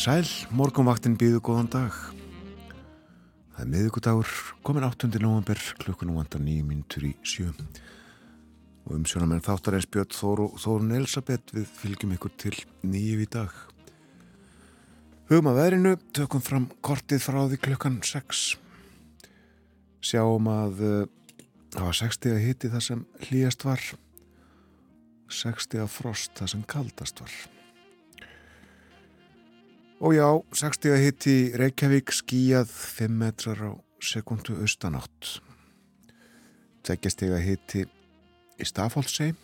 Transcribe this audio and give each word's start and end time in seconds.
Komiði 0.00 0.24
sæl, 0.24 0.46
morgunvaktin 0.56 1.14
býðu 1.20 1.42
góðan 1.44 1.66
dag. 1.68 1.96
Það 3.52 3.58
er 3.60 3.66
miðugudagur, 3.68 4.30
komin 4.64 4.86
8. 4.86 5.10
november, 5.20 5.60
klukkunum 5.82 6.16
vantar 6.16 6.40
nýjum 6.40 6.70
mínutur 6.72 7.04
í 7.04 7.10
sjö. 7.20 7.50
Og 8.86 8.94
um 8.96 9.04
sjónamenn 9.04 9.44
þáttar 9.44 9.76
eins 9.76 9.90
björn 9.92 10.16
Þórun 10.56 10.96
Elisabeth 10.96 11.52
við 11.52 11.68
fylgjum 11.82 12.16
ykkur 12.16 12.32
til 12.40 12.54
nýjum 12.80 13.26
í 13.26 13.28
dag. 13.28 13.52
Hugum 15.28 15.52
að 15.52 15.62
verinu, 15.66 15.94
tökum 16.16 16.48
fram 16.48 16.70
kortið 16.80 17.20
frá 17.26 17.42
því 17.44 17.60
klukkan 17.68 18.00
6. 18.00 18.48
Sjáum 20.00 20.48
að 20.48 20.84
uh, 20.94 20.98
það 21.76 21.90
var 21.90 22.02
60 22.06 22.38
að 22.38 22.44
hiti 22.48 22.72
það 22.72 22.88
sem 22.88 23.06
hlýjast 23.28 23.68
var, 23.68 23.88
60 25.44 25.84
að 25.84 25.96
frost 26.00 26.38
það 26.40 26.54
sem 26.56 26.68
kaldast 26.72 27.26
var. 27.26 27.42
Og 30.00 30.14
já, 30.16 30.24
60 30.56 30.94
að 30.94 31.02
hitti 31.04 31.32
Reykjavík 31.60 32.08
skíjað 32.16 32.70
5 32.72 33.16
metrar 33.20 33.58
á 33.60 33.72
sekundu 34.00 34.54
austanátt. 34.64 35.42
Tveggjasteg 36.88 37.34
að 37.36 37.42
hitti 37.44 37.82
í 37.84 38.64
Stafálsei, 38.64 39.34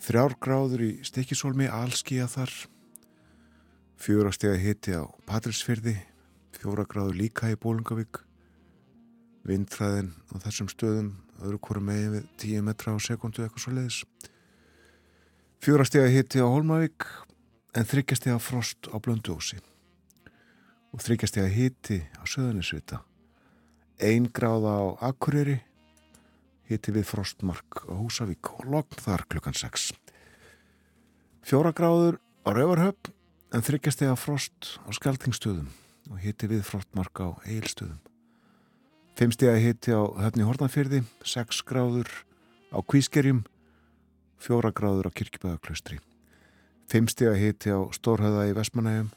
þrjárgráður 0.00 0.84
í 0.86 0.90
Stikisólmi, 1.04 1.68
allskíjað 1.68 2.30
þar, 2.32 2.54
fjórasteg 4.00 4.54
að 4.54 4.64
hitti 4.64 4.94
á 4.96 5.04
Patrísfyrði, 5.28 5.98
fjóragráður 6.56 7.18
líka 7.20 7.50
í 7.52 7.58
Bólungavík, 7.60 8.22
vindræðin 9.44 10.14
á 10.32 10.34
þessum 10.46 10.70
stöðum, 10.72 11.10
öðru 11.44 11.60
hverju 11.60 11.84
megin 11.90 12.16
við 12.16 12.32
10 12.46 12.64
metra 12.70 12.96
á 12.96 13.04
sekundu 13.04 13.44
eitthvað 13.44 13.66
svo 13.66 13.76
leiðis. 13.76 14.00
Fjórasteg 15.60 16.08
að 16.08 16.16
hitti 16.16 16.40
á 16.40 16.48
Holmavík, 16.48 17.04
en 17.72 17.88
þryggjastega 17.88 18.38
frost 18.42 18.88
á 18.92 18.96
blönduósi 19.00 19.58
og 20.92 21.00
þryggjastega 21.00 21.48
hiti 21.48 22.02
á 22.20 22.22
söðunisvita 22.28 23.00
ein 24.02 24.28
gráða 24.34 24.74
á 24.76 24.84
Akureyri 25.08 25.60
hiti 26.68 26.92
við 26.92 27.08
frostmark 27.08 27.84
á 27.88 27.96
Húsavík 27.96 28.52
og 28.58 28.68
lokn 28.68 29.00
þar 29.00 29.24
klukkan 29.32 29.56
6 29.56 29.92
fjóra 31.48 31.72
gráður 31.72 32.20
á 32.44 32.48
Rauvarhöpp 32.52 33.12
en 33.52 33.64
þryggjastega 33.64 34.16
frost 34.20 34.76
á 34.84 34.92
Skeltingstöðum 34.92 35.72
og 36.12 36.20
hiti 36.20 36.50
við 36.52 36.64
frostmark 36.68 37.24
á 37.24 37.40
Eilstöðum 37.48 38.00
fimmstega 39.16 39.56
hiti 39.60 39.96
á 39.96 40.02
Höfni 40.28 40.44
Hortnafyrði 40.44 41.04
6 41.24 41.64
gráður 41.68 42.08
á 42.68 42.78
Kvískerjum 42.84 43.44
fjóra 44.42 44.76
gráður 44.76 45.08
á 45.08 45.16
Kirkibæðaklaustri 45.16 46.02
Fimmstega 46.90 47.34
hiti 47.38 47.72
á 47.72 47.80
Stórhauða 47.94 48.48
í 48.50 48.54
Vestmanægum. 48.56 49.10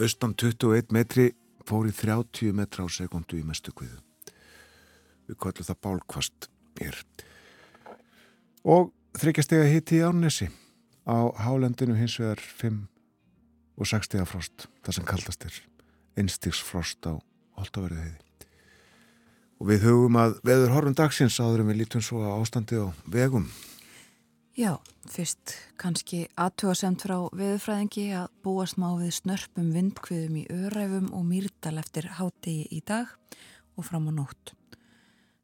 Austan 0.00 0.34
21 0.34 0.92
metri 0.94 1.30
fór 1.66 1.88
í 1.88 1.94
30 1.94 2.54
metra 2.56 2.86
á 2.86 2.88
sekundu 2.90 3.38
í 3.38 3.44
mestu 3.46 3.74
kviðu. 3.76 3.98
Við 5.26 5.38
kallum 5.42 5.68
það 5.68 5.80
bálkvast 5.86 6.48
hér. 6.80 6.98
Og 8.66 8.92
þryggjastega 9.18 9.66
hiti 9.70 10.00
í 10.00 10.04
Árnesi. 10.06 10.50
Á 11.06 11.30
hálendinu 11.38 11.94
hins 11.98 12.18
vegar 12.18 12.40
5 12.40 12.84
og 13.76 13.90
6 13.90 14.08
stega 14.08 14.26
frost. 14.26 14.68
Það 14.82 14.98
sem 14.98 15.08
kallast 15.08 15.46
er 15.46 15.58
einstigsfrost 16.16 17.06
á 17.06 17.20
Holtaverði 17.56 18.02
heiði. 18.02 18.22
Og 19.56 19.70
við 19.70 19.86
hugum 19.88 20.18
að 20.20 20.36
veður 20.44 20.74
horfum 20.74 20.96
dagsins 20.96 21.38
áðurum 21.40 21.70
við 21.72 21.82
lítum 21.82 22.04
svo 22.04 22.20
að 22.24 22.42
ástandi 22.42 22.80
á 22.80 22.92
vegum 23.08 23.46
Já, 24.56 24.78
fyrst 25.12 25.50
kannski 25.76 26.22
aðtjóðasemt 26.40 27.02
frá 27.04 27.18
veðurfræðingi 27.36 28.06
að 28.16 28.30
búast 28.40 28.78
má 28.80 28.86
við 28.96 29.10
snörpum 29.18 29.66
vindkviðum 29.74 30.38
í 30.40 30.44
öræfum 30.48 31.10
og 31.12 31.26
mýrdal 31.28 31.74
eftir 31.76 32.06
hátegi 32.16 32.62
í 32.72 32.78
dag 32.80 33.10
og 33.76 33.84
fram 33.84 34.06
á 34.08 34.12
nótt. 34.16 34.54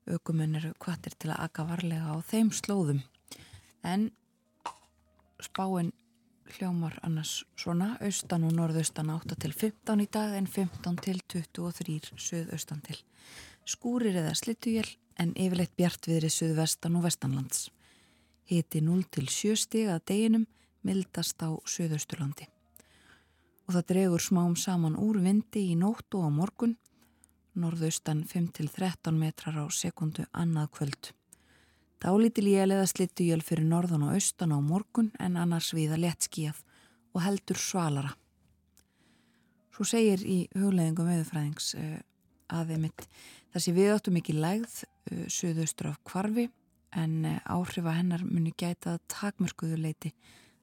Ökumenn 0.09 0.57
eru 0.57 0.71
kvartir 0.81 1.13
til 1.21 1.29
að 1.29 1.43
akka 1.45 1.67
varlega 1.69 2.09
á 2.09 2.25
þeim 2.25 2.55
slóðum 2.57 3.03
en 3.85 4.07
spáinn 5.45 5.93
hljómar 6.57 6.97
annars 7.05 7.35
svona 7.53 7.91
austan 8.01 8.49
og 8.49 8.57
norðaustan 8.57 9.13
8 9.13 9.37
til 9.45 9.53
15 9.53 10.07
í 10.07 10.09
dag 10.09 10.39
en 10.41 10.49
15 10.49 10.99
til 11.05 11.21
23 11.37 12.17
söðaustan 12.17 12.81
til. 12.89 12.97
Skúrir 13.69 14.17
eða 14.25 14.33
slittuél 14.41 14.89
en 15.21 15.37
yfirleitt 15.37 15.77
bjart 15.77 16.09
viðrið 16.09 16.37
söðvestan 16.39 16.97
og 16.97 17.11
vestanlands 17.11 17.69
hiti 18.53 18.83
0 18.85 19.05
til 19.11 19.29
7 19.31 19.57
stig 19.65 19.89
að 19.91 20.05
deginum 20.11 20.47
mildast 20.87 21.43
á 21.43 21.51
Suðausturlandi. 21.65 22.49
Og 23.67 23.77
það 23.77 23.89
dregur 23.93 24.23
smám 24.23 24.57
saman 24.59 24.99
úr 24.99 25.21
vindi 25.23 25.69
í 25.71 25.79
nótt 25.79 26.15
og 26.19 26.27
á 26.27 26.31
morgun, 26.35 26.77
norðaustan 27.55 28.25
5 28.29 28.49
til 28.59 28.69
13 28.69 29.19
metrar 29.19 29.59
á 29.61 29.67
sekundu 29.71 30.27
annað 30.33 30.73
kvöld. 30.77 31.13
Dálítil 32.03 32.49
jél 32.51 32.73
eða 32.75 32.89
slittu 32.91 33.29
jél 33.29 33.45
fyrir 33.47 33.69
norðan 33.69 34.09
og 34.09 34.17
austan 34.17 34.55
á 34.57 34.59
morgun 34.59 35.13
en 35.23 35.37
annars 35.39 35.71
viða 35.77 36.01
lettskíjað 36.03 36.59
og 37.15 37.23
heldur 37.23 37.61
svalara. 37.61 38.17
Svo 39.73 39.87
segir 39.89 40.25
í 40.27 40.49
hugleðingum 40.57 41.07
veðufræðings 41.09 41.75
uh, 41.79 42.01
að 42.53 42.75
þessi 43.55 43.77
við 43.77 43.93
áttum 43.95 44.19
ekki 44.19 44.35
lægð 44.35 44.83
uh, 44.83 45.23
suðaustur 45.31 45.93
af 45.93 46.03
kvarfi 46.09 46.49
en 46.93 47.25
eh, 47.25 47.41
áhrifa 47.49 47.97
hennar 47.97 48.25
muni 48.25 48.53
gæta 48.59 48.99
takmörkuðu 49.09 49.79
leiti 49.81 50.13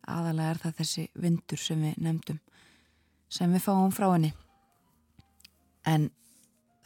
aðalega 0.10 0.54
er 0.54 0.62
það 0.64 0.78
þessi 0.80 1.06
vindur 1.14 1.62
sem 1.62 1.82
við 1.84 2.00
nefndum 2.06 2.40
sem 3.30 3.52
við 3.54 3.66
fáum 3.66 3.92
frá 3.94 4.08
henni. 4.10 4.32
En 5.86 6.10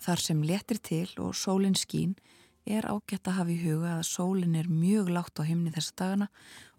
þar 0.04 0.24
sem 0.24 0.44
letir 0.44 0.80
til 0.84 1.08
og 1.24 1.36
sólinn 1.40 1.78
skín 1.80 2.18
er 2.68 2.88
ágætt 2.88 3.28
að 3.28 3.38
hafa 3.40 3.54
í 3.54 3.62
huga 3.64 3.96
að 3.98 4.06
sólinn 4.09 4.58
er 4.59 4.70
mjög 4.72 5.12
látt 5.16 5.40
á 5.40 5.44
himni 5.48 5.72
þessa 5.75 5.98
dagana 6.00 6.30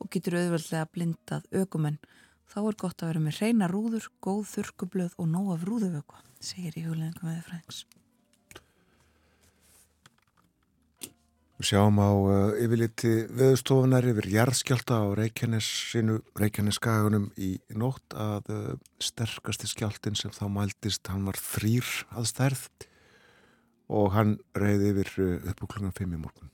og 0.01 0.13
getur 0.13 0.39
auðveldlega 0.41 0.91
blindað 0.93 1.49
ökumenn. 1.65 1.99
Þá 2.49 2.61
er 2.61 2.81
gott 2.81 3.03
að 3.03 3.11
vera 3.11 3.25
með 3.25 3.41
reyna 3.41 3.69
rúður, 3.73 4.09
góð 4.25 4.47
þurkublöð 4.53 5.19
og 5.19 5.29
nóg 5.33 5.53
af 5.57 5.69
rúðuvöku 5.69 6.25
segir 6.45 6.77
í 6.77 6.85
hugleðingum 6.85 7.33
eða 7.33 7.47
fræðings 7.49 7.85
sjáum 11.65 11.97
á 11.97 12.13
uh, 12.13 12.53
yfirliti 12.61 13.25
veðustofunar 13.33 14.05
yfir 14.11 14.27
jarðskjálta 14.33 14.95
á 15.01 15.05
Reykjaneskagunum 15.17 17.27
í 17.41 17.61
nótt 17.73 18.15
að 18.17 18.51
uh, 18.53 18.77
sterkasti 19.01 19.67
skjáltin 19.71 20.17
sem 20.19 20.33
þá 20.35 20.49
mæltist, 20.53 21.09
hann 21.09 21.25
var 21.29 21.37
þrýr 21.41 21.87
að 22.13 22.25
stærð 22.31 22.63
og 23.89 24.13
hann 24.17 24.39
reyði 24.57 24.91
yfir 24.93 25.11
uh, 25.25 25.49
upp 25.53 25.59
á 25.65 25.67
klungan 25.73 25.97
5 25.97 26.05
í 26.05 26.07
morgun. 26.21 26.51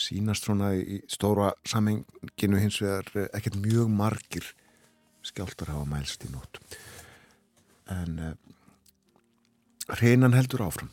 Sýnast 0.00 0.44
svona 0.48 0.68
í 0.78 0.80
stóra 1.10 1.48
samenginu 1.68 2.56
hins 2.62 2.78
vegar 2.80 3.06
uh, 3.16 3.28
ekkert 3.36 3.56
mjög 3.60 3.88
margir 3.92 4.46
skjáltar 5.28 5.68
hafa 5.74 5.86
mælst 5.88 6.24
í 6.24 6.28
nótt. 6.32 6.54
En 7.92 8.12
uh, 8.30 8.34
hreinan 9.98 10.36
heldur 10.38 10.64
áfram 10.70 10.90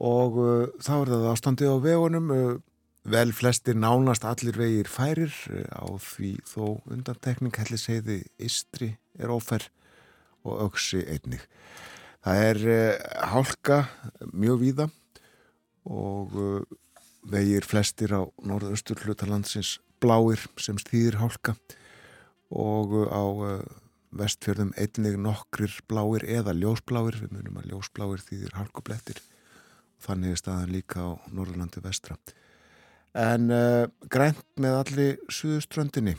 og 0.00 0.40
uh, 0.40 0.66
þá 0.80 0.92
er 0.96 1.10
það 1.12 1.26
ástandið 1.34 1.72
á 1.76 1.78
vegunum 1.84 2.32
uh, 2.32 2.58
vel 3.04 3.32
flestir 3.36 3.76
nánast 3.76 4.24
allir 4.24 4.56
vegir 4.56 4.88
færir 4.88 5.32
uh, 5.52 5.64
á 5.76 5.84
því 6.00 6.32
þó 6.48 6.80
undantekning 6.88 7.56
hellir 7.60 7.80
segði 7.80 8.22
istri 8.40 8.94
er 9.20 9.32
ófer 9.32 9.68
og 10.40 10.64
auksi 10.66 11.02
einnig. 11.04 11.44
Það 12.24 12.44
er 12.48 12.62
uh, 12.64 12.94
hálka 13.34 13.82
mjög 14.32 14.62
víða 14.64 14.88
og 15.84 16.36
uh, 16.36 16.64
vegir 17.28 17.66
flestir 17.68 18.16
á 18.16 18.24
norðaustur 18.40 19.04
hlutalandsins 19.04 19.78
bláir 20.00 20.40
sem 20.56 20.80
stýðir 20.80 21.20
hálka 21.20 21.58
og 22.50 22.96
á 23.12 23.24
vestfjörðum 24.16 24.72
einnig 24.80 25.18
nokkrir 25.20 25.76
bláir 25.86 26.24
eða 26.24 26.56
ljósbláir, 26.56 27.20
við 27.20 27.36
munum 27.36 27.60
að 27.60 27.68
ljósbláir 27.74 28.24
þýðir 28.24 28.56
hálkublettir 28.56 29.20
þannig 30.04 30.34
er 30.34 30.40
staðan 30.40 30.72
líka 30.74 31.02
á 31.04 31.10
Norðurlandi 31.32 31.82
vestra. 31.84 32.16
En 33.16 33.50
uh, 33.50 33.88
grænt 34.12 34.44
með 34.60 34.76
allir 34.78 35.16
suðuströndinni 35.32 36.14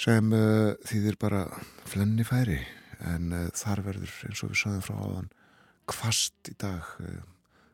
sem 0.00 0.32
uh, 0.34 0.74
þýðir 0.88 1.18
bara 1.20 1.44
flenni 1.86 2.26
færi 2.26 2.58
en 3.06 3.30
uh, 3.36 3.46
þar 3.54 3.84
verður 3.86 4.16
eins 4.26 4.42
og 4.42 4.52
við 4.52 4.62
saðum 4.64 4.84
frá 4.86 4.96
áðan 4.98 5.30
kvast 5.90 6.50
í 6.50 6.56
dag 6.58 6.86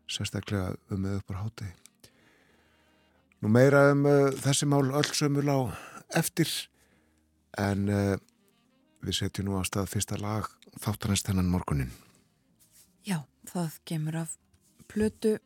sérstaklega 0.09 0.77
um 0.93 1.03
með 1.05 1.19
uppar 1.21 1.43
hátegi 1.43 1.75
Nú 3.45 3.51
meira 3.53 3.91
um 3.93 4.07
þessi 4.41 4.65
mál 4.65 4.87
öllsömmul 4.97 5.45
á 5.53 5.59
eftir. 6.17 6.49
En 7.61 7.85
við 9.05 9.19
setjum 9.21 9.51
nú 9.51 9.61
á 9.61 9.63
stað 9.69 9.93
fyrsta 9.93 10.17
lag 10.17 10.49
þáttanast 10.81 11.29
hennan 11.29 11.53
morgunin. 11.53 11.93
Það 13.47 13.79
gemur 13.87 14.17
af 14.23 14.33
plötu, 14.91 15.37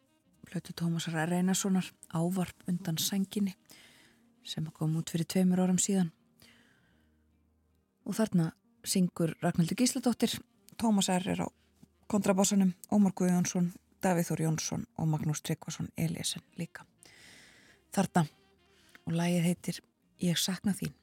plötu 0.47 0.73
Tómasar 0.73 1.29
Reynarssonar 1.29 1.91
ávarp 2.17 2.69
undan 2.69 2.99
sænginni 2.99 3.55
sem 4.45 4.67
kom 4.73 4.97
út 4.97 5.11
fyrir 5.13 5.29
tveimur 5.29 5.61
árum 5.61 5.79
síðan. 5.79 6.09
Og 8.09 8.17
þarna 8.17 8.51
syngur 8.85 9.35
Ragnhildur 9.43 9.77
Gísladóttir 9.77 10.39
Tómas 10.81 11.11
R. 11.13 11.29
er 11.29 11.45
á 11.45 11.49
kontrabássanum 12.09 12.73
Ómar 12.91 13.13
Guðjónsson, 13.13 13.73
Davíð 14.01 14.31
Þór 14.31 14.45
Jónsson 14.47 14.87
og 14.97 15.11
Magnús 15.13 15.45
Tryggvason 15.45 15.93
Eliasson 15.97 16.43
líka. 16.57 16.87
Þarna 17.93 18.25
og 19.05 19.13
lægið 19.13 19.47
heitir 19.51 19.85
Ég 20.21 20.41
sakna 20.41 20.73
þín 20.73 20.97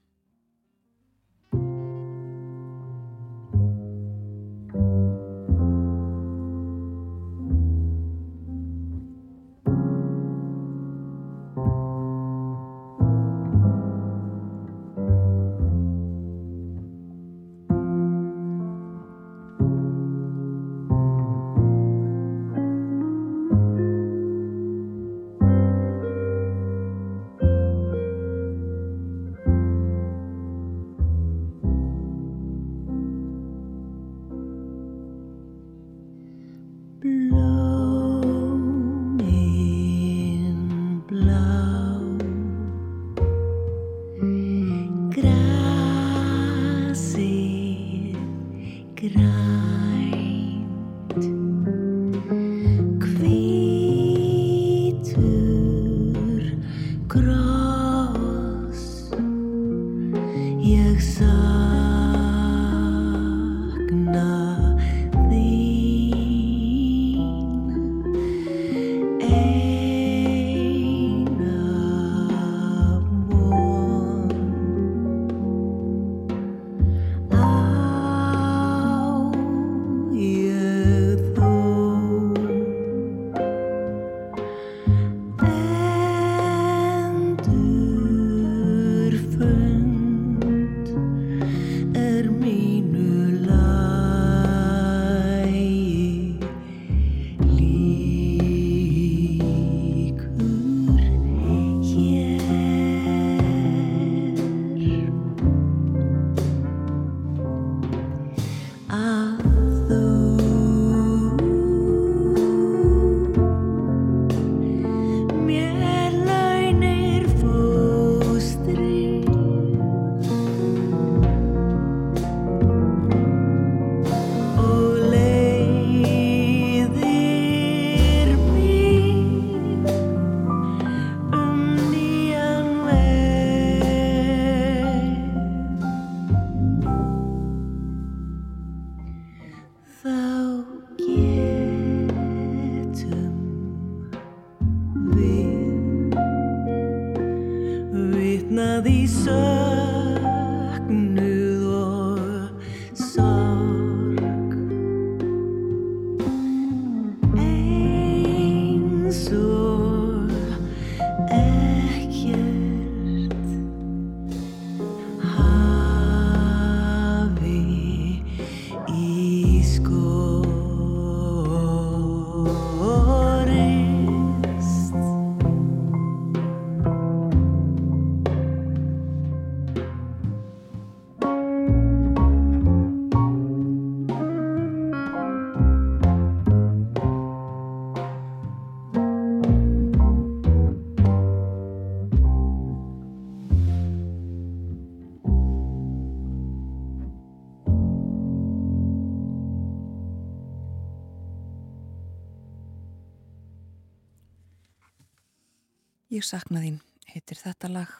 Ég 206.18 206.24
sakna 206.26 206.64
þín, 206.64 206.80
heitir 207.12 207.38
þetta 207.38 207.69
lag 207.69 207.92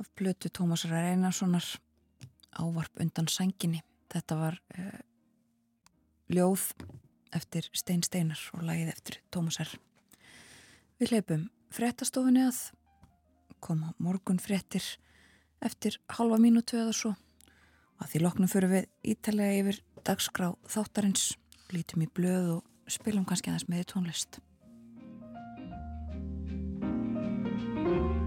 af 0.00 0.06
blötu 0.16 0.48
Tómasar 0.48 0.94
Einarssonar 0.96 1.66
ávarp 2.56 3.02
undan 3.02 3.28
sænginni. 3.28 3.82
Þetta 4.08 4.38
var 4.38 4.56
uh, 4.78 4.94
ljóð 6.32 6.64
eftir 7.36 7.68
Stein 7.76 8.00
Steinar 8.06 8.40
og 8.56 8.64
lagið 8.64 8.94
eftir 8.94 9.20
Tómasar. 9.28 9.74
Við 10.96 11.12
leipum 11.12 11.44
frettastofunni 11.76 12.46
að 12.46 12.62
koma 13.60 13.92
morgun 14.00 14.40
frettir 14.40 14.86
eftir 15.60 16.00
halva 16.16 16.40
mínútu 16.40 16.80
eða 16.80 16.96
svo. 16.96 17.12
Að 18.00 18.14
því 18.14 18.24
loknum 18.24 18.54
fyrir 18.54 18.72
við 18.78 18.88
ítalega 19.12 19.60
yfir 19.60 19.84
dagskrá 20.08 20.54
þáttarins, 20.64 21.34
lítum 21.68 22.06
í 22.06 22.08
blöð 22.08 22.54
og 22.56 22.88
spilum 22.88 23.28
kannski 23.28 23.52
aðeins 23.52 23.68
með 23.68 23.90
í 27.78 27.84
tónlist. 27.84 28.17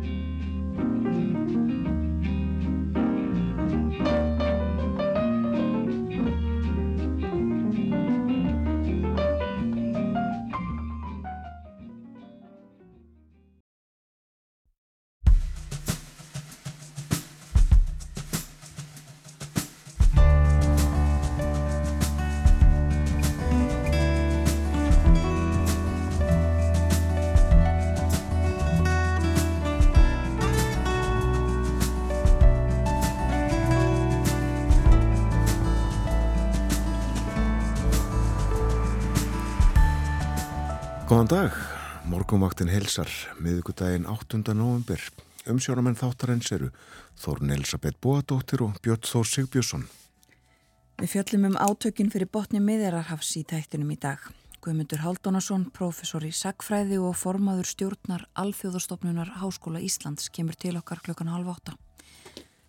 Góðan 41.32 41.48
dag, 41.48 41.60
morgumvaktin 42.12 42.68
helsar, 42.68 43.08
miðugudaginn 43.40 44.04
8. 44.04 44.42
november. 44.52 45.00
Umsjónamenn 45.48 45.96
þáttarins 45.96 46.50
eru 46.52 46.68
Þórn 47.24 47.54
Elisabeth 47.56 48.02
Bóadóttir 48.04 48.60
og 48.66 48.74
Björn 48.84 49.08
Þór 49.08 49.30
Sigbjörnsson. 49.30 49.86
Við 51.00 51.14
fjöllum 51.14 51.46
um 51.48 51.56
átökin 51.56 52.12
fyrir 52.12 52.28
botni 52.28 52.60
miðjararhafs 52.60 53.30
í 53.40 53.46
tættinum 53.48 53.94
í 53.96 53.98
dag. 54.04 54.26
Guðmundur 54.60 55.06
Haldunarsson, 55.06 55.70
professor 55.72 56.28
í 56.28 56.34
sagfræði 56.36 57.00
og 57.00 57.16
formaður 57.16 57.72
stjórnar 57.72 58.28
Alþjóðastofnunar 58.44 59.32
Háskóla 59.40 59.80
Íslands 59.80 60.28
kemur 60.36 60.60
til 60.60 60.76
okkar 60.82 61.00
klukkan 61.00 61.32
halv 61.32 61.54
átta. 61.56 61.78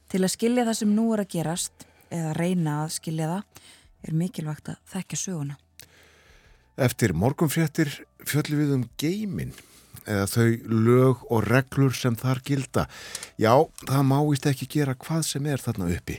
Til 0.07 0.23
að 0.23 0.37
skilja 0.37 0.69
það 0.71 0.79
sem 0.85 0.95
nú 0.95 1.09
er 1.17 1.25
að 1.25 1.35
gerast, 1.35 1.89
eða 2.15 2.39
reyna 2.39 2.79
að 2.85 2.95
skilja 3.01 3.35
það, 3.35 3.67
er 4.07 4.19
mikilvægt 4.23 4.71
að 4.77 4.81
þekka 4.95 5.23
söguna. 5.25 5.59
Eftir 6.73 7.13
morgunfréttir 7.13 7.91
fjöllum 8.29 8.63
við 8.63 8.75
um 8.77 8.89
geimin 9.01 9.53
eða 10.07 10.27
þau 10.31 10.49
lög 10.67 11.23
og 11.31 11.47
reglur 11.47 11.95
sem 11.95 12.17
þar 12.19 12.43
gilda. 12.47 12.89
Já, 13.39 13.55
það 13.87 14.03
má 14.09 14.19
vist 14.27 14.49
ekki 14.51 14.69
gera 14.79 14.97
hvað 14.99 15.23
sem 15.29 15.47
er 15.47 15.63
þarna 15.63 15.91
uppi. 15.95 16.19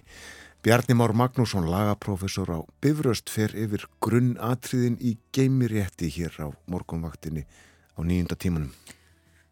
Bjarni 0.64 0.96
Már 0.96 1.12
Magnússon, 1.12 1.68
lagaprofessor 1.68 2.48
á 2.56 2.60
Bifröst, 2.80 3.28
fer 3.28 3.52
yfir 3.52 3.84
grunnatriðin 4.00 4.96
í 5.04 5.18
geimirétti 5.36 6.08
hér 6.08 6.38
á 6.40 6.48
morgunvaktinni 6.72 7.44
á 7.44 8.00
nýjunda 8.00 8.38
tímanum. 8.40 8.72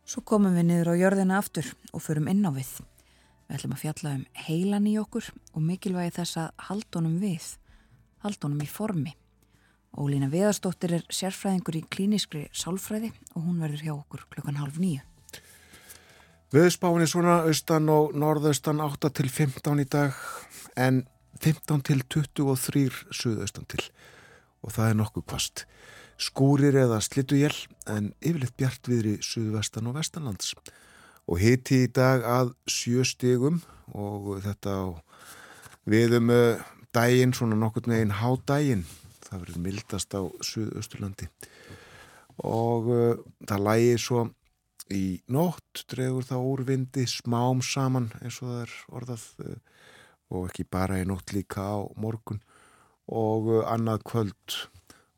Svo 0.08 0.24
komum 0.24 0.56
við 0.56 0.70
niður 0.70 0.94
á 0.96 1.02
jörðina 1.02 1.42
aftur 1.42 1.68
og 1.92 2.04
förum 2.06 2.32
inn 2.32 2.48
á 2.48 2.52
við. 2.56 2.80
Við 3.52 3.58
ætlum 3.58 3.76
að 3.76 3.84
fjalla 3.84 4.14
um 4.16 4.24
heilan 4.48 4.88
í 4.88 4.96
okkur 5.02 5.28
og 5.52 5.66
mikilvægi 5.68 6.16
þess 6.22 6.40
að 6.40 6.66
haldunum 6.70 7.20
við, 7.20 7.50
haldunum 8.24 8.64
í 8.64 8.70
formi. 8.72 9.14
Ólína 9.92 10.30
Viðarstóttir 10.32 10.94
er 10.96 11.02
sérfræðingur 11.12 11.76
í 11.76 11.82
klíniskri 11.92 12.46
sálfræði 12.56 13.10
og 13.36 13.44
hún 13.44 13.60
verður 13.60 13.84
hjá 13.84 13.94
okkur 13.98 14.24
klukkan 14.32 14.60
halv 14.62 14.78
nýju. 14.80 15.04
Viðspáin 16.52 17.04
er 17.04 17.12
svona 17.12 17.42
austan 17.48 17.90
og 17.92 18.16
norðaustan 18.16 18.80
8 18.84 19.12
til 19.20 19.28
15 19.28 19.84
í 19.84 19.88
dag 19.92 20.16
en 20.80 21.04
15 21.44 21.84
til 21.88 22.04
23 22.08 22.88
suðaustan 23.12 23.68
til 23.72 23.84
og 24.62 24.76
það 24.76 24.90
er 24.90 24.98
nokkuð 25.02 25.28
kvast. 25.28 25.66
Skúrir 26.22 26.78
eða 26.78 27.02
slitujél 27.04 27.56
en 27.92 28.12
yfirleitt 28.22 28.56
bjart 28.60 28.88
viðri 28.88 29.18
suðvestan 29.26 29.92
og 29.92 29.98
vestanlands 30.00 30.54
og 31.28 31.40
hiti 31.42 31.84
í 31.86 31.92
dag 31.92 32.24
að 32.24 32.56
sjö 32.70 33.04
stegum 33.08 33.60
og 33.92 34.38
þetta 34.46 34.72
á 34.72 34.88
viðum 35.90 36.32
eh, 36.32 36.64
dægin, 36.96 37.36
svona 37.36 37.60
nokkur 37.60 37.92
neginn 37.92 38.16
hádægin 38.22 38.88
það 39.32 39.46
verður 39.46 39.64
mildast 39.66 40.14
á 40.14 40.22
Suðausturlandi. 40.44 41.30
Og 42.48 42.92
uh, 42.92 43.24
það 43.48 43.66
lægi 43.68 43.98
svo 44.02 44.26
í 44.92 45.04
nótt 45.32 45.86
dregur 45.92 46.28
það 46.28 46.48
úrvindi 46.52 47.08
smám 47.08 47.64
saman 47.64 48.10
eins 48.20 48.42
og 48.44 48.52
það 48.52 48.62
er 48.66 48.76
orðað 49.00 49.26
uh, 49.46 49.56
og 50.32 50.50
ekki 50.50 50.68
bara 50.72 51.00
í 51.00 51.08
nótt 51.08 51.34
líka 51.36 51.64
á 51.64 51.80
morgun. 51.96 52.44
Og 53.08 53.50
uh, 53.52 53.64
annað 53.72 54.06
kvöld 54.12 54.60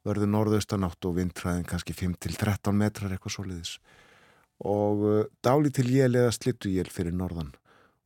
verður 0.04 0.32
norðaustanátt 0.34 1.06
og 1.08 1.18
vindræðin 1.18 1.68
kannski 1.68 1.96
5-13 1.96 2.76
metrar 2.76 3.14
eitthvað 3.14 3.38
soliðis 3.38 3.78
og 4.64 5.04
uh, 5.04 5.24
dáli 5.44 5.72
til 5.74 5.90
jél 5.92 6.14
eða 6.16 6.34
slittu 6.36 6.72
jél 6.72 6.90
fyrir 6.92 7.16
norðan 7.16 7.54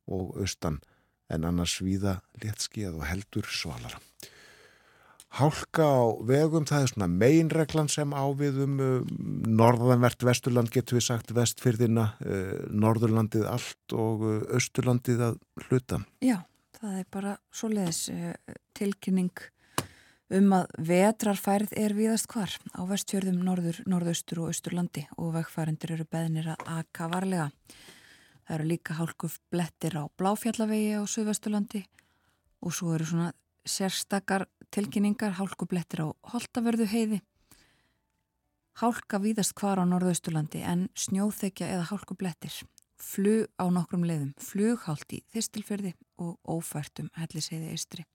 og 0.08 0.38
austan 0.40 0.80
en 1.28 1.44
annars 1.44 1.78
víða 1.84 2.18
léttskíð 2.40 2.96
og 2.96 3.04
heldur 3.06 3.48
svalara. 3.52 4.00
Hálka 5.28 5.84
á 5.84 6.02
vegum, 6.24 6.64
það 6.64 6.84
er 6.84 6.90
svona 6.92 7.08
meinreglan 7.12 7.90
sem 7.92 8.14
áviðum 8.16 8.78
uh, 8.80 9.10
norðanvert 9.44 10.24
vesturland 10.24 10.72
getur 10.72 10.96
við 10.96 11.04
sagt 11.10 11.34
vestfyrðina, 11.36 12.06
uh, 12.24 12.54
norðurlandið 12.72 13.44
allt 13.50 13.92
og 13.92 14.24
uh, 14.24 14.38
austurlandið 14.56 15.26
að 15.26 15.36
hluta. 15.66 16.00
Já, 16.24 16.40
það 16.80 16.96
er 17.02 17.06
bara 17.12 17.36
svo 17.52 17.68
leiðis 17.74 18.06
tilkynning 18.78 19.44
um 20.38 20.54
að 20.56 20.72
vetrarfærið 20.88 21.76
er 21.80 21.94
viðast 21.96 22.28
hvar 22.32 22.56
á 22.76 22.80
vestfjörðum 22.88 23.40
norður, 23.44 23.82
norðaustur 23.88 24.42
og 24.42 24.52
austurlandi 24.52 25.04
og 25.16 25.34
vegfærendur 25.36 25.94
eru 25.96 26.08
beðnir 26.08 26.52
að 26.54 26.64
aka 26.78 27.08
varlega. 27.12 27.50
Það 28.48 28.56
eru 28.56 28.68
líka 28.70 28.96
hálkuf 28.96 29.36
blettir 29.52 29.96
á 30.00 30.08
Bláfjallavegi 30.16 30.96
á 30.96 31.04
Suðvesturlandi 31.04 31.82
og 32.64 32.72
svo 32.72 32.94
eru 32.96 33.08
svona 33.08 33.32
sérstakar 33.68 34.46
tilkynningar, 34.74 35.36
hálkublettir 35.38 36.04
á 36.04 36.08
Holtavörðu 36.32 36.86
heiði, 36.90 37.20
hálka 38.78 39.20
víðast 39.22 39.56
hvar 39.58 39.80
á 39.80 39.84
Norðausturlandi 39.88 40.62
en 40.62 40.86
snjóþekja 40.94 41.70
eða 41.74 41.88
hálkublettir, 41.90 42.54
flug 42.98 43.48
á 43.58 43.64
nokkrum 43.72 44.04
leiðum, 44.06 44.34
flughált 44.38 45.14
í 45.14 45.22
Þistilferði 45.32 45.94
og 46.22 46.38
ófærtum 46.46 47.10
helliseiði 47.18 47.72
eistri. 47.74 48.06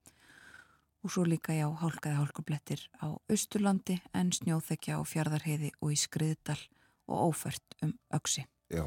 Og 1.03 1.11
svo 1.11 1.25
líka 1.27 1.55
já, 1.55 1.67
hálkaði 1.67 2.15
hálkublettir 2.15 2.85
á 3.03 3.11
Östurlandi 3.31 3.99
en 4.15 4.31
snjóþekja 4.31 4.99
á 4.99 5.01
Fjardarheiði 5.03 5.73
og 5.81 5.91
í 5.91 5.99
Skriðdal 5.99 6.59
og 7.11 7.33
ófært 7.33 7.75
um 7.83 7.97
Öksi. 8.15 8.45
Já, 8.73 8.85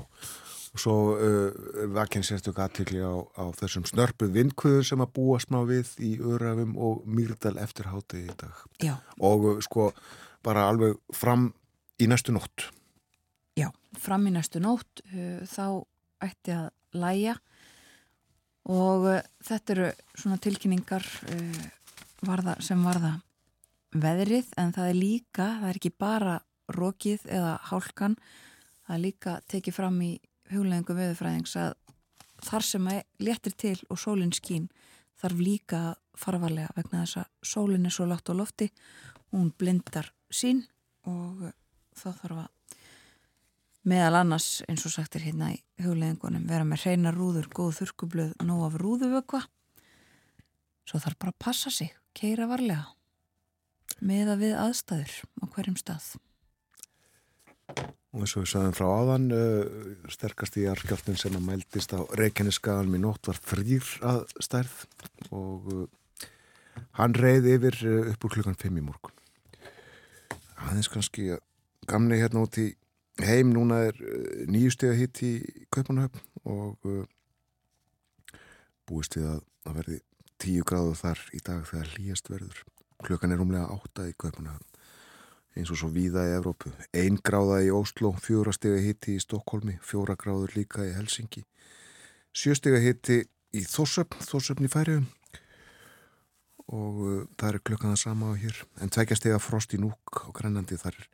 og 0.76 0.82
svo 0.82 0.94
uh, 1.14 1.50
vakinn 1.94 2.24
sérstök 2.26 2.58
aðtilli 2.60 3.00
á, 3.00 3.14
á 3.38 3.44
þessum 3.56 3.86
snörpuð 3.88 4.34
vindkvöður 4.34 4.88
sem 4.90 5.04
að 5.04 5.12
búa 5.16 5.40
smá 5.42 5.60
við 5.68 5.92
í 6.02 6.16
Örafum 6.20 6.74
og 6.76 7.04
Myrdal 7.08 7.56
eftir 7.62 7.90
hátegi 7.92 8.26
í 8.28 8.38
dag. 8.40 8.64
Já. 8.82 8.94
Og 9.22 9.50
uh, 9.54 9.60
sko 9.64 9.90
bara 10.46 10.68
alveg 10.70 10.98
fram 11.14 11.50
í 12.02 12.08
næstu 12.10 12.34
nótt. 12.34 12.68
Já, 13.56 13.70
fram 13.98 14.26
í 14.28 14.34
næstu 14.34 14.60
nótt 14.62 15.04
uh, 15.08 15.42
þá 15.48 15.86
ætti 16.26 16.56
að 16.56 16.68
læja 16.96 17.36
og 18.66 19.06
uh, 19.10 19.22
þetta 19.46 19.76
eru 19.76 19.92
svona 20.16 20.40
tilkynningar 20.42 21.06
uh, 21.30 21.62
varða, 22.26 22.56
sem 22.64 22.82
varða 22.84 23.16
veðrið 23.96 24.50
en 24.60 24.74
það 24.76 24.90
er 24.90 24.98
líka, 24.98 25.46
það 25.60 25.70
er 25.70 25.80
ekki 25.80 25.94
bara 25.98 26.36
rokið 26.76 27.28
eða 27.30 27.54
hálkan 27.70 28.16
það 28.86 28.94
er 28.96 29.02
líka 29.02 29.36
tekið 29.50 29.76
fram 29.76 30.00
í 30.04 30.12
huglegingu 30.52 30.96
veðurfræðings 30.96 31.56
að 31.58 31.74
þar 32.46 32.66
sem 32.68 32.88
léttir 33.22 33.56
til 33.58 33.76
og 33.90 33.98
sólinn 33.98 34.34
skín 34.36 34.68
þarf 35.20 35.40
líka 35.40 35.80
farvarlega 36.16 36.74
vegna 36.76 37.04
þess 37.04 37.22
að 37.22 37.30
sólinn 37.52 37.88
er 37.88 37.94
svo 37.94 38.06
látt 38.08 38.30
á 38.30 38.34
lofti 38.36 38.70
hún 39.32 39.50
blindar 39.58 40.12
sín 40.30 40.62
og 41.06 41.48
þá 41.96 42.08
þarf 42.20 42.42
að 42.44 42.52
meðal 43.86 44.20
annars 44.20 44.62
eins 44.66 44.84
og 44.88 44.94
sagtir 44.94 45.22
hérna 45.26 45.52
í 45.54 45.60
huglegingunum 45.84 46.46
vera 46.50 46.66
með 46.66 46.86
reyna 46.88 47.12
rúður, 47.14 47.46
góð 47.46 47.80
þurkublöð 47.80 48.32
og 48.40 48.48
nóg 48.48 48.64
af 48.66 48.78
rúðuvökva. 48.82 49.42
Svo 50.86 51.00
þarf 51.02 51.18
bara 51.22 51.34
að 51.34 51.42
passa 51.44 51.70
sig 51.70 51.94
keira 52.16 52.48
varlega 52.50 52.90
með 54.02 54.32
að 54.34 54.42
við 54.42 54.56
aðstæður 54.60 55.14
á 55.40 55.44
hverjum 55.54 55.78
stað 55.80 56.08
Og 58.16 58.22
eins 58.24 58.32
og 58.32 58.46
við 58.46 58.48
sagðum 58.48 58.74
frá 58.78 58.86
áðan, 58.96 59.24
uh, 59.36 59.88
sterkast 60.08 60.54
í 60.56 60.62
arskjálftin 60.70 61.18
sem 61.20 61.34
að 61.36 61.42
mæltist 61.50 61.90
á 61.92 62.00
Reykjaneskaðan 62.16 62.88
minn 62.88 63.02
nótt 63.04 63.28
var 63.28 63.36
þrýr 63.44 63.90
að 64.08 64.22
stærð 64.40 64.76
og 65.36 65.66
uh, 65.74 65.82
hann 66.96 67.12
reyði 67.12 67.58
yfir 67.58 67.76
uh, 67.84 68.06
upp 68.14 68.24
úr 68.24 68.32
klukkan 68.38 68.56
5 68.56 68.78
í 68.80 68.84
morgun. 68.86 69.12
Aðeins 70.64 70.88
kannski 70.88 71.26
gamni 71.84 72.16
hérna 72.22 72.46
út 72.46 72.56
í 72.56 72.70
heim, 73.20 73.52
núna 73.52 73.82
er 73.90 74.00
nýjustega 74.48 74.96
hitt 74.96 75.20
í 75.20 75.34
Kaupanahöfn 75.72 76.24
og 76.48 76.88
búist 78.88 79.18
við 79.18 79.28
að 79.34 79.44
það 79.66 79.76
verði 79.82 79.98
10 80.46 80.66
gráðu 80.72 80.96
þar 81.02 81.22
í 81.36 81.42
dag 81.44 81.68
þegar 81.68 81.92
hlýjast 81.92 82.32
verður. 82.32 82.64
Klukkan 83.04 83.36
er 83.36 83.44
umlega 83.44 83.68
8 83.76 84.08
í 84.08 84.16
Kaupanahöfn 84.16 84.75
eins 85.56 85.72
og 85.72 85.80
svo 85.80 85.90
víða 85.92 86.26
í 86.28 86.34
Evrópu. 86.36 86.70
Einn 86.96 87.18
gráða 87.24 87.62
í 87.64 87.72
Óslo, 87.74 88.12
fjóra 88.22 88.52
stega 88.54 88.80
hitti 88.82 89.16
í 89.16 89.22
Stokkólmi, 89.22 89.78
fjóra 89.82 90.16
gráður 90.20 90.54
líka 90.58 90.84
í 90.84 90.92
Helsingi, 90.96 91.46
sjöstega 92.36 92.80
hitti 92.84 93.22
í 93.56 93.64
Þórsöfn, 93.64 94.20
Þórsöfn 94.28 94.68
í 94.68 94.72
Færiðum 94.72 95.06
og 96.66 97.02
uh, 97.06 97.18
það 97.38 97.52
er 97.52 97.60
klukkan 97.62 97.92
það 97.94 98.00
sama 98.02 98.32
á 98.34 98.40
hér. 98.40 98.62
En 98.82 98.90
tveikja 98.92 99.18
stega 99.20 99.42
frost 99.42 99.74
í 99.76 99.80
Núk 99.80 100.24
og 100.26 100.34
Grænlandi 100.36 100.78
þar 100.80 100.98
er 100.98 101.06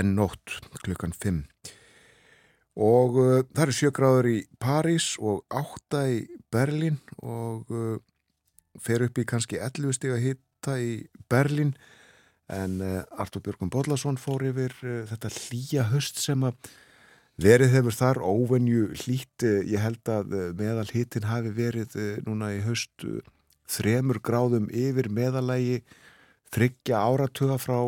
enn 0.00 0.16
nótt 0.18 0.58
klukkan 0.82 1.14
5. 1.14 1.44
Og 2.80 3.18
uh, 3.22 3.36
það 3.54 3.64
er 3.66 3.76
sjögráður 3.76 4.30
í 4.32 4.38
París 4.62 5.12
og 5.22 5.44
átta 5.46 6.04
í 6.10 6.24
Berlin 6.50 6.98
og 7.22 7.70
uh, 7.70 7.96
fer 8.82 9.06
upp 9.06 9.18
í 9.18 9.26
kannski 9.28 9.60
11 9.62 9.96
stega 9.98 10.18
hitta 10.22 10.76
í 10.82 11.06
Berlin 11.30 11.74
en 12.50 12.80
uh, 12.82 13.00
Artur 13.20 13.42
Björgum 13.44 13.70
Bodlason 13.70 14.18
fór 14.20 14.44
yfir 14.50 14.74
uh, 14.82 15.02
þetta 15.10 15.30
hlýja 15.34 15.86
höst 15.92 16.20
sem 16.22 16.42
að 16.46 16.70
verið 17.40 17.74
hefur 17.76 17.96
þar 17.96 18.22
óvenju 18.26 18.90
hlýtt, 19.02 19.46
uh, 19.46 19.60
ég 19.64 19.82
held 19.82 20.12
að 20.12 20.34
meðal 20.58 20.88
hittin 20.92 21.28
hafi 21.30 21.54
verið 21.56 21.96
núna 22.26 22.52
í 22.56 22.62
höst 22.66 23.06
þremur 23.70 24.20
gráðum 24.26 24.68
yfir 24.74 25.10
meðalægi 25.14 25.80
þryggja 26.50 26.98
áratuga 26.98 27.58
frá 27.62 27.78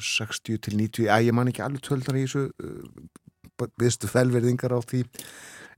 60 0.00 0.60
til 0.64 0.76
90, 0.78 1.08
að 1.10 1.26
ég 1.26 1.34
man 1.36 1.50
ekki 1.50 1.64
alveg 1.64 1.82
töldar 1.84 2.16
í 2.16 2.22
þessu 2.24 2.46
viðstu 3.76 4.08
felverðingar 4.08 4.72
á 4.72 4.80
því. 4.80 5.02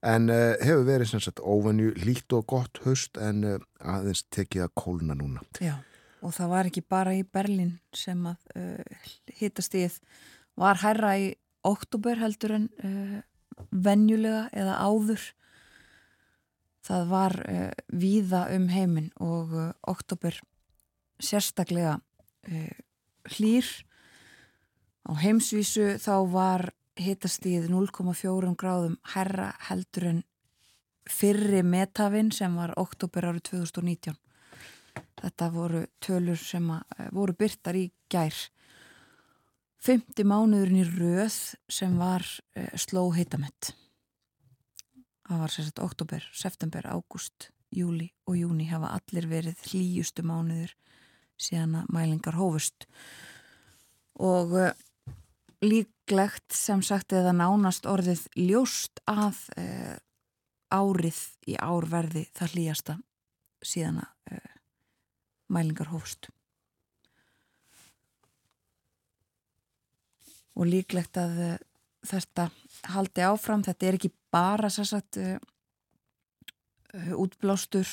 En 0.06 0.28
hefur 0.28 0.84
verið 0.86 1.08
sem 1.10 1.22
sagt 1.24 1.40
óvenju 1.40 1.94
lít 2.04 2.36
og 2.36 2.44
gott 2.52 2.82
höst 2.84 3.16
en 3.18 3.40
aðeins 3.80 4.26
tekið 4.34 4.66
að 4.66 4.76
kólna 4.78 5.16
núna. 5.18 5.42
Já 5.62 5.80
og 6.22 6.34
það 6.36 6.52
var 6.52 6.68
ekki 6.70 6.84
bara 6.86 7.14
í 7.18 7.22
Berlin 7.26 7.76
sem 7.96 8.20
að 8.30 8.48
uh, 8.56 9.06
hittastíð 9.40 9.98
var 10.60 10.80
hærra 10.82 11.16
í 11.18 11.30
oktober 11.66 12.18
heldur 12.18 12.56
en 12.56 12.66
venjulega 13.70 14.48
eða 14.50 14.74
áður. 14.82 15.22
Það 16.82 17.04
var 17.12 17.36
víða 17.86 18.40
um 18.56 18.66
heiminn 18.72 19.12
og 19.22 19.54
oktober 19.86 20.34
sérstaklega 21.22 22.00
hlýr. 23.36 23.70
Á 25.06 25.12
heimsvísu 25.22 25.94
þá 26.02 26.16
var 26.34 26.66
hitastíð 26.98 27.70
0,4 27.70 28.52
gráðum 28.58 28.98
herra 29.14 29.52
heldur 29.68 30.08
en 30.10 30.20
fyrri 31.08 31.62
metafinn 31.62 32.30
sem 32.34 32.54
var 32.56 32.74
oktober 32.78 33.30
árið 33.30 33.46
2019 33.52 34.18
þetta 35.22 35.48
voru 35.54 35.84
tölur 36.02 36.40
sem 36.40 36.66
eh, 36.74 37.08
voru 37.14 37.34
byrtar 37.38 37.78
í 37.78 37.86
gær. 38.12 38.34
50 39.82 40.26
mánuðurinn 40.28 40.82
í 40.82 40.86
röð 40.86 41.36
sem 41.66 41.96
var 41.98 42.22
uh, 42.22 42.68
sló 42.78 43.08
hitamett 43.16 43.72
það 45.26 45.40
var 45.40 45.50
sérstaklega 45.50 45.88
oktober, 45.88 46.28
september, 46.36 46.86
ágúst 46.86 47.48
júli 47.72 48.12
og 48.28 48.36
júni 48.36 48.68
hafa 48.70 48.92
allir 48.94 49.26
verið 49.30 49.58
hlýjustu 49.70 50.22
mánuður 50.28 50.74
síðan 51.40 51.80
að 51.80 51.90
mælingar 51.96 52.36
hófust. 52.38 52.86
Og 54.22 54.54
uh, 54.54 54.70
líklegt 55.64 56.54
sem 56.54 56.82
sagt 56.84 57.16
eða 57.16 57.32
nánast 57.34 57.88
orðið 57.88 58.26
ljóst 58.38 59.02
að 59.10 59.40
árið 60.72 61.20
í 61.48 61.56
árverði 61.58 62.26
það 62.36 62.56
hlýjasta 62.56 62.98
síðan 63.62 64.02
að 64.04 64.40
mælingar 65.52 65.92
hófst. 65.92 66.30
Og 70.56 70.68
líklegt 70.68 71.16
að 71.20 71.38
uh, 71.46 71.54
þetta 72.08 72.50
haldi 72.92 73.24
áfram, 73.24 73.62
þetta 73.64 73.88
er 73.88 73.98
ekki 74.00 74.12
bara 74.32 74.68
sagt, 74.72 75.20
útblástur, 76.92 77.88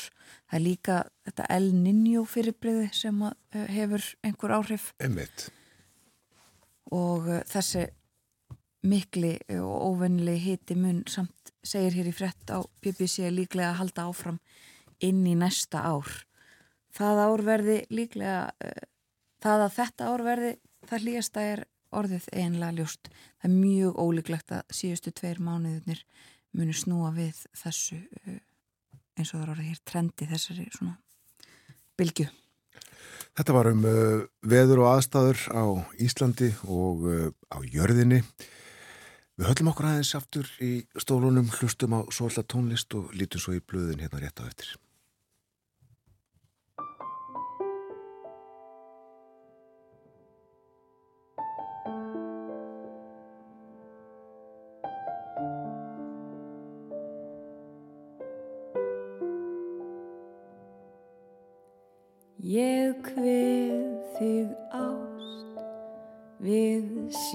það 0.50 0.58
er 0.58 0.64
líka 0.64 0.96
þetta 1.28 1.46
El 1.56 1.70
Niño 1.76 2.26
fyrirbriði 2.28 2.90
sem 2.96 3.22
hefur 3.54 4.04
einhver 4.28 4.56
áhrif. 4.58 4.90
Emitt 5.00 5.48
og 6.96 7.28
þessi 7.50 7.86
mikli 8.90 9.36
og 9.60 9.74
óvennileg 9.90 10.40
hiti 10.44 10.78
mun 10.80 11.04
samt 11.10 11.54
segir 11.66 11.98
hér 12.00 12.10
í 12.10 12.16
frett 12.16 12.54
á 12.54 12.64
BBC 12.82 13.30
líklega 13.34 13.74
að 13.74 13.80
halda 13.84 14.08
áfram 14.10 14.40
inn 15.04 15.26
í 15.28 15.36
næsta 15.38 15.84
ár 15.84 16.08
það 16.96 17.22
árverði 17.26 17.78
líklega 17.94 18.50
uh, 18.50 18.82
það 19.44 19.66
að 19.66 19.76
þetta 19.78 20.10
árverði 20.14 20.52
það 20.90 21.06
hlýjasta 21.06 21.46
er 21.54 21.64
orðið 22.00 22.28
einlega 22.34 22.76
ljóst 22.78 23.10
það 23.12 23.48
er 23.50 23.56
mjög 23.56 24.02
ólíklegt 24.04 24.54
að 24.54 24.76
síðustu 24.80 25.14
tveir 25.16 25.42
mánuðunir 25.42 26.04
muni 26.58 26.76
snúa 26.76 27.14
við 27.16 27.46
þessu 27.58 28.02
uh, 28.02 28.38
eins 29.18 29.34
og 29.34 29.40
það 29.40 29.46
er 29.46 29.54
orðið 29.56 29.72
hér 29.72 29.82
trendi 29.92 30.30
þessari 30.30 30.70
svona 30.76 31.00
bylgu 32.00 32.30
Þetta 33.38 33.54
var 33.56 33.68
um 33.70 33.84
uh, 33.88 34.24
veður 34.52 34.82
og 34.84 34.88
aðstæður 34.90 35.44
á 35.54 35.64
Íslandi 36.02 36.50
og 36.68 37.06
á 37.48 37.58
jörðinni. 37.64 38.20
Við 39.40 39.48
höllum 39.48 39.70
okkur 39.72 39.88
aðeins 39.88 40.12
aftur 40.18 40.50
í 40.60 40.72
stólunum, 41.00 41.48
hlustum 41.62 41.96
á 41.96 42.04
svolta 42.12 42.44
tónlist 42.44 42.92
og 43.00 43.14
lítum 43.16 43.40
svo 43.40 43.56
í 43.56 43.64
blöðin 43.64 44.02
hérna 44.04 44.20
rétt 44.20 44.44
á 44.44 44.50
eftir. 44.50 44.74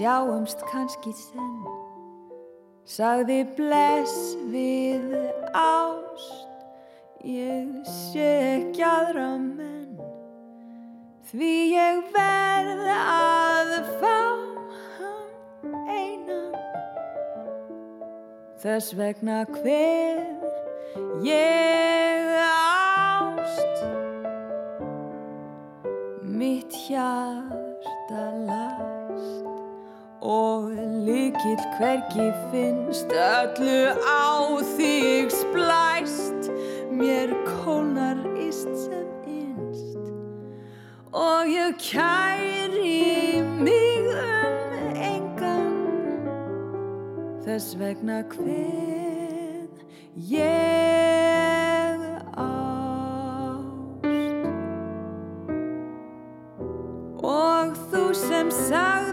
Sjáumst 0.05 0.59
kannski 0.69 1.09
senn, 1.17 1.63
sagði 2.85 3.39
bless 3.57 4.35
við 4.53 5.15
ást, 5.57 6.59
ég 7.25 7.71
sé 7.89 8.27
ekki 8.51 8.83
aðra 8.85 9.31
menn, 9.41 9.95
því 11.31 11.49
ég 11.71 12.03
verð 12.13 12.83
að 12.93 13.73
fá 14.03 14.19
hann 14.99 15.73
einan, 15.89 16.53
þess 18.61 18.93
vegna 19.01 19.41
hvið 19.55 21.25
ég 21.31 22.29
ást. 22.45 23.83
Mitt 26.21 26.77
hjarta 26.85 28.29
læst 28.45 28.64
og 30.25 30.71
líkill 31.05 31.61
hverki 31.77 32.31
finnst 32.51 33.11
öllu 33.13 33.93
á 34.01 34.57
þig 34.77 35.29
splæst. 35.29 36.49
Mér 36.89 37.29
kónar 37.45 38.17
íst 38.47 38.73
sem 38.85 39.09
innst. 39.27 40.01
Og 41.13 41.45
ég 41.45 41.77
kæri 41.77 43.41
mig 43.61 44.09
um 44.09 44.73
engan. 45.13 45.77
Þess 47.45 47.77
vegna 47.79 48.23
hvern 48.33 49.69
ég 50.17 52.01
á 52.33 52.49
og 57.21 57.77
þú 57.91 58.03
sem 58.13 58.49
sagðir 58.51 59.04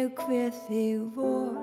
Ég 0.00 0.12
hveð 0.16 0.58
þig 0.64 1.00
vor. 1.12 1.56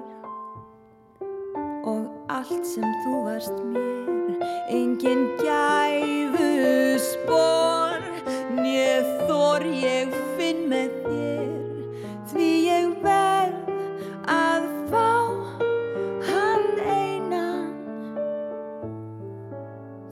Og 1.90 2.04
allt 2.30 2.68
sem 2.70 2.86
þú 3.02 3.22
varst 3.26 3.56
mér 3.72 4.44
engin 4.76 5.24
gæfu 5.40 6.50
spór 7.02 8.06
nýð 8.60 9.10
þór 9.30 9.66
ég 9.80 10.14
finn 10.38 10.62
með 10.70 11.00
þér 11.08 12.06
því 12.30 12.52
ég 12.68 12.94
verð 13.08 13.74
að 14.36 14.70
fá 14.94 15.10
hann 16.30 16.70
einan. 16.86 17.74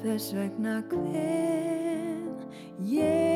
Þess 0.01 0.33
vegna 0.39 0.79
hvern 0.89 2.29
ég 2.89 3.34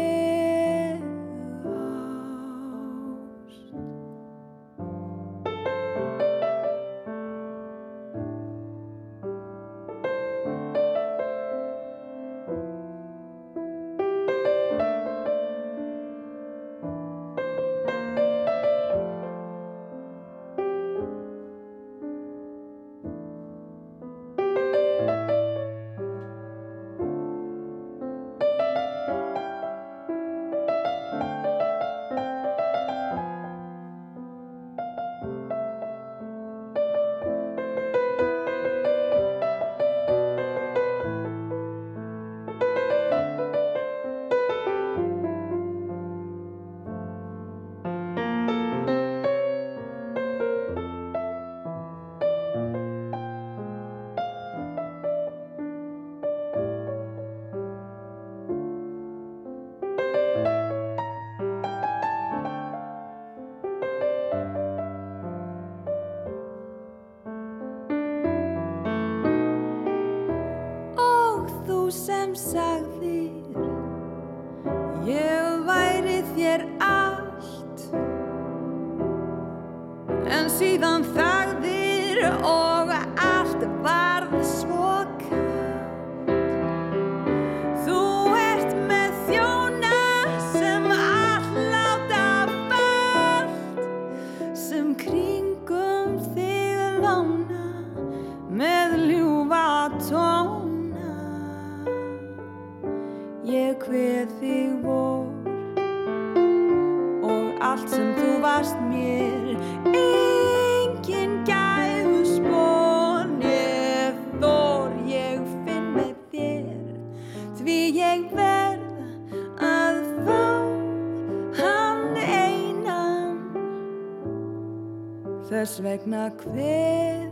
þess 125.70 125.82
vegna 125.86 126.22
hver 126.34 127.30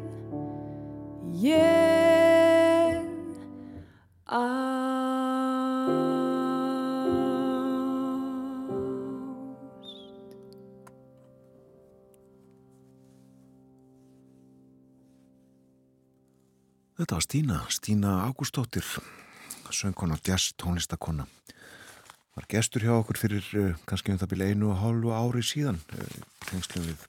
ég 1.41 2.99
ást 4.29 4.75
Þetta 16.97 17.13
var 17.13 17.21
Stína, 17.21 17.57
Stína 17.69 18.11
Ágústóttir, 18.25 18.85
söngkona, 19.69 20.17
jazz, 20.25 20.53
tónlistakona. 20.57 21.27
Var 22.35 22.45
gestur 22.49 22.81
hjá 22.85 22.95
okkur 22.97 23.17
fyrir 23.21 23.45
uh, 23.53 23.75
kannski 23.85 24.11
um 24.13 24.17
það 24.17 24.33
byrja 24.33 24.47
einu 24.53 24.71
og 24.73 24.81
hálfu 24.81 25.13
ári 25.13 25.45
síðan, 25.45 25.77
uh, 25.93 26.25
tengslum 26.49 26.89
við 26.89 27.05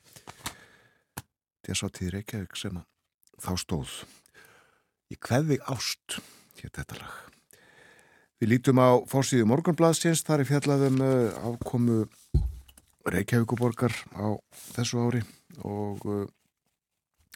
jazzáttíð 1.69 2.15
Reykjavík 2.17 2.57
sem 2.59 2.81
þá 3.39 3.53
stóð. 3.61 3.95
Í 5.13 5.17
hverði 5.17 5.61
ást, 5.71 6.19
hér 6.61 6.73
þetta 6.75 7.01
lag. 7.03 7.17
Við 8.39 8.53
lítum 8.53 8.81
á 8.83 9.03
fórsíðu 9.11 9.49
morgunblaðsins, 9.51 10.23
þar 10.27 10.45
er 10.45 10.51
fjallaðum 10.51 11.01
uh, 11.03 11.39
ákomu 11.43 12.03
Reykjavíkuborgar 13.09 13.95
á 14.15 14.37
þessu 14.75 15.01
ári 15.03 15.23
og 15.65 16.05
uh, 16.07 16.27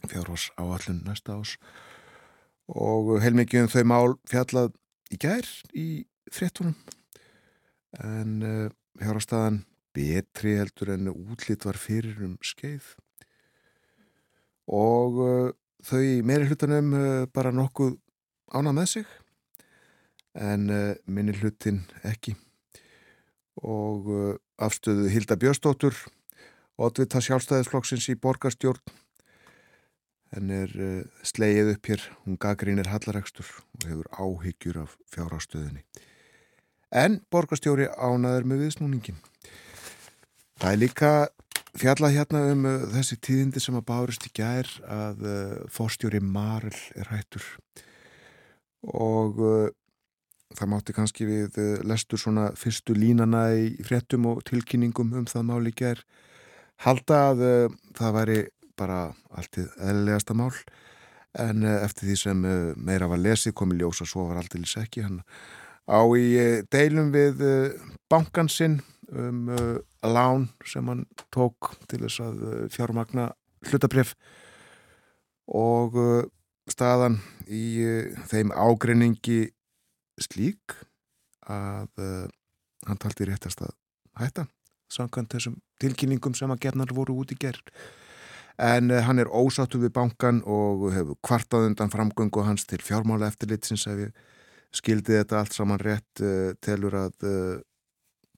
fjárhás 0.09 0.51
áallun 0.59 1.03
næsta 1.07 1.39
ás 1.39 1.57
og 2.73 3.17
heilmikið 3.23 3.67
um 3.67 3.73
þau 3.73 3.85
mál 3.89 4.15
fjallað 4.31 4.73
í 5.13 5.19
gær 5.21 5.49
í 5.75 5.87
fréttunum 6.33 6.75
en 8.03 8.37
uh, 8.47 8.69
hjárastæðan 9.03 9.63
betri 9.93 10.57
heldur 10.61 10.95
en 10.95 11.11
útlýtt 11.13 11.67
var 11.69 11.79
fyrir 11.81 12.23
um 12.25 12.37
skeið 12.45 12.95
og 14.73 15.19
uh, 15.21 15.51
þau 15.85 16.01
í 16.01 16.21
meiri 16.25 16.49
hlutanum 16.49 16.95
uh, 16.97 17.27
bara 17.33 17.53
nokkuð 17.55 17.99
ánað 18.57 18.79
með 18.79 18.89
sig 18.95 19.13
en 20.39 20.71
uh, 20.73 20.95
minni 21.05 21.35
hlutin 21.37 21.83
ekki 22.09 22.35
og 23.63 24.09
afstöðu 24.65 25.11
Hilda 25.13 25.37
Björnsdóttur 25.37 25.93
oddvita 26.81 27.21
sjálfstæðisflokksins 27.21 28.09
í 28.09 28.17
borgarstjórn 28.17 28.81
henn 30.33 30.49
er 30.57 30.71
slegið 31.29 31.75
upp 31.75 31.91
hér, 31.91 32.05
hún 32.25 32.39
gagrínir 32.41 32.89
hallaregstur 32.89 33.45
og 33.45 33.85
hefur 33.85 34.09
áhyggjur 34.17 34.79
af 34.87 34.95
fjárhástöðinni. 35.13 35.83
En 36.89 37.19
borgarstjóri 37.29 37.91
ánaður 37.93 38.49
með 38.49 38.65
viðsnúningin. 38.65 39.21
Það 40.57 40.71
er 40.71 40.81
líka 40.81 41.13
fjallað 41.79 42.17
hérna 42.17 42.43
um 42.53 42.67
uh, 42.69 42.81
þessi 42.93 43.19
tíðindi 43.25 43.63
sem 43.63 43.77
að 43.79 43.87
bárist 43.89 44.27
í 44.29 44.33
gær 44.37 44.69
að 44.85 45.23
uh, 45.25 45.55
fórstjóri 45.73 46.21
Marel 46.25 46.77
er 46.99 47.09
hættur. 47.13 47.47
Og 48.83 49.41
uh, 49.41 49.71
það 50.57 50.73
mátti 50.75 50.97
kannski 50.97 51.29
við 51.29 51.59
uh, 51.63 51.75
lestur 51.89 52.21
svona 52.21 52.51
fyrstu 52.59 52.97
línana 52.97 53.47
í 53.57 53.73
fréttum 53.87 54.29
og 54.33 54.43
tilkynningum 54.49 55.15
um 55.17 55.29
það 55.29 55.49
máli 55.49 55.75
gær 55.77 56.03
halda 56.85 57.25
að 57.31 57.45
uh, 57.47 57.81
það 57.97 58.17
væri 58.19 58.39
bara 58.79 59.03
alltið 59.33 59.73
eðlilegasta 59.81 60.37
mál. 60.37 60.53
En 61.41 61.65
uh, 61.65 61.81
eftir 61.81 62.11
því 62.11 62.21
sem 62.21 62.47
meira 62.77 63.09
var 63.09 63.21
lesið 63.23 63.57
komi 63.57 63.81
ljósa 63.81 64.05
svo 64.09 64.29
var 64.29 64.43
alltið 64.43 64.67
lýs 64.67 64.79
ekki. 64.83 65.07
Hann 65.07 65.23
á 65.89 66.01
í 66.15 66.27
deilum 66.71 67.13
við 67.15 67.41
uh, 67.47 67.93
bankan 68.13 68.51
sinn 68.53 68.83
um 69.13 69.49
uh, 69.53 69.79
lán 70.03 70.49
sem 70.65 70.87
hann 70.89 71.05
tók 71.35 71.75
til 71.91 72.03
þess 72.05 72.23
að 72.25 72.43
uh, 72.43 72.69
fjármagna 72.73 73.31
hlutabref 73.69 74.15
og 75.53 75.99
uh, 75.99 76.23
staðan 76.71 77.19
í 77.47 77.83
uh, 77.85 78.25
þeim 78.31 78.53
ágreiningi 78.55 79.53
slík 80.23 80.77
að 81.51 81.91
uh, 82.01 82.29
hann 82.87 83.01
taldi 83.03 83.29
réttast 83.29 83.63
að 83.65 83.75
hætta 84.21 84.47
samkvæmt 84.93 85.35
þessum 85.37 85.59
tilkynningum 85.83 86.37
sem 86.37 86.53
að 86.53 86.63
gernar 86.67 86.93
voru 86.95 87.23
út 87.23 87.33
í 87.35 87.39
gerð 87.41 87.73
en 88.63 88.93
uh, 88.93 89.03
hann 89.07 89.23
er 89.23 89.33
ósáttu 89.33 89.81
við 89.83 89.95
bankan 89.97 90.43
og 90.47 90.89
hefur 90.95 91.19
kvartað 91.25 91.71
undan 91.71 91.93
framgöngu 91.93 92.47
hans 92.47 92.65
til 92.69 92.83
fjármála 92.85 93.33
eftirlitsins 93.33 93.89
ef 93.91 94.07
ég 94.07 94.23
skildi 94.73 95.19
þetta 95.19 95.43
allt 95.43 95.53
saman 95.53 95.83
rétt 95.83 96.23
telur 96.65 96.95
að 96.97 97.27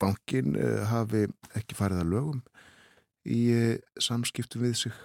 bankin 0.01 0.55
uh, 0.59 0.85
hafi 0.91 1.27
ekki 1.57 1.77
farið 1.79 2.03
að 2.03 2.13
lögum 2.13 2.41
í 3.25 3.41
uh, 3.55 3.75
samskiptum 4.03 4.65
við 4.65 4.79
sig. 4.85 5.03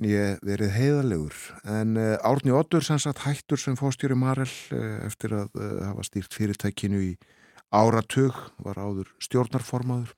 Ég 0.00 0.38
verið 0.46 0.72
heiðalegur 0.72 1.36
en 1.68 1.98
uh, 2.00 2.14
Árni 2.24 2.54
Oddur 2.56 2.84
sem 2.84 3.00
sagt 3.02 3.24
hættur 3.26 3.60
sem 3.60 3.76
fóstjóri 3.78 4.16
Marel 4.18 4.48
uh, 4.48 5.00
eftir 5.08 5.36
að 5.36 5.60
hafa 5.84 6.06
stýrt 6.08 6.36
fyrirtækinu 6.36 7.02
í 7.10 7.12
áratug 7.70 8.36
var 8.64 8.80
áður 8.80 9.12
stjórnarformaður. 9.22 10.14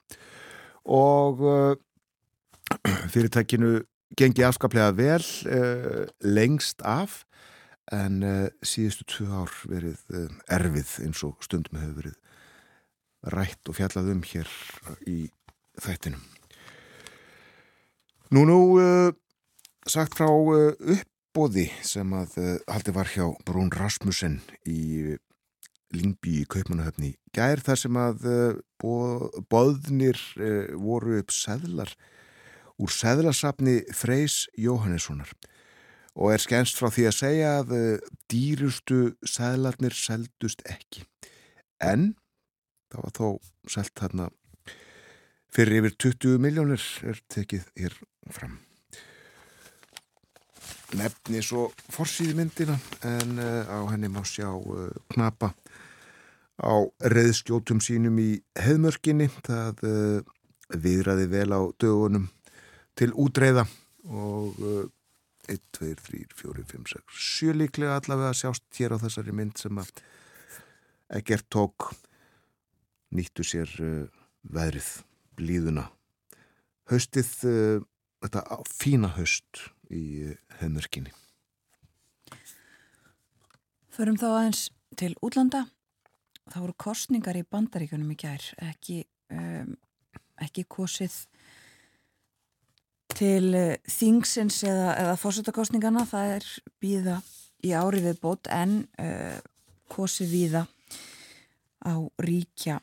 Og 0.89 1.43
fyrirtækinu 3.13 3.83
gengi 4.19 4.45
afskaplega 4.45 4.95
vel 4.97 5.25
lengst 6.25 6.81
af 6.85 7.23
en 7.93 8.25
síðustu 8.65 9.05
tvö 9.09 9.45
ár 9.45 9.53
verið 9.69 10.01
erfið 10.51 10.97
eins 11.05 11.23
og 11.29 11.45
stundum 11.45 11.79
hefur 11.81 12.01
verið 12.01 12.22
rætt 13.31 13.69
og 13.71 13.79
fjallað 13.79 14.13
um 14.17 14.23
hér 14.27 14.49
í 15.07 15.19
þættinum. 15.81 16.23
Nú 18.33 18.47
nú 18.49 18.59
uh, 18.81 19.11
sagt 19.85 20.17
frá 20.17 20.29
uh, 20.31 20.73
uppbóði 20.73 21.67
sem 21.85 22.09
að 22.17 22.39
uh, 22.41 22.55
haldi 22.73 22.95
var 22.97 23.11
hjá 23.13 23.27
Brún 23.45 23.69
Rasmussen 23.75 24.41
í 24.65 25.19
Lingby 25.93 26.39
í 26.41 26.49
Kaupmannahöfni 26.49 27.13
gær 27.37 27.61
þar 27.61 27.77
sem 27.77 27.97
að 28.01 28.23
boðnir 29.53 30.17
voru 30.81 31.19
upp 31.21 31.35
seðlar 31.37 31.93
úr 32.81 32.93
seðlasafni 32.93 33.83
Freys 33.93 34.47
Jóhannessonar 34.57 35.35
og 36.17 36.33
er 36.33 36.41
skennst 36.41 36.81
frá 36.81 36.89
því 36.89 37.05
að 37.11 37.19
segja 37.19 37.53
að 37.59 37.77
dýrustu 38.33 39.03
seðlarnir 39.29 39.93
seldust 39.93 40.65
ekki 40.65 41.05
en 41.85 42.15
það 42.93 43.05
var 43.07 43.15
þó 43.17 43.27
selt 43.73 43.95
þarna 43.99 44.29
fyrir 45.53 45.83
yfir 45.83 45.97
20 46.07 46.43
miljónir 46.43 46.85
er 47.09 47.19
tekið 47.33 47.67
hér 47.81 47.97
fram. 48.33 48.59
Nefni 50.97 51.41
svo 51.45 51.71
forsýði 51.93 52.37
myndina 52.37 52.77
en 53.09 53.39
uh, 53.41 53.65
á 53.65 53.81
henni 53.93 54.11
má 54.13 54.21
sjá 54.29 54.51
uh, 54.53 54.91
knapa 55.13 55.55
á 56.61 56.75
reðskjótum 57.09 57.81
sínum 57.85 58.19
í 58.21 58.31
heðmörkinni 58.61 59.31
það 59.41 59.85
uh, 59.89 60.33
viðraði 60.73 61.29
vel 61.33 61.49
á 61.57 61.61
dögunum 61.81 62.29
til 62.97 63.09
útreiða 63.17 63.65
og 64.13 64.57
1, 65.49 65.61
2, 65.73 65.95
3, 65.97 66.25
4, 66.37 66.65
5, 66.69 66.87
6 66.93 67.25
7 67.41 67.57
líklega 67.57 67.97
allavega 67.97 68.33
sjást 68.37 68.65
hér 68.79 68.97
á 68.97 69.03
þessari 69.03 69.35
mynd 69.37 69.57
sem 69.61 69.81
að 69.81 69.91
ekkert 71.19 71.49
tók 71.53 71.91
nýttu 73.13 73.45
sér 73.47 73.71
uh, 73.85 74.05
veðrið, 74.43 74.91
blíðuna. 75.39 75.89
Haustið 76.91 77.33
uh, 77.49 77.83
þetta 78.25 78.63
fína 78.71 79.13
haust 79.17 79.67
í 79.93 80.31
uh, 80.31 80.39
heimörkinni 80.61 81.13
Förum 83.93 84.17
þá 84.17 84.29
aðeins 84.31 84.61
til 84.97 85.13
útlanda. 85.21 85.67
Það 86.49 86.63
voru 86.65 86.75
kostningar 86.81 87.37
í 87.37 87.45
bandaríkunum 87.45 88.15
í 88.15 88.17
gær, 88.23 88.47
ekki, 88.65 89.03
um, 89.33 89.75
ekki 90.41 90.65
kosið 90.65 91.19
til 93.13 93.53
þingsins 93.85 94.63
eða, 94.65 94.95
eða 94.97 95.19
fórsetakostningana 95.21 96.07
það 96.09 96.33
er 96.39 96.49
býða 96.81 97.19
í 97.63 97.75
ári 97.77 98.01
við 98.07 98.23
bót 98.23 98.49
en 98.49 98.79
uh, 98.97 99.37
kosi 99.93 100.25
víða 100.31 100.65
á 101.85 101.95
ríkja 102.25 102.81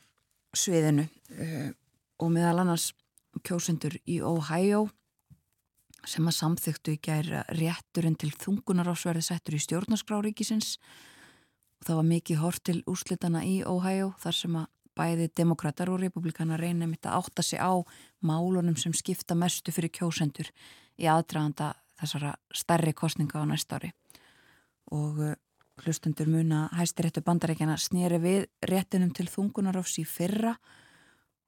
sviðinu 0.56 1.06
uh, 1.06 1.68
og 2.20 2.32
meðal 2.34 2.62
annars 2.64 2.90
kjósendur 3.46 3.96
í 4.10 4.20
Ohio 4.26 4.88
sem 6.08 6.26
að 6.26 6.38
samþyktu 6.38 6.96
í 6.96 7.00
gæra 7.04 7.44
rétturinn 7.52 8.16
til 8.18 8.32
þungunarásverði 8.40 9.22
settur 9.24 9.56
í 9.56 9.62
stjórnarskráríkisins 9.62 10.76
og 11.80 11.88
það 11.88 11.98
var 12.00 12.08
mikið 12.10 12.40
hort 12.40 12.64
til 12.66 12.78
úrslitana 12.88 13.44
í 13.46 13.60
Ohio 13.68 14.14
þar 14.20 14.36
sem 14.36 14.56
að 14.60 14.68
bæði 15.00 15.28
demokrater 15.36 15.90
og 15.92 16.00
republikana 16.02 16.58
reyna 16.60 16.88
mitt 16.88 17.06
að 17.06 17.20
átta 17.20 17.44
sig 17.46 17.60
á 17.60 17.72
málunum 18.26 18.76
sem 18.76 18.92
skipta 18.96 19.36
mestu 19.38 19.72
fyrir 19.72 19.92
kjósendur 19.94 20.50
í 21.00 21.08
aðdraganda 21.08 21.72
þessara 22.00 22.34
stærri 22.56 22.92
kostninga 22.96 23.40
á 23.40 23.44
næsta 23.48 23.78
ári. 23.78 23.92
Og 24.92 25.20
hlustendur 25.84 26.28
muna 26.30 26.68
hæstiréttu 26.76 27.22
bandarækjana 27.26 27.76
snýri 27.80 28.20
við 28.22 28.46
réttinum 28.68 29.12
til 29.16 29.26
þungunaráfs 29.30 29.98
í 30.02 30.04
fyrra 30.08 30.54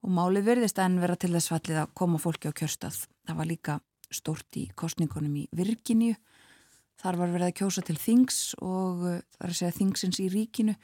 og 0.03 0.11
málið 0.11 0.49
verðist 0.49 0.81
enn 0.83 1.01
vera 1.03 1.17
til 1.17 1.33
þess 1.35 1.53
fallið 1.53 1.81
að 1.83 1.95
koma 1.99 2.21
fólki 2.23 2.51
á 2.51 2.57
kjörstað. 2.57 3.05
Það 3.29 3.39
var 3.39 3.51
líka 3.51 3.79
stort 4.13 4.59
í 4.59 4.67
kostningunum 4.79 5.35
í 5.43 5.47
Virginíu. 5.57 6.17
Þar 7.03 7.19
var 7.19 7.33
verið 7.35 7.49
að 7.49 7.57
kjósa 7.63 7.85
til 7.87 7.99
þings 7.99 8.39
og 8.61 9.03
uh, 9.07 9.19
það 9.35 9.47
er 9.47 9.53
að 9.53 9.59
segja 9.59 9.77
þingsins 9.79 10.23
í 10.23 10.29
ríkinu. 10.33 10.77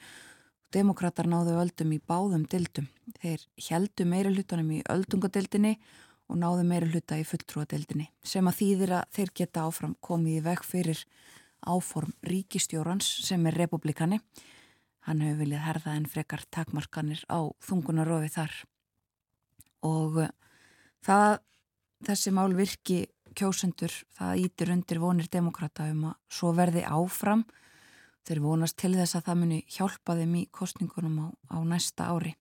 Demokrater 0.73 1.29
náðu 1.29 1.55
öldum 1.61 1.95
í 1.95 1.99
báðum 1.99 2.45
dildum. 2.49 2.89
Þeir 3.21 3.45
heldu 3.69 4.05
meira 4.05 4.33
hlutunum 4.33 4.71
í 4.77 4.83
öldungadildinni 4.89 5.77
og 6.29 6.37
náðu 6.37 6.65
meira 6.69 6.89
hluta 6.89 7.17
í 7.17 7.25
fulltrúadildinni 7.25 8.09
sem 8.25 8.45
að 8.47 8.59
þýðir 8.59 8.95
að 8.99 9.13
þeir 9.17 9.31
geta 9.41 9.65
áfram 9.65 9.95
komið 10.05 10.37
í 10.37 10.43
veg 10.45 10.65
fyrir 10.67 11.01
áform 11.65 12.13
ríkistjórans 12.25 13.07
sem 13.25 13.45
er 13.47 13.57
republikani. 13.57 14.19
Hann 15.07 15.21
hefur 15.23 15.43
viljað 15.43 15.65
herða 15.65 15.95
en 15.97 16.07
frekar 16.09 16.43
takmarkanir 16.51 17.21
á 17.31 17.39
þungunarofi 17.65 18.31
þar. 18.33 18.55
Og 19.87 20.19
uh, 20.25 20.33
það, 21.05 21.39
þessi 22.07 22.33
mál 22.35 22.51
virki 22.57 23.05
kjósendur, 23.37 23.93
það 24.17 24.43
ítir 24.45 24.73
undir 24.73 24.99
vonir 24.99 25.29
demokrata 25.31 25.87
um 25.91 26.09
að 26.11 26.19
svo 26.39 26.51
verði 26.57 26.83
áfram. 26.85 27.45
Þeir 28.27 28.43
vonast 28.43 28.77
til 28.77 28.93
þess 28.97 29.17
að 29.17 29.29
það 29.29 29.39
muni 29.41 29.59
hjálpa 29.71 30.15
þeim 30.19 30.35
í 30.35 30.47
kostningunum 30.53 31.21
á, 31.23 31.27
á 31.55 31.57
næsta 31.63 32.09
ári. 32.11 32.35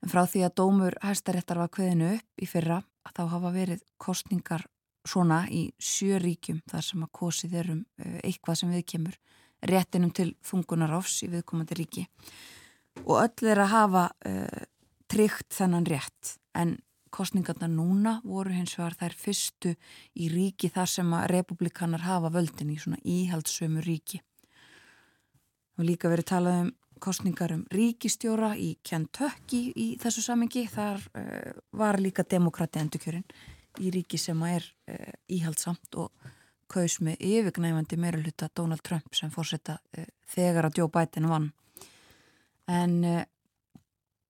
En 0.00 0.12
frá 0.12 0.24
því 0.24 0.44
að 0.46 0.56
dómur 0.60 0.96
hæstaréttar 1.04 1.60
var 1.60 1.72
kveðinu 1.72 2.14
upp 2.16 2.44
í 2.44 2.48
fyrra 2.48 2.82
að 3.04 3.16
þá 3.16 3.22
hafa 3.34 3.50
verið 3.56 3.82
kostningar 4.00 4.66
svona 5.06 5.44
í 5.48 5.68
sjö 5.80 6.20
ríkjum 6.20 6.60
þar 6.70 6.86
sem 6.86 7.04
að 7.04 7.12
kosið 7.16 7.56
er 7.62 7.72
um 7.74 7.82
uh, 7.82 8.18
eitthvað 8.24 8.62
sem 8.62 8.74
við 8.74 8.86
kemur 8.94 9.18
réttinum 9.70 10.12
til 10.16 10.32
þungunaráfs 10.46 11.22
í 11.26 11.30
viðkomandi 11.32 11.76
ríki 11.76 12.06
og 13.04 13.16
öll 13.20 13.50
er 13.52 13.60
að 13.64 13.74
hafa 13.74 14.04
uh, 14.28 14.62
tryggt 15.10 15.52
þennan 15.56 15.88
rétt 15.88 16.36
en 16.56 16.78
kostningarna 17.10 17.68
núna 17.68 18.18
voru 18.24 18.54
hins 18.54 18.76
vegar 18.78 18.96
þær 18.98 19.16
fyrstu 19.18 19.74
í 20.14 20.28
ríki 20.30 20.70
þar 20.70 20.90
sem 20.90 21.14
að 21.16 21.30
republikanar 21.34 22.04
hafa 22.06 22.30
völdin 22.32 22.70
í 22.70 22.78
svona 22.78 23.00
íhaldsömu 23.02 23.82
ríki. 23.82 24.20
Og 25.78 25.86
líka 25.88 26.10
verið 26.12 26.28
talað 26.30 26.60
um 26.64 26.70
kostningar 27.00 27.54
um 27.56 27.64
ríkistjóra 27.72 28.52
í 28.60 28.74
Kentucky 28.84 29.70
í 29.74 29.86
þessu 30.00 30.22
samengi. 30.22 30.66
Þar 30.70 31.02
uh, 31.16 31.56
var 31.72 31.98
líka 31.98 32.26
demokrati 32.28 32.82
endurkjörin 32.82 33.26
í 33.78 33.90
ríki 33.94 34.18
sem 34.18 34.40
er 34.48 34.64
uh, 34.90 35.12
íhaldsamt 35.30 35.98
og 36.00 36.30
kaus 36.70 37.00
með 37.02 37.22
yfirgnæfandi 37.26 37.98
meira 37.98 38.20
hluta 38.20 38.50
Donald 38.56 38.82
Trump 38.86 39.14
sem 39.16 39.32
fórsetta 39.34 39.78
uh, 39.78 40.06
þegar 40.30 40.70
að 40.70 40.82
Joe 40.82 40.92
Biden 40.92 41.30
vann. 41.30 41.50
En 42.70 43.00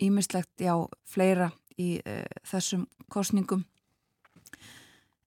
ímislegt, 0.01 0.55
já, 0.65 0.73
fleira 1.05 1.51
í 1.77 1.99
þessum 2.49 2.87
kostningum 3.13 3.67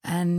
en 0.01 0.31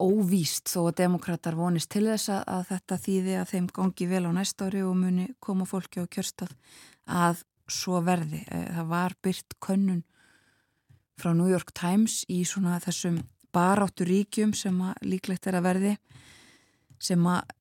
óvíst 0.00 0.70
þó 0.72 0.86
að 0.88 0.96
demokrater 1.02 1.58
vonist 1.58 1.90
til 1.92 2.06
þess 2.08 2.32
að 2.38 2.62
þetta 2.70 2.98
þýði 3.04 3.34
að 3.40 3.50
þeim 3.52 3.68
gangi 3.76 4.08
vel 4.10 4.22
á 4.24 4.32
næsta 4.38 4.68
ári 4.68 4.80
og 4.86 4.96
muni 4.96 5.28
koma 5.44 5.66
fólki 5.68 6.00
á 6.02 6.08
kjörstað 6.08 6.54
að 7.04 7.44
svo 7.68 8.00
verði. 8.04 8.42
Það 8.48 8.88
var 8.90 9.16
byrt 9.22 9.58
könnun 9.64 10.02
frá 11.18 11.32
New 11.34 11.50
York 11.50 11.74
Times 11.76 12.22
í 12.30 12.44
svona 12.46 12.78
þessum 12.82 13.20
baráttu 13.54 14.06
ríkjum 14.06 14.54
sem 14.56 14.76
að 14.84 15.04
líklegt 15.08 15.48
er 15.48 15.58
að 15.58 15.68
verði 15.68 15.94
sem 16.98 17.22
að 17.30 17.52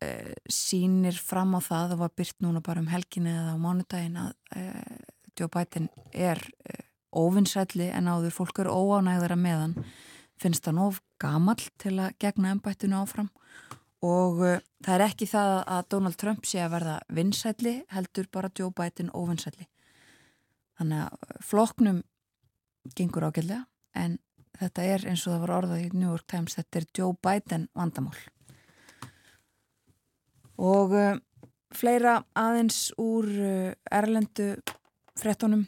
sínir 0.49 1.17
fram 1.21 1.53
á 1.57 1.61
það 1.61 1.91
það 1.93 2.01
var 2.01 2.15
byrt 2.17 2.39
núna 2.41 2.61
bara 2.65 2.81
um 2.81 2.89
helginni 2.89 3.33
eða 3.33 3.53
á 3.53 3.57
mánudagin 3.61 4.17
að 4.23 4.33
Joe 5.37 5.49
Biden 5.53 5.89
er 6.13 6.41
eh, 6.65 6.83
óvinnsætli 7.13 7.91
en 7.93 8.09
áður 8.09 8.33
fólk 8.33 8.61
eru 8.63 8.73
óánægðara 8.73 9.37
meðan 9.39 9.75
finnst 10.41 10.65
það 10.65 10.77
nóg 10.79 10.99
gamal 11.21 11.59
til 11.81 11.95
að 12.01 12.15
gegna 12.21 12.53
ennbættinu 12.53 12.97
áfram? 12.99 13.29
Og 14.05 14.43
það 14.85 14.93
er 14.93 15.03
ekki 15.07 15.25
það 15.29 15.53
að 15.73 15.87
Donald 15.93 16.17
Trump 16.21 16.45
sé 16.45 16.61
að 16.61 16.73
verða 16.75 16.97
vinsætli 17.09 17.73
heldur 17.93 18.27
bara 18.33 18.51
Biden 18.53 19.09
óvinnsætli 19.13 19.65
þannig 20.77 21.05
að 21.05 21.27
eh, 21.27 21.41
floknum 21.41 22.03
gengur 22.95 23.27
ágæðlega 23.27 23.65
en 23.97 24.17
þetta 24.57 24.87
er 24.93 25.05
eins 25.11 25.23
og 25.27 25.33
það 25.33 25.43
var 25.43 25.53
orðað 25.57 25.85
í 25.85 25.87
New 25.93 26.09
York 26.09 26.27
Times 26.31 26.57
þetta 26.57 26.79
er 26.79 26.87
Joe 26.97 27.15
Biden 27.23 27.67
vandamál. 27.77 28.17
Og 30.57 30.93
uh, 30.97 31.17
fleira 31.75 32.19
aðeins 32.37 32.87
úr 33.01 33.27
uh, 33.27 33.73
Erlendu 33.93 34.55
frettunum 35.17 35.67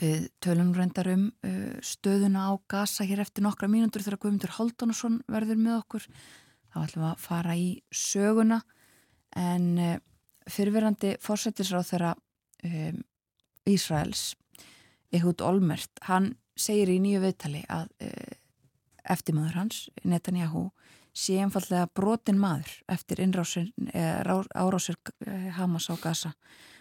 við 0.00 0.26
tölum 0.42 0.72
reyndar 0.74 1.10
um 1.12 1.28
uh, 1.46 1.74
stöðuna 1.84 2.48
á 2.50 2.52
gasa 2.70 3.06
hér 3.06 3.22
eftir 3.22 3.46
nokkra 3.46 3.70
mínútur 3.70 4.02
þegar 4.02 4.24
Guðmundur 4.24 4.56
Haldunarsson 4.56 5.20
verður 5.30 5.60
með 5.60 5.78
okkur. 5.82 6.08
Þá 6.74 6.78
ætlum 6.82 7.04
við 7.04 7.10
að 7.12 7.22
fara 7.22 7.54
í 7.54 7.68
söguna 7.94 8.64
en 9.38 10.00
fyrirverandi 10.50 11.16
fórsættisráð 11.22 11.86
þeirra 11.88 12.10
um, 12.66 12.98
Ísraels 13.70 14.32
Ehud 15.14 15.42
Olmert, 15.46 15.90
hann 16.08 16.34
segir 16.56 16.90
í 16.92 17.00
nýju 17.02 17.22
viðtali 17.22 17.62
að 17.72 17.90
uh, 18.02 18.34
eftirmaður 19.14 19.60
hans, 19.60 19.84
Netanyahu 20.04 20.68
sé 21.14 21.38
einfallega 21.38 21.86
brotin 21.94 22.40
maður 22.42 22.70
eftir 22.90 23.20
árásir 23.22 24.96
Hamas 25.54 25.86
á 25.86 25.94
gasa 26.02 26.32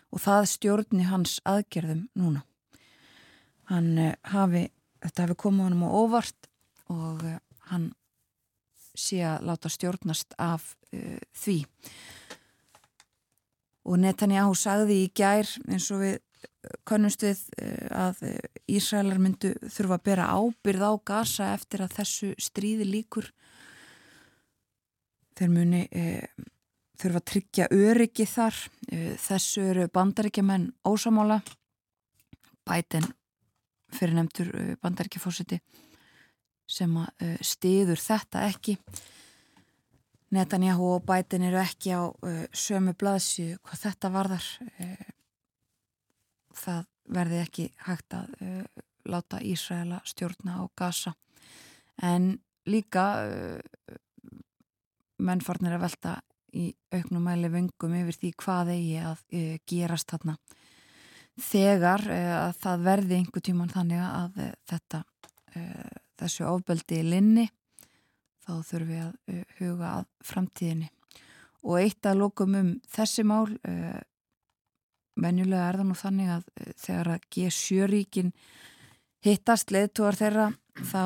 og 0.09 0.21
það 0.21 0.47
stjórni 0.49 1.05
hans 1.05 1.39
aðgerðum 1.45 2.07
núna. 2.17 2.41
Hann 3.69 3.97
hafi, 4.29 4.67
þetta 5.01 5.27
hafi 5.27 5.37
komið 5.45 5.67
honum 5.67 5.85
á 5.85 5.89
óvart 5.93 6.49
og 6.93 7.21
hann 7.69 7.91
sé 8.93 9.21
að 9.25 9.47
láta 9.49 9.71
stjórnast 9.73 10.35
af 10.41 10.73
uh, 10.93 11.17
því. 11.33 11.63
Og 13.83 13.99
Netanyahu 13.99 14.53
sagði 14.55 15.01
í 15.03 15.09
gær 15.15 15.49
eins 15.67 15.89
og 15.91 16.03
við 16.03 16.19
kannumst 16.87 17.23
við 17.25 17.41
að 17.91 18.21
Ísraelar 18.71 19.19
myndu 19.19 19.53
þurfa 19.67 19.97
að 19.99 20.05
bera 20.07 20.29
ábyrð 20.31 20.85
á 20.87 20.93
gasa 21.05 21.51
eftir 21.53 21.83
að 21.83 21.95
þessu 21.99 22.33
stríði 22.39 22.87
líkur. 22.87 23.29
Þeir 25.33 25.51
muni 25.51 25.83
þurfa 27.03 27.19
að 27.19 27.29
tryggja 27.31 27.69
öryggi 27.73 28.25
þar. 28.29 28.59
Eh, 28.91 29.13
þessu 29.19 29.65
eru 29.73 29.87
bandaríkjaman 29.93 30.69
ósamála 30.87 31.41
bæten 32.67 33.07
fyrir 33.93 34.15
nefndur 34.17 34.53
eh, 34.55 34.75
bandaríkjafósiti 34.81 35.59
sem 36.69 36.93
að 36.97 37.25
eh, 37.25 37.39
stiður 37.43 37.99
þetta 38.01 38.45
ekki. 38.51 38.77
Netanyahu 40.33 40.95
og 40.95 41.03
bæten 41.05 41.43
eru 41.45 41.59
ekki 41.61 41.91
á 41.93 42.09
sömu 42.57 42.95
blaðsju 42.97 43.59
hvað 43.61 43.81
þetta 43.83 44.09
varðar 44.09 44.47
það 46.63 46.89
verði 47.13 47.39
ekki 47.43 47.67
hægt 47.85 48.15
að 48.15 48.33
láta 49.11 49.41
Ísraela 49.43 49.99
stjórna 50.07 50.61
á 50.61 50.63
Gaza. 50.79 51.11
En 51.99 52.37
líka 52.65 53.05
mennfarnir 55.23 55.75
að 55.75 55.83
velta 55.83 56.13
í 56.53 56.67
auknum 56.93 57.25
mæli 57.25 57.49
vöngum 57.51 57.95
yfir 57.97 58.19
því 58.19 58.31
hvað 58.43 58.71
eigi 58.75 58.99
að 59.01 59.23
uh, 59.33 59.55
gerast 59.69 60.13
þarna. 60.13 60.37
Þegar 61.41 62.05
uh, 62.05 62.35
að 62.43 62.55
það 62.61 62.85
verði 62.87 63.19
einhver 63.19 63.45
tíman 63.47 63.73
þannig 63.73 64.05
að 64.05 64.39
uh, 64.43 64.53
þetta 64.69 65.03
þessu 66.17 66.47
ofbeldi 66.49 66.97
í 66.97 67.05
linni 67.05 67.43
þá 68.41 68.55
þurfum 68.65 68.87
við 68.89 69.01
að 69.03 69.51
huga 69.59 69.89
að 69.99 70.07
framtíðinni. 70.25 70.87
Og 71.61 71.77
eitt 71.77 72.07
að 72.09 72.23
lókum 72.23 72.55
um 72.57 72.71
þessi 72.89 73.21
mál 73.21 73.45
menjulega 75.19 75.67
er 75.69 75.79
það 75.79 75.89
nú 75.89 75.97
þannig 75.99 76.31
að 76.37 76.47
þegar 76.85 77.11
að 77.13 77.27
G7-ríkin 77.35 78.31
hittast 79.23 79.71
leðtúar 79.71 80.17
þeirra 80.19 80.47
þá 80.89 81.03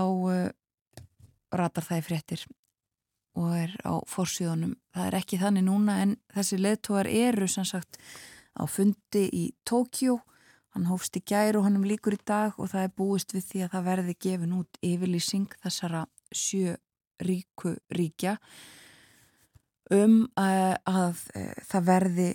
ratar 1.57 1.85
það 1.85 1.99
í 1.99 2.05
fréttir 2.05 2.45
og 3.37 3.51
er 3.53 3.75
á 3.85 3.93
fórsíðunum. 4.09 4.73
Það 4.95 5.09
er 5.09 5.17
ekki 5.19 5.39
þannig 5.41 5.67
núna 5.67 5.99
en 6.03 6.15
þessi 6.33 6.57
leðtóar 6.61 7.09
eru 7.09 7.47
sem 7.51 7.67
sagt 7.67 7.99
á 8.57 8.65
fundi 8.65 9.27
í 9.29 9.43
Tókjó. 9.67 10.17
Hann 10.73 10.89
hófst 10.89 11.17
í 11.17 11.23
gæru 11.25 11.61
og 11.61 11.67
hann 11.67 11.77
um 11.79 11.85
líkur 11.87 12.17
í 12.17 12.23
dag 12.25 12.57
og 12.57 12.71
það 12.73 12.87
er 12.87 12.95
búist 12.97 13.33
við 13.33 13.45
því 13.51 13.61
að 13.65 13.71
það 13.75 13.87
verði 13.91 14.17
gefin 14.25 14.57
út 14.57 14.81
yfirlýsing 14.85 15.53
þessara 15.61 16.03
sjö 16.33 16.75
ríku 17.23 17.77
ríkja 17.93 18.37
um 19.93 20.27
að, 20.37 20.75
að, 20.85 21.21
að 21.33 21.61
það 21.69 21.87
verði 21.87 22.27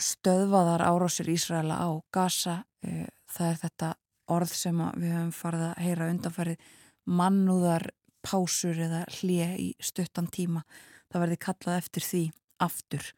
stöðvaðar 0.00 0.84
árásir 0.84 1.30
Ísraela 1.32 1.78
á 1.80 1.88
Gaza. 2.12 2.62
Það 2.82 3.46
er 3.50 3.60
þetta 3.62 3.92
orð 4.32 4.52
sem 4.54 4.82
við 4.96 5.14
höfum 5.14 5.32
farið 5.34 5.64
að 5.68 5.80
heyra 5.84 6.10
undanfærið 6.12 6.70
mannúðar 7.06 7.86
pásur 8.26 8.78
eða 8.82 9.04
hlje 9.18 9.48
í 9.62 9.68
stuttan 9.80 10.28
tíma. 10.32 10.64
Það 11.10 11.22
verði 11.24 11.38
kallað 11.46 11.80
eftir 11.80 12.06
því 12.06 12.22
aftur 12.66 13.10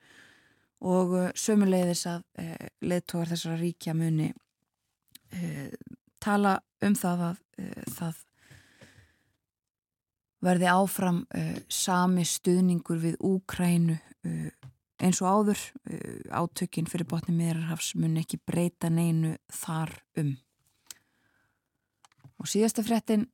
og 0.78 1.14
sömulegðis 1.38 2.04
að 2.06 2.22
eh, 2.38 2.68
leðtógar 2.86 3.32
þessara 3.32 3.58
ríkja 3.58 3.94
muni 3.98 4.28
tala 6.22 6.58
um 6.84 6.94
það 6.96 7.24
að 7.28 7.38
það 7.96 8.24
verði 10.46 10.68
áfram 10.70 11.20
sami 11.68 12.24
stuðningur 12.28 13.00
við 13.02 13.16
Úkrænu 13.26 13.98
eins 14.98 15.20
og 15.22 15.28
áður 15.30 15.60
átökinn 16.34 16.88
fyrir 16.90 17.06
botni 17.08 17.34
meðrarhafs 17.36 17.92
muni 17.98 18.24
ekki 18.24 18.40
breyta 18.46 18.90
neinu 18.90 19.36
þar 19.52 19.92
um. 20.18 20.34
Og 22.38 22.50
síðasta 22.50 22.84
frettin 22.86 23.26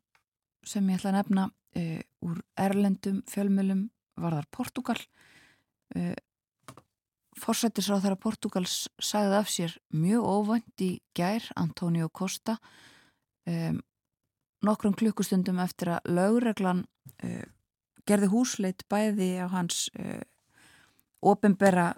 sem 0.64 0.86
ég 0.88 1.00
ætla 1.00 1.12
að 1.12 1.18
nefna 1.18 1.46
uh, 1.48 2.00
úr 2.24 2.40
Erlendum 2.60 3.20
fjölmjölum 3.30 3.88
var 4.20 4.38
þar 4.38 4.48
Portugal. 4.54 5.00
Uh, 5.94 6.14
Forsættisráð 7.34 8.04
þeirra 8.04 8.20
Portugals 8.22 8.76
sagði 9.02 9.38
af 9.40 9.48
sér 9.50 9.72
mjög 9.90 10.22
óvænt 10.22 10.84
í 10.86 10.90
gær 11.18 11.48
Antonio 11.58 12.06
Costa 12.08 12.54
um, 13.50 13.80
nokkrum 14.64 14.94
klukkustundum 14.94 15.58
eftir 15.64 15.96
að 15.96 16.12
lögreglan 16.14 16.84
uh, 17.26 17.42
gerði 18.06 18.30
húsleit 18.30 18.86
bæði 18.88 19.32
á 19.42 19.50
hans 19.50 19.88
ofinbera 21.24 21.92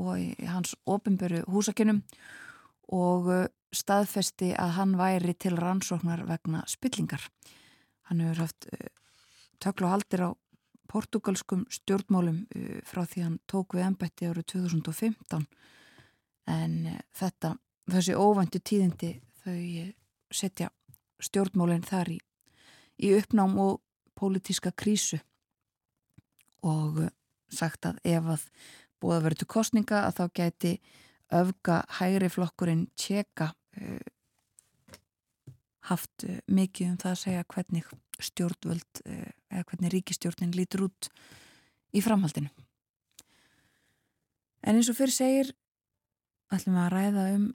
og 0.00 0.12
í 0.20 0.46
hans 0.48 0.74
ofinberu 0.88 1.42
húsakinnum 1.50 2.02
og 2.94 3.30
staðfesti 3.74 4.52
að 4.58 4.76
hann 4.78 4.96
væri 4.98 5.34
til 5.38 5.54
rannsóknar 5.58 6.24
vegna 6.28 6.64
spillingar. 6.70 7.22
Hann 8.08 8.22
hefur 8.24 8.44
haft 8.44 8.66
töklu 9.62 9.86
og 9.86 9.94
haldir 9.94 10.24
á 10.26 10.30
portugalskum 10.90 11.66
stjórnmálum 11.70 12.44
frá 12.86 13.04
því 13.06 13.26
hann 13.26 13.38
tók 13.50 13.76
við 13.76 13.86
ennbætti 13.86 14.30
árið 14.30 14.48
2015 14.56 15.46
en 16.50 16.74
þetta, 17.14 17.54
þessi 17.90 18.16
óvæntu 18.18 18.58
tíðindi 18.58 19.12
þau 19.44 19.92
setja 20.34 20.70
stjórnmálinn 21.22 21.86
þar 21.86 22.14
í, 22.16 22.18
í 23.06 23.12
uppnám 23.18 23.56
og 23.60 23.80
pólitíska 24.18 24.72
krísu 24.74 25.20
og 26.66 27.04
sagt 27.54 27.86
að 27.88 28.00
ef 28.04 28.30
að 28.36 28.46
búið 29.00 29.16
að 29.16 29.26
vera 29.26 29.40
til 29.40 29.50
kostninga 29.50 30.00
að 30.06 30.16
þá 30.18 30.24
gæti 30.40 30.72
öfga 31.40 31.82
hægri 32.00 32.30
flokkurinn 32.32 32.86
tjeka 32.98 33.52
uh, 33.80 34.00
haft 35.90 36.26
uh, 36.26 36.40
mikið 36.50 36.92
um 36.92 36.98
það 37.00 37.12
að 37.12 37.20
segja 37.22 37.46
hvernig 37.54 37.92
stjórnvöld 38.20 39.02
uh, 39.06 39.30
eða 39.50 39.68
hvernig 39.70 39.94
ríkistjórnin 39.94 40.56
lítur 40.56 40.88
út 40.88 41.10
í 41.96 42.02
framhaldinu. 42.04 42.50
En 44.60 44.76
eins 44.76 44.90
og 44.92 44.98
fyrir 44.98 45.14
segir 45.14 45.52
ætlum 46.52 46.76
við 46.76 46.84
að 46.84 46.94
ræða 46.94 47.28
um 47.36 47.46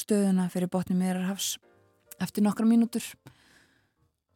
stöðuna 0.00 0.48
fyrir 0.50 0.70
botni 0.72 0.96
meðrarhafs 0.98 1.58
eftir 2.20 2.44
nokkra 2.44 2.66
mínútur. 2.66 3.04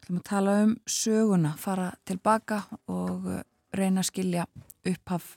ætlum 0.03 0.21
að 0.21 0.29
tala 0.29 0.55
um 0.67 0.77
söguna, 0.87 1.55
fara 1.57 1.95
tilbaka 2.05 2.62
og 2.93 3.27
reyna 3.73 4.05
að 4.05 4.11
skilja 4.11 4.47
upphaf 4.88 5.35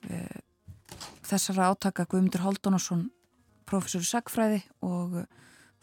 þessara 1.27 1.71
átaka 1.71 2.07
Guðmundur 2.07 2.43
Haldunarsson 2.45 3.07
professor 3.67 4.03
í 4.03 4.07
sagfræði 4.07 4.61
og 4.85 5.21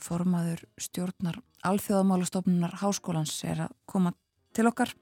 formaður 0.01 0.65
stjórnar 0.81 1.39
alþjóðamálastofnunar 1.65 2.79
háskólans 2.83 3.35
er 3.47 3.67
að 3.67 3.75
koma 3.89 4.13
til 4.57 4.67
okkar. 4.69 4.93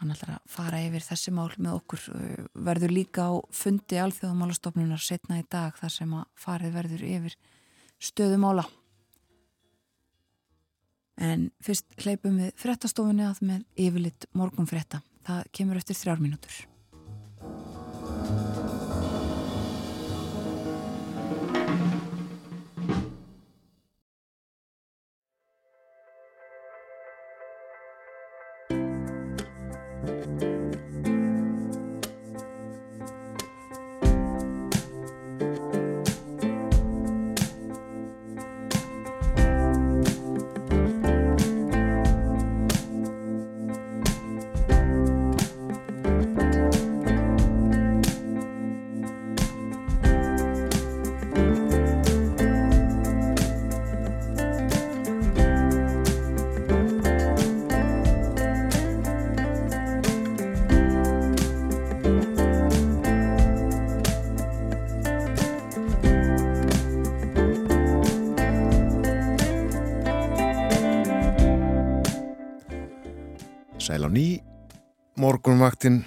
Hann 0.00 0.12
ætlar 0.14 0.36
að 0.36 0.50
fara 0.50 0.82
yfir 0.82 1.04
þessi 1.06 1.32
mál 1.34 1.50
með 1.56 1.78
okkur 1.78 2.04
verður 2.68 2.94
líka 2.96 3.28
á 3.30 3.32
fundi 3.54 4.00
alþjóðamálastofnunar 4.02 5.02
setna 5.02 5.40
í 5.40 5.46
dag 5.48 5.76
þar 5.78 5.96
sem 5.96 6.14
að 6.18 6.28
farið 6.44 6.78
verður 6.78 7.04
yfir 7.08 7.36
stöðumála 8.02 8.66
en 11.22 11.50
fyrst 11.62 11.86
hleypum 12.02 12.40
við 12.40 12.52
frettastofunni 12.58 13.28
að 13.28 13.42
með 13.46 13.64
yfirlitt 13.78 14.26
morgun 14.34 14.66
fretta 14.66 15.02
það 15.26 15.48
kemur 15.54 15.78
eftir 15.78 15.98
þrjár 16.00 16.22
mínútur 16.24 16.71
morgunvaktin 75.42 76.04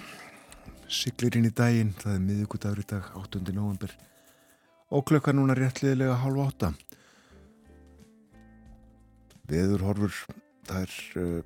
siglir 0.88 1.34
inn 1.36 1.44
í 1.44 1.52
daginn, 1.52 1.90
það 2.00 2.12
er 2.14 2.20
miðugudagur 2.24 2.78
í 2.80 2.84
dag, 2.88 3.08
8. 3.20 3.42
november 3.52 3.90
og 4.88 5.02
klukka 5.10 5.34
núna 5.34 5.52
réttliðilega 5.58 6.14
hálf 6.22 6.40
átta. 6.46 6.70
Veður 9.50 9.84
horfur, 9.84 10.14
það 10.70 10.86
er, 10.86 10.94
uh, 11.20 11.42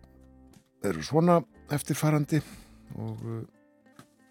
eru 0.86 1.02
svona 1.02 1.40
eftirfarandi 1.74 2.38
og 2.94 3.26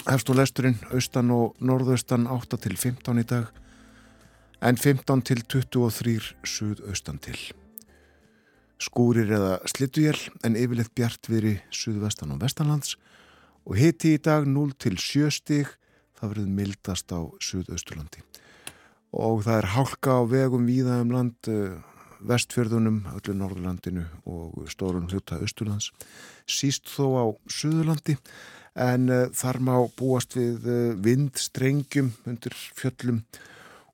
hefst 0.08 0.32
og 0.32 0.40
lesturinn 0.40 0.80
austan 0.94 1.36
og 1.36 1.60
norðaustan 1.60 2.30
8 2.32 2.62
til 2.64 2.78
15 2.78 3.20
í 3.20 3.28
dag 3.28 3.52
en 4.64 4.80
15 4.80 5.26
til 5.34 5.44
23 5.44 6.16
suðaustan 6.48 7.20
til 7.28 7.36
skúrir 8.80 9.36
eða 9.36 9.60
slittuél 9.68 10.30
en 10.48 10.56
yfirleitt 10.56 10.96
bjart 10.96 11.28
viðri 11.28 11.58
suðvestan 11.76 12.32
og 12.38 12.44
vestanlands 12.48 12.96
og 13.70 13.78
hiti 13.78 14.16
í 14.18 14.22
dag 14.26 14.48
0 14.50 14.74
til 14.82 14.98
7 14.98 15.30
stig 15.32 15.70
það 16.18 16.34
verður 16.34 16.56
mildast 16.58 17.14
á 17.14 17.22
suðausturlandi. 17.38 18.26
Og 19.14 19.44
það 19.46 19.62
er 19.62 19.72
hálka 19.76 20.18
á 20.18 20.22
vegum 20.30 20.66
víða 20.70 21.00
um 21.04 21.14
land 21.14 21.50
vestfjörðunum, 22.28 23.04
öllu 23.16 23.36
norðurlandinu 23.38 24.06
og 24.28 24.66
stórun 24.72 25.08
hluta 25.10 25.40
austurlands. 25.40 25.92
Síst 26.50 26.90
þó 26.92 27.06
á 27.16 27.26
suðurlandi 27.48 28.18
en 28.80 29.10
uh, 29.12 29.28
þar 29.36 29.62
má 29.66 29.76
búast 29.98 30.36
við 30.38 30.68
uh, 30.68 30.98
vindstrengjum 31.00 32.12
undir 32.30 32.56
fjöllum. 32.78 33.24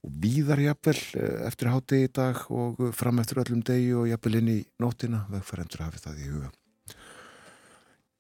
Og 0.06 0.14
víðar 0.22 0.62
jafnvel 0.62 1.00
eftir 1.48 1.72
háti 1.74 2.04
í 2.06 2.10
dag 2.14 2.38
og 2.54 2.82
fram 2.94 3.22
eftir 3.24 3.40
öllum 3.42 3.64
degi 3.66 3.90
og 3.98 4.06
jafnvel 4.12 4.38
inn 4.38 4.52
í 4.54 4.58
nótina 4.82 5.24
vegfærendur 5.32 5.82
hafið 5.82 6.04
það 6.04 6.20
í 6.22 6.28
huga. 6.30 6.52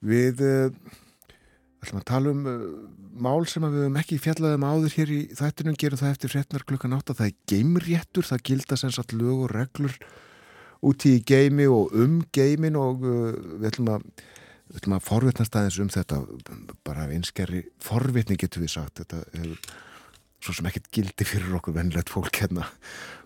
Við 0.05 0.41
ætlum 1.85 2.01
að 2.01 2.07
tala 2.11 2.33
um 2.33 2.45
uh, 2.49 2.61
mál 3.25 3.47
sem 3.49 3.65
við 3.65 3.85
hefum 3.85 3.99
ekki 4.01 4.19
fjallaðum 4.23 4.67
áður 4.67 4.95
hér 4.99 5.15
í 5.15 5.19
þættinum, 5.37 5.79
gerum 5.79 6.01
það 6.01 6.13
eftir 6.15 6.33
fréttnar 6.33 6.67
klukkan 6.67 6.95
átta, 6.97 7.17
það 7.17 7.31
er 7.31 7.35
geimréttur, 7.51 8.27
það 8.27 8.45
gilda 8.51 8.79
sem 8.81 8.93
sagt 8.95 9.15
lög 9.15 9.45
og 9.47 9.53
reglur 9.53 9.97
úti 10.85 11.15
í 11.17 11.23
geimi 11.25 11.67
og 11.71 11.93
um 11.97 12.19
geimin 12.35 12.77
og 12.79 13.05
uh, 13.05 13.31
við 13.61 13.69
ætlum 13.71 13.93
að 13.95 14.09
við 14.65 14.79
ætlum 14.81 14.95
að 14.97 15.05
forvitnast 15.05 15.55
aðeins 15.55 15.81
um 15.83 15.89
þetta. 15.93 16.21
Bara 16.85 17.05
einskerri 17.13 17.67
forvitning 17.83 18.39
getur 18.41 18.63
við 18.63 18.73
sagt. 18.73 19.03
Þetta 19.03 19.21
hefur 19.35 19.59
svo 20.45 20.55
sem 20.57 20.67
ekkert 20.69 20.89
gildi 20.93 21.27
fyrir 21.27 21.53
okkur 21.57 21.75
vennlegt 21.77 22.11
fólk 22.13 22.41
hérna 22.41 22.65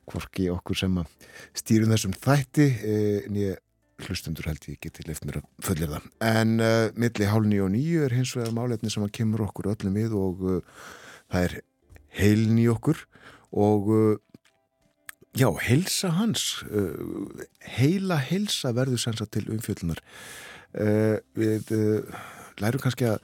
hvorki 0.10 0.48
okkur 0.52 0.78
sem 0.80 1.00
að 1.02 1.10
stýrum 1.58 1.92
þessum 1.94 2.16
þætti 2.18 2.66
e, 2.66 2.94
nýja 3.30 3.58
hlustundur 4.06 4.48
held 4.50 4.66
ég 4.70 4.80
geti 4.84 5.06
leift 5.08 5.26
mér 5.28 5.42
að 5.42 5.50
fullir 5.66 5.92
það 5.92 6.08
en 6.30 6.56
uh, 6.64 6.90
milli 7.00 7.28
hálni 7.30 7.60
og 7.64 7.72
nýju 7.74 8.06
er 8.06 8.16
hins 8.16 8.34
vegar 8.38 8.56
málefni 8.56 8.92
sem 8.94 9.06
að 9.06 9.14
kemur 9.20 9.46
okkur 9.48 9.72
öllum 9.74 10.00
við 10.00 10.16
og 10.18 10.44
uh, 10.46 10.60
það 11.32 11.48
er 11.48 11.56
heilni 12.20 12.68
okkur 12.72 13.04
og 13.60 13.90
uh, 13.94 14.18
já, 15.38 15.50
heilsa 15.66 16.14
hans 16.18 16.46
heila 17.78 18.20
heilsa 18.30 18.74
verður 18.78 19.02
sensa 19.02 19.28
til 19.30 19.48
umfjöldunar 19.54 20.02
við 21.40 21.72
lærum 22.62 22.82
kannski 22.84 23.08
að 23.10 23.24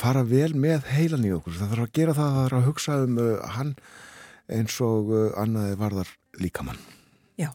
fara 0.00 0.22
vel 0.24 0.54
með 0.56 0.86
heilan 0.94 1.26
í 1.28 1.32
okkur. 1.34 1.58
Það 1.58 1.74
þarf 1.74 1.84
að 1.84 1.92
gera 1.98 2.14
það, 2.16 2.30
það 2.30 2.46
þarf 2.46 2.58
að 2.60 2.68
hugsa 2.70 2.96
um 3.04 3.18
hann 3.56 3.74
eins 4.56 4.78
og 4.86 5.12
annaði 5.42 5.76
varðar 5.82 6.14
líkamann. 6.40 6.80
Já, 7.36 7.50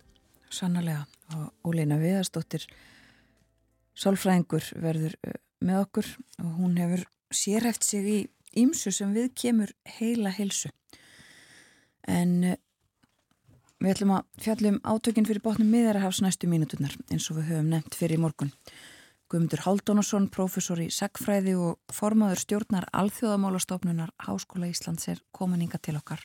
sannlega 0.53 1.05
og 1.33 1.49
Ólína 1.65 1.97
Viðarsdóttir 2.01 2.67
sálfræðingur 3.95 4.69
verður 4.83 5.15
með 5.63 5.81
okkur. 5.85 6.09
Og 6.43 6.55
hún 6.59 6.77
hefur 6.79 7.05
sérhæft 7.33 7.85
sig 7.87 8.09
í 8.09 8.17
ímsu 8.55 8.93
sem 8.93 9.13
við 9.15 9.31
kemur 9.35 9.73
heila 9.97 10.31
heilsu. 10.35 10.71
En 12.07 12.55
við 13.81 13.93
ætlum 13.95 14.15
að 14.17 14.27
fjallum 14.45 14.81
átökinn 14.85 15.27
fyrir 15.27 15.43
botnum 15.43 15.71
miðarahafs 15.73 16.21
næstu 16.23 16.49
mínuturnar 16.49 16.93
eins 17.09 17.29
og 17.31 17.39
við 17.39 17.49
höfum 17.53 17.71
nefnt 17.73 17.97
fyrir 17.97 18.21
morgun. 18.21 18.53
Guðmundur 19.25 19.63
Haldunarsson, 19.65 20.27
professor 20.29 20.79
í 20.79 20.91
sagfræði 20.93 21.55
og 21.57 21.93
formaður 21.93 22.43
stjórnar 22.43 22.85
alþjóðamálastofnunar 22.93 24.13
Háskóla 24.21 24.69
Íslands 24.69 25.09
er 25.09 25.23
komaninga 25.33 25.79
til 25.81 25.97
okkar. 25.97 26.21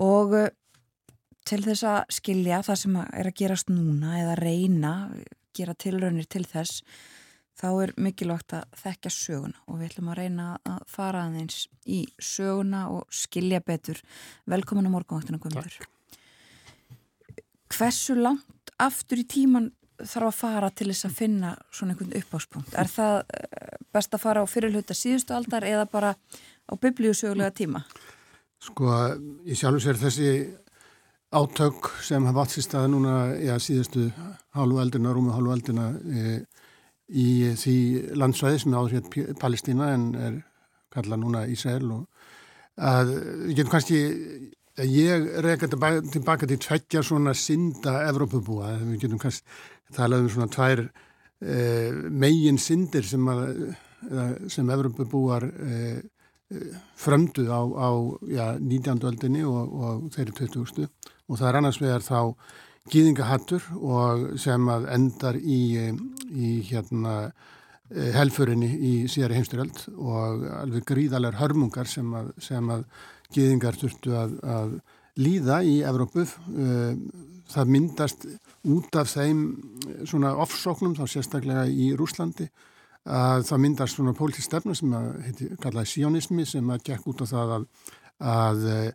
Og 0.00 0.32
til 1.48 1.60
þess 1.64 1.84
að 1.88 2.14
skilja 2.18 2.62
það 2.64 2.80
sem 2.80 2.96
er 3.02 3.28
að 3.28 3.36
gerast 3.40 3.72
núna 3.72 4.16
eða 4.20 4.38
reyna, 4.40 4.94
gera 5.56 5.74
tilraunir 5.76 6.28
til 6.30 6.44
þess, 6.48 6.82
þá 7.54 7.68
er 7.84 7.92
mikilvægt 8.00 8.56
að 8.56 8.78
þekkja 8.80 9.12
söguna 9.14 9.60
og 9.68 9.78
við 9.78 9.90
ætlum 9.90 10.10
að 10.10 10.18
reyna 10.22 10.46
að 10.66 10.80
fara 10.90 11.26
aðeins 11.28 11.68
í 11.86 12.00
söguna 12.18 12.88
og 12.90 13.04
skilja 13.14 13.60
betur. 13.62 14.00
Velkomin 14.50 14.88
á 14.90 14.94
morgunvaktina 14.94 15.38
Guðmundur. 15.42 15.86
Hversu 17.74 18.16
langt 18.18 18.74
aftur 18.82 19.22
í 19.22 19.26
tíman 19.28 19.70
þarf 20.02 20.30
að 20.30 20.38
fara 20.40 20.72
til 20.74 20.88
þess 20.90 21.06
að 21.06 21.16
finna 21.20 21.52
svona 21.70 21.94
einhvern 21.94 22.16
uppáspunkt? 22.18 22.74
Er 22.74 22.90
það 22.90 23.20
eh, 23.38 23.78
best 23.94 24.16
að 24.16 24.24
fara 24.24 24.42
á 24.42 24.46
fyrirluta 24.50 24.96
síðustu 24.96 25.36
aldar 25.36 25.66
eða 25.68 25.86
bara 25.90 26.14
á 26.14 26.72
biblíusögulega 26.74 27.54
tíma? 27.54 27.84
Sko, 28.64 28.90
ég 29.46 29.58
sjálfur 29.60 29.84
sér 29.84 30.00
þessi 30.00 30.28
átök 31.34 31.90
sem 32.02 32.24
hafa 32.24 32.44
átt 32.44 32.54
sér 32.54 32.64
stað 32.66 32.90
núna 32.92 33.14
já, 33.42 33.54
síðustu 33.58 34.06
hálfu 34.54 34.80
eldina, 34.82 35.12
rúmi 35.14 35.32
hálfu 35.34 35.54
eldina 35.54 35.86
e, 36.06 36.34
í 37.10 37.28
því 37.58 37.76
landsvæði 38.20 38.60
sem 38.62 38.76
áður 38.76 38.94
hér 38.96 39.34
Palestína 39.40 39.90
en 39.96 40.04
er 40.14 40.36
kallað 40.94 41.22
núna 41.24 41.46
Ísrael 41.50 41.90
og 41.90 42.04
að 42.78 43.10
við 43.48 43.56
getum 43.58 43.72
kannski 43.74 44.00
ég 44.90 45.26
reyka 45.46 45.70
tilbaka 45.70 46.48
til 46.50 46.58
tveggja 46.62 47.02
svona 47.06 47.34
synda 47.38 48.00
Evrópubúa, 48.08 48.76
við 48.82 49.04
getum 49.06 49.22
kannski 49.22 49.94
talað 49.94 50.26
um 50.26 50.32
svona 50.36 50.50
tvær 50.54 50.86
e, 50.86 51.58
megin 52.10 52.58
syndir 52.62 53.06
sem, 53.06 53.30
sem 54.50 54.70
Evrópubúar 54.74 55.46
e, 55.50 56.02
frönduð 56.98 57.50
á, 57.50 57.62
á 57.62 57.88
já, 58.28 58.46
19. 58.58 59.02
öldinni 59.10 59.44
og, 59.48 59.74
og 59.74 60.08
þeirri 60.14 60.34
20. 60.38 60.88
og 61.28 61.40
það 61.40 61.48
er 61.48 61.58
annars 61.60 61.80
vegar 61.82 62.04
þá 62.04 62.20
gýðingahattur 62.92 63.68
og 63.80 64.24
sem 64.40 64.68
að 64.68 64.88
endar 64.92 65.38
í, 65.40 65.60
í 66.28 66.50
hérna 66.68 67.14
helfurinni 67.94 68.68
í 68.74 68.92
síðari 69.10 69.38
heimstyrjald 69.38 69.84
og 69.94 70.44
alveg 70.60 70.86
gríðalar 70.88 71.38
hörmungar 71.38 71.88
sem 71.88 72.10
að, 72.16 72.32
sem 72.42 72.70
að 72.72 72.84
gýðingar 73.34 73.78
þurftu 73.80 74.14
að, 74.18 74.36
að 74.44 74.76
líða 75.20 75.60
í 75.64 75.78
Evrópu. 75.86 76.26
Það 77.54 77.70
myndast 77.70 78.24
út 78.64 78.96
af 78.96 79.10
þeim 79.12 79.42
svona 80.08 80.32
offsóknum 80.40 80.96
þá 80.96 81.04
sérstaklega 81.12 81.66
í 81.68 81.92
Rúslandi 81.96 82.48
að 83.04 83.44
það 83.50 83.60
myndast 83.60 83.98
svona 83.98 84.14
pólitísk 84.16 84.48
stefna 84.48 84.74
sem 84.76 84.92
að 84.96 85.08
heiti 85.26 85.50
kallaði 85.60 85.90
sionismi 85.90 86.46
sem 86.48 86.70
að 86.72 86.86
gekk 86.88 87.08
út 87.12 87.20
á 87.20 87.26
það 87.28 87.52
að, 87.58 87.66
að 88.32 88.64
eh, 88.72 88.92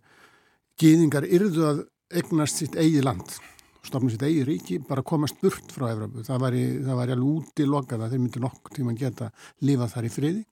gýðingar 0.82 1.28
yrðu 1.30 1.68
að 1.70 1.84
egnast 2.10 2.62
sitt 2.62 2.78
eigi 2.80 3.04
land 3.06 3.38
stofna 3.86 4.12
sitt 4.12 4.24
eigi 4.28 4.46
ríki, 4.46 4.80
bara 4.86 5.06
komast 5.06 5.40
burt 5.42 5.72
frá 5.74 5.90
Evrópu, 5.94 6.24
það 6.28 6.42
var, 6.44 6.56
í, 6.56 6.64
það 6.84 6.98
var 7.00 7.14
alveg 7.16 7.30
út 7.30 7.62
í 7.64 7.68
lokað 7.70 8.06
að 8.06 8.16
þeir 8.16 8.24
myndi 8.24 8.42
nokk 8.44 8.74
tíma 8.76 8.96
geta 8.98 9.30
lifað 9.66 9.94
þar 9.94 10.08
í 10.08 10.12
friði 10.14 10.44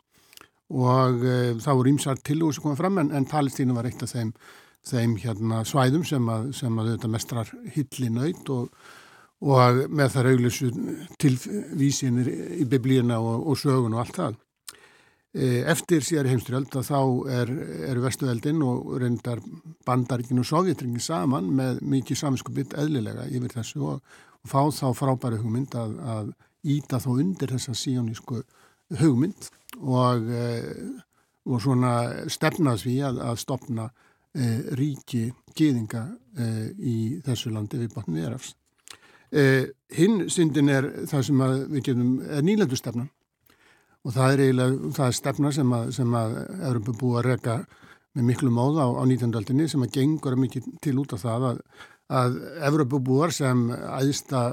og 0.68 1.26
e, 1.26 1.36
það 1.64 1.80
voru 1.80 1.92
ímsar 1.94 2.24
tilúi 2.24 2.56
sem 2.56 2.64
komið 2.64 2.82
fram 2.82 3.02
en, 3.04 3.12
en 3.16 3.28
Palestínu 3.30 3.76
var 3.76 3.90
eitt 3.90 4.04
af 4.04 4.14
þeim, 4.14 4.32
þeim 4.88 5.18
hérna, 5.24 5.62
svæðum 5.68 6.08
sem 6.08 6.32
að, 6.32 6.48
sem 6.58 6.80
að 6.80 6.94
auðvitað 6.94 7.14
mestrar 7.18 7.54
hilli 7.76 8.10
nöyt 8.16 8.56
og 8.56 8.72
og 9.46 9.84
með 9.94 10.14
það 10.14 10.24
rauglissu 10.26 10.68
tilvísinir 11.22 12.30
í 12.58 12.66
biblíuna 12.70 13.20
og, 13.22 13.44
og 13.52 13.60
sögun 13.62 13.94
og 13.94 14.02
allt 14.02 14.16
það. 14.18 14.40
E, 15.38 15.48
eftir 15.70 16.02
síðar 16.02 16.32
heimstyrjöld 16.32 16.74
að 16.80 16.88
þá 16.88 17.00
er, 17.30 17.50
er 17.92 18.00
vestuveldin 18.02 18.64
og 18.66 18.96
reyndar 19.04 19.42
bandaríkinu 19.86 20.42
og 20.42 20.50
sovjetringin 20.50 21.04
saman 21.04 21.52
með 21.54 21.84
mikið 21.86 22.18
saminskupið 22.24 22.74
eðlilega 22.82 23.28
yfir 23.30 23.54
þessu 23.54 23.84
og, 23.86 24.16
og 24.42 24.50
fá 24.50 24.64
þá 24.74 24.88
frábæri 24.98 25.38
hugmynd 25.44 25.78
að, 25.78 25.94
að 26.02 26.32
íta 26.74 26.98
þó 27.04 27.12
undir 27.20 27.54
þessa 27.54 27.76
síjónísku 27.78 28.42
hugmynd 28.98 29.52
og, 29.84 30.26
e, 30.26 30.48
og 31.46 31.62
svona 31.62 31.94
stefnað 32.34 32.88
því 32.88 32.96
að, 33.12 33.22
að 33.30 33.42
stopna 33.44 33.90
e, 34.34 34.56
ríki 34.80 35.28
gýðinga 35.54 36.08
e, 36.34 36.54
í 36.82 36.98
þessu 37.28 37.54
landi 37.54 37.84
við 37.84 37.94
botnum 37.94 38.18
viðrafs. 38.18 38.56
Eh, 39.28 39.68
hinn 39.92 40.30
syndin 40.32 40.70
er 40.72 40.86
það 41.12 41.24
sem 41.28 41.42
við 41.44 41.82
getum, 41.84 42.12
nýlendustefnan 42.48 43.10
og 44.08 44.16
það 44.16 44.34
er 44.34 44.46
eiginlega, 44.46 44.94
það 44.96 45.10
er 45.10 45.18
stefna 45.18 45.52
sem 45.56 45.76
að, 45.76 45.92
sem 45.98 46.16
að 46.16 46.40
Európa 46.70 46.96
búið 47.02 47.20
að 47.20 47.28
reyka 47.28 47.58
með 48.18 48.28
miklu 48.32 48.52
móða 48.56 48.88
á, 48.88 48.90
á 48.98 49.04
19. 49.04 49.36
aldinni 49.36 49.68
sem 49.70 49.84
að 49.84 49.94
gengur 50.00 50.38
mikið 50.40 50.70
til 50.84 50.96
út 51.02 51.16
af 51.18 51.26
það 51.26 51.48
að, 51.52 51.62
að 52.22 52.38
Európa 52.70 53.02
búar 53.04 53.36
sem 53.36 53.68
æðista 53.74 54.44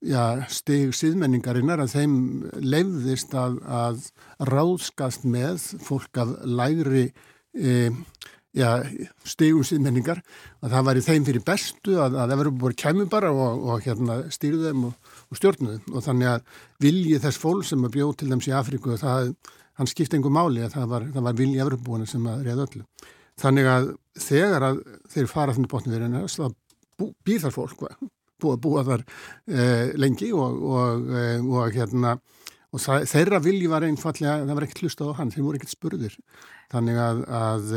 já, 0.00 0.22
steg 0.52 0.94
síðmenningarinnar 0.96 1.82
að 1.84 1.96
þeim 1.98 2.16
leifðist 2.64 3.36
að, 3.36 3.60
að 3.68 4.08
ráðskast 4.48 5.28
með 5.28 5.60
fólk 5.84 6.22
af 6.22 6.32
lægri 6.48 7.10
e, 7.52 7.90
já, 8.56 8.70
stegum 9.28 9.66
síðmenningar 9.66 10.22
að 10.64 10.72
það 10.72 10.88
var 10.88 11.00
í 11.00 11.04
þeim 11.06 11.28
fyrir 11.28 11.46
bestu 11.46 12.00
að, 12.00 12.18
að 12.24 12.34
Evropa 12.38 12.64
voru 12.64 12.80
kæmi 12.80 13.08
bara 13.12 13.32
og, 13.34 13.64
og 13.70 13.86
hérna, 13.86 14.22
stýrðu 14.32 14.70
þeim 14.70 14.88
og, 14.90 15.14
og 15.30 15.40
stjórnuðu. 15.40 15.78
Og 15.92 16.04
þannig 16.06 16.32
að 16.32 16.58
vilji 16.82 17.20
þess 17.22 17.42
fólk 17.42 17.68
sem 17.68 17.86
bjóð 17.96 18.16
til 18.20 18.30
þeim 18.32 18.42
sér 18.44 18.58
Afríku 18.60 18.98
það, 19.00 19.32
hann 19.80 19.90
skipti 19.90 20.18
einhver 20.18 20.34
máli 20.34 20.64
að 20.64 20.76
það 20.76 20.90
var, 20.94 21.08
það 21.14 21.28
var 21.28 21.38
vilji 21.40 21.62
Evropabúana 21.64 22.08
sem 22.10 22.28
að 22.30 22.44
reyða 22.46 22.68
öllu. 22.68 22.84
Þannig 23.36 23.70
að 23.72 23.88
þegar 24.26 24.68
að 24.70 24.82
þeir 25.12 25.32
fara 25.32 25.56
þannig 25.56 25.72
botniverðina 25.72 26.22
þá 26.32 26.46
bú, 26.96 27.10
býr 27.26 27.42
þar 27.44 27.56
fólk 27.56 27.88
búið 28.40 28.54
að 28.56 28.62
búa 28.64 28.84
þar 28.84 29.04
eh, 29.48 29.92
lengi 29.96 30.30
og, 30.36 30.64
og 31.48 31.76
hérna 31.76 32.16
og 32.72 32.82
það, 32.82 33.06
þeirra 33.12 33.40
vilji 33.44 33.70
var 33.72 33.86
einfallega 33.86 34.42
það 34.42 34.58
var 34.58 34.66
ekkert 34.66 34.82
hlustað 34.84 35.12
á 35.12 35.18
hann, 35.20 35.32
þeir 35.32 35.46
voru 35.46 35.60
ekkert 35.60 35.72
spurðir. 35.72 36.18
Þannig 36.72 37.00
að, 37.00 37.22
að 37.38 37.74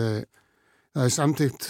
Það 0.98 1.06
er 1.06 1.14
samtíkt 1.14 1.68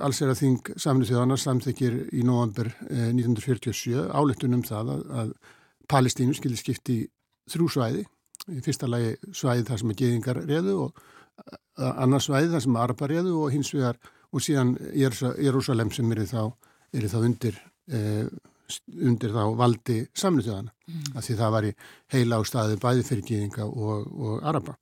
allsera 0.00 0.34
þing 0.38 0.70
saminu 0.80 1.08
þjóðana 1.08 1.36
samtíkir 1.40 1.98
í 2.16 2.22
november 2.24 2.70
eh, 2.88 3.10
1947 3.12 4.06
áletun 4.16 4.56
um 4.56 4.64
það 4.64 4.94
að, 4.94 5.02
að 5.20 5.34
Palestínu 5.92 6.36
skildi 6.36 6.60
skipti 6.60 6.96
þrjú 7.52 7.68
svæði. 7.74 8.06
Í 8.48 8.62
fyrsta 8.64 8.88
lagi 8.88 9.12
svæði 9.36 9.66
þar 9.68 9.82
sem 9.82 9.92
er 9.92 9.98
geðingar 10.00 10.40
reðu 10.48 10.78
og 10.86 11.04
annars 11.76 12.28
svæði 12.28 12.50
þar 12.54 12.64
sem 12.64 12.76
er 12.76 12.86
arpa 12.86 13.08
reðu 13.10 13.36
og 13.42 13.52
hins 13.52 13.72
vegar 13.74 14.00
og 14.34 14.42
síðan 14.42 14.74
Jérúsalem 14.96 15.92
sem 15.94 16.10
er 16.12 16.24
þá, 16.28 16.42
er 16.94 17.08
þá 17.10 17.18
undir, 17.20 17.60
eh, 17.92 18.24
undir 18.96 19.34
þá 19.34 19.42
valdi 19.60 19.98
saminu 20.16 20.46
þjóðana. 20.46 20.74
Mm. 20.88 21.20
Því 21.20 21.36
það 21.40 21.54
var 21.56 21.68
í 21.68 21.74
heila 22.16 22.40
á 22.40 22.42
staði 22.48 22.80
bæði 22.82 23.06
fyrir 23.10 23.28
geðinga 23.28 23.68
og, 23.68 24.08
og 24.08 24.48
arpa. 24.54 24.78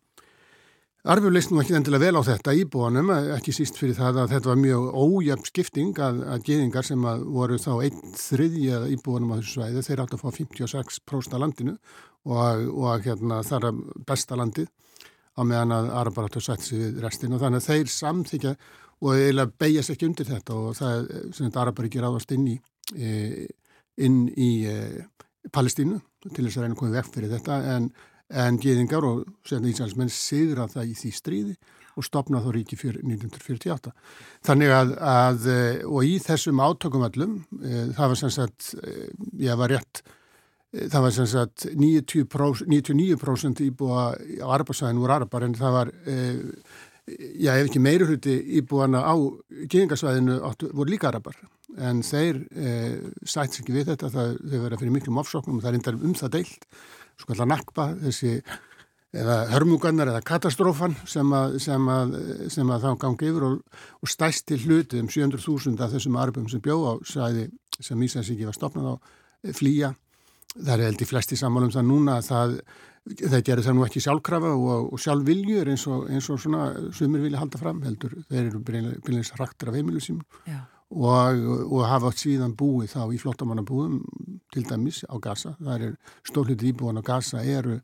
Arfur 1.03 1.33
leist 1.35 1.51
nú 1.51 1.59
ekki 1.59 1.75
endilega 1.75 2.05
vel 2.05 2.15
á 2.15 2.23
þetta 2.23 2.53
íbúanum, 2.55 3.09
ekki 3.35 3.51
síst 3.51 3.75
fyrir 3.75 3.97
það 3.99 4.21
að 4.23 4.35
þetta 4.37 4.51
var 4.53 4.59
mjög 4.63 4.85
ójöfn 4.95 5.49
skipting 5.49 5.99
að, 5.99 6.21
að 6.31 6.45
geðingar 6.47 6.87
sem 6.87 7.07
að 7.11 7.25
voru 7.35 7.57
þá 7.59 7.73
einn 7.89 8.13
þriðja 8.21 8.79
íbúanum 8.95 9.33
á 9.35 9.37
þessu 9.41 9.57
svæði, 9.57 9.83
þeir 9.89 10.03
átt 10.05 10.15
að 10.15 10.23
fá 10.23 10.29
56% 10.37 11.35
af 11.35 11.43
landinu 11.43 11.75
og, 11.75 12.63
og 12.71 13.09
hérna, 13.09 13.41
það 13.49 13.67
er 13.67 13.81
besta 14.13 14.39
landið 14.39 14.71
á 15.35 15.43
meðan 15.43 15.75
að 15.75 15.91
Arabar 16.05 16.29
átt 16.29 16.39
að 16.39 16.47
setja 16.47 16.69
sig 16.69 16.85
við 16.85 17.03
restin 17.03 17.35
og 17.35 17.43
þannig 17.43 17.65
að 17.65 17.69
þeir 17.73 17.93
samþykja 17.97 18.55
og 19.03 19.11
eiginlega 19.17 19.57
beigja 19.59 19.83
sér 19.83 19.97
ekki 19.97 20.09
undir 20.13 20.31
þetta 20.31 20.61
og 20.61 20.79
það 20.79 21.11
sem 21.35 21.49
þetta 21.49 21.63
Arabar 21.65 21.91
ekki 21.91 22.05
ráðast 22.07 22.37
inn 22.37 22.47
í, 22.53 22.57
e, 22.95 23.11
inn 24.07 24.23
í 24.31 24.53
e, 24.71 24.79
Palestínu 25.51 25.99
til 26.29 26.47
þess 26.47 26.61
að 26.61 26.69
reyna 26.69 26.77
að 26.77 26.81
koma 26.85 26.95
vekk 27.01 27.15
fyrir 27.17 27.33
þetta. 27.35 27.59
En 27.75 27.91
en 28.33 28.59
geðingar 28.61 29.05
og 29.07 29.23
setna 29.47 29.71
Íslandsmenn 29.71 30.13
sigra 30.13 30.69
það 30.71 30.93
í 30.93 30.99
því 30.99 31.13
stríði 31.17 31.57
og 31.99 32.07
stopna 32.07 32.41
þá 32.43 32.51
ríki 32.57 32.79
fyrir 32.81 33.03
1948. 33.05 33.93
Þannig 34.47 34.75
að, 34.75 34.93
að 35.13 35.49
og 35.89 36.09
í 36.09 36.17
þessum 36.25 36.63
átökum 36.65 37.05
allum, 37.07 37.39
e, 37.61 37.87
það 37.97 38.13
var 38.13 38.21
sem 38.23 38.33
sagt, 38.33 38.71
e, 38.81 39.11
ég 39.45 39.59
var 39.61 39.73
rétt, 39.75 40.03
e, 40.73 40.87
það 40.87 41.05
var 41.07 41.17
sem 41.19 41.29
sagt 41.35 41.67
90%, 41.69 42.65
99% 42.73 43.65
íbúa 43.67 44.07
á 44.17 44.47
Arabasæðin 44.57 45.03
voru 45.03 45.19
Arabar 45.19 45.47
en 45.47 45.59
það 45.59 45.77
var, 45.77 45.93
já 47.13 47.51
ef 47.59 47.67
ekki 47.67 47.83
meiri 47.83 48.07
hluti 48.09 48.39
íbúana 48.61 49.03
á 49.05 49.15
geðingarsvæðinu 49.51 50.39
voru 50.71 50.89
líka 50.89 51.11
Arabar 51.11 51.37
en 51.83 52.03
þeir 52.05 52.39
sætt 53.25 53.57
sér 53.57 53.65
ekki 53.65 53.75
við 53.75 53.89
þetta, 53.91 54.11
það, 54.13 54.35
þau 54.45 54.59
verða 54.61 54.79
fyrir 54.81 54.95
miklum 54.95 55.21
ofsóknum 55.23 55.59
og 55.59 55.65
það 55.65 55.79
er 55.81 55.99
um 55.99 56.17
það 56.17 56.35
deilt 56.37 56.67
sko 57.23 57.35
alltaf 57.35 57.51
nakpa 57.51 57.89
þessi 58.03 58.37
eða 59.13 59.39
hörmugannar 59.53 60.09
eða 60.09 60.23
katastrófan 60.25 60.95
sem 61.09 61.33
að, 61.37 61.59
sem 61.61 61.89
að, 61.93 62.15
sem 62.53 62.71
að 62.73 62.87
þá 62.87 62.93
gangi 63.03 63.29
yfir 63.29 63.49
og, 63.49 63.83
og 64.01 64.11
stæsti 64.11 64.57
hluti 64.63 65.03
um 65.03 65.11
700.000 65.13 65.85
af 65.85 65.93
þessum 65.93 66.17
arbum 66.21 66.47
sem 66.49 66.63
bjó 66.65 66.79
á 66.89 66.93
sæði 67.05 67.51
sem 67.77 68.07
Íslandsíki 68.07 68.49
var 68.49 68.57
stopnað 68.57 68.89
á 68.89 68.95
eh, 68.97 69.53
flýja. 69.57 69.93
Það 70.53 70.73
er 70.75 70.87
held 70.87 71.05
í 71.05 71.09
flesti 71.09 71.37
sammálum 71.41 71.73
það 71.73 71.87
núna 71.89 72.17
að 72.21 72.27
það, 72.31 72.57
það 73.21 73.45
gerir 73.49 73.67
það 73.67 73.77
nú 73.77 73.87
ekki 73.87 74.05
sjálfkrafa 74.05 74.53
og, 74.57 74.91
og 74.97 75.05
sjálfviljur 75.05 75.73
eins 75.73 75.87
og, 75.93 76.09
eins 76.13 76.29
og 76.33 76.41
svona 76.41 76.67
sumir 76.97 77.25
vilja 77.25 77.41
halda 77.41 77.61
fram 77.61 77.85
heldur. 77.85 78.17
Þeir 78.33 78.47
eru 78.47 78.65
byrjins 78.65 79.35
raktur 79.41 79.73
af 79.73 79.77
heimilu 79.77 80.01
sím 80.05 80.23
og, 80.93 81.43
og 81.73 81.87
hafa 81.89 82.13
síðan 82.17 82.55
búið 82.59 82.93
þá 82.95 83.03
í 83.15 83.21
flottamannabúðum 83.23 83.99
til 84.53 84.65
dæmis 84.69 85.03
á 85.09 85.17
Gaza. 85.23 85.57
Það 85.61 85.89
er 85.89 85.97
stólið 86.29 86.67
íbúan 86.73 87.01
á 87.01 87.03
Gaza 87.07 87.43
eru, 87.43 87.79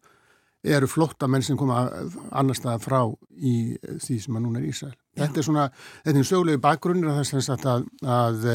eru 0.65 0.91
flottamenn 0.91 1.45
sem 1.45 1.59
koma 1.59 1.87
annar 2.31 2.59
staða 2.59 2.83
frá 2.85 3.01
í 3.39 3.57
því 4.05 4.21
sem 4.25 4.39
að 4.39 4.47
núna 4.47 4.63
er 4.63 4.69
Ísæl. 4.69 4.93
Þetta 5.19 5.41
er 5.41 5.49
svona, 5.49 5.67
þetta 6.05 6.23
er 6.23 6.31
sögulegu 6.31 6.63
bakgrunnir 6.63 7.11
að 7.13 7.25
þess 7.33 7.53
að, 7.55 7.67
að, 7.67 7.91
að 8.05 8.49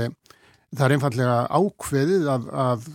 það 0.74 0.86
er 0.86 0.96
einfallega 0.96 1.38
ákveðið 1.54 2.28
af, 2.34 2.48
af 2.64 2.88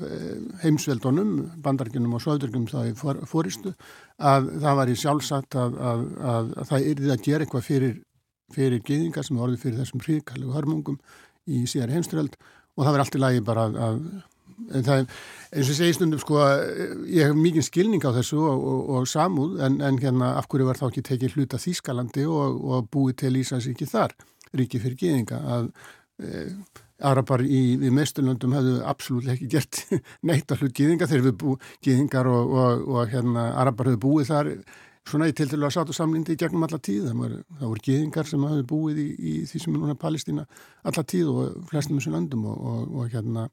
heimsveldunum, 0.65 1.33
bandarginum 1.63 2.17
og 2.19 2.25
söðurgjum 2.25 2.67
þá 2.71 2.79
í 2.89 2.95
for, 2.99 3.23
fóristu 3.29 3.75
að 4.19 4.51
það 4.65 4.79
var 4.81 4.91
í 4.91 4.99
sjálfsagt 4.99 5.59
að, 5.59 5.79
að 6.33 6.53
það 6.73 6.89
yrði 6.93 7.13
að 7.15 7.25
gera 7.29 7.47
eitthvað 7.47 7.67
fyrir, 7.69 7.95
fyrir 8.55 8.83
geðingar 8.87 9.27
sem 9.27 9.39
er 9.39 9.47
orðið 9.47 9.65
fyrir 9.65 9.83
þessum 9.83 10.05
hríkallegu 10.07 10.57
hörmungum 10.57 10.99
í 11.49 11.65
síðar 11.71 11.95
heimströld 11.97 12.39
og 12.79 12.85
það 12.85 12.93
verður 12.93 13.05
allt 13.05 13.19
í 13.19 13.23
lagi 13.23 13.45
bara 13.45 13.67
að, 13.69 13.77
að 13.83 14.89
það, 14.89 15.05
eins 15.51 15.71
og 15.73 15.79
segi 15.79 15.97
stundum 15.97 16.23
sko 16.23 16.41
ég 17.11 17.31
hef 17.31 17.39
mikið 17.39 17.67
skilning 17.67 18.05
á 18.05 18.13
þessu 18.19 18.41
og, 18.41 18.67
og, 18.73 18.83
og 18.97 19.07
samúð 19.11 19.63
en, 19.67 19.79
en 19.85 20.01
hérna 20.03 20.35
af 20.39 20.49
hverju 20.51 20.69
var 20.69 20.81
þá 20.81 20.89
ekki 20.91 21.07
tekið 21.11 21.39
hluta 21.39 21.63
Þískalandi 21.63 22.27
og, 22.31 22.59
og 22.65 22.91
búið 22.93 23.23
til 23.25 23.39
Íslands 23.41 23.71
ekki 23.71 23.89
þar, 23.89 24.15
ríki 24.57 24.83
fyrir 24.83 25.01
geðinga 25.01 25.41
að 25.57 25.71
e, 26.23 26.45
Arabar 27.09 27.45
í, 27.47 27.63
í 27.79 27.93
meisturlöndum 27.95 28.57
hefðu 28.57 28.75
absolutt 28.91 29.31
ekki 29.31 29.47
gert 29.53 29.85
neitt 30.29 30.51
að 30.51 30.65
hlut 30.65 30.75
geðinga 30.75 31.07
þegar 31.07 31.29
við 31.29 31.39
búið 31.45 31.73
geðingar 31.87 32.31
og 32.35 33.01
hérna 33.13 33.53
Arabar 33.63 33.93
hefðu 33.93 34.03
búið 34.03 34.31
þar 34.33 34.53
svona 35.09 35.29
í 35.31 35.35
til 35.37 35.49
til 35.51 35.61
að 35.63 35.75
sátu 35.75 35.97
samlindi 35.97 36.37
í 36.37 36.41
gegnum 36.41 36.65
alla 36.67 36.79
tíð. 36.79 37.09
Það 37.09 37.21
voru, 37.23 37.43
voru 37.61 37.85
geðingar 37.85 38.29
sem 38.29 38.47
hafi 38.49 38.65
búið 38.69 39.03
í, 39.03 39.09
í 39.19 39.35
því 39.51 39.63
sem 39.65 39.75
er 39.75 39.83
núna 39.83 39.99
Palestína 39.99 40.47
alla 40.89 41.05
tíð 41.13 41.31
og 41.33 41.61
flestum 41.71 42.01
þessu 42.01 42.15
landum 42.15 42.49
og, 42.49 42.59
og, 42.73 42.83
og 42.99 43.15
hérna 43.15 43.47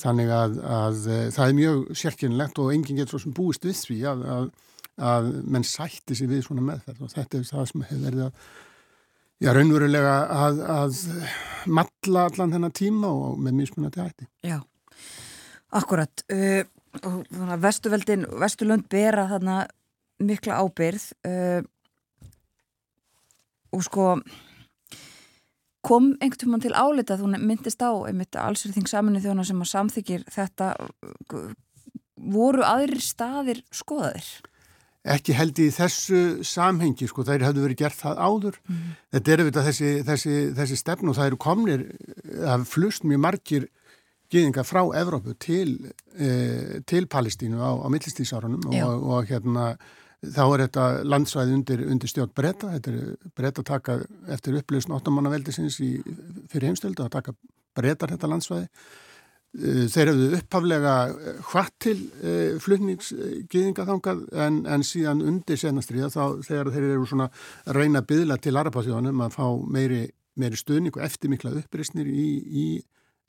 þannig 0.00 0.30
að, 0.34 0.60
að 0.66 1.00
það 1.36 1.48
er 1.48 1.58
mjög 1.60 1.82
sérkynlegt 2.00 2.60
og 2.62 2.70
enginn 2.74 2.98
getur 2.98 3.14
svo 3.14 3.24
sem 3.24 3.34
búist 3.36 3.66
við 3.66 3.78
því 3.78 3.98
að, 4.10 4.24
að, 4.36 4.46
að 5.12 5.32
menn 5.54 5.66
sætti 5.68 6.18
sig 6.18 6.30
við 6.30 6.46
svona 6.48 6.64
meðferð 6.66 7.04
og 7.06 7.12
þetta 7.14 7.38
er 7.38 7.50
það 7.50 7.68
sem 7.70 7.84
hefur 7.90 8.06
verið 8.08 8.24
að 8.28 8.46
Já, 9.42 9.50
raunverulega 9.52 10.12
að, 10.30 10.60
að 10.70 10.98
matla 11.74 12.28
allan 12.28 12.52
þennan 12.54 12.74
tíma 12.74 13.10
og 13.10 13.40
með 13.42 13.56
mismunandi 13.58 14.00
hætti. 14.00 14.28
Já, 14.46 14.60
akkurat. 15.74 16.22
Uh, 16.30 16.62
Vestuveldin, 17.60 18.28
Vesturlönd 18.40 18.86
bera 18.92 19.26
þarna 19.32 19.64
mikla 20.28 20.60
ábyrð 20.62 21.06
uh, 21.28 21.60
og 23.74 23.84
sko 23.86 24.08
kom 25.84 26.14
einhvern 26.22 26.40
tíma 26.40 26.60
til 26.62 26.72
álita 26.72 27.18
þú 27.20 27.34
myndist 27.34 27.82
á 27.84 27.92
einmitt 28.08 28.38
allsverðing 28.40 28.88
saminu 28.88 29.20
þjóna 29.20 29.44
sem 29.44 29.60
að 29.60 29.70
samþykir 29.74 30.26
þetta 30.32 30.72
voru 32.14 32.64
aðrir 32.64 33.02
staðir 33.04 33.62
skoðaðir? 33.74 34.28
Ekki 35.14 35.34
held 35.36 35.58
í 35.60 35.66
þessu 35.68 36.20
samhengi 36.48 37.04
sko, 37.10 37.26
þær 37.28 37.42
hefðu 37.50 37.66
verið 37.66 37.80
gert 37.82 37.98
það 37.98 38.20
áður 38.24 38.54
mm. 38.64 38.84
þetta 39.12 39.32
er 39.32 39.42
auðvitað 39.42 39.66
þessi, 39.68 39.90
þessi, 40.06 40.36
þessi 40.56 40.78
stefn 40.80 41.10
og 41.12 41.18
það 41.18 41.28
eru 41.28 41.40
komnir 41.44 41.82
að 42.54 42.64
flust 42.70 43.04
mjög 43.04 43.20
margir 43.26 43.66
geðinga 44.32 44.64
frá 44.64 44.80
Evrópu 44.96 45.34
til, 45.36 45.92
eh, 46.16 46.80
til 46.88 47.04
Palestínu 47.12 47.60
á, 47.60 47.84
á 47.84 47.86
millistísárunum 47.92 48.64
og, 48.72 49.04
og 49.04 49.28
hérna 49.28 49.74
þá 50.34 50.42
er 50.46 50.64
þetta 50.66 50.84
landsvæði 51.06 51.56
undir, 51.58 51.86
undir 51.92 52.10
stjórn 52.10 52.34
breyta, 52.36 52.72
þetta 52.76 52.92
er 52.92 53.32
breyta 53.36 53.64
taka 53.66 53.98
eftir 54.32 54.58
upplýsn 54.60 54.94
óttamannaveldisins 54.96 55.80
fyrir 55.80 56.68
heimstöld 56.70 57.02
að 57.02 57.12
taka 57.16 57.34
breytar 57.74 58.14
þetta 58.14 58.30
landsvæði. 58.30 58.68
Eh, 59.54 59.84
þeir 59.86 60.10
hefðu 60.10 60.30
upphaflega 60.40 60.94
hvatt 61.46 61.74
til 61.84 61.98
uh, 62.26 62.56
flutningsgiðingaþangað 62.62 64.24
en, 64.42 64.56
en 64.66 64.82
síðan 64.86 65.22
undir 65.22 65.60
senastriða 65.60 66.08
þá 66.10 66.24
þegar 66.42 66.72
þeir 66.74 66.86
eru 66.88 67.06
svona 67.06 67.28
reyna 67.76 68.02
byðla 68.02 68.40
til 68.42 68.56
Arabáþjóðanum 68.58 69.22
að 69.22 69.36
fá 69.36 69.46
meiri, 69.76 70.00
meiri 70.40 70.58
stuðning 70.58 70.98
og 70.98 71.06
eftirmikla 71.06 71.54
upprýsnir 71.60 72.10
í, 72.10 72.26
í 72.42 72.66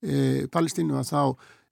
e, 0.04 0.46
Palestínu 0.52 0.98
að 1.00 1.12
þá 1.12 1.22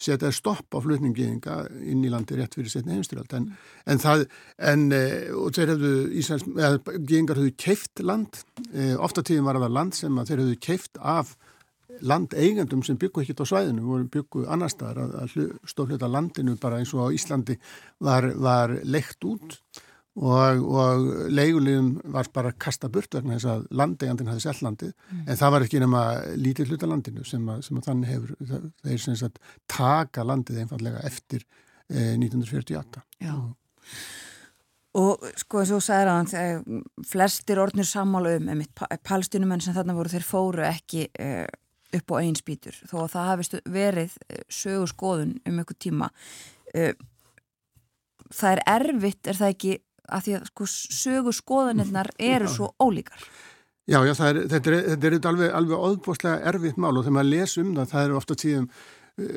setja 0.04 0.32
stopp 0.36 0.76
á 0.76 0.84
flutningiðinga 0.84 1.58
inn 1.88 2.04
í 2.04 2.12
landi 2.12 2.36
rétt 2.38 2.58
fyrir 2.58 2.72
setni 2.72 2.98
heimstyrjald 2.98 3.36
en, 3.38 3.48
en 3.88 4.02
það, 4.04 4.26
en 4.72 4.86
e, 4.96 5.04
og 5.38 5.56
þeir 5.56 5.74
hefðu 5.76 5.94
Íslands, 6.20 6.48
eða 6.52 6.98
giðingar 6.98 7.40
hefðu 7.40 7.56
keift 7.66 8.04
land, 8.04 8.44
e, 8.74 8.94
ofta 8.98 9.24
tíðin 9.24 9.48
var 9.48 9.62
það 9.62 9.78
land 9.80 9.98
sem 9.98 10.20
að 10.20 10.32
þeir 10.32 10.44
hefðu 10.44 10.60
keift 10.68 11.00
af 11.00 11.36
landeigandum 12.02 12.82
sem 12.86 12.98
byggu 13.00 13.22
ekkert 13.22 13.44
á 13.46 13.52
svæðinu 13.52 13.86
voru 13.86 14.08
byggu 14.12 14.46
annar 14.52 14.72
staðar 14.72 15.04
að, 15.04 15.16
að 15.22 15.58
stofluta 15.70 16.10
landinu 16.10 16.56
bara 16.62 16.80
eins 16.82 16.94
og 16.96 17.06
á 17.06 17.14
Íslandi 17.14 17.58
var, 18.04 18.32
var 18.34 18.74
leikt 18.84 19.28
út 19.30 19.60
og, 20.14 20.62
og 20.62 21.06
leigulegum 21.34 21.90
var 22.14 22.30
bara 22.34 22.52
að 22.54 22.60
kasta 22.62 22.90
burt 22.94 23.16
vegna 23.18 23.38
þess 23.38 23.50
að 23.50 23.64
landegandin 23.74 24.30
hafi 24.30 24.44
selgt 24.46 24.62
landið. 24.66 24.92
Mm. 25.10 25.24
en 25.26 25.40
það 25.40 25.54
var 25.56 25.66
ekki 25.66 25.82
nema 25.82 26.04
lítið 26.38 26.74
hluta 26.74 26.90
landinu 26.90 27.26
sem 27.26 27.48
að, 27.50 27.64
sem 27.68 27.80
að 27.80 27.88
þannig 27.90 28.12
hefur 28.14 28.36
það, 28.40 28.68
það 28.84 28.96
er 28.96 29.04
sem 29.06 29.18
sagt 29.24 29.42
taka 29.74 30.28
landið 30.30 30.60
einfallega 30.64 31.02
eftir 31.10 31.46
eh, 31.90 32.14
1948 32.14 33.04
Já. 33.24 33.34
Og, 34.94 35.16
og 35.18 35.26
sko 35.42 35.64
eins 35.64 35.74
og 35.74 35.82
sæðir 35.84 36.14
að 36.14 36.36
eh, 36.38 36.78
flestir 37.10 37.62
orðnir 37.64 37.90
sammálu 37.90 38.36
um 38.38 38.64
palestinumenn 39.02 39.66
sem 39.66 39.74
þarna 39.76 39.98
voru 39.98 40.14
þeir 40.14 40.28
fóru 40.28 40.68
ekki 40.68 41.08
eh, 41.18 41.48
upp 41.94 42.14
á 42.14 42.16
einn 42.22 42.38
spýtur. 42.38 42.78
Þó 42.90 43.04
að 43.04 43.10
það 43.16 43.32
hafi 43.32 43.64
verið 43.70 44.14
eh, 44.30 44.46
sögu 44.50 44.86
skoðun 44.94 45.36
um 45.42 45.58
einhver 45.58 45.78
tíma 45.82 46.10
eh, 46.74 46.94
það 48.34 48.56
er 48.56 48.64
erfitt, 48.76 49.28
er 49.28 49.40
það 49.40 49.56
ekki 49.56 49.74
að 50.14 50.28
því 50.28 50.36
að 50.38 50.50
sko 50.52 50.70
sögu 50.72 51.34
skoðanirnar 51.36 52.10
eru 52.22 52.50
svo 52.52 52.72
ólíkar. 52.82 53.28
Já, 53.84 54.00
já, 54.08 54.14
er, 54.30 54.44
þetta 54.48 54.72
er, 54.72 54.84
þetta 54.94 55.08
er 55.10 55.16
alveg, 55.28 55.50
alveg 55.60 55.88
óðbúslega 55.90 56.52
erfitt 56.54 56.78
mál 56.80 56.94
og 56.94 57.04
þegar 57.04 57.18
maður 57.18 57.32
les 57.34 57.56
um 57.60 57.74
það, 57.76 57.90
það 57.92 58.06
er 58.06 58.14
ofta 58.16 58.38
tíðum 58.40 58.68
uh, 58.70 59.34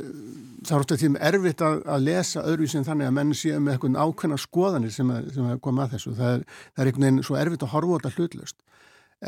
það 0.61 0.77
er 0.77 0.85
ofta 0.85 0.99
tíðum 1.01 1.19
erfitt 1.31 1.65
að, 1.67 1.81
að 1.97 2.07
lesa 2.07 2.45
öðruvísin 2.47 2.87
þannig 2.87 3.09
að 3.09 3.17
menn 3.19 3.35
séu 3.35 3.59
með 3.59 3.75
eitthvað 3.75 3.99
ákveðna 4.05 4.39
skoðanir 4.45 4.95
sem 4.95 5.11
að, 5.11 5.33
sem 5.35 5.51
að 5.51 5.61
koma 5.67 5.87
að 5.87 5.97
þessu. 5.97 6.15
Það 6.21 6.37
er, 6.37 6.47
það 6.71 6.85
er 6.85 6.93
einhvern 6.93 7.09
veginn 7.09 7.27
svo 7.27 7.41
erfitt 7.41 7.67
að 7.67 7.75
horfa 7.75 7.91
á 7.91 7.99
þetta 7.99 8.15
hlutlust 8.21 8.59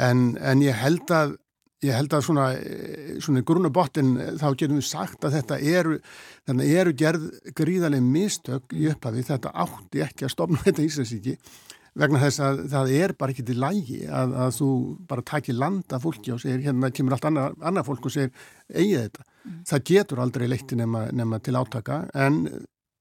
en, 0.06 0.24
en 0.38 0.62
ég 0.62 0.78
held 0.78 1.14
að 1.18 1.34
Ég 1.86 1.94
held 1.94 2.14
að 2.16 2.24
svona, 2.26 2.44
svona 3.22 3.42
í 3.42 3.46
grunabottin 3.46 4.16
þá 4.40 4.48
getum 4.58 4.80
við 4.80 4.86
sagt 4.88 5.22
að 5.22 5.36
þetta 5.36 5.58
eru, 5.62 5.98
eru 6.50 6.94
gerð 6.98 7.28
gríðarlega 7.54 8.02
mistök 8.02 8.74
í 8.74 8.88
upphafi, 8.90 9.22
þetta 9.28 9.52
átti 9.54 10.02
ekki 10.02 10.26
að 10.26 10.32
stopna 10.34 10.62
þetta 10.64 10.86
Íslandsíki 10.88 11.36
vegna 11.98 12.20
þess 12.22 12.42
að 12.44 12.64
það 12.72 12.92
er 12.98 13.14
bara 13.18 13.34
ekki 13.34 13.44
til 13.46 13.58
lægi 13.62 14.00
að, 14.06 14.34
að 14.44 14.50
þú 14.58 14.70
bara 15.10 15.26
takir 15.30 15.58
landa 15.58 16.00
fólki 16.02 16.34
og 16.34 16.42
segir 16.42 16.66
hérna 16.66 16.90
kemur 16.94 17.16
allt 17.16 17.28
annað, 17.30 17.56
annað 17.70 17.88
fólk 17.88 18.08
og 18.08 18.14
segir 18.14 18.50
eigið 18.74 19.06
þetta. 19.06 19.24
Mm. 19.38 19.62
Það 19.70 19.86
getur 19.92 20.22
aldrei 20.24 20.48
leitti 20.50 20.78
nema, 20.78 21.06
nema 21.14 21.40
til 21.42 21.56
átaka 21.58 22.02
en 22.26 22.44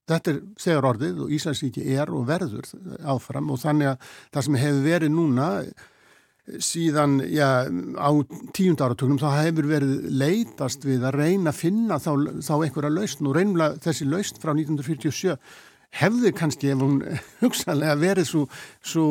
þetta 0.07 0.33
er 0.33 0.39
segur 0.61 0.89
orðið 0.93 1.21
og 1.25 1.35
Íslandsíki 1.37 1.85
er 1.97 2.13
og 2.13 2.25
verður 2.29 2.69
áfram 3.09 3.53
og 3.53 3.61
þannig 3.61 3.93
að 3.93 4.09
það 4.33 4.47
sem 4.47 4.59
hefur 4.63 4.83
verið 4.87 5.15
núna 5.17 5.47
síðan 6.63 7.17
já, 7.27 7.67
á 7.99 8.09
tíund 8.55 8.81
áratögnum 8.83 9.19
þá 9.19 9.29
hefur 9.43 9.67
verið 9.67 10.05
leitast 10.15 10.85
við 10.87 11.03
að 11.07 11.17
reyna 11.19 11.51
að 11.51 11.59
finna 11.59 11.97
þá, 11.99 12.11
þá 12.39 12.53
einhverja 12.55 12.93
lausn 12.93 13.27
og 13.27 13.35
reynlega 13.35 13.81
þessi 13.83 14.07
lausn 14.07 14.39
frá 14.39 14.53
1947 14.53 15.35
hefði 15.97 16.31
kannski 16.35 16.71
ef 16.71 16.83
hún 16.83 17.01
hugsanlega 17.43 17.97
verið 17.99 18.29
svo, 18.29 18.45
svo, 18.79 19.07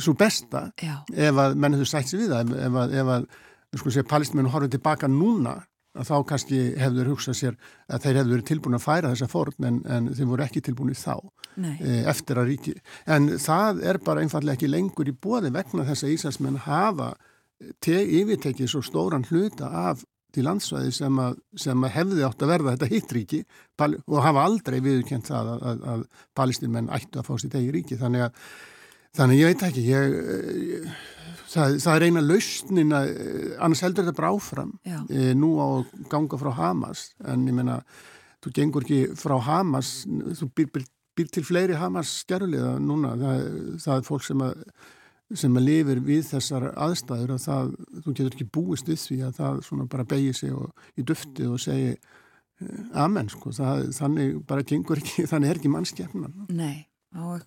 svo 0.00 0.16
besta 0.18 0.70
Já. 0.80 1.02
ef 1.12 1.42
að 1.44 1.56
menn 1.60 1.76
hefur 1.76 1.92
sætt 1.92 2.10
sér 2.12 2.24
við 2.24 2.34
það 2.34 2.56
ef 2.68 2.80
að, 2.82 2.96
ef 3.02 3.12
að 3.16 3.28
sko 3.76 3.92
sé, 3.92 4.06
palestmennu 4.08 4.52
horfið 4.52 4.78
tilbaka 4.78 5.10
núna 5.12 5.58
að 5.96 6.10
þá 6.10 6.16
kannski 6.30 6.60
hefur 6.80 7.12
hugsað 7.12 7.38
sér 7.40 7.56
að 7.88 8.06
þeir 8.06 8.18
hefur 8.20 8.32
verið 8.34 8.48
tilbúin 8.50 8.78
að 8.78 8.84
færa 8.86 9.12
þessa 9.12 9.30
forn 9.32 9.68
en, 9.68 9.78
en 9.96 10.10
þeir 10.16 10.30
voru 10.32 10.46
ekki 10.46 10.64
tilbúin 10.66 10.96
þá 10.96 11.14
e, 11.16 12.02
eftir 12.12 12.40
að 12.40 12.50
ríki. 12.52 12.74
En 13.06 13.30
það 13.42 13.80
er 13.92 14.00
bara 14.04 14.24
einfallega 14.24 14.58
ekki 14.58 14.70
lengur 14.70 15.08
í 15.08 15.16
bóði 15.16 15.52
vegna 15.54 15.86
þess 15.88 16.06
að 16.06 16.16
Íslandsmenn 16.16 16.60
hafa 16.66 17.14
yfirtekið 17.86 18.68
svo 18.68 18.82
stóran 18.84 19.24
hluta 19.30 19.70
af 19.88 20.04
til 20.36 20.44
landsvæði 20.44 20.92
sem 20.92 21.18
að, 21.22 21.36
sem 21.56 21.84
að 21.86 21.94
hefði 21.94 22.24
átt 22.26 22.42
að 22.44 22.50
verða 22.52 22.72
þetta 22.74 22.88
hittríki 22.92 23.42
og 23.80 24.18
hafa 24.20 24.44
aldrei 24.44 24.78
viðkjönt 24.84 25.30
það 25.30 25.52
að, 25.54 25.66
að, 25.70 25.84
að 25.92 26.02
palestinmenn 26.36 26.90
ættu 26.92 27.20
að 27.20 27.28
fá 27.28 27.36
sér 27.40 27.54
tegi 27.54 27.72
ríki 27.72 27.96
þannig 28.00 28.26
að 28.26 28.42
þannig 29.16 29.40
ég 29.40 29.52
veit 29.52 29.64
ekki 29.70 29.84
ég, 29.86 30.16
það, 31.52 31.78
það 31.84 31.94
er 31.94 32.06
eina 32.08 32.24
lausnin 32.24 32.96
að 32.96 33.12
annars 33.62 33.84
heldur 33.86 34.06
þetta 34.06 34.18
bara 34.20 34.34
áfram 34.34 34.74
e, 34.86 35.30
nú 35.38 35.54
á 35.62 35.68
ganga 36.12 36.40
frá 36.40 36.52
Hamas. 36.58 37.08
En 37.24 37.46
ég 37.48 37.56
menna 37.56 37.80
þú 38.44 38.52
gengur 38.58 38.86
ekki 38.86 39.16
frá 39.18 39.38
Hamas 39.46 39.94
þú 40.06 40.50
býr, 40.56 40.70
býr, 40.74 40.86
býr 41.16 41.32
til 41.32 41.46
fleiri 41.46 41.78
Hamas 41.80 42.18
skerliða 42.24 42.76
núna. 42.82 43.16
Það, 43.20 43.48
það 43.84 43.98
er 43.98 44.06
fólk 44.10 44.28
sem 44.28 44.46
að 44.46 44.62
sem 45.34 45.58
að 45.58 45.66
lifir 45.66 46.00
við 46.06 46.28
þessar 46.28 46.68
aðstæður 46.78 47.34
að 47.34 47.40
það, 47.42 47.70
þú 48.04 48.12
getur 48.12 48.36
ekki 48.36 48.48
búist 48.54 48.90
við 48.90 49.00
því 49.02 49.16
að 49.26 49.40
það 49.40 49.62
svona 49.66 49.86
bara 49.90 50.06
begið 50.06 50.36
sig 50.38 50.52
og, 50.54 50.84
í 50.94 51.04
dufti 51.06 51.48
og 51.50 51.62
segi 51.62 51.88
eh, 51.96 53.00
amen 53.02 53.30
sko, 53.32 53.50
það, 53.56 53.88
þannig 53.96 54.36
bara 54.46 54.66
gengur 54.70 55.02
ekki, 55.02 55.26
þannig 55.30 55.50
er 55.50 55.60
ekki 55.60 55.72
mannskjafnan. 55.72 56.36
Nei, 56.54 56.86
á 57.14 57.38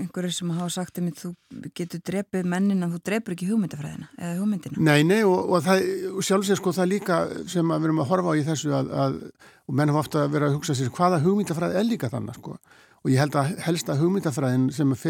einhverju 0.00 0.32
sem 0.32 0.52
hafa 0.54 0.70
sagt 0.76 1.00
um 1.00 1.08
þú 1.10 1.32
getur 1.76 2.02
drefið 2.06 2.46
mennin 2.48 2.84
en 2.84 2.92
þú 2.94 3.00
drefur 3.08 3.34
ekki 3.34 3.48
hugmyndafræðina 3.50 4.08
eða 4.18 4.38
hugmyndina. 4.38 4.84
Nei, 4.86 5.02
nei 5.06 5.20
og, 5.24 5.50
og 5.50 5.64
það, 5.66 5.88
sjálfsveit 6.28 6.60
sko 6.60 6.74
það 6.76 6.92
líka 6.94 7.20
sem 7.50 7.74
við 7.74 7.90
erum 7.90 8.02
að 8.04 8.10
horfa 8.12 8.32
á 8.32 8.38
í 8.38 8.46
þessu 8.46 8.72
að, 8.76 8.94
að 9.04 9.20
og 9.66 9.76
menn 9.78 9.92
hafa 9.92 10.04
ofta 10.04 10.24
verið 10.30 10.48
að 10.48 10.56
hugsa 10.58 10.78
sér 10.78 10.94
hvaða 10.94 11.20
hugmyndafræði 11.24 11.78
er 11.80 11.86
líka 11.88 12.10
þannig 12.12 12.40
sko 12.40 12.56
og 13.00 13.12
ég 13.12 13.22
held 13.22 13.38
að 13.38 13.54
helsta 13.66 13.98
hugmyndafræðin 14.00 14.68
sem 14.74 14.96
að 14.96 15.06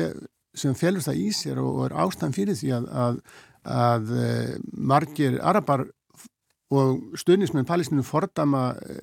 sem 0.56 0.74
felur 0.74 1.04
það 1.04 1.22
í 1.22 1.30
sér 1.34 1.60
og, 1.62 1.70
og 1.70 1.86
er 1.86 1.96
ástæðan 2.04 2.34
fyrir 2.34 2.58
því 2.58 2.72
að, 2.74 2.88
að, 3.04 3.18
að 3.70 4.12
e, 4.18 4.28
margir 4.90 5.38
arabar 5.46 5.86
og 6.70 7.16
stuðnismenn 7.18 7.66
palestinu 7.66 8.04
fordama 8.06 8.76
e, 8.78 8.96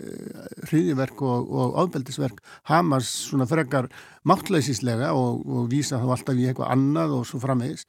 hriðiverk 0.70 1.20
og, 1.26 1.50
og 1.52 1.76
áðbeldisverk 1.82 2.40
Hamas 2.70 3.10
svona 3.28 3.48
frekar 3.50 3.90
máttlæsislega 4.28 5.12
og, 5.16 5.44
og 5.44 5.68
vísa 5.72 6.00
þá 6.00 6.14
alltaf 6.16 6.40
í 6.40 6.48
eitthvað 6.48 6.72
annað 6.78 7.18
og 7.20 7.28
svo 7.28 7.42
framvegis. 7.44 7.84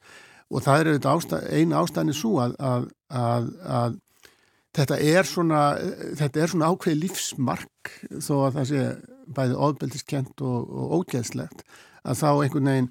Og 0.49 0.65
það 0.65 0.81
er 0.81 1.09
ástæð, 1.13 1.47
eina 1.53 1.79
ástæðin 1.83 2.11
er 2.11 2.17
svo 2.17 2.35
að, 2.41 2.55
að 2.59 3.97
er 4.99 5.27
svona 5.27 5.61
þetta 6.19 6.41
er 6.41 6.51
svona 6.51 6.69
ákveði 6.73 7.01
lífsmark 7.03 7.93
þó 8.21 8.33
að 8.47 8.55
það 8.57 8.69
sé 8.71 8.85
bæði 9.29 9.59
áðbeldiskent 9.67 10.43
og 10.45 10.95
ógeðslegt 10.99 11.63
að 12.03 12.21
þá 12.21 12.29
einhvern 12.31 12.71
veginn 12.71 12.89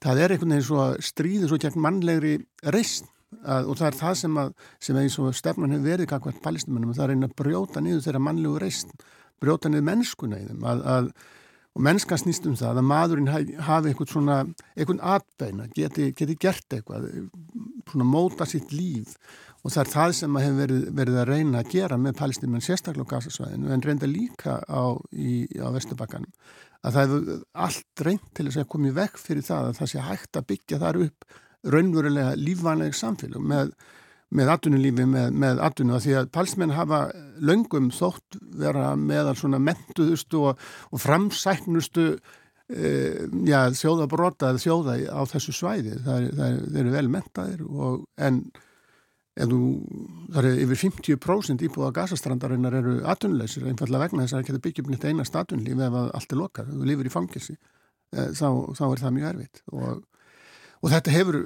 það 0.00 0.20
er 0.20 0.34
einhvern 0.34 0.54
veginn 0.54 0.68
svo 0.68 0.82
að 0.84 0.98
stríði 1.04 1.48
svo 1.48 1.60
gegn 1.60 1.84
mannlegri 1.84 2.34
reysn 2.74 3.08
og 3.30 3.76
það 3.78 3.86
er 3.86 3.98
það 4.00 4.14
sem 4.20 4.38
að, 4.42 4.54
sem 4.82 5.00
eins 5.00 5.18
og 5.22 5.34
stefnan 5.38 5.74
hefur 5.74 5.86
verið 5.86 6.08
kakvært 6.10 6.40
palestinmennum 6.44 6.92
og 6.92 6.96
það 6.98 7.04
er 7.06 7.12
einn 7.14 7.28
að 7.28 7.36
brjóta 7.38 7.82
niður 7.84 8.06
þeirra 8.06 8.22
mannlegu 8.26 8.62
reysn, 8.62 8.96
brjóta 9.40 9.70
niður 9.70 9.86
mennskuna 9.86 10.40
í 10.40 10.48
þeim 10.48 10.66
að, 10.66 10.82
að, 10.94 11.12
og 11.70 11.84
mennska 11.86 12.18
snýst 12.18 12.48
um 12.50 12.56
það 12.58 12.80
að 12.80 12.88
maðurinn 12.90 13.30
hafi 13.30 13.92
eitthvað 13.92 14.10
svona, 14.10 14.40
eitthvað 14.74 15.04
atbeina, 15.12 15.68
geti, 15.76 16.08
geti 16.18 16.36
gert 16.42 16.74
eitthvað, 16.74 17.06
svona 17.92 18.08
móta 18.08 18.48
sitt 18.48 18.74
líf. 18.74 19.14
Og 19.60 19.74
það 19.74 19.82
er 19.82 19.90
það 19.92 20.14
sem 20.16 20.36
að 20.38 20.44
hefur 20.46 20.58
verið, 20.62 20.84
verið 20.96 21.20
að 21.20 21.30
reyna 21.30 21.60
að 21.60 21.70
gera 21.74 21.98
með 22.00 22.16
palestinmenn 22.16 22.64
sérstaklega 22.64 23.04
á 23.06 23.12
gasasvæðinu 23.12 23.74
en 23.74 23.84
reynda 23.84 24.08
líka 24.08 24.56
á, 24.64 24.82
á 24.96 25.68
Vesturbakkanum. 25.76 26.30
Að 26.80 26.96
það 26.96 27.04
hefur 27.04 27.42
allt 27.66 28.04
reynd 28.08 28.30
til 28.34 28.46
þess 28.48 28.62
að 28.62 28.70
komið 28.72 28.96
vekk 28.96 29.20
fyrir 29.20 29.44
það 29.44 29.68
að 29.68 29.80
það 29.82 29.92
sé 29.92 30.06
hægt 30.06 30.40
að 30.40 30.46
byggja 30.48 30.80
þar 30.80 31.00
upp 31.04 31.28
raunverulega 31.66 32.34
lífvanlega 32.40 32.96
samfélag 32.96 33.42
með, 33.52 33.72
með 34.36 34.52
atvinnulífi, 34.54 35.06
með, 35.10 35.34
með 35.44 35.62
atvinnu 35.66 36.00
því 36.00 36.16
að 36.20 36.30
palsmenn 36.36 36.76
hafa 36.76 37.02
löngum 37.42 37.90
þótt 37.94 38.40
vera 38.60 38.94
meðal 38.96 39.36
svona 39.38 39.60
mentuðustu 39.62 40.44
og, 40.50 40.64
og 40.90 41.02
framsæknustu 41.02 42.06
e, 42.14 42.94
já, 43.48 43.60
þjóðabrota 43.76 44.52
eða 44.52 44.64
þjóða 44.64 44.96
á 45.12 45.20
þessu 45.34 45.56
svæði. 45.56 46.00
Það, 46.06 46.32
það, 46.40 46.58
það 46.64 46.82
eru 46.84 46.96
vel 46.96 47.06
mentaðir 47.18 47.64
og 47.68 48.02
en 48.20 48.44
en 49.40 49.52
þú, 49.52 49.60
það 50.34 50.48
er 50.48 50.62
yfir 50.64 50.80
50% 50.84 51.64
íbúða 51.66 51.90
gasastrandarinnar 52.00 52.76
eru 52.80 52.94
atvinnuleysir, 53.08 53.66
einfallega 53.70 54.08
vegna 54.08 54.24
þess 54.24 54.34
að 54.34 54.40
það 54.40 54.48
getur 54.48 54.64
byggjum 54.66 54.90
nýtt 54.92 55.06
einast 55.10 55.38
atvinnlíf 55.38 55.84
ef 55.86 55.98
allt 56.00 56.34
er 56.34 56.40
lokað, 56.40 56.72
þú 56.74 56.88
lifir 56.88 57.08
í 57.08 57.12
fangilsi 57.14 57.54
eh, 57.56 58.30
þá, 58.36 58.48
þá 58.76 58.84
er 58.88 59.02
það 59.04 59.14
mjög 59.16 59.28
erfitt 59.30 59.62
og, 59.70 60.02
og 60.80 60.92
þetta 60.92 61.14
hefur 61.14 61.40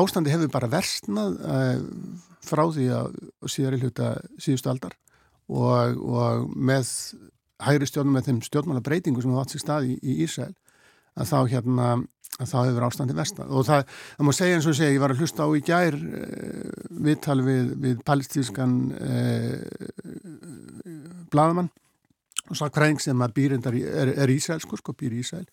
ástandi 0.00 0.32
hefur 0.32 0.52
bara 0.52 0.70
versnað 0.70 1.38
uh, 1.40 1.80
frá 2.46 2.64
því 2.70 2.86
að 2.94 3.18
síðar 3.50 3.76
í 3.76 3.82
hluta 3.84 4.12
síðustu 4.40 4.70
aldar. 4.72 4.96
Og, 5.50 5.98
og 5.98 6.50
með 6.54 6.86
hægri 7.60 7.88
stjórnum 7.90 8.14
með 8.16 8.28
þeim 8.28 8.40
stjórnmála 8.46 8.82
breytingu 8.86 9.22
sem 9.22 9.32
það 9.32 9.42
átt 9.42 9.54
sér 9.54 9.64
stað 9.64 9.88
í, 9.90 9.96
í 9.98 10.16
Ísrael 10.24 10.54
að 11.18 11.30
þá 11.32 11.38
hérna 11.50 11.88
að 12.40 12.52
þá 12.52 12.58
hefur 12.60 12.86
ástandi 12.86 13.16
vestan 13.16 13.50
og 13.52 13.66
það, 13.68 13.82
það 14.16 14.28
má 14.28 14.32
segja 14.36 14.56
eins 14.56 14.68
og 14.70 14.76
segja, 14.78 14.94
ég 14.94 15.02
var 15.02 15.12
að 15.12 15.22
hlusta 15.24 15.44
á 15.44 15.48
í 15.50 15.62
gær 15.66 15.96
eh, 15.98 16.70
viðtal 17.08 17.38
við, 17.44 17.72
við 17.82 18.02
palestískan 18.06 18.76
eh, 18.96 19.58
bladamann 21.32 21.70
og 22.48 22.58
sakræðing 22.58 23.02
sem 23.02 23.26
að 23.26 23.34
býrindar 23.36 23.76
er, 23.76 24.14
er 24.24 24.32
Ísælskur, 24.32 24.80
sko, 24.80 24.94
býr 24.96 25.18
Ísæl 25.20 25.44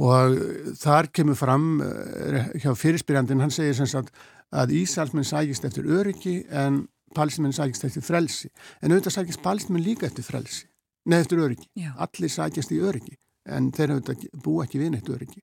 og 0.00 0.38
þar 0.80 1.10
kemur 1.12 1.36
fram 1.36 1.82
eh, 1.84 2.50
hjá 2.62 2.72
fyrirspyrjandin, 2.78 3.42
hann 3.44 3.52
segir 3.52 3.76
sem 3.76 3.90
sagt 3.90 4.14
að 4.52 4.74
Ísælsmenn 4.80 5.26
sækist 5.26 5.64
eftir 5.68 5.88
öryggi 5.88 6.42
en 6.48 6.86
palestímenn 7.16 7.52
sækist 7.56 7.84
eftir 7.88 8.04
frelsi. 8.04 8.48
En 8.80 8.92
auðvitað 8.92 9.18
sækist 9.18 9.42
palestímenn 9.44 9.84
líka 9.84 10.08
eftir 10.08 10.24
frelsi 10.24 10.68
neð 11.08 11.24
eftir 11.24 11.42
öryggi, 11.42 11.68
Já. 11.78 11.90
allir 11.98 12.30
sækist 12.30 12.72
í 12.74 12.80
öryggi 12.82 13.16
en 13.50 13.72
þeir 13.74 13.96
bú 14.42 14.60
ekki 14.62 14.78
við 14.78 14.94
neitt 14.94 15.08
öryggi. 15.10 15.42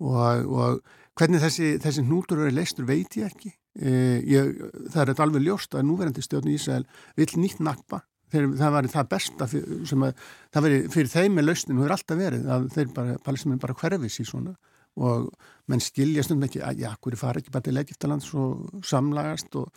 Og, 0.00 0.48
og 0.48 1.16
hvernig 1.16 1.42
þessi, 1.42 1.76
þessi 1.80 2.04
hnútur 2.04 2.40
verið 2.40 2.56
leistur 2.56 2.88
veit 2.88 3.16
ég 3.16 3.28
ekki. 3.28 3.52
E, 3.76 3.92
ég, 4.24 4.54
það 4.92 5.02
er 5.02 5.22
alveg 5.24 5.44
ljóst 5.44 5.76
að 5.76 5.86
núverandi 5.88 6.24
stjórn 6.24 6.48
í 6.48 6.56
Ísrael 6.56 6.86
vil 7.16 7.28
nýtt 7.36 7.60
nakpa 7.64 8.02
þeir, 8.32 8.48
það 8.60 8.74
var 8.76 8.88
það 8.92 9.10
besta 9.12 9.48
sem 9.50 10.06
að 10.06 10.24
það 10.54 10.66
veri 10.66 10.80
fyrir 10.94 11.12
þeim 11.12 11.36
með 11.38 11.48
lausnin 11.48 11.80
og 11.80 11.86
er 11.86 11.94
alltaf 11.96 12.20
verið 12.20 12.50
að 12.56 12.66
þeir 12.74 12.90
bara, 12.96 13.18
palestininn 13.26 13.62
bara 13.62 13.76
hverfis 13.82 14.18
í 14.22 14.26
svona. 14.28 14.56
Og 14.96 15.28
menn 15.68 15.82
skilja 15.84 16.24
stundum 16.24 16.46
ekki 16.46 16.62
að 16.64 16.82
já, 16.86 16.90
hverju 17.04 17.20
fara 17.20 17.42
ekki 17.42 17.52
bara 17.52 17.66
til 17.66 17.76
Egiptalands 17.76 18.30
og 18.38 18.84
samlagast 18.86 19.58
og 19.60 19.72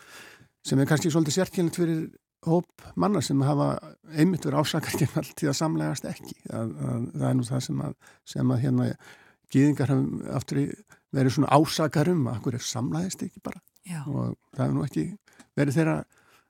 sem 0.66 0.80
er 0.80 0.88
kannski 0.88 1.12
svolítið 1.12 1.40
sérkjönit 1.40 1.80
fyrir 1.80 2.04
hóp 2.48 2.86
manna 2.96 3.22
sem 3.22 3.42
hafa 3.44 3.74
einmitt 4.16 4.46
verið 4.48 4.62
ásakar 4.62 4.96
til 5.36 5.50
að 5.50 5.58
samlegast 5.60 6.08
ekki. 6.08 6.38
Að, 6.48 6.72
að, 6.72 7.10
það 7.16 7.26
er 7.30 7.36
nú 7.36 7.48
það 7.50 7.66
sem 7.66 7.82
að, 7.84 7.98
sem 8.32 8.54
að 8.54 8.64
hérna 8.64 8.88
gíðingar 9.52 9.92
hafa 9.92 10.38
aftur 10.40 10.62
verið 11.16 11.36
svona 11.36 11.52
ásakar 11.58 12.12
um 12.14 12.30
að 12.32 12.40
hverju 12.46 12.64
samlæðist 12.70 13.28
ekki 13.28 13.44
bara. 13.44 13.60
Já. 13.90 14.04
og 14.06 14.36
það 14.54 14.66
hefur 14.66 14.76
nú 14.76 14.86
ekki 14.86 15.04
verið 15.58 15.78
þeirra 15.80 15.96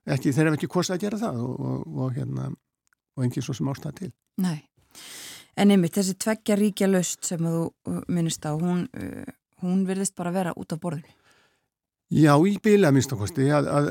ekki, 0.06 0.34
þeirra 0.34 0.52
hefur 0.52 0.60
ekki 0.60 0.72
kostið 0.76 0.96
að 0.96 1.06
gera 1.06 1.22
það 1.24 1.44
og, 1.44 1.60
og, 1.60 1.86
og 2.00 2.18
hérna 2.18 2.50
og 2.50 3.26
enginn 3.26 3.46
svo 3.46 3.56
sem 3.58 3.70
ástæða 3.72 3.96
til. 4.00 4.12
Nei, 4.40 4.58
en 5.60 5.76
einmitt 5.76 5.98
þessi 6.00 6.18
tveggja 6.24 6.60
ríkja 6.60 6.90
löst 6.90 7.28
sem 7.28 7.44
þú 7.44 7.64
uh, 7.68 8.02
minnist 8.08 8.46
á 8.48 8.56
hún, 8.56 8.86
uh, 8.96 9.32
hún 9.64 9.86
verðist 9.88 10.16
bara 10.20 10.36
vera 10.36 10.56
út 10.56 10.72
á 10.72 10.78
borðinu. 10.80 11.16
Já, 12.10 12.32
í 12.42 12.56
bíla 12.58 12.90
minnstakosti 12.90 13.46
að, 13.54 13.68
að 13.70 13.90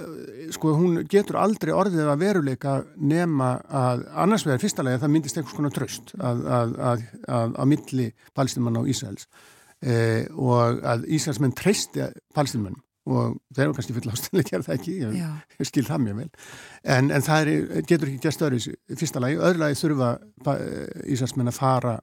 sko 0.56 0.72
hún 0.74 1.04
getur 1.06 1.36
aldrei 1.38 1.70
orðið 1.70 2.08
að 2.10 2.24
veruleika 2.24 2.72
nema 2.98 3.52
að 3.70 4.02
annars 4.24 4.42
vegar 4.46 4.58
fyrsta 4.64 4.82
lega 4.82 4.98
það 5.04 5.12
myndist 5.14 5.38
eitthvað 5.38 5.54
svona 5.54 5.70
tröst 5.76 6.10
að, 6.18 6.40
að, 6.48 7.04
að 7.30 7.70
milli 7.70 8.08
palestimann 8.34 8.80
á 8.80 8.82
Ísæls 8.90 9.28
e, 9.78 10.26
og 10.34 10.82
að 10.82 11.06
Íslandsmenn 11.14 11.54
treysti 11.54 12.08
palestinmennum 12.34 12.82
og 13.08 13.38
þeir 13.56 13.64
eru 13.66 13.76
kannski 13.76 13.96
fulla 13.96 14.14
ástæðilega 14.14 14.44
að 14.44 14.50
gera 14.52 14.66
það 14.66 14.76
ekki, 14.76 14.96
ég, 15.02 15.16
ég 15.58 15.70
skil 15.70 15.86
það 15.88 16.04
mjög 16.04 16.20
vel. 16.20 16.28
En, 16.96 17.10
en 17.14 17.24
það 17.24 17.52
er, 17.54 17.82
getur 17.88 18.10
ekki 18.12 18.28
gæst 18.28 18.44
öðru 18.46 18.60
í 18.60 18.98
fyrsta 19.00 19.24
lagi, 19.24 19.40
öðru 19.48 19.64
lagi 19.64 19.80
þurfa 19.82 20.12
Íslandsmenn 21.08 21.52
að 21.52 21.58
fara 21.58 21.98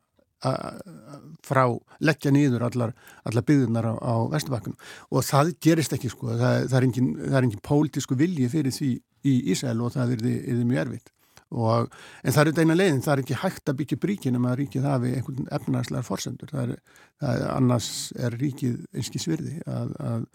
frá, 1.45 1.65
leggja 2.05 2.31
nýður 2.33 2.65
allar, 2.67 2.93
allar 3.25 3.45
byggðunar 3.47 3.87
á, 3.87 3.93
á 3.97 4.13
Vesturbakkunum 4.33 4.77
og 5.09 5.25
það 5.25 5.53
gerist 5.63 5.95
ekki 5.95 6.11
sko, 6.11 6.33
það, 6.33 6.67
það 6.69 6.77
er 6.79 6.87
engin, 6.89 7.11
engin 7.41 7.65
pólitísku 7.65 8.17
vilji 8.19 8.49
fyrir 8.51 8.75
því 8.75 8.91
í 9.25 9.35
Ísæl 9.53 9.77
og 9.81 9.93
það 9.95 10.15
er 10.15 10.25
því 10.25 10.65
mjög 10.65 10.81
erfitt. 10.83 11.11
Og, 11.55 11.91
en 12.25 12.33
það 12.33 12.49
er 12.49 12.61
eina 12.65 12.75
leiðin, 12.75 13.01
það 13.05 13.13
er 13.13 13.21
ekki 13.21 13.39
hægt 13.39 13.69
að 13.69 13.77
byggja 13.79 13.97
bríkin 14.01 14.37
um 14.39 14.47
að 14.49 14.57
ríkið 14.63 14.87
hafi 14.89 15.11
einhvern 15.15 15.49
efnarslegar 15.55 16.05
forsendur, 16.07 16.51
það 16.51 16.73
er, 16.73 17.01
það 17.21 17.41
er 17.41 17.51
annars 17.53 17.89
er 18.17 18.37
ríkið 18.41 18.79
einski 18.97 19.21
svirði 19.21 19.59
að, 19.69 19.93
að, 20.01 20.25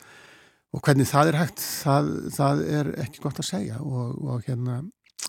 og 0.70 0.82
hvernig 0.86 1.08
það 1.10 1.32
er 1.32 1.38
hægt 1.40 1.60
það, 1.64 2.08
það 2.36 2.64
er 2.78 2.90
ekki 3.04 3.22
gott 3.24 3.42
að 3.42 3.48
segja. 3.48 3.82
Og, 3.82 4.16
og 4.22 4.42
hérna 4.46 4.80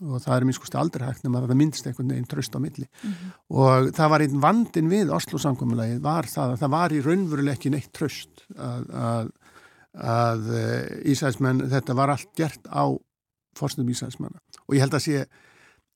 og 0.02 0.22
það 0.24 0.36
er 0.36 0.46
minn 0.48 0.56
skusti 0.56 0.78
aldrei 0.80 1.04
hægt 1.06 1.26
nema 1.26 1.42
að 1.42 1.52
það 1.52 1.60
minnst 1.60 1.88
einhvern 1.88 2.14
veginn 2.14 2.30
tröst 2.32 2.56
á 2.56 2.60
milli. 2.64 2.88
Mm 2.88 3.12
-hmm. 3.12 3.34
og 3.50 3.92
það 3.98 4.12
var 4.14 4.22
einn 4.22 4.42
vandin 4.42 4.90
við 4.90 5.14
Oslo 5.14 5.38
samkominnlagi 5.38 6.00
var 6.02 6.26
það 6.26 6.54
að 6.54 6.62
það 6.62 6.72
var 6.78 6.92
í 6.92 7.02
raunveruleg 7.06 7.54
ekki 7.58 7.70
neitt 7.70 7.92
tröst 7.94 8.46
að, 8.56 8.90
að, 8.90 9.32
að 9.94 10.42
eh, 10.56 11.12
Ísæðismenn, 11.12 11.70
þetta 11.70 11.94
var 11.94 12.10
allt 12.10 12.32
gert 12.36 12.68
á 12.72 12.84
fórstum 13.58 13.90
Ísæðismenn 13.90 14.40
og 14.68 14.76
ég 14.76 14.82
held 14.82 14.94
að 14.94 15.06
sé 15.06 15.26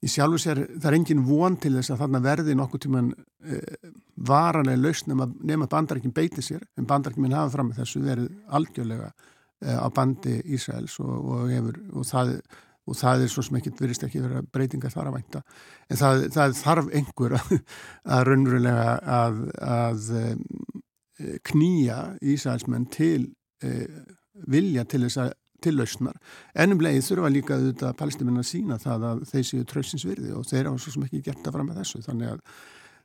í 0.05 0.11
sjálfu 0.11 0.39
sér, 0.41 0.61
það 0.75 0.89
er 0.89 0.97
engin 0.99 1.23
von 1.25 1.55
til 1.57 1.73
þess 1.77 1.93
að 1.93 2.01
þarna 2.03 2.21
verði 2.21 2.55
nokkuð 2.57 2.81
tíman 2.83 3.07
e, 3.41 3.61
varanlega 4.27 4.81
lausn 4.81 5.11
nema, 5.11 5.27
nema 5.41 5.69
bandarækjum 5.71 6.13
beiti 6.13 6.43
sér, 6.45 6.61
en 6.77 6.85
bandarækjum 6.89 7.31
hafa 7.33 7.53
fram 7.55 7.71
með 7.71 7.81
þessu 7.81 8.01
verið 8.03 8.27
algjörlega 8.59 9.11
á 9.66 9.88
bandi 9.95 10.38
Ísæls 10.55 10.99
og, 11.03 11.16
og, 11.18 11.49
hefur, 11.49 11.82
og 11.93 12.07
það 12.09 12.38
og 12.86 12.97
það 12.99 13.24
er 13.26 13.32
svo 13.34 13.41
sem 13.45 13.55
ekkert 13.57 13.80
verist 13.82 14.03
ekki 14.05 14.22
verið 14.22 14.41
að 14.43 14.49
breytinga 14.53 14.91
þar 14.93 15.07
að 15.09 15.16
vænta 15.16 15.39
en 15.89 15.99
það, 16.01 16.26
það 16.36 16.59
þarf 16.59 16.91
einhver 16.99 17.38
að, 17.39 17.55
að 18.18 18.28
raunverulega 18.30 18.91
að, 19.16 19.39
að 19.66 20.11
e, 20.20 20.28
knýja 21.49 21.97
Ísælsmenn 22.22 22.86
til 22.93 23.32
e, 23.66 23.74
vilja 24.51 24.86
til 24.86 25.01
þess 25.07 25.24
að 25.24 25.34
til 25.66 25.76
lausnar. 25.80 26.18
Ennum 26.61 26.82
leið 26.84 27.01
þurfa 27.07 27.30
líka 27.32 27.57
auðvitað 27.57 27.97
palestiminn 27.99 28.41
að 28.41 28.49
sína 28.51 28.78
það 28.82 29.05
að 29.09 29.22
þeir 29.32 29.45
séu 29.49 29.68
tröðsinsvirði 29.72 30.34
og 30.38 30.47
þeir 30.49 30.70
á 30.70 30.74
svo 30.76 30.93
sem 30.93 31.05
ekki 31.07 31.22
gert 31.26 31.47
að 31.47 31.55
fram 31.57 31.70
með 31.72 31.80
þessu. 31.82 32.01
Þannig 32.05 32.34
að, 32.34 32.41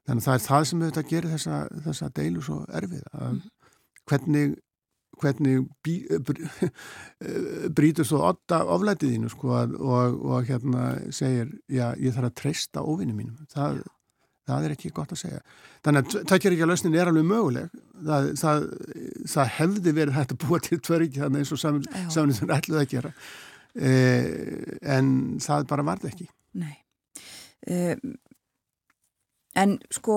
þannig 0.09 0.23
að 0.23 0.27
það 0.27 0.37
er 0.37 0.45
það 0.47 0.67
sem 0.71 0.83
auðvitað 0.83 1.09
gerir 1.13 1.35
þessa, 1.37 1.61
þessa 1.87 2.11
deilu 2.19 2.45
svo 2.45 2.59
erfið 2.81 3.07
að 3.15 3.31
mm. 3.31 3.41
hvernig 4.11 4.59
hvernig 5.21 5.64
bí, 5.85 5.95
brítur 7.77 8.07
svo 8.09 8.23
oflætiðinu 8.27 9.31
sko, 9.33 9.55
og, 9.79 10.18
og 10.25 10.49
hérna 10.49 10.91
segir 11.14 11.51
já, 11.68 11.91
ég 12.01 12.14
þarf 12.16 12.31
að 12.31 12.37
treysta 12.43 12.85
ofinni 12.85 13.16
mínum. 13.16 13.37
Það, 13.53 13.83
það 14.51 14.66
er 14.68 14.75
ekki 14.77 14.93
gott 14.97 15.14
að 15.14 15.23
segja. 15.25 15.43
Þannig 15.85 16.01
að 16.16 16.25
takkjaríkja 16.33 16.68
lausnin 16.71 16.97
er 16.99 17.11
alveg 17.12 17.29
möguleg. 17.29 17.77
Það, 18.09 18.31
það, 18.41 18.66
það 19.35 19.53
hefði 19.59 19.95
verið 20.01 20.18
hægt 20.18 20.35
að 20.37 20.43
búa 20.47 20.62
til 20.66 20.81
tvöringi 20.89 21.23
þannig 21.23 21.45
eins 21.45 21.55
og 21.57 21.62
saman 21.64 22.35
sem 22.37 22.57
ætluð 22.57 22.83
að 22.83 22.91
gera. 22.97 23.14
Eh, 23.79 24.27
en 24.97 25.14
það 25.41 25.68
bara 25.71 25.87
varði 25.93 26.11
ekki. 26.14 26.29
Nei. 26.61 26.75
Eh, 27.68 27.97
En 29.59 29.73
sko 29.91 30.16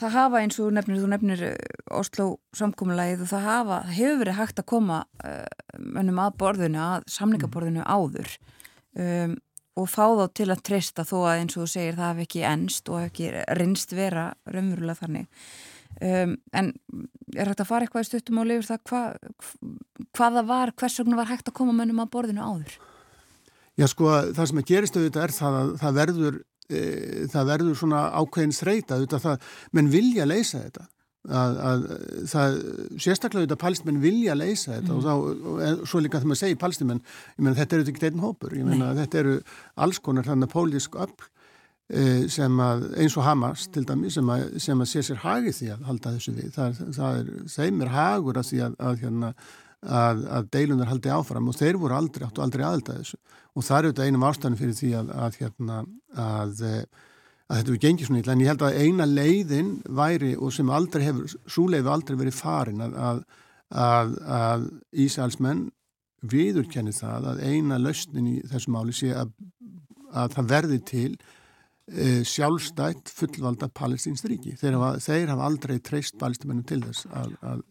það 0.00 0.14
hafa 0.16 0.42
eins 0.42 0.58
og 0.62 0.74
nefnir, 0.74 1.00
þú 1.02 1.10
nefnir 1.12 1.42
eh, 1.50 1.56
Oslo 1.94 2.28
samkómulegið 2.56 3.24
og 3.24 3.32
það 3.32 3.48
hafa, 3.48 3.80
hefur 3.94 4.20
verið 4.22 4.38
hægt 4.40 4.62
að 4.62 4.70
koma 4.72 5.00
mönnum 5.78 6.20
uh, 6.20 6.26
að 6.26 6.38
borðinu, 6.42 6.80
að 6.82 7.08
samlingaborðinu 7.14 7.82
mm. 7.82 7.90
áður 7.90 8.32
um, 9.00 9.36
og 9.74 9.90
fá 9.90 10.04
þá 10.06 10.24
til 10.38 10.48
að 10.52 10.64
treysta 10.68 11.04
þó 11.06 11.16
að 11.24 11.36
eins 11.40 11.56
og 11.56 11.64
þú 11.64 11.70
segir 11.72 11.98
það 11.98 12.10
hef 12.12 12.26
ekki 12.28 12.44
ennst 12.46 12.90
og 12.90 13.00
hef 13.00 13.12
ekki 13.12 13.30
rinnst 13.58 13.94
vera 13.96 14.26
raunverulega 14.46 15.00
þannig 15.00 15.46
um, 16.00 16.34
en 16.54 16.72
er 17.34 17.50
hægt 17.50 17.64
að 17.64 17.70
fara 17.70 17.86
eitthvað 17.86 18.06
í 18.06 18.10
stuttum 18.10 18.42
og 18.42 18.50
lifur 18.50 18.70
það 18.70 18.82
hva, 18.90 19.04
hvaða 20.14 20.44
var, 20.48 20.74
hvers 20.78 20.98
vegna 21.02 21.18
var 21.18 21.30
hægt 21.32 21.50
að 21.50 21.58
koma 21.58 21.76
mönnum 21.76 22.02
að 22.04 22.12
borðinu 22.14 22.44
áður? 22.44 22.76
Já 23.74 23.88
sko, 23.90 24.10
það 24.36 24.50
sem 24.50 24.60
að 24.60 24.68
gerist 24.70 24.96
auðvitað 24.98 25.24
er 25.24 25.32
það 25.34 25.56
að 25.58 25.70
það 25.80 25.96
verður 25.98 26.36
e, 26.70 26.82
það 27.32 27.52
verður 27.52 27.78
svona 27.80 28.06
ákveðin 28.20 28.56
þreita 28.56 28.98
auðvitað 28.98 29.24
það, 29.28 29.54
menn 29.76 29.92
vilja 29.92 30.28
leysa 30.28 30.64
þetta 30.64 30.88
að, 31.24 31.58
að 31.68 31.84
það 32.28 32.56
sérstaklega 33.00 33.42
auðvitað 33.42 33.60
palestimenn 33.62 34.00
vilja 34.02 34.34
leysa 34.36 34.74
þetta 34.76 34.90
mm. 34.90 34.96
og, 34.96 35.04
þá, 35.04 35.78
og 35.80 35.86
svo 35.88 36.02
líka 36.04 36.20
þegar 36.20 36.32
maður 36.32 36.42
segir 36.42 36.60
palestimenn, 36.60 37.04
ég 37.36 37.44
menna 37.44 37.60
þetta 37.60 37.78
eru 37.78 37.86
ekki 37.92 38.10
einn 38.10 38.24
hópur, 38.24 38.56
ég 38.58 38.68
menna 38.68 38.90
þetta 38.98 39.22
eru 39.22 39.38
alls 39.86 40.02
konar 40.04 40.28
þannig 40.28 40.50
að 40.50 40.54
pólitísk 40.54 40.98
öll 41.00 41.14
e, 41.88 42.04
sem 42.32 42.62
að 42.66 42.86
eins 43.00 43.18
og 43.20 43.28
Hamas 43.28 43.66
til 43.72 43.86
dæmi 43.88 44.12
sem 44.12 44.32
að, 44.36 44.46
sem 44.66 44.84
að 44.84 44.90
sé 44.92 45.04
sér 45.08 45.22
hagið 45.24 45.58
því 45.60 45.70
að 45.74 45.84
halda 45.90 46.14
þessu 46.16 46.36
við, 46.36 46.50
það, 46.58 46.80
það 46.98 47.20
er 47.20 47.34
þeim 47.56 47.84
er 47.84 47.94
hagur 47.94 48.40
að 48.40 48.50
því 48.50 48.64
að, 48.68 48.80
að 48.90 49.04
hérna 49.04 49.34
að, 49.84 50.24
að 50.38 50.50
deilunar 50.56 50.90
haldi 50.90 51.12
áfram 51.12 51.48
og 51.50 51.56
þeir 51.58 51.78
voru 51.80 51.96
aldrei 51.98 52.26
áttu 52.26 52.44
aldrei 52.44 52.64
aðelda 52.64 52.98
þessu 53.00 53.18
og 53.54 53.66
það 53.66 53.76
er 53.76 53.88
auðvitað 53.88 54.08
einum 54.08 54.26
ástæðan 54.28 54.58
fyrir 54.58 54.78
því 54.78 54.90
að, 54.98 55.12
að, 55.24 55.38
hérna, 55.42 55.78
að, 56.24 56.64
að 56.64 57.58
þetta 57.60 57.74
er 57.74 57.80
gengið 57.84 58.08
svona 58.08 58.22
ítla 58.22 58.34
en 58.34 58.42
ég 58.44 58.52
held 58.52 58.66
að 58.66 58.80
eina 58.82 59.08
leiðin 59.10 59.70
væri 60.00 60.34
og 60.34 60.52
sem 60.56 60.74
aldrei 60.74 61.04
hefur, 61.06 61.38
súleifu 61.46 61.92
aldrei 61.92 62.20
verið 62.24 62.38
farin 62.40 62.84
að 62.84 64.68
Ísælsmenn 65.04 65.64
viðurkenni 66.30 66.94
það 66.94 67.30
að 67.32 67.40
eina 67.44 67.78
lausnin 67.80 68.28
í 68.30 68.36
þessu 68.48 68.72
máli 68.72 68.94
sé 68.96 69.10
að 69.14 69.32
það 70.34 70.50
verði 70.52 70.78
til 70.88 71.10
e, 71.90 72.22
sjálfstætt 72.28 73.10
fullvalda 73.12 73.68
palestinsk 73.74 74.28
ríki. 74.30 74.54
Þeir 74.60 74.78
hafa, 74.78 74.92
þeir 75.04 75.32
hafa 75.34 75.48
aldrei 75.50 75.76
treyst 75.84 76.16
palestinmennum 76.20 76.68
til 76.68 76.80
þess 76.86 77.08
að 77.10 77.64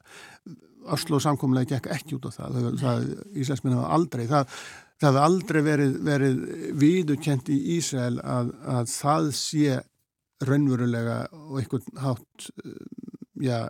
Oslo 0.91 1.19
samkomlega 1.23 1.77
gekk 1.77 1.91
ekki 1.95 2.17
út 2.17 2.27
á 2.27 2.31
það, 2.35 2.57
það 2.81 3.05
Íslandsminn 3.39 3.77
hafa 3.77 3.91
aldrei, 3.97 4.23
það, 4.29 4.55
það 4.99 5.09
hafa 5.09 5.25
aldrei 5.29 5.61
verið, 5.65 5.97
verið 6.07 6.41
viðukent 6.81 7.51
í 7.53 7.59
Ísrael 7.77 8.17
að, 8.19 8.53
að 8.75 8.89
það 8.93 9.29
sé 9.39 9.77
raunverulega 10.43 11.19
og 11.31 11.61
einhvern 11.61 12.01
hátt 12.03 12.49
já, 13.43 13.69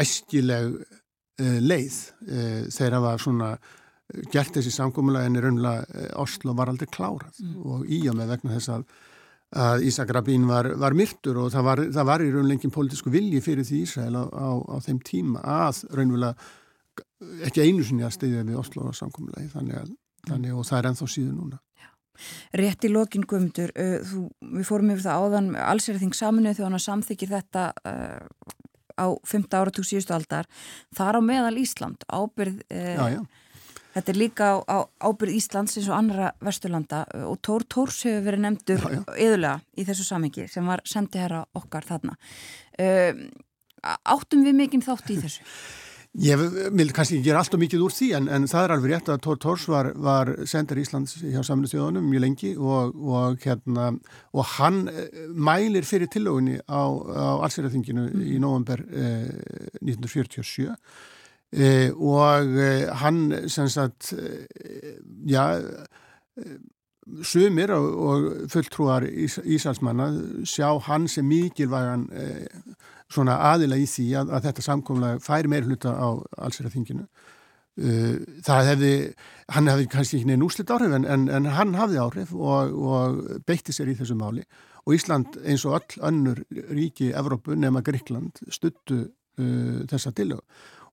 æskileg 0.00 0.78
uh, 0.78 1.58
leið. 1.64 1.98
Uh, 2.24 2.62
þeir 2.72 2.96
hafa 2.98 3.18
svona 3.22 3.52
gert 4.32 4.56
þessi 4.56 4.72
samkomlega 4.72 5.28
en 5.28 5.36
í 5.36 5.44
raunverulega 5.44 6.08
Oslo 6.22 6.54
var 6.56 6.72
aldrei 6.72 6.88
klárað. 6.88 7.36
Mm. 7.44 7.60
og 7.60 7.84
í 7.92 8.00
og 8.08 8.16
með 8.16 8.34
vegna 8.36 8.56
þess 8.56 8.72
að 8.78 8.88
að 9.56 9.84
Ísak 9.88 10.10
Rabín 10.12 10.44
var, 10.48 10.68
var 10.76 10.96
myrtur 10.96 11.38
og 11.44 11.52
það 11.54 11.64
var, 11.64 11.84
það 11.96 12.08
var 12.10 12.24
í 12.24 12.32
raunleikin 12.34 12.72
pólitísku 12.74 13.12
vilji 13.12 13.40
fyrir 13.44 13.64
því 13.64 13.84
Ísrael 13.86 14.18
á, 14.20 14.24
á, 14.28 14.48
á 14.60 14.76
þeim 14.84 14.98
tíma 15.06 15.40
að 15.40 15.86
raunverulega 15.96 16.34
ekki 17.48 17.64
einu 17.64 17.86
sinni 17.86 18.04
að 18.06 18.18
stiðja 18.18 18.44
við 18.46 18.60
Oslo 18.60 18.92
samkominnlegi 18.94 19.50
þannig 19.54 19.80
að 19.80 19.96
þannig 20.28 20.58
og 20.58 20.68
það 20.68 20.78
er 20.78 20.90
ennþá 20.90 21.08
síðan 21.12 21.38
núna. 21.38 21.60
Já. 21.78 21.90
Rétt 22.60 22.84
í 22.84 22.92
lokin 22.92 23.26
Guðmundur, 23.30 23.72
uh, 23.78 24.14
við 24.58 24.68
fórum 24.68 24.92
yfir 24.94 25.04
það 25.06 25.24
áðan 25.24 25.50
allsverðing 25.62 26.16
saminuð 26.18 26.58
þegar 26.58 26.74
hann 26.74 26.84
samþykir 26.84 27.32
þetta 27.36 27.66
uh, 27.88 28.56
á 28.98 29.06
5. 29.30 29.46
áratúr 29.54 29.86
síðustu 29.86 30.16
aldar, 30.16 30.48
þar 30.96 31.20
á 31.22 31.22
meðal 31.22 31.54
Ísland 31.62 32.04
ábyrð 32.10 32.60
uh, 32.66 32.94
já, 32.98 33.04
já. 33.16 33.20
Þetta 33.98 34.12
er 34.12 34.18
líka 34.20 34.48
á, 34.54 34.56
á 34.62 34.78
ábyrð 35.02 35.34
Íslands 35.34 35.74
eins 35.74 35.88
og 35.90 35.96
annara 35.96 36.30
vesturlanda 36.44 37.02
og 37.26 37.40
Tór 37.42 37.64
Tórs 37.66 38.04
hefur 38.06 38.28
verið 38.28 38.44
nefndur 38.44 38.84
yðurlega 39.18 39.56
í 39.74 39.86
þessu 39.88 40.06
samengi 40.06 40.46
sem 40.52 40.70
var 40.70 40.84
sendið 40.86 41.24
herra 41.24 41.40
okkar 41.58 41.88
þarna. 41.88 42.14
Uh, 42.78 43.26
áttum 43.82 44.46
við 44.46 44.54
mikinn 44.60 44.86
þátt 44.86 45.10
í 45.10 45.18
þessu? 45.24 45.42
Ég 46.18 46.40
vil 46.72 46.88
kannski 46.94 47.18
gera 47.22 47.42
allt 47.42 47.52
og 47.58 47.60
mikið 47.60 47.82
úr 47.84 47.92
því 47.92 48.06
en, 48.16 48.30
en 48.32 48.46
það 48.48 48.64
er 48.64 48.72
alveg 48.76 48.94
rétt 48.94 49.10
að 49.12 49.20
Tór 49.26 49.42
Tórs 49.42 49.66
var, 49.70 49.90
var 49.98 50.30
sendar 50.48 50.78
Íslands 50.80 51.18
hjá 51.20 51.42
saminu 51.46 51.68
þjóðunum 51.68 52.06
mjög 52.08 52.24
lengi 52.24 52.54
og, 52.54 52.96
og, 52.96 53.36
hérna, 53.42 53.90
og 54.32 54.48
hann 54.54 54.80
eh, 54.88 55.20
mælir 55.34 55.86
fyrir 55.86 56.10
tillögunni 56.10 56.56
á, 56.64 56.86
á 56.86 57.42
allsverðarþinginu 57.44 58.08
mm. 58.08 58.24
í 58.24 58.40
november 58.42 58.82
eh, 58.88 59.28
1947 59.82 60.70
Eh, 61.52 61.90
og 61.96 62.44
eh, 62.60 62.90
hann 62.92 63.48
sem 63.48 63.68
sagt 63.68 64.12
eh, 64.12 64.44
já 65.24 65.62
sumir 67.22 67.70
og, 67.72 67.86
og 67.96 68.50
fulltrúar 68.52 69.06
ís, 69.08 69.38
Ísalsmanna 69.44 70.10
sjá 70.44 70.78
hann 70.84 71.08
sem 71.08 71.24
mikilvægan 71.24 72.04
svona 73.08 73.38
aðila 73.54 73.78
í 73.80 73.86
því 73.88 74.10
að, 74.20 74.34
að 74.36 74.44
þetta 74.44 74.66
samkomlega 74.66 75.22
fær 75.24 75.48
meir 75.48 75.64
hluta 75.64 75.96
á 75.96 76.20
allsverðarþinginu 76.36 77.08
það 78.44 78.68
hefði 78.68 78.92
hann 79.54 79.72
hefði 79.72 79.88
kannski 79.88 80.18
ekki 80.18 80.28
neina 80.28 80.44
úslit 80.44 80.70
áhrif 80.74 80.94
en, 80.98 81.08
en, 81.08 81.28
en 81.32 81.48
hann 81.56 81.76
hafði 81.78 82.02
áhrif 82.02 82.34
og, 82.36 82.76
og 82.76 83.42
beitti 83.48 83.72
sér 83.72 83.88
í 83.88 83.96
þessu 83.96 84.18
máli. 84.18 84.44
Og 84.84 84.98
Ísland 84.98 85.38
eins 85.46 85.64
og 85.64 85.78
öll 85.78 86.02
önnur 86.10 86.42
ríki 86.74 87.14
Evrópu 87.16 87.56
nema 87.56 87.80
Gríkland 87.86 88.42
stuttu 88.52 89.06
uh, 89.06 89.86
þessa 89.88 90.12
tilög 90.12 90.42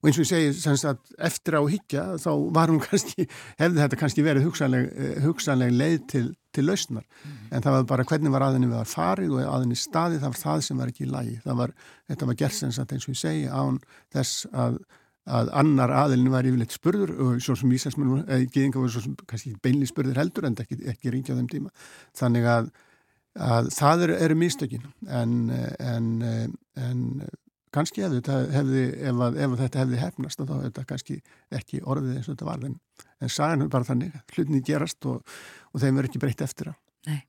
og 0.06 0.10
eins 0.10 0.18
og 0.20 0.24
ég 0.24 0.30
segi 0.30 0.50
semst 0.54 0.86
að 0.86 1.14
eftir 1.28 1.58
á 1.58 1.62
higgja 1.66 2.04
þá 2.22 2.30
var 2.54 2.70
hún 2.70 2.82
kannski, 2.86 3.26
hefði 3.58 3.82
þetta 3.82 4.00
kannski 4.02 4.26
verið 4.26 4.46
hugsanleg, 4.46 4.90
uh, 4.92 5.16
hugsanleg 5.26 5.72
leið 5.74 5.96
til, 6.12 6.26
til 6.54 6.66
lausnar, 6.68 7.06
mm. 7.06 7.40
en 7.50 7.64
það 7.66 7.78
var 7.78 7.88
bara 7.94 8.06
hvernig 8.12 8.36
var 8.36 8.46
aðinni 8.46 8.70
við 8.70 8.78
að 8.82 8.92
farið 8.92 9.34
og 9.34 9.50
aðinni 9.56 9.80
staði 9.80 10.20
það 10.22 10.36
var 10.36 10.42
það 10.44 10.62
sem 10.68 10.82
var 10.82 10.92
ekki 10.92 11.08
í 11.08 11.10
lagi, 11.10 11.34
það 11.44 11.58
var 11.62 11.74
þetta 12.12 12.30
var 12.30 12.38
gert 12.44 12.58
semst 12.60 12.82
að 12.84 12.96
eins 12.96 13.08
og 13.08 13.16
ég 13.16 13.22
segi 13.24 13.50
án 13.50 13.82
þess 14.14 14.46
að 14.52 14.80
að 15.26 15.48
annar 15.58 15.90
aðilin 15.90 16.30
var 16.30 16.46
yfirleitt 16.46 16.74
spurður 16.76 17.10
og 17.18 17.38
svo 17.42 17.56
sem 17.58 17.72
Íslandsmenn, 17.74 18.20
eða 18.30 18.44
geðingar 18.46 18.78
voru 18.84 18.92
svo 18.94 19.00
sem 19.02 19.16
kannski 19.26 19.56
beinli 19.58 19.88
spurður 19.90 20.20
heldur 20.20 20.46
en 20.46 20.54
ekki, 20.62 20.78
ekki 20.92 21.10
ringja 21.10 21.34
á 21.34 21.38
þeim 21.40 21.48
tíma. 21.50 21.72
Þannig 22.14 22.46
að 22.46 22.68
að 23.36 23.70
það 23.76 24.04
eru, 24.06 24.18
eru 24.26 24.36
místökin 24.40 24.86
en, 25.12 25.34
en, 25.82 26.06
en 26.80 27.02
kannski 27.76 28.04
hefði, 28.04 28.22
hefði 28.54 28.86
ef, 29.10 29.20
að, 29.28 29.38
ef 29.44 29.58
þetta 29.60 29.82
hefði 29.84 30.00
hefnast 30.02 30.42
þá 30.42 30.54
er 30.56 30.64
þetta 30.70 30.86
kannski 30.92 31.20
ekki 31.60 31.82
orðið 31.84 32.16
eins 32.16 32.30
og 32.30 32.34
þetta 32.34 32.48
var 32.48 32.66
en, 32.70 32.80
en 33.20 33.32
sagan 33.32 33.66
er 33.66 33.70
bara 33.72 33.88
þannig, 33.88 34.16
hlutinni 34.34 34.64
gerast 34.66 35.08
og, 35.08 35.36
og 35.72 35.82
þeim 35.82 36.00
verður 36.00 36.10
ekki 36.10 36.24
breytt 36.24 36.44
eftir 36.46 36.72
það 36.72 36.82
Nei. 37.06 37.20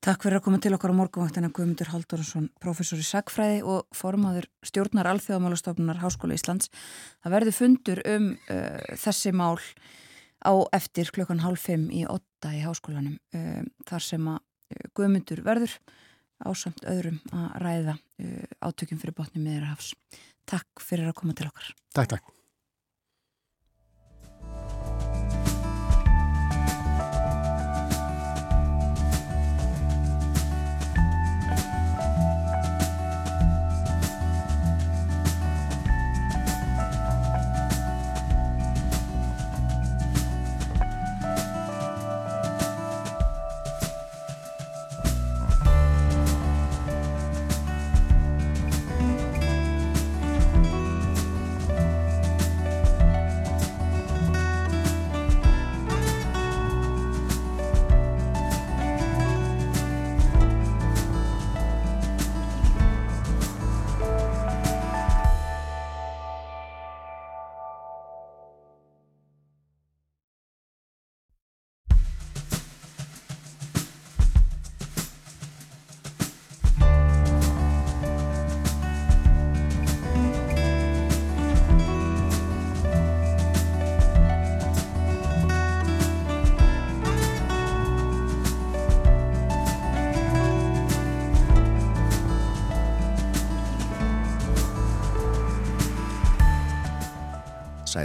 Takk 0.00 0.22
fyrir 0.24 0.38
að 0.38 0.44
koma 0.46 0.58
til 0.64 0.72
okkar 0.72 0.94
á 0.96 0.96
morgunvaktina 0.96 1.50
Guðmundur 1.52 1.90
Halldórsson, 1.92 2.46
professor 2.62 3.00
í 3.00 3.04
sagfræði 3.04 3.58
og 3.68 3.82
formaður 3.92 4.46
stjórnar 4.64 5.10
alþjóðamálastofnunar 5.10 6.00
Háskóla 6.00 6.38
Íslands. 6.38 6.70
Það 7.20 7.34
verður 7.36 7.56
fundur 7.58 8.00
um 8.08 8.30
uh, 8.32 8.78
þessi 8.96 9.34
mál 9.36 9.60
á 10.40 10.52
eftir 10.72 11.12
klukkan 11.12 11.44
halv 11.44 11.60
fimm 11.60 11.90
í 11.92 12.06
åtta 12.08 12.54
í 12.56 12.62
háskólanum 12.64 13.18
uh, 13.36 13.60
þar 13.90 14.06
sem 14.06 14.30
að 14.32 14.40
Guðmundur 14.96 15.44
verður 15.44 15.76
ásamt 16.48 16.84
öðrum 16.88 17.20
að 17.36 17.48
ræða 17.64 17.96
uh, 17.96 18.44
átökjum 18.64 19.00
fyrir 19.02 19.16
botni 19.16 19.42
meðrahafs. 19.44 19.94
Takk 20.48 20.82
fyrir 20.82 21.10
að 21.10 21.18
koma 21.20 21.36
til 21.36 21.50
okkar. 21.50 21.72
Takk, 21.94 22.16
takk. 22.16 22.36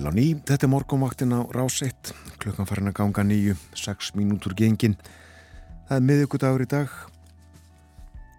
Sæl 0.05 0.13
á 0.13 0.21
ný, 0.21 0.37
þetta 0.37 0.67
er 0.67 0.69
morgumvaktin 0.69 1.33
á 1.33 1.41
Ráseitt, 1.49 2.11
klukkan 2.37 2.67
farin 2.69 2.91
að 2.91 2.97
ganga 2.99 3.23
nýju, 3.25 3.55
6 3.73 4.11
mínútur 4.13 4.53
gengin. 4.53 4.93
Það 5.89 5.95
er 5.97 6.03
miðugudagur 6.05 6.61
í 6.61 6.67
dag, 6.69 6.91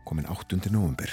komin 0.07 0.29
8. 0.31 0.61
november. 0.71 1.11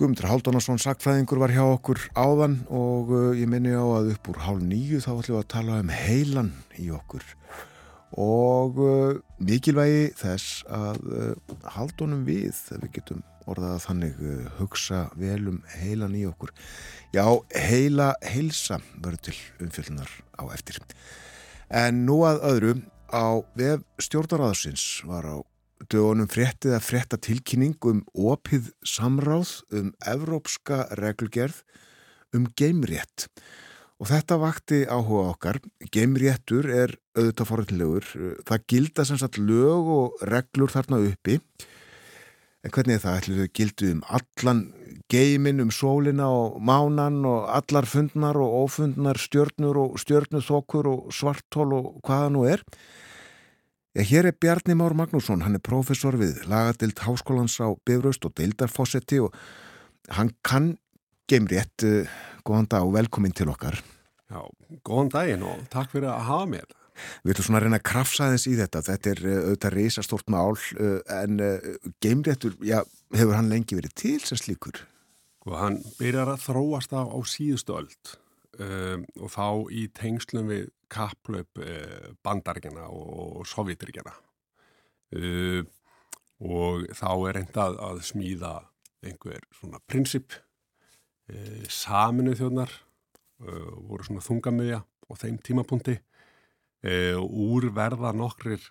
Guðmundur 0.00 0.30
Haldunarsson 0.30 0.80
sakfæðingur 0.80 1.42
var 1.42 1.52
hjá 1.52 1.60
okkur 1.60 2.00
áðan 2.16 2.62
og 2.72 3.12
uh, 3.12 3.26
ég 3.36 3.52
minni 3.52 3.76
á 3.76 3.84
að 3.84 4.14
upp 4.14 4.32
úr 4.32 4.40
hálf 4.46 4.64
nýju 4.64 5.02
þá 5.04 5.10
ætlum 5.10 5.36
við 5.36 5.40
að 5.42 5.52
tala 5.58 5.82
um 5.84 5.92
heilan 5.92 6.50
í 6.80 6.88
okkur. 6.96 7.28
Og 8.16 8.80
uh, 8.80 9.20
mikilvægi 9.44 10.08
þess 10.22 10.64
að 10.72 11.04
uh, 11.12 11.60
haldunum 11.76 12.24
við, 12.24 12.48
þegar 12.64 12.86
við 12.86 12.96
getum 12.96 13.20
orðað 13.50 13.74
að 13.76 13.84
þannig 13.86 14.22
uh, 14.22 14.40
hugsa 14.60 15.02
vel 15.18 15.40
um 15.50 15.60
heilan 15.80 16.16
í 16.18 16.24
okkur. 16.28 16.52
Já, 17.14 17.24
heila 17.68 18.12
heilsa 18.24 18.80
verður 18.96 19.28
til 19.28 19.36
umfjöldunar 19.66 20.10
á 20.38 20.42
eftir. 20.54 20.80
En 21.72 22.04
nú 22.06 22.22
að 22.28 22.42
öðru 22.50 22.74
á 23.12 23.40
vef 23.58 23.84
stjórnaraðsins 24.00 25.02
var 25.08 25.28
á 25.28 25.36
dögunum 25.90 26.28
fréttið 26.30 26.76
að 26.76 26.86
frétta 26.86 27.18
tilkynning 27.20 27.76
um 27.88 28.02
opið 28.12 28.70
samráð 28.86 29.58
um 29.74 29.90
evrópska 30.06 30.86
reglugerð 31.00 31.62
um 32.36 32.46
geimrétt. 32.56 33.28
Og 34.02 34.08
þetta 34.10 34.38
vakti 34.42 34.80
áhuga 34.90 35.28
okkar. 35.30 35.58
Geimréttur 35.94 36.66
er 36.66 36.96
auðvitað 37.14 37.48
forðinlegur. 37.50 38.08
Það 38.48 38.64
gilda 38.72 39.04
sem 39.06 39.20
sagt 39.20 39.38
lög 39.38 39.90
og 39.94 40.24
reglur 40.26 40.72
þarna 40.74 40.98
uppi. 41.06 41.38
En 42.62 42.70
hvernig 42.70 42.94
er 42.94 43.02
það? 43.02 43.18
ætlum 43.18 43.38
við 43.40 43.52
gildu 43.58 43.88
um 43.90 44.02
allan 44.06 44.60
geimin, 45.10 45.60
um 45.64 45.70
sólina 45.74 46.28
og 46.30 46.60
mánan 46.62 47.24
og 47.26 47.48
allar 47.50 47.88
fundnar 47.90 48.38
og 48.38 48.54
ofundnar 48.62 49.18
stjörnur 49.18 49.80
og 49.82 49.96
stjörnuþokkur 50.00 50.88
og 50.88 51.08
svartól 51.12 51.74
og 51.74 51.88
hvaða 52.06 52.28
nú 52.32 52.44
er. 52.46 52.62
Ja, 53.92 54.06
hér 54.08 54.30
er 54.30 54.38
Bjarni 54.40 54.74
Már 54.78 54.94
Magnússon, 54.96 55.42
hann 55.44 55.58
er 55.58 55.60
professor 55.60 56.16
við 56.16 56.46
lagadild 56.48 57.02
háskólans 57.02 57.58
á 57.60 57.68
Bifröst 57.84 58.24
og 58.24 58.32
deildarfossetti 58.38 59.18
og 59.20 59.34
hann 60.08 60.30
kann 60.42 60.78
geimrétt. 61.28 61.84
Góðan 62.46 62.70
dag 62.70 62.86
og 62.86 62.94
velkomin 62.94 63.34
til 63.36 63.50
okkar. 63.52 63.82
Já, 64.30 64.40
góðan 64.86 65.12
daginn 65.12 65.44
og 65.44 65.66
takk 65.70 65.92
fyrir 65.92 66.08
að 66.14 66.24
hafa 66.30 66.48
mér. 66.54 66.70
Við 67.22 67.34
ætlum 67.34 67.48
svona 67.48 67.60
að 67.60 67.66
reyna 67.66 67.80
að 67.80 67.86
krafsa 67.88 68.30
þess 68.32 68.48
í 68.50 68.56
þetta. 68.60 68.82
Þetta 68.88 69.12
er 69.12 69.22
auðvitað 69.32 69.76
reysastort 69.76 70.32
mál 70.32 70.56
en 71.16 71.44
geimréttur, 72.04 72.56
já, 72.66 72.80
hefur 73.16 73.38
hann 73.38 73.52
lengi 73.52 73.78
verið 73.78 73.94
til 74.02 74.18
sem 74.26 74.40
slíkur? 74.40 74.82
Og 75.48 75.56
hann 75.58 75.80
byrjar 75.98 76.34
að 76.34 76.44
þróast 76.44 76.92
á, 76.94 77.02
á 77.02 77.18
síðustu 77.26 77.74
öld 77.74 78.16
um, 78.60 79.06
og 79.18 79.32
þá 79.32 79.46
í 79.74 79.86
tengslum 79.96 80.50
við 80.52 80.68
kapplöp 80.92 81.60
bandaríkjana 82.24 82.88
og, 82.92 83.42
sovjetríkjana 83.48 84.12
uh, 85.16 85.62
og 86.42 86.86
þá 86.98 87.10
er 87.14 87.38
reyndað 87.38 87.80
að 87.80 88.02
smíða 88.06 88.54
einhver 89.02 89.42
svona 89.56 89.80
prinsip 89.88 90.36
uh, 90.36 91.66
saminu 91.70 92.36
þjóðnar 92.38 92.80
voru 93.42 94.04
svona 94.06 94.22
þungamiðja 94.22 94.76
og 95.10 95.18
þeim 95.18 95.38
tímapunkti 95.42 95.96
úr 96.82 97.68
verða 97.70 98.10
nokkrir 98.16 98.64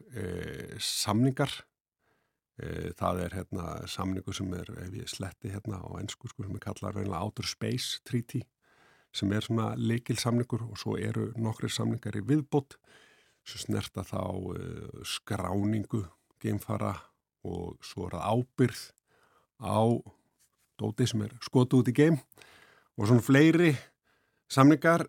samningar. 0.84 1.54
Eh, 2.62 2.92
það 3.00 3.22
er 3.26 3.36
hérna 3.40 3.68
samningu 3.90 4.34
sem 4.36 4.50
er, 4.54 4.68
ef 4.84 4.94
ég 4.94 5.10
sletti 5.10 5.50
hérna 5.50 5.80
á 5.82 5.90
ennsku 5.98 6.30
sko 6.30 6.44
sem 6.46 6.58
er 6.58 6.62
kallað 6.62 6.98
reynilega 7.00 7.24
Outer 7.26 7.48
Space 7.48 8.02
Treaty 8.06 8.42
sem 9.16 9.32
er 9.34 9.46
svona 9.46 9.72
leikil 9.80 10.20
samningur 10.20 10.68
og 10.68 10.78
svo 10.80 10.98
eru 11.00 11.32
nokkri 11.42 11.72
samningar 11.72 12.20
í 12.20 12.24
viðbót 12.28 12.78
sem 13.48 13.64
snerta 13.64 14.04
þá 14.06 14.22
skráningu 15.08 16.04
geimfara 16.44 16.94
og 17.48 17.80
svo 17.84 18.06
er 18.08 18.18
það 18.20 18.28
ábyrð 18.30 18.84
á 19.66 19.82
dóti 20.80 21.08
sem 21.10 21.26
er 21.26 21.34
skotu 21.44 21.82
út 21.82 21.90
í 21.90 21.96
geim 21.98 22.20
og 23.00 23.08
svona 23.08 23.26
fleiri 23.26 23.74
samningar 24.52 25.08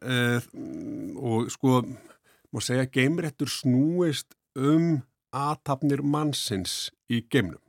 og 1.21 1.53
sko 1.53 1.83
má 2.53 2.61
segja 2.65 2.89
geimrættur 2.93 3.51
snúist 3.51 4.37
um 4.59 5.01
aðtapnir 5.33 6.03
mannsins 6.05 6.91
í 7.09 7.23
geimnum. 7.33 7.61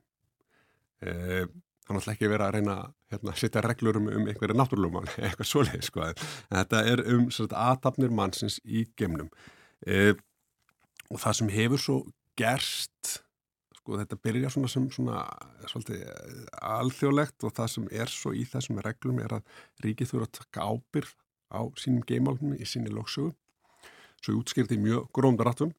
E, 1.03 1.11
er 1.43 1.47
náttúrulega 1.88 2.15
ekki 2.15 2.29
að 2.31 2.53
reyna 2.57 2.75
að 2.81 2.91
hérna, 3.13 3.36
setja 3.39 3.63
reglur 3.63 3.99
um, 3.99 4.09
um 4.11 4.27
einhverja 4.27 4.57
náttúrlumál, 4.57 5.05
eitthvað 5.25 5.49
svoleið, 5.49 5.88
sko. 5.88 6.09
En 6.09 6.59
þetta 6.59 6.84
er 6.91 7.03
um 7.13 7.27
aðtapnir 7.31 8.15
mannsins 8.15 8.59
í 8.63 8.86
geimnum. 8.99 9.31
E, 9.88 10.13
og 11.11 11.21
það 11.21 11.39
sem 11.39 11.53
hefur 11.53 11.84
svo 11.84 11.99
gerst 12.39 13.19
sko 13.84 13.99
þetta 13.99 14.17
byrja 14.23 14.49
svona 14.53 14.71
sem 14.71 14.86
svona 14.95 15.21
svolítið 15.67 16.05
alþjóðlegt 16.63 17.43
og 17.43 17.53
það 17.57 17.71
sem 17.73 17.88
er 17.91 18.11
svo 18.11 18.31
í 18.31 18.45
þessum 18.47 18.79
reglum 18.86 19.19
er 19.19 19.38
að 19.38 19.57
ríkið 19.84 20.13
þurfa 20.13 20.29
að 20.29 20.38
taka 20.39 20.67
ábyrð 20.71 21.15
á 21.51 21.61
sínum 21.81 22.05
geimálunum 22.07 22.55
í 22.55 22.67
síni 22.67 22.93
lóksögu 22.93 23.34
svo 24.24 24.39
útskýrti 24.39 24.80
mjög 24.82 25.09
gróndarattum 25.15 25.74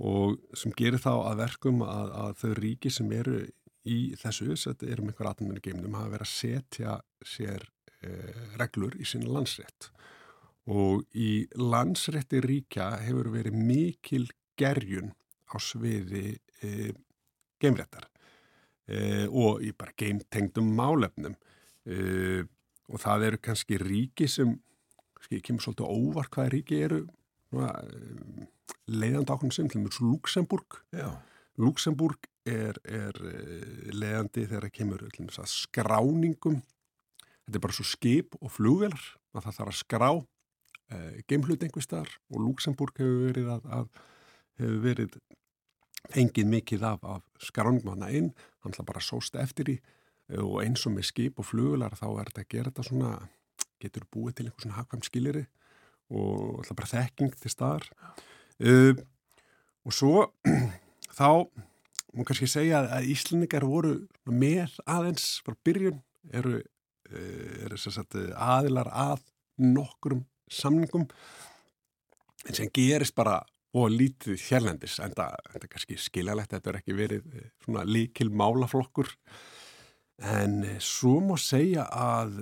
og 0.00 0.38
sem 0.56 0.72
gerir 0.76 1.02
þá 1.02 1.12
að 1.30 1.40
verkum 1.42 1.82
að, 1.86 2.12
að 2.22 2.36
þau 2.42 2.52
ríki 2.58 2.92
sem 2.92 3.10
eru 3.12 3.40
í 3.88 3.98
þessu, 4.20 4.54
þetta 4.54 4.88
eru 4.88 5.04
með 5.04 5.14
einhver 5.14 5.30
atminu 5.30 5.62
geimnum, 5.64 5.96
hafa 5.96 6.14
verið 6.14 6.26
að 6.26 6.32
setja 6.34 6.96
sér 7.26 7.64
eh, 8.04 8.42
reglur 8.60 8.96
í 9.00 9.06
sína 9.08 9.30
landsrétt. 9.32 9.90
Og 10.70 11.06
í 11.16 11.48
landsrétti 11.56 12.42
ríkja 12.44 12.92
hefur 13.02 13.30
verið 13.32 13.56
mikil 13.56 14.26
gerjun 14.60 15.14
á 15.50 15.56
sviði 15.58 16.36
e, 16.62 16.92
geimréttar 17.60 18.06
e, 18.86 19.26
og 19.26 19.64
í 19.64 19.72
bara 19.74 19.96
geimtengdum 19.98 20.68
málefnum. 20.76 21.34
E, 21.88 22.44
og 22.90 23.02
það 23.02 23.26
eru 23.30 23.40
kannski 23.42 23.80
ríki 23.80 24.28
sem 24.30 24.52
kannski 25.16 25.40
kemur 25.46 25.64
svolítið 25.64 25.90
óvar 25.96 26.30
hvaða 26.30 26.52
ríki 26.54 26.82
eru 26.84 27.00
leiðandi 27.50 29.32
ákveðin 29.34 29.54
sem 29.54 29.70
til 29.70 29.82
mjög 29.82 30.00
Luxemburg 30.04 30.80
Já. 30.94 31.08
Luxemburg 31.60 32.28
er, 32.48 32.78
er 32.84 33.16
e, 33.26 33.38
leiðandi 33.92 34.46
þegar 34.46 34.68
það 34.68 34.76
kemur 34.76 35.02
til 35.12 35.26
skráningum. 35.50 36.60
Þetta 37.44 37.58
er 37.58 37.64
bara 37.64 37.76
svo 37.76 37.86
skip 37.88 38.36
og 38.40 38.54
flugvelar 38.54 39.02
að 39.34 39.46
það 39.46 39.56
þarf 39.58 39.72
að 39.72 39.80
skrá 39.80 40.10
e, 40.14 41.00
geimhlut 41.28 41.66
einhver 41.66 41.84
staðar 41.84 42.14
og 42.30 42.44
Luxemburg 42.46 43.02
hefur 43.02 43.26
verið 43.26 43.52
að, 43.56 43.68
að 43.76 44.00
hefur 44.60 44.82
verið 44.86 45.18
fengið 46.10 46.52
mikið 46.54 46.86
af, 46.88 47.02
af 47.04 47.44
skráningmanna 47.44 48.08
inn, 48.16 48.30
hann 48.64 48.72
ætla 48.72 48.86
bara 48.88 49.02
að 49.02 49.10
sósta 49.10 49.42
eftir 49.42 49.74
í 49.74 49.80
og 50.38 50.60
eins 50.62 50.86
og 50.86 50.94
með 50.94 51.08
skip 51.10 51.40
og 51.42 51.48
flugular 51.48 51.94
þá 51.98 52.06
er 52.08 52.30
þetta 52.30 52.44
að 52.44 52.50
gera 52.54 52.70
þetta 52.70 52.86
svona 52.86 53.12
getur 53.82 54.06
búið 54.12 54.36
til 54.38 54.46
einhver 54.46 54.64
svona 54.64 54.78
hagkvæm 54.78 55.02
skiliri 55.04 55.44
og 56.10 56.60
ætla 56.62 56.76
bara 56.78 56.92
þekking 56.92 57.34
til 57.40 57.52
staðar. 57.52 57.88
Uh, 58.60 58.94
og 59.86 59.96
svo 59.96 60.14
þá 61.18 61.46
múið 62.10 62.26
kannski 62.28 62.50
segja 62.50 62.82
að 62.98 63.10
Íslandingar 63.14 63.66
voru 63.68 63.94
með 64.26 64.76
aðeins 64.90 65.38
frá 65.46 65.54
byrjun 65.64 66.02
eru, 66.34 66.58
uh, 67.10 67.54
eru 67.66 67.80
sagt, 67.80 68.18
aðilar 68.34 68.90
að 68.90 69.24
nokkrum 69.60 70.24
samningum 70.50 71.06
en 72.48 72.56
sem 72.56 72.70
gerist 72.74 73.14
bara 73.14 73.40
og 73.76 73.92
lítið 73.94 74.40
hérlendis 74.48 74.98
en 75.02 75.14
það 75.14 75.54
er 75.54 75.66
kannski 75.70 75.98
skiljalegt 76.00 76.54
þetta 76.54 76.72
er 76.72 76.78
ekki 76.80 76.96
verið 76.98 77.26
eh, 77.38 77.50
svona 77.62 77.84
líkil 77.86 78.30
málaflokkur. 78.34 79.12
En 80.30 80.56
eh, 80.66 80.80
svo 80.82 81.20
má 81.22 81.36
segja 81.38 81.86
að 81.86 82.40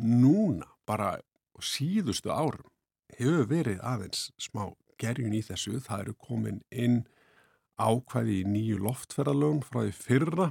núna 0.00 0.66
bara 0.88 1.14
síðustu 1.62 2.32
árum 2.32 2.66
hefur 3.18 3.50
verið 3.50 3.82
aðeins 3.86 4.30
smá 4.40 4.68
gerjun 5.00 5.36
í 5.36 5.42
þessu, 5.44 5.78
það 5.80 6.06
eru 6.06 6.16
komin 6.20 6.62
inn 6.70 7.02
ákvæði 7.80 8.40
í 8.42 8.48
nýju 8.48 8.80
loftferðalögun 8.84 9.62
frá 9.64 9.82
því 9.86 9.94
fyrra 9.96 10.50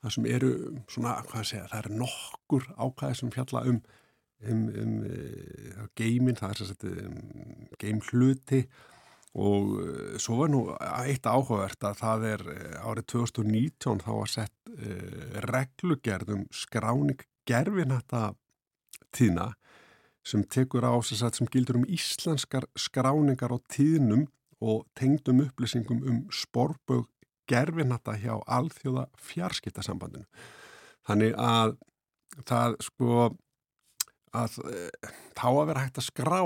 það 0.00 0.14
sem 0.14 0.28
eru 0.30 0.50
svona, 0.88 1.16
hvað 1.28 1.48
segja, 1.48 1.70
það 1.72 1.80
eru 1.82 1.96
nokkur 2.04 2.68
ákvæði 2.78 3.18
sem 3.18 3.32
fjalla 3.34 3.64
um 3.68 3.80
um, 4.48 4.68
um, 4.68 4.94
um 5.80 5.90
geimin, 5.98 6.38
það 6.38 6.54
er 6.54 6.60
sér 6.60 6.86
um, 7.04 7.18
geimhluti. 7.80 8.62
Og 9.40 9.74
uh, 9.78 10.14
svo 10.18 10.40
var 10.40 10.50
nú 10.50 10.64
eitt 11.04 11.28
áhugavert 11.28 11.84
að 11.86 11.98
það 12.00 12.26
er 12.32 12.46
uh, 12.50 12.88
árið 12.90 13.08
2019 13.14 14.02
þá 14.02 14.10
var 14.10 14.32
sett 14.32 14.72
uh, 14.72 15.36
reglugerðum 15.46 16.48
skráning 16.50 17.22
gerfinata 17.46 18.32
tíðna 19.14 19.52
sem 20.26 20.42
tekur 20.44 20.84
á 20.84 20.92
sagt, 21.02 21.38
sem 21.38 21.48
gildur 21.50 21.80
um 21.80 21.86
íslenskar 21.88 22.66
skráningar 22.76 23.52
á 23.54 23.58
tíðnum 23.72 24.26
og 24.60 24.84
tengdum 24.94 25.40
upplýsingum 25.46 26.02
um 26.04 26.24
sporbög 26.32 27.08
gerfinata 27.48 28.14
hjá 28.20 28.36
alþjóða 28.46 29.08
fjarskiptasambandinu. 29.18 30.26
Þannig 31.08 31.34
að 31.40 31.76
það 32.46 32.76
sko 32.84 33.30
að 34.36 34.58
þá 35.34 35.46
að 35.48 35.66
vera 35.70 35.84
hægt 35.84 35.98
að 35.98 36.06
skrá 36.06 36.42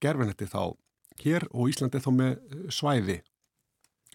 gerfinati 0.00 0.48
þá 0.48 0.76
hér 1.22 1.46
og 1.52 1.70
Íslandi 1.70 2.00
þá 2.02 2.10
með 2.14 2.32
eh, 2.32 2.66
svæði 2.72 3.18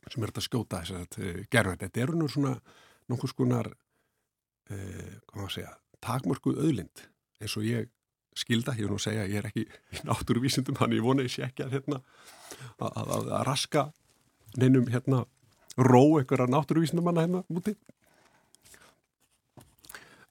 sem 0.10 0.24
er 0.24 0.32
þetta 0.32 0.42
að 0.42 0.48
skjóta 0.48 0.82
þess 0.82 0.96
að 0.98 1.20
eh, 1.22 1.40
gerfinati. 1.54 1.88
Þetta 1.88 2.04
eru 2.04 2.18
nú 2.18 2.30
svona 2.32 2.56
nokkur 3.12 3.32
skonar 3.32 3.72
eh, 4.72 5.68
takmörku 6.02 6.56
öðlind 6.58 7.06
eins 7.42 7.58
og 7.58 7.68
ég 7.68 7.90
skilda, 8.38 8.76
ég 8.80 8.88
er 8.88 8.92
nú 8.92 9.00
að 9.00 9.06
segja, 9.08 9.28
ég 9.28 9.42
er 9.42 9.50
ekki 9.50 9.66
í 9.66 10.04
náttúruvísindum, 10.08 10.78
þannig 10.80 11.02
ég 11.02 11.08
vona 11.08 11.26
ég 11.26 11.34
sé 11.34 11.46
ekki 11.48 11.66
að 11.66 11.78
hérna 11.78 12.02
að, 12.80 12.92
að, 12.92 13.16
að 13.20 13.42
raska 13.48 13.88
neinum 14.60 14.88
hérna 14.92 15.26
ró 15.80 16.04
einhverja 16.20 16.48
náttúruvísindum 16.52 17.08
manna 17.08 17.26
hérna 17.26 17.44
úti 17.52 17.76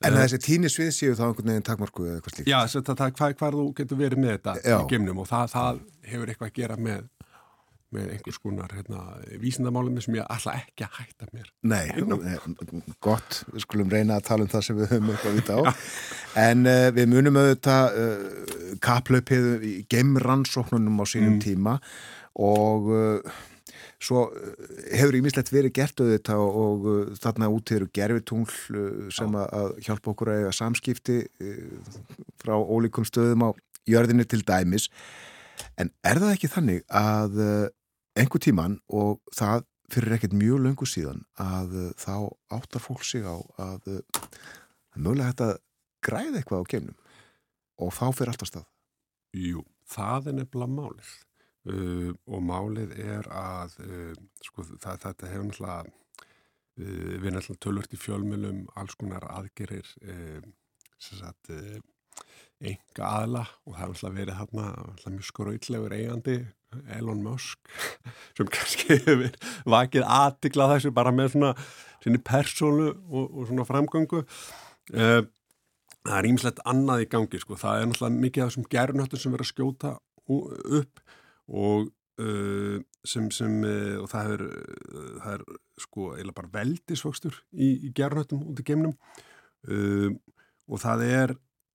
En 0.01 0.15
þessi 0.17 0.39
tínisvið 0.41 0.93
séu 0.97 1.17
þá 1.17 1.27
einhvern 1.27 1.51
veginn 1.51 1.65
takmarku 1.67 2.07
eða 2.07 2.19
eitthvað 2.19 2.35
slíkt? 2.35 2.49
Já, 2.49 2.59
það, 2.73 3.01
hvað, 3.19 3.35
hvað 3.37 3.57
þú 3.59 3.65
getur 3.77 3.99
verið 4.01 4.23
með 4.23 4.31
þetta 4.33 4.55
Já. 4.65 4.77
í 4.79 4.87
geimnum 4.89 5.19
og 5.21 5.27
það, 5.29 5.51
það 5.53 5.81
hefur 6.09 6.33
eitthvað 6.33 6.49
að 6.49 6.55
gera 6.57 6.79
með, 6.81 7.03
með 7.95 8.13
einhvers 8.15 8.39
konar 8.39 8.71
hérna, 8.71 9.01
vísindamálum 9.43 9.99
sem 10.03 10.15
ég 10.15 10.27
alltaf 10.31 10.55
ekki 10.61 10.85
að 10.87 10.97
hætta 11.01 11.27
mér. 11.35 11.49
Nei, 11.67 11.91
nei, 12.07 12.39
gott, 13.03 13.41
við 13.51 13.65
skulum 13.65 13.91
reyna 13.91 14.21
að 14.21 14.27
tala 14.29 14.47
um 14.47 14.51
það 14.53 14.65
sem 14.69 14.79
við 14.79 14.93
höfum 14.95 15.11
eitthvað 15.11 15.31
að 15.33 15.39
vita 15.41 15.59
á. 15.59 15.63
En 16.45 16.67
uh, 16.71 16.87
við 16.95 17.09
munum 17.11 17.39
auðvitað 17.41 17.99
uh, 18.01 18.75
kaplaupið 18.87 19.49
í 19.67 19.75
geimrannsóknunum 19.91 21.03
á 21.03 21.05
sínum 21.11 21.39
Mm. 21.41 21.41
tíma 21.45 21.79
og 22.41 22.91
uh, 22.95 23.39
svo 24.01 24.23
hefur 24.91 25.19
ímislegt 25.19 25.51
verið 25.53 25.75
gert 25.77 26.01
auðvitað 26.01 26.45
og, 26.47 26.87
þarna 27.21 27.51
út 27.53 27.73
eru 27.75 27.89
gerfitungl 27.93 29.11
sem 29.13 29.35
að, 29.37 29.51
að 29.61 29.75
hjálpa 29.85 30.13
okkur 30.15 30.31
að 30.33 30.39
eiga 30.41 30.55
samskipti 30.57 31.19
frá 32.41 32.55
ólíkum 32.57 33.05
stöðum 33.05 33.45
á 33.45 33.51
jörðinni 33.91 34.25
til 34.25 34.41
dæmis. 34.47 34.89
En 35.77 35.93
er 36.07 36.21
það 36.23 36.33
ekki 36.39 36.49
þannig 36.55 36.83
að 36.89 37.37
einhver 38.21 38.43
tíman 38.45 38.79
og 38.89 39.21
það 39.35 39.65
fyrir 39.91 40.15
ekkert 40.17 40.37
mjög 40.39 40.63
löngu 40.67 40.87
síðan 40.87 41.25
að 41.41 41.75
uh, 41.81 41.89
þá 41.99 42.15
áttar 42.61 42.85
fólk 42.85 43.03
sig 43.07 43.27
á 43.27 43.37
að 43.59 43.89
er 43.97 45.01
mögulega 45.01 45.31
hægt 45.33 45.45
að 45.47 45.57
græða 46.05 46.41
eitthvað 46.41 46.63
á 46.65 46.71
geimnum. 46.71 47.01
Og 47.81 47.93
þá 47.97 48.07
fyrir 48.13 48.33
alltaf 48.33 48.51
stað. 48.51 48.69
Jú, 49.37 49.65
það 49.89 50.31
er 50.31 50.39
nefnilega 50.41 50.75
málið. 50.75 51.11
Uh, 51.69 52.13
og 52.25 52.41
málið 52.49 52.95
er 53.05 53.27
að 53.37 53.75
uh, 53.85 54.13
sko, 54.47 54.65
það, 54.81 55.03
þetta 55.03 55.29
hefur 55.29 55.49
náttúrulega 55.51 55.81
uh, 55.85 57.17
við 57.21 57.35
náttúrulega 57.35 57.65
tölvört 57.67 57.97
í 57.97 58.01
fjölmjölum 58.01 58.63
alls 58.81 58.97
konar 58.97 59.27
aðgerir 59.29 59.91
sagt 61.01 61.53
enga 62.61 63.11
aðla 63.11 63.45
og 63.65 63.75
það 63.75 63.83
hefur 63.83 63.93
náttúrulega 63.93 64.17
verið 64.17 64.41
náttúrulega 64.41 65.13
mjög 65.19 65.29
skröldlegur 65.29 65.97
eigandi 65.99 66.39
Elon 66.97 67.23
Musk 67.25 67.71
sem 68.37 68.49
kannski 68.51 68.99
hefur 69.01 69.31
vakið 69.69 70.07
aðtikla 70.07 70.71
þessu 70.75 70.93
bara 70.95 71.13
með 71.15 71.35
svona 71.35 71.53
sinni 72.01 72.21
persónu 72.25 72.91
og, 72.93 73.25
og 73.27 73.49
svona 73.49 73.67
framgöngu 73.69 74.23
uh, 74.23 75.23
það 76.01 76.17
er 76.17 76.29
ímislegt 76.31 76.63
annað 76.69 77.05
í 77.05 77.09
gangi 77.13 77.41
sko. 77.43 77.59
það 77.61 77.81
er 77.81 77.91
náttúrulega 77.91 78.25
mikið 78.27 78.45
af 78.45 78.53
þessum 78.53 78.69
gerunöttum 78.77 79.23
sem 79.23 79.35
verður 79.35 79.49
að 79.49 79.53
skjóta 79.53 79.95
upp 80.31 81.03
og 81.51 81.91
uh, 82.23 82.79
sem, 83.05 83.29
sem 83.35 83.61
uh, 83.67 83.99
og 84.05 84.09
það 84.13 84.35
er, 84.37 84.47
það 85.21 85.37
er 85.37 85.47
sko 85.85 86.11
eða 86.17 86.37
bara 86.39 86.55
veldisvöxtur 86.55 87.43
í, 87.53 87.75
í 87.91 87.93
gerunöttum 87.97 88.47
út 88.47 88.63
í 88.63 88.67
geimnum 88.67 88.97
og 90.71 90.81
það 90.81 91.03
er 91.05 91.33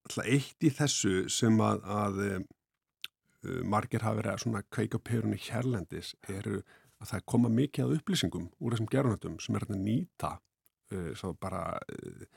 alltaf 0.08 0.26
eitt 0.26 0.66
í 0.66 0.72
þessu 0.74 1.28
sem 1.30 1.60
að, 1.62 1.84
að 1.86 2.22
margir 3.68 4.04
hafa 4.06 4.20
verið 4.20 4.34
að 4.34 4.41
svona 4.43 4.64
kveika 4.74 5.00
perunni 5.00 5.39
hérlendis 5.41 6.14
eru 6.32 6.62
að 7.02 7.12
það 7.12 7.26
koma 7.32 7.52
mikið 7.52 7.86
að 7.86 7.96
upplýsingum 8.00 8.50
úr 8.60 8.76
þessum 8.76 8.91
gerunöttum 8.91 9.39
sem 9.43 9.58
er 9.58 9.68
að 9.68 9.80
nýta 9.82 10.32
uh, 10.38 11.12
svo 11.18 11.34
bara 11.39 11.64
uh, 11.76 12.28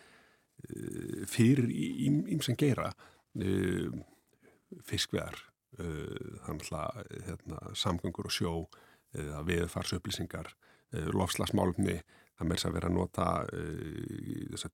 fyrir 1.31 1.69
ímsen 1.71 2.59
geira 2.59 2.91
uh, 2.91 4.01
fiskveðar 4.89 5.39
uh, 5.79 6.39
þannig 6.47 6.73
að 6.77 7.03
hérna, 7.29 7.63
samgöngur 7.79 8.29
og 8.29 8.35
sjó 8.35 8.55
uh, 8.59 9.39
viðfars 9.49 9.95
upplýsingar 9.99 10.51
uh, 10.51 11.09
lofslagsmálumni 11.15 12.01
það 12.39 12.47
með 12.47 12.59
þess 12.59 12.69
að 12.69 12.77
vera 12.77 12.89
að 12.89 12.95
nota 12.95 13.25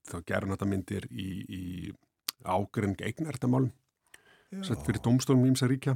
þá 0.05 0.17
gerunata 0.29 0.67
myndir 0.69 1.07
í, 1.09 1.29
í 1.49 1.63
ágrein 2.45 2.93
eignartamálum 3.01 3.71
sett 4.65 4.83
fyrir 4.85 5.03
domstólum 5.03 5.45
ímsa 5.49 5.69
ríkja. 5.69 5.95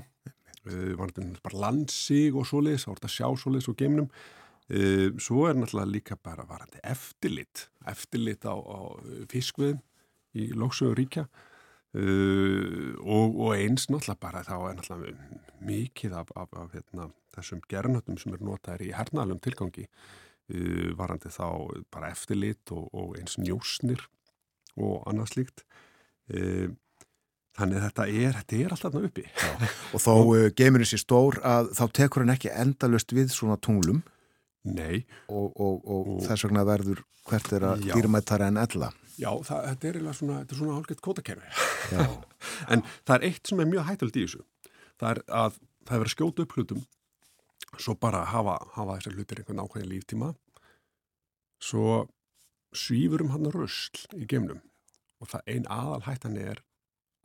Uh, 0.67 0.95
var 0.99 1.13
þetta 1.13 1.43
bara 1.45 1.63
landsig 1.65 2.35
og 2.35 2.47
svoleiðis, 2.49 2.85
þá 2.85 2.91
var 2.91 3.01
þetta 3.01 3.13
sjá 3.15 3.27
svoleiðis 3.41 3.69
og 3.71 3.77
geimnum. 3.79 4.09
Uh, 4.69 5.05
svo 5.21 5.45
er 5.49 5.57
náttúrulega 5.57 5.93
líka 5.93 6.17
bara 6.21 6.45
varandi 6.49 6.81
eftirlit, 6.85 7.67
eftirlit 7.89 8.45
á, 8.45 8.53
á 8.53 8.79
fiskviðum 9.31 9.79
í 10.37 10.51
lóksögur 10.53 10.99
ríkja. 10.99 11.29
Og, 11.89 13.31
og 13.33 13.55
eins 13.55 13.87
náttúrulega 13.89 14.21
bara 14.21 14.43
þá 14.45 14.55
er 14.59 14.75
náttúrulega 14.77 15.39
mikið 15.65 16.11
af, 16.19 16.29
af, 16.37 16.51
af 16.53 16.75
hérna, 16.75 17.07
þessum 17.33 17.63
gerðnöttum 17.65 18.19
sem 18.21 18.35
er 18.35 18.43
notaður 18.45 18.83
í 18.85 18.91
hernalum 18.93 19.39
tilgangi 19.41 19.87
varandi 20.99 21.31
þá 21.33 21.47
bara 21.89 22.11
eftirlit 22.13 22.69
og, 22.77 22.91
og 22.93 23.17
eins 23.17 23.39
njósnir 23.41 24.05
og 24.77 25.01
annað 25.09 25.33
slíkt 25.33 25.65
þannig 27.59 27.79
að 27.79 27.85
þetta 27.87 28.07
er, 28.07 28.37
þetta 28.39 28.59
er 28.59 28.75
alltaf 28.75 28.97
uppi 28.99 29.25
Já. 29.27 29.49
og 29.93 30.03
þó 30.03 30.13
geimurinn 30.57 30.89
sér 30.89 31.03
stór 31.03 31.39
að 31.45 31.73
þá 31.79 31.83
tekur 31.99 32.25
hann 32.25 32.33
ekki 32.35 32.53
endalust 32.53 33.13
við 33.15 33.33
svona 33.35 33.59
tunglum 33.61 34.01
Nei. 34.67 35.05
Og, 35.31 35.53
og, 35.55 35.85
og, 35.87 36.09
og 36.15 36.23
þess 36.25 36.45
vegna 36.47 36.65
verður 36.67 37.03
hvert 37.29 37.53
er 37.55 37.65
að 37.69 37.85
dýrmættara 37.85 38.49
en 38.51 38.59
ella. 38.59 38.89
Já, 39.19 39.29
það, 39.45 39.65
þetta 39.69 39.89
er 39.89 39.99
svona, 40.17 40.37
svona 40.51 40.75
hálfgett 40.77 41.01
kótakerfi. 41.03 41.49
en 42.71 42.83
það 43.07 43.15
er 43.15 43.25
eitt 43.29 43.51
sem 43.51 43.61
er 43.61 43.69
mjög 43.69 43.87
hættild 43.87 44.15
í 44.19 44.25
þessu. 44.25 44.43
Það 44.99 45.11
er 45.11 45.21
að 45.41 45.59
það 45.89 45.95
er 45.95 46.03
verið 46.03 46.11
að 46.11 46.15
skjóta 46.15 46.45
upp 46.45 46.55
hlutum, 46.55 46.85
svo 47.79 47.95
bara 47.99 48.23
hafa, 48.29 48.55
hafa 48.75 48.97
þessar 48.99 49.17
hlutir 49.17 49.41
einhvern 49.41 49.61
ákveðin 49.63 49.91
líftíma, 49.93 50.31
svo 51.63 52.01
svífurum 52.75 53.31
hann 53.33 53.49
að 53.49 53.61
rösl 53.63 54.19
í 54.19 54.27
gemnum 54.29 54.61
og 55.19 55.31
það 55.31 55.53
einn 55.55 55.65
aðal 55.73 56.03
hættan 56.05 56.37
er 56.39 56.61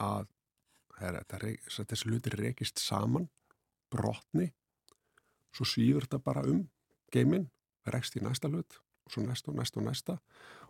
að 0.02 0.30
þessi 0.94 2.08
hlutir 2.08 2.36
rekist 2.38 2.80
saman, 2.82 3.28
brotni, 3.90 4.52
svo 5.54 5.66
svífur 5.66 6.06
þetta 6.06 6.22
bara 6.22 6.44
um 6.50 6.64
geiminn, 7.14 7.50
rekst 7.86 8.16
í 8.16 8.22
næsta 8.24 8.50
hlut 8.50 8.80
og 9.04 9.12
svo 9.12 9.22
næsta 9.26 9.52
og 9.52 9.58
næsta 9.58 9.80
og 9.80 9.86
næsta. 9.86 10.16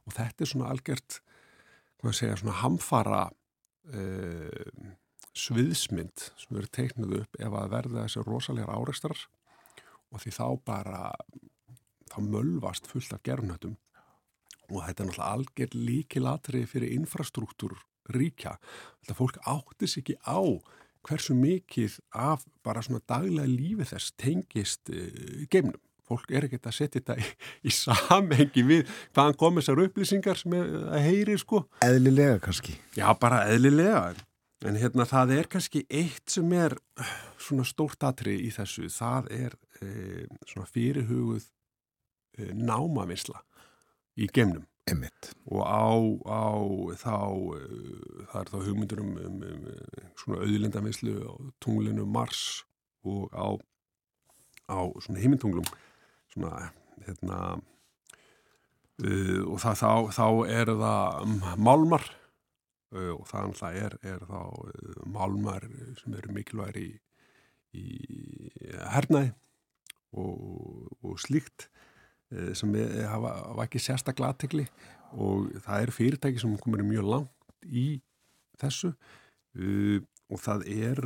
Og 0.05 0.17
þetta 0.17 0.45
er 0.45 0.51
svona 0.51 0.71
algjört 0.73 1.21
hvað 2.01 2.17
segja, 2.19 2.37
svona 2.41 2.59
hamfara 2.61 3.23
uh, 3.95 4.91
sviðsmynd 5.35 6.27
sem 6.39 6.57
verður 6.57 6.73
teiknuð 6.75 7.17
upp 7.23 7.41
ef 7.41 7.57
að 7.59 7.73
verða 7.73 8.05
þessi 8.05 8.25
rosalega 8.27 8.77
áreikstrar 8.77 9.25
og 10.15 10.21
því 10.23 10.35
þá 10.37 10.47
bara 10.67 11.01
þá 12.13 12.19
mölvast 12.23 12.87
fullt 12.91 13.17
af 13.17 13.25
gerðnötum 13.27 13.75
og 14.71 14.85
þetta 14.85 15.03
er 15.03 15.09
náttúrulega 15.09 15.33
algjör 15.33 15.75
líkilatri 15.75 16.63
fyrir 16.71 16.95
infrastruktúr 16.95 17.75
ríkja. 18.13 18.59
Þetta 19.03 19.19
fólk 19.21 19.41
áttis 19.49 19.99
ekki 20.01 20.19
á 20.25 20.41
hversu 21.05 21.37
mikið 21.37 21.99
af 22.17 22.47
bara 22.65 22.83
svona 22.85 23.03
daglega 23.09 23.49
lífi 23.49 23.89
þess 23.91 24.15
tengist 24.21 24.93
uh, 24.93 25.45
geimnum 25.53 25.81
fólk 26.09 26.33
er 26.35 26.47
ekkert 26.47 26.69
að 26.69 26.77
setja 26.79 27.01
þetta 27.01 27.17
í, 27.23 27.31
í 27.69 27.73
samhengi 27.75 28.65
við 28.67 28.93
hvaðan 29.15 29.39
kom 29.41 29.59
þessar 29.61 29.83
upplýsingar 29.87 30.41
sem 30.41 30.57
að 30.59 31.01
heyri 31.05 31.39
sko. 31.41 31.65
Eðlilega 31.85 32.39
kannski. 32.45 32.77
Já, 32.99 33.09
bara 33.21 33.45
eðlilega. 33.53 34.13
En 34.65 34.79
hérna 34.81 35.05
það 35.09 35.35
er 35.39 35.49
kannski 35.53 35.85
eitt 35.93 36.33
sem 36.33 36.53
er 36.57 36.77
svona 37.43 37.67
stórt 37.69 38.05
atrið 38.07 38.47
í 38.47 38.53
þessu. 38.55 38.89
Það 38.93 39.33
er 39.37 39.57
e, 39.81 39.89
svona 40.49 40.69
fyrirhuguð 40.71 41.45
e, 42.39 42.53
námavinsla 42.57 43.43
í 44.17 44.31
gemnum. 44.33 44.65
Emmitt. 44.85 45.31
Og 45.49 45.63
á, 45.65 45.97
á 46.29 46.45
þá, 47.01 47.17
e, 47.57 47.61
það 48.29 48.41
er 48.41 48.51
þá 48.53 48.57
hugmyndur 48.67 49.01
um, 49.01 49.15
um, 49.17 49.39
um 49.49 50.11
svona 50.21 50.43
auðlindavinslu 50.45 51.15
á 51.25 51.33
tunglinu 51.65 52.05
Mars 52.05 52.65
og 53.05 53.33
á, 53.33 53.49
á 54.69 54.79
svona 55.01 55.23
heimintunglum 55.23 55.65
svona, 56.35 56.69
hérna, 57.07 57.39
uh, 59.05 59.41
og 59.49 59.57
það, 59.63 59.81
þá, 59.81 59.93
þá 60.19 60.27
er 60.53 60.73
það 60.83 61.57
málmar 61.57 62.05
uh, 62.93 63.13
og 63.17 63.25
það 63.31 63.81
er, 63.81 63.97
er 64.05 64.25
þá 64.29 64.41
uh, 64.45 65.01
málmar 65.17 65.65
sem 66.01 66.17
eru 66.19 66.37
mikilvægir 66.37 66.81
í, 66.83 66.89
í 67.73 67.87
hernæði 68.93 69.33
og, 70.13 70.93
og 71.03 71.17
slíkt 71.23 71.69
sem 72.59 72.75
er, 72.81 73.05
hafa, 73.11 73.35
hafa 73.51 73.67
ekki 73.67 73.83
sérstaklega 73.83 74.35
aðtegli 74.35 74.67
og 75.15 75.53
það 75.65 75.85
er 75.85 75.95
fyrirtæki 75.95 76.43
sem 76.43 76.57
komur 76.63 76.83
mjög 76.87 77.11
langt 77.13 77.69
í 77.69 77.87
þessu 78.61 78.91
uh, 78.95 79.99
og 80.33 80.41
það 80.41 80.65
er 80.73 81.01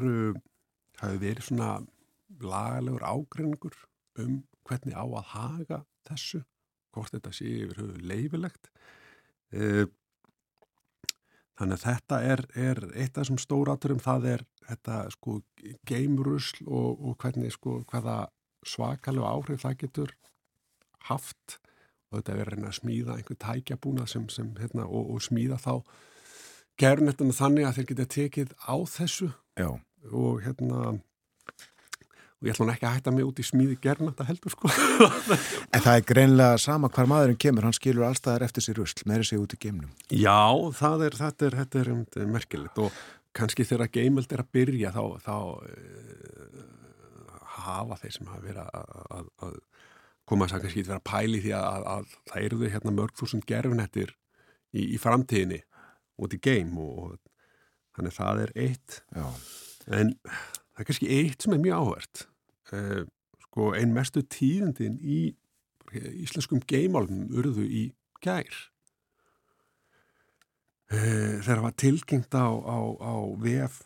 það 0.99 1.12
hefur 1.12 1.22
verið 1.22 1.47
svona 1.47 1.70
lagalegur 2.43 3.05
ágreiningur 3.07 3.76
um 4.18 4.42
hvernig 4.68 4.96
á 4.99 5.05
að 5.07 5.30
haga 5.33 5.79
þessu, 6.09 6.42
hvort 6.92 7.14
þetta 7.14 7.33
sé 7.34 7.49
yfir 7.63 7.80
höfu 7.83 8.03
leifilegt. 8.11 8.71
E, 9.53 9.87
þannig 11.59 11.79
að 11.79 11.84
þetta 11.84 12.21
er, 12.33 12.45
er 12.55 12.83
eitt 12.92 13.14
af 13.14 13.22
þessum 13.22 13.41
stóraturum, 13.42 14.03
það 14.03 14.29
er 14.34 14.45
þetta 14.68 14.99
sko 15.14 15.38
geimrusl 15.88 16.67
og, 16.67 17.00
og 17.00 17.17
hvernig 17.22 17.55
sko 17.55 17.80
hvaða 17.88 18.18
svakalega 18.67 19.33
áhrif 19.33 19.64
það 19.64 19.79
getur 19.84 20.14
haft 21.09 21.59
og 22.09 22.21
þetta 22.21 22.37
er 22.37 22.53
reyna 22.53 22.71
að 22.71 22.79
smíða 22.79 23.18
einhver 23.18 23.41
tækjabúna 23.43 24.07
sem, 24.09 24.29
sem 24.33 24.49
hérna 24.61 24.87
og, 24.87 25.11
og 25.14 25.25
smíða 25.25 25.59
þá 25.61 25.75
gerðnettina 26.80 27.37
þannig 27.37 27.68
að 27.68 27.79
þeir 27.79 27.89
geta 27.91 28.09
tekið 28.14 28.55
á 28.64 28.76
þessu. 28.89 29.33
Já. 29.59 29.71
og 30.14 30.43
hérna 30.45 30.99
og 32.39 32.47
ég 32.47 32.55
ætla 32.55 32.64
hann 32.64 32.75
ekki 32.76 32.87
að 32.87 32.93
hætta 32.95 33.13
mig 33.14 33.26
út 33.26 33.41
í 33.43 33.45
smíði 33.47 33.76
gerna 33.83 34.13
þetta 34.13 34.26
heldur 34.29 34.55
sko. 34.55 34.71
En 35.75 35.83
það 35.83 35.95
er 35.97 36.05
greinlega 36.07 36.61
sama 36.63 36.91
hvar 36.95 37.09
maðurinn 37.11 37.41
kemur 37.43 37.67
hann 37.67 37.75
skilur 37.75 38.07
allstaðar 38.07 38.47
eftir 38.47 38.64
sér 38.64 38.79
rusl 38.79 39.03
með 39.11 39.25
þessi 39.25 39.41
út 39.43 39.57
í 39.57 39.61
geimnum. 39.64 39.91
Já, 40.14 40.47
það 40.79 41.05
er, 41.09 41.18
þetta 41.18 41.49
er, 41.49 41.57
þetta 41.63 41.80
er, 41.80 41.91
þetta 41.91 42.22
er 42.22 42.30
merkilegt. 42.37 42.79
Og 42.79 43.01
kannski 43.39 43.67
þegar 43.67 43.91
geimöld 43.99 44.33
er 44.33 44.45
að 44.45 44.53
byrja 44.55 44.95
þá, 44.95 45.03
þá 45.26 45.35
uh, 45.35 46.63
hafa 47.67 47.99
þeir 48.05 48.14
sem 48.14 48.30
hafa 48.30 48.47
verið 48.47 48.63
að, 48.63 48.95
að, 49.18 49.26
að 49.49 49.59
koma 50.29 50.49
að 50.49 50.67
kannski 50.67 50.84
vera 50.87 51.00
pæli 51.05 51.42
því 51.45 51.57
að, 51.57 51.88
að 51.95 52.14
það 52.30 52.46
eru 52.50 52.71
hérna 52.75 52.95
mörg 52.95 53.17
þúsund 53.18 53.49
gerfinettir 53.49 54.14
í, 54.72 54.95
í 54.95 55.00
framtíðinni 55.00 55.63
út 56.18 56.34
í 56.34 56.41
geim 56.42 56.76
og, 56.83 57.03
og 57.05 57.99
þannig 57.99 58.17
það 58.17 58.45
er 58.45 58.57
eitt 58.68 59.03
Já. 59.17 59.26
en 59.99 60.17
Það 60.79 60.84
er 60.84 60.87
kannski 60.87 61.07
eitt 61.11 61.42
sem 61.42 61.55
er 61.57 61.59
mjög 61.59 61.80
áhvert. 61.83 62.21
Uh, 62.71 63.00
sko, 63.42 63.64
ein 63.75 63.91
mestu 63.91 64.21
tíðendin 64.22 65.00
í 65.03 65.17
íslenskum 66.22 66.61
geimálum 66.71 67.25
urðu 67.34 67.64
í 67.67 67.80
gær. 68.22 68.61
Uh, 70.87 71.42
þegar 71.42 71.49
það 71.49 71.64
var 71.64 71.75
tilgengt 71.83 72.38
á, 72.38 72.46
á, 72.46 72.79
á 72.95 73.14
VF 73.42 73.80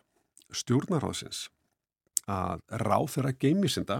stjórnaráðsins 0.53 1.47
að 2.29 2.61
ráð 2.85 3.09
þeirra 3.15 3.33
geimisinda 3.41 3.99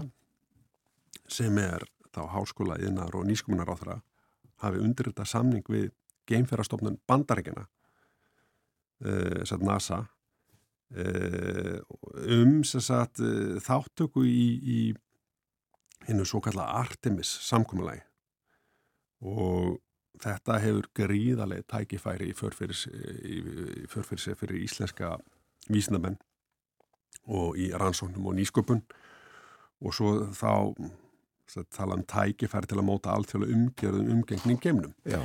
sem 1.25 1.57
er 1.57 1.87
þá 2.13 2.21
háskóla, 2.33 2.79
yðnar 2.81 3.15
og 3.17 3.27
nýskuminar 3.27 3.69
á 3.69 3.75
þeirra 3.75 3.99
hafi 4.63 4.81
undir 4.83 5.09
þetta 5.11 5.25
samning 5.27 5.65
við 5.69 5.91
geimferðarstofnun 6.29 7.01
bandaríkjana 7.09 7.67
uh, 9.03 9.41
satt 9.43 9.65
NASA 9.65 10.03
Eh, 10.95 11.81
um 12.29 12.63
sagt, 12.63 13.17
eh, 13.19 13.57
þáttöku 13.65 14.21
í, 14.29 14.41
í 14.61 14.93
hennu 16.05 16.25
svo 16.25 16.37
kalla 16.43 16.67
Artemis 16.77 17.31
samkvæmulegi 17.47 18.03
og 19.25 19.79
þetta 20.21 20.59
hefur 20.61 20.89
gríðarlega 20.99 21.65
tækifæri 21.73 22.29
í 22.29 22.35
förfyrir 22.37 22.77
fyrir 24.37 24.59
íslenska 24.61 25.15
vísindamenn 25.65 26.19
og 27.25 27.57
í 27.57 27.71
rannsóknum 27.73 28.29
og 28.29 28.37
nýsköpun. 28.37 28.83
Og 29.81 29.95
svo 29.97 30.29
þá 30.29 30.77
tala 31.75 31.95
um 31.99 32.03
tækifæri 32.09 32.69
til 32.69 32.79
að 32.79 32.87
móta 32.87 33.13
alþjóðlega 33.13 33.57
umgjörðum 33.57 34.11
umgengning 34.17 34.61
geimnum. 34.61 34.93
Já. 35.05 35.21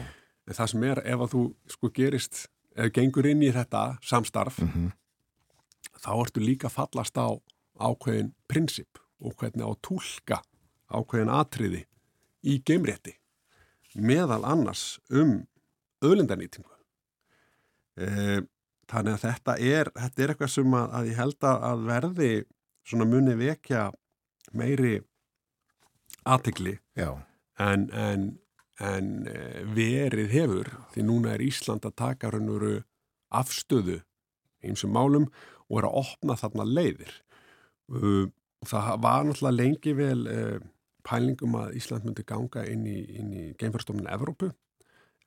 Það 0.49 0.71
sem 0.73 0.87
er 0.89 1.03
ef 1.05 1.25
að 1.25 1.35
þú 1.35 1.43
sko 1.73 1.91
gerist, 1.97 2.47
ef 2.77 2.93
gengur 2.97 3.27
inn 3.29 3.43
í 3.45 3.53
þetta 3.53 3.99
samstarf 4.05 4.63
mm 4.63 4.73
-hmm 4.73 4.97
þá 5.99 6.11
ertu 6.23 6.43
líka 6.43 6.71
fallast 6.73 7.19
á 7.19 7.39
ákveðin 7.79 8.33
prinsip 8.51 9.01
og 9.23 9.35
hvernig 9.39 9.67
á 9.67 9.73
tólka 9.83 10.43
ákveðin 10.91 11.33
atriði 11.33 11.85
í 12.47 12.59
geimrétti 12.63 13.17
meðal 13.99 14.45
annars 14.47 14.99
um 15.11 15.41
öðlindanýtingu. 16.05 16.71
E, 17.99 18.07
þannig 18.87 19.17
að 19.17 19.25
þetta 19.25 19.55
er, 19.59 19.91
þetta 19.97 20.23
er 20.23 20.33
eitthvað 20.33 20.53
sem 20.53 20.77
að, 20.79 20.93
að 20.95 21.09
ég 21.09 21.19
held 21.19 21.47
að 21.49 21.87
verði 21.89 22.33
svona 22.87 23.09
muni 23.09 23.35
vekja 23.41 23.89
meiri 24.55 25.01
aðtegli 26.29 26.77
en, 26.99 27.89
en, 27.93 28.27
en 28.85 29.09
e, 29.29 29.39
verið 29.75 30.33
hefur 30.35 30.71
því 30.95 31.05
núna 31.09 31.35
er 31.35 31.45
Ísland 31.45 31.87
að 31.89 31.97
taka 32.03 32.33
raun 32.35 32.51
og 32.53 32.61
veru 32.61 32.75
afstöðu 33.35 34.01
eins 34.65 34.85
og 34.87 34.93
málum 34.95 35.29
og 35.69 35.81
er 35.81 35.89
að 35.89 35.99
opna 36.01 36.37
þarna 36.39 36.65
leiðir. 36.67 37.13
Uh, 37.89 38.29
það 38.69 38.89
var 39.05 39.27
náttúrulega 39.27 39.57
lengi 39.57 39.95
vel 39.97 40.23
uh, 40.29 40.57
pælingum 41.09 41.57
að 41.61 41.77
Ísland 41.79 42.07
myndi 42.07 42.25
ganga 42.29 42.65
inn 42.69 42.87
í, 42.89 42.99
í 43.01 43.45
geimfærstofnun 43.61 44.11
Evrópu 44.13 44.51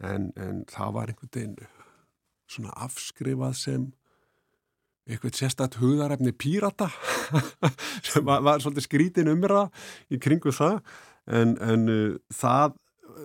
en, 0.02 0.30
en 0.38 0.64
það 0.70 0.94
var 0.98 1.12
einhvern 1.12 1.34
veginn 1.34 1.56
svona 2.52 2.74
afskrifað 2.86 3.58
sem 3.58 3.88
eitthvað 5.10 5.38
sérstætt 5.38 5.80
hugarefni 5.82 6.34
pírata 6.38 6.90
sem 8.08 8.26
var, 8.26 8.62
svolítið 8.62 8.86
skrítin 8.86 9.32
umra 9.32 9.66
í 10.12 10.20
kringu 10.22 10.54
það 10.56 10.80
en, 11.32 11.56
en 11.62 11.90
uh, 11.90 12.20
það 12.34 12.78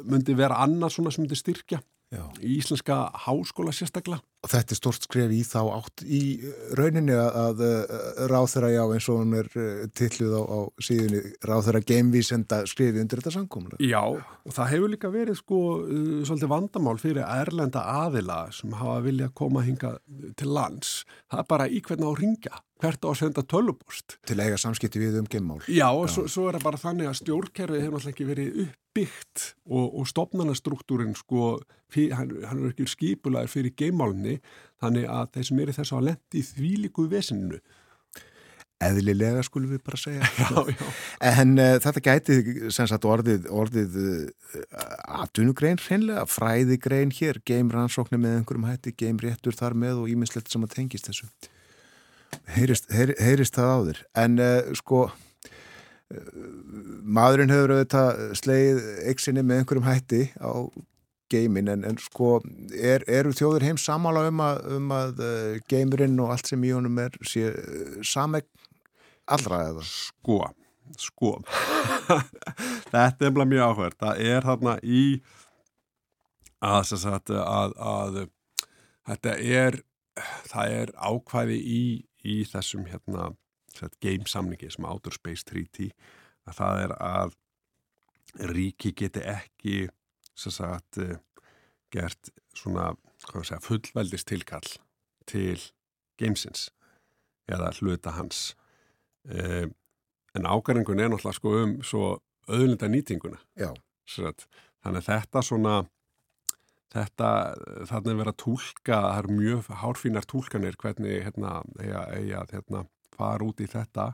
myndi 0.06 0.36
vera 0.36 0.60
annað 0.64 0.96
svona 0.96 1.12
sem 1.14 1.24
myndi 1.24 1.38
styrkja 1.38 1.80
Já. 2.14 2.22
í 2.38 2.58
íslenska 2.60 3.08
háskóla 3.26 3.72
sérstaklega 3.74 4.22
Og 4.46 4.52
þetta 4.52 4.74
er 4.76 4.78
stort 4.78 5.02
skref 5.02 5.32
í 5.34 5.40
þá 5.42 5.60
átt 5.74 6.02
í 6.06 6.20
rauninni 6.78 7.14
að, 7.18 7.62
að 7.64 8.28
ráþæra 8.30 8.68
já 8.70 8.82
eins 8.84 9.08
og 9.10 9.18
hún 9.18 9.34
er 9.40 9.48
eh, 9.58 9.80
tilluð 9.98 10.36
á, 10.38 10.42
á 10.46 10.58
síðunni 10.86 11.22
ráþæra 11.50 11.80
geimvísenda 11.82 12.60
skrifi 12.70 13.02
undir 13.02 13.18
þetta 13.18 13.32
samkomlega. 13.34 13.80
Já, 13.82 14.04
og 14.06 14.54
það 14.54 14.70
hefur 14.74 14.92
líka 14.92 15.10
verið 15.10 15.40
sko 15.40 15.60
uh, 15.80 16.22
svolítið 16.28 16.52
vandamál 16.52 16.94
fyrir 17.02 17.24
erlenda 17.26 17.82
aðila 18.04 18.38
sem 18.54 18.78
hafa 18.78 19.00
viljað 19.08 19.34
koma 19.42 19.66
hinga 19.66 19.96
til 20.38 20.52
lands. 20.54 21.00
Það 21.26 21.42
er 21.42 21.50
bara 21.56 21.66
í 21.66 21.82
hvernig 21.82 22.06
á 22.06 22.10
að 22.12 22.20
ringa, 22.22 22.62
hvert 22.82 23.06
á 23.06 23.08
að 23.08 23.18
senda 23.20 23.44
tölvupost. 23.48 24.18
Til 24.28 24.38
eiga 24.42 24.58
samskipti 24.60 25.00
við 25.00 25.20
um 25.22 25.30
geimmál. 25.30 25.62
Já, 25.70 25.88
og 25.88 26.10
svo, 26.12 26.26
svo 26.30 26.48
er 26.50 26.58
það 26.58 26.66
bara 26.68 26.82
þannig 26.82 27.10
að 27.10 27.18
stjórnkerfið 27.22 27.82
hefur 27.84 27.96
náttúrulega 27.96 28.14
ekki 28.14 28.28
verið 28.28 28.60
uppbyggt 28.66 29.46
og, 29.70 29.86
og 29.86 30.10
stopnarnastruktúrin 30.12 31.16
sko, 31.16 31.48
hann, 31.96 32.36
hann 32.50 32.62
er 32.62 32.74
ekki 32.74 32.90
skipulaður 32.92 33.54
fyrir 33.54 33.74
geimálunni 33.78 34.38
þannig 34.82 35.08
að 35.08 35.34
þeir 35.36 35.50
sem 35.50 35.64
eru 35.64 35.76
þess 35.80 35.96
að 35.96 36.06
lendi 36.10 36.42
í 36.42 36.46
þvílíku 36.52 37.08
vesinu. 37.12 37.60
Eðlilega 38.76 39.40
skulum 39.40 39.70
við 39.72 39.80
bara 39.86 39.96
segja. 39.96 40.26
Já, 40.36 40.58
já. 40.68 40.88
En 41.24 41.54
uh, 41.56 41.78
þetta 41.80 42.00
gæti 42.04 42.34
sem 42.76 42.88
sagt 42.90 43.06
orðið, 43.08 43.46
orðið 43.48 43.94
uh, 44.02 44.66
atvinnugrein 45.22 45.80
hreinlega, 45.80 46.26
fræðigrein 46.28 47.14
hér, 47.16 47.40
geimrannsóknir 47.48 48.20
með 48.20 48.42
einhverjum 48.42 48.68
hætti, 48.68 48.92
geimréttur 49.00 49.56
þar 49.56 49.78
með 49.80 50.02
og 50.02 50.12
ímislegt 50.12 50.52
sem 50.52 50.68
að 50.68 50.76
tengist 50.76 51.08
þessu. 51.08 51.30
Heyrist, 52.56 52.90
heyr, 52.94 53.14
heyrist 53.20 53.56
það 53.58 53.70
á 53.72 53.78
þér. 53.88 54.02
En 54.22 54.36
uh, 54.42 54.74
sko, 54.78 55.04
uh, 55.10 56.26
maðurinn 57.02 57.54
hefur 57.54 57.76
auðvitað 57.76 58.20
sleið 58.40 58.82
eiksinni 59.12 59.44
með 59.46 59.62
einhverjum 59.62 59.88
hætti 59.88 60.22
á 60.38 60.52
geimin, 61.32 61.70
en, 61.72 61.82
en 61.88 61.96
sko, 61.98 62.36
er, 62.70 63.02
eru 63.10 63.34
þjóður 63.34 63.66
heims 63.66 63.86
samála 63.88 64.28
um 64.30 64.44
að, 64.44 64.60
um 64.76 64.92
að 64.94 65.24
uh, 65.26 65.56
geimurinn 65.70 66.20
og 66.22 66.36
allt 66.36 66.52
sem 66.52 66.62
í 66.66 66.70
honum 66.76 67.00
er 67.02 67.16
sé 67.26 67.50
sameg 68.06 68.46
allra 69.26 69.64
eða? 69.72 69.82
Sko, 69.86 70.38
sko. 71.00 71.32
Þetta 72.92 73.26
er 73.26 73.34
bara 73.34 73.48
mjög 73.50 73.72
áhverð. 73.72 73.98
Það 74.04 74.22
er 74.30 74.46
þarna 74.46 74.76
í 74.86 75.02
að, 76.66 76.92
að, 77.42 77.74
að 77.76 78.18
þetta 79.06 79.36
er, 79.38 79.80
það 80.50 80.76
er 80.80 80.92
ákvæði 80.96 81.58
í, 81.60 81.82
í 82.26 82.42
þessum 82.48 82.86
hérna, 82.90 83.30
game 84.00 84.26
samningi 84.28 84.70
sem 84.72 84.86
Outer 84.88 85.14
Space 85.14 85.44
Treaty 85.46 85.90
að 86.46 86.58
það 86.60 86.82
er 86.84 86.94
að 87.06 87.36
ríki 88.52 88.92
geti 88.96 89.22
ekki 89.24 89.86
sagt 90.36 90.98
gert 91.92 92.30
svona 92.56 92.90
segja, 93.22 93.60
fullveldist 93.64 94.28
tilkall 94.28 94.68
til 95.28 95.58
gamesins 96.20 96.70
eða 97.50 97.70
hluta 97.78 98.14
hans. 98.16 98.54
Um, 99.26 99.72
en 100.36 100.46
ágæringun 100.46 101.00
er 101.00 101.10
náttúrulega 101.10 101.38
sko 101.38 101.52
um 101.62 101.76
svo 101.82 102.02
auðlinda 102.46 102.88
nýtinguna 102.90 103.40
þannig 104.84 105.00
að 105.00 105.06
þetta 105.08 105.42
svona 105.42 105.76
þetta, 106.94 107.30
þarna 107.88 108.12
er 108.12 108.20
verið 108.20 108.32
að 108.32 108.38
tólka 108.42 109.00
það 109.06 109.18
er 109.18 109.28
mjög 109.40 109.72
hárfínar 109.82 110.28
tólkanir 110.30 110.78
hvernig 110.82 111.26
hérna, 111.26 111.56
eiga, 111.80 112.04
eiga 112.14 112.44
hérna, 112.52 112.84
fara 113.16 113.48
út 113.48 113.60
í 113.60 113.68
þetta. 113.70 114.12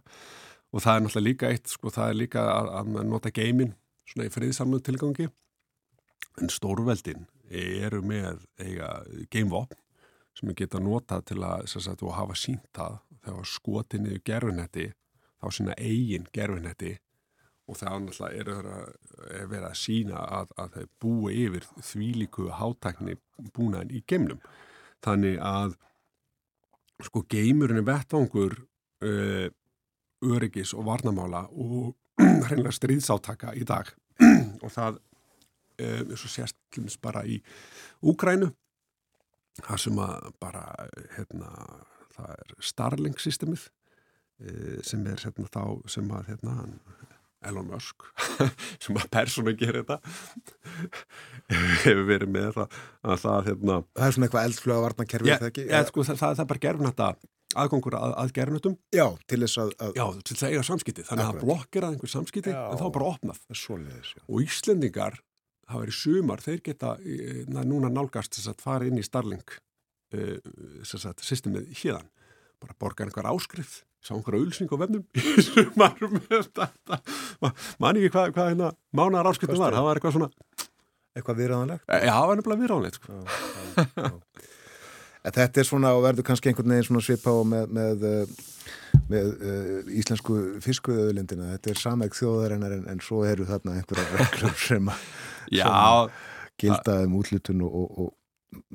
Og 0.72 0.84
það 0.84 0.96
er 0.96 1.04
náttúrulega 1.04 1.28
líka 1.28 1.52
eitt 1.52 1.68
sko, 1.72 1.92
það 1.92 2.10
er 2.10 2.18
líka 2.22 2.46
að, 2.48 2.72
að 2.80 3.06
nota 3.10 3.32
geimin 3.34 3.74
svona 4.08 4.28
í 4.28 4.32
friðsamluð 4.32 4.84
tilgangi. 4.88 5.28
En 6.40 6.52
stórveldin 6.52 7.26
eru 7.52 8.00
með 8.06 8.46
eiga 8.62 8.94
geimvopn 9.32 9.76
sem 10.32 10.48
við 10.48 10.62
geta 10.62 10.80
notað 10.80 11.26
til 11.28 11.42
að 11.44 11.66
sagt, 11.68 12.04
hafa 12.16 12.36
sínt 12.38 12.68
það. 12.72 13.00
Þegar 13.22 13.46
skotið 13.46 14.02
niður 14.02 14.22
gerfinetti 14.26 14.86
þá 15.42 15.50
sína 15.54 15.74
eigin 15.78 16.24
gerfinetti 16.34 16.96
og 17.72 17.78
það 17.80 18.04
náttúrulega 18.06 18.42
er, 18.42 18.50
er 19.40 19.48
verið 19.50 19.68
að 19.70 19.78
sína 19.80 20.26
að, 20.40 20.52
að 20.60 20.76
þeir 20.76 20.90
búi 21.02 21.38
yfir 21.46 21.68
þvílíku 21.88 22.50
hátækni 22.58 23.16
búnaðin 23.56 23.96
í 23.96 24.02
geimnum. 24.08 24.42
Þannig 25.02 25.40
að 25.42 25.78
sko 27.02 27.24
geimurinn 27.32 27.80
er 27.82 27.88
vettvangur 27.88 28.58
uh, 28.60 29.48
öryggis 30.22 30.74
og 30.76 30.86
varnamála 30.86 31.46
og 31.50 31.94
hreinlega 32.46 32.74
stríðsátaka 32.76 33.56
í 33.58 33.64
dag 33.66 33.88
og 34.64 34.70
það 34.70 35.00
er 35.82 36.12
svo 36.14 36.28
sérst 36.30 36.58
bara 37.02 37.24
í 37.26 37.40
Úgrænu 38.06 38.52
það 39.60 39.80
sem 39.84 40.00
að 40.00 40.28
bara 40.40 40.62
hérna, 41.16 41.48
það 42.14 42.34
er 42.36 42.52
Starlink-systemið 42.70 43.64
sem 44.86 45.04
er 45.06 45.20
hérna, 45.22 45.48
þá 45.52 45.64
sem 45.90 46.08
að 46.14 46.30
hérna, 46.32 46.54
Elon 47.48 47.68
Musk 47.70 48.06
sem 48.82 48.98
að 48.98 49.10
persónu 49.12 49.54
gerir 49.58 49.82
þetta 49.82 49.98
hefur 51.84 52.06
verið 52.08 52.32
með 52.32 52.48
það 52.56 52.80
að 53.02 53.20
það 53.26 53.50
hérna 53.50 53.78
Það 53.90 54.06
er 54.06 54.16
svona 54.16 54.28
eitthvað 54.28 54.48
eldflöga 54.48 54.86
varnakerfi 54.86 55.32
ja, 55.32 55.38
ja, 55.66 55.84
sko, 55.88 56.06
það, 56.08 56.22
það 56.22 56.44
er 56.44 56.50
bara 56.54 56.64
gerfnætta 56.66 57.10
aðgangur 57.62 57.96
að, 57.98 58.14
að 58.22 58.32
gerfnættum 58.38 58.78
Já, 58.94 59.04
til 59.28 59.40
þess 59.44 59.60
að, 59.60 59.74
að 59.84 59.98
Já, 59.98 60.04
til 60.22 60.36
þess 60.36 60.46
að 60.46 60.54
eiga 60.54 60.62
samskipti. 60.68 61.04
Þannig 61.08 61.24
að 61.24 61.32
það 61.32 61.42
blokkir 61.44 61.84
að 61.84 61.96
einhver 61.96 62.12
samskipti 62.12 62.54
já, 62.54 62.62
en 62.62 62.80
þá 62.80 62.86
bara 62.94 63.10
opnað. 63.10 63.42
Svoleiðis, 63.62 64.14
og 64.24 64.46
Íslendingar 64.46 65.18
það 65.68 65.84
verið 65.84 65.98
sumar, 65.98 66.42
þeir 66.44 66.64
geta 66.68 66.94
na, 67.52 67.64
núna 67.68 67.92
nálgast 67.92 68.36
þess 68.38 68.52
að 68.52 68.64
fara 68.64 68.88
inn 68.88 69.00
í 69.00 69.06
Starlink 69.06 69.56
uh, 70.16 70.36
systemið 70.84 71.70
híðan 71.82 72.08
bara 72.62 72.78
borga 72.78 73.06
einhver 73.06 73.28
áskrift 73.32 73.82
sá 74.02 74.12
einhverja 74.16 74.42
ulsning 74.42 74.72
á 74.72 74.76
vefnum. 74.82 75.04
Í 75.14 75.44
sumarum 75.46 76.18
mann 77.82 77.98
ekki 78.00 78.12
hvað 78.12 78.34
hva 78.34 78.48
hérna 78.50 78.72
mánar 78.94 79.30
áskiptum 79.30 79.62
var, 79.62 79.76
það 79.76 79.88
var 79.88 80.00
eitthvað 80.00 80.16
svona 80.18 80.30
eitthvað 81.16 81.42
viðræðanlegt 81.42 81.92
já, 81.92 82.12
það 82.12 82.28
var 82.30 82.38
nefnilega 82.38 82.62
viðræðanlegt 82.62 82.98
sko. 82.98 83.12
þetta 85.36 85.62
er 85.62 85.68
svona 85.68 85.92
og 85.96 86.04
verður 86.06 86.26
kannski 86.28 86.50
einhvern 86.50 86.72
veginn 86.74 86.88
svona 86.88 87.04
svipa 87.04 87.34
á 87.36 87.40
með, 87.52 87.74
með, 87.76 88.06
með 89.12 89.30
uh, 89.34 89.92
íslensku 90.00 90.38
fiskuðauðlindina 90.64 91.52
þetta 91.56 91.72
er 91.74 91.82
samæg 91.82 92.16
þjóðarinnar 92.18 92.76
en, 92.78 92.88
en 92.94 93.04
svo 93.04 93.22
eru 93.28 93.48
þarna 93.48 93.76
einhverja 93.80 94.22
reglur 94.22 94.56
sem 94.68 94.92
að 94.92 96.10
gilda 96.60 96.98
um 97.04 97.18
útlutun 97.20 97.64
og, 97.66 97.76
og, 97.76 98.02
og 98.06 98.10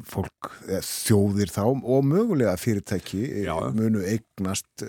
fólk, 0.07 0.51
þjóðir 0.85 1.51
þá 1.53 1.63
og 1.67 2.05
mögulega 2.07 2.55
fyrirtæki 2.59 3.23
Já. 3.45 3.55
munu 3.75 4.03
eignast 4.05 4.85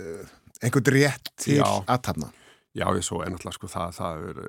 einhvern 0.63 0.93
rétt 0.95 1.33
til 1.39 1.61
aðtapna. 1.63 2.33
Já, 2.77 2.87
ég 2.95 3.03
svo 3.03 3.23
ennáttúrulega 3.25 3.57
sko 3.57 3.71
það, 3.73 3.95
það 3.97 4.25
er 4.29 4.41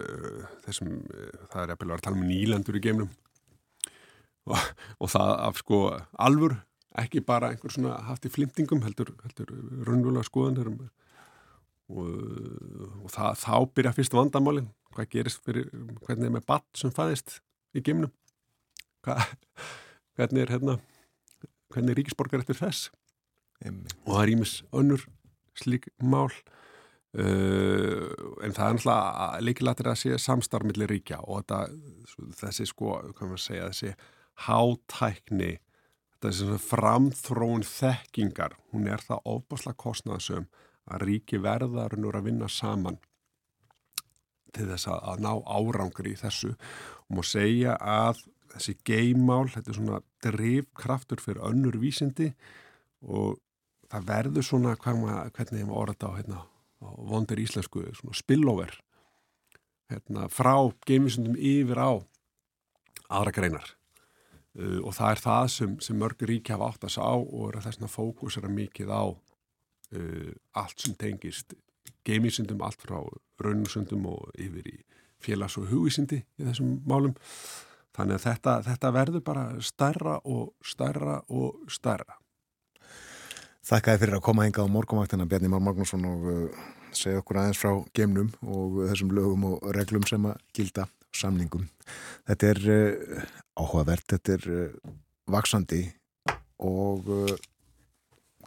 þessum, 0.65 0.95
það 1.49 1.61
er 1.63 1.73
eppil 1.73 1.93
að 1.95 2.05
tala 2.05 2.19
um 2.19 2.27
nýlendur 2.27 2.77
í 2.77 2.81
geimnum 2.83 3.09
og, 4.49 4.65
og 4.99 5.11
það 5.13 5.31
af 5.47 5.61
sko 5.63 5.79
alvur, 6.27 6.55
ekki 6.99 7.23
bara 7.25 7.51
einhver 7.53 7.73
svona 7.73 7.99
haft 8.09 8.27
í 8.27 8.33
flimtingum, 8.33 8.83
heldur, 8.85 9.13
heldur 9.23 9.53
raunvöla 9.87 10.25
skoðan 10.27 10.59
um, 10.65 10.79
og, 11.89 12.07
og 13.05 13.11
það, 13.13 13.41
þá 13.45 13.53
byrja 13.77 13.95
fyrst 13.97 14.17
vandamálinn, 14.17 14.71
hvað 14.93 15.11
gerist 15.15 15.43
fyrir 15.45 15.69
hvernig 16.03 16.29
er 16.29 16.35
með 16.37 16.47
batt 16.49 16.69
sem 16.77 16.93
fæðist 16.93 17.39
í 17.73 17.83
geimnum 17.85 18.13
hvað 19.05 19.23
hvernig 20.19 20.43
er 20.43 20.53
hérna 20.57 20.79
hvernig 21.71 21.93
er 21.93 22.01
ríkisborgar 22.01 22.43
eftir 22.43 22.59
þess 22.59 22.89
Einmi. 23.63 23.87
og 24.05 24.15
það 24.17 24.33
ímis 24.35 24.55
önnur 24.75 25.05
slík 25.59 25.89
mál 25.99 26.29
uh, 26.29 28.05
en 28.43 28.55
það 28.55 28.65
er 28.65 28.77
náttúrulega 28.77 29.41
leikilatir 29.45 29.91
að 29.91 29.99
sé 30.03 30.21
samstarfmillir 30.23 30.91
ríkja 30.91 31.21
og 31.23 31.43
þetta, 31.43 31.59
þessi 32.43 32.69
sko, 32.69 32.99
segja 33.37 33.71
þessi 33.71 33.95
hátækni 34.47 35.57
þessi 36.23 36.57
framþróun 36.63 37.63
þekkingar, 37.63 38.57
hún 38.73 38.89
er 38.91 39.03
það 39.03 39.27
ofbáslega 39.33 39.79
kostnaðsum 39.79 40.49
að 40.89 41.05
ríki 41.05 41.39
verðarunur 41.43 42.17
að 42.17 42.27
vinna 42.27 42.49
saman 42.51 42.97
til 44.55 44.65
þess 44.71 44.89
að, 44.89 44.99
að 45.11 45.23
ná 45.23 45.31
árangri 45.45 46.15
í 46.15 46.19
þessu 46.19 46.55
og 46.55 47.17
má 47.19 47.23
segja 47.25 47.75
að 47.77 48.23
þessi 48.53 48.75
geimál, 48.87 49.45
þetta 49.51 49.71
er 49.71 49.77
svona 49.77 50.01
drivkraftur 50.25 51.21
fyrir 51.23 51.43
önnur 51.49 51.79
vísindi 51.81 52.31
og 53.05 53.39
það 53.89 54.07
verður 54.09 54.45
svona 54.45 54.75
maður, 54.77 55.31
hvernig 55.35 55.61
ég 55.61 55.69
maður 55.69 55.81
orða 55.83 56.09
á, 56.09 56.17
hérna, 56.17 56.43
á 56.83 56.89
vondir 57.09 57.41
íslensku, 57.41 57.83
svona 57.97 58.17
spillover 58.17 58.75
hérna, 59.89 60.27
frá 60.31 60.55
geimisundum 60.87 61.37
yfir 61.37 61.81
á 61.81 61.91
aðra 63.09 63.33
greinar. 63.33 63.73
Uh, 64.57 64.81
og 64.81 64.93
það 64.97 65.13
er 65.13 65.23
það 65.23 65.47
sem, 65.53 65.73
sem 65.85 65.97
mörgur 65.97 66.29
ríki 66.29 66.53
hafa 66.53 66.71
átt 66.73 66.85
að 66.87 66.95
sá 66.97 67.05
og 67.05 67.49
er 67.51 67.59
er 68.41 68.47
að 68.49 68.55
mikið 68.57 68.93
á 68.93 69.03
uh, 69.05 70.31
allt 70.57 70.85
sem 70.85 70.95
tengist 70.97 71.53
geimisundum, 72.05 72.61
allt 72.65 72.81
frá 72.81 72.97
raunusundum 73.39 74.07
og 74.09 74.29
yfir 74.37 74.67
í 74.73 74.77
félags- 75.21 75.57
og 75.59 75.69
hugvísindi 75.69 76.23
í 76.39 76.47
þessum 76.47 76.79
málum 76.89 77.15
þannig 77.97 78.19
að 78.19 78.25
þetta, 78.27 78.55
þetta 78.69 78.95
verður 78.95 79.25
bara 79.25 79.45
stærra 79.63 80.19
og 80.23 80.53
stærra 80.65 81.21
og 81.29 81.69
stærra 81.71 82.19
Þakkaði 83.69 83.99
fyrir 84.01 84.17
að 84.17 84.23
koma 84.25 84.45
hinga 84.47 84.63
á 84.65 84.73
morgumvaktina 84.73 85.27
Bjarni 85.29 85.49
Már 85.51 85.61
Magnússon 85.61 86.05
og 86.09 86.23
uh, 86.25 86.61
segja 86.95 87.19
okkur 87.21 87.37
aðeins 87.37 87.59
frá 87.61 87.73
gemnum 87.93 88.31
og 88.41 88.79
þessum 88.89 89.11
lögum 89.13 89.43
og 89.51 89.67
reglum 89.75 90.07
sem 90.09 90.23
að 90.25 90.39
gilda 90.57 90.87
samningum. 91.13 91.67
Þetta 92.25 92.49
er 92.49 92.61
uh, 92.73 93.27
áhugavert, 93.61 94.07
þetta 94.09 94.37
er 94.39 94.47
uh, 94.55 94.95
vaksandi 95.29 95.83
og 96.65 97.05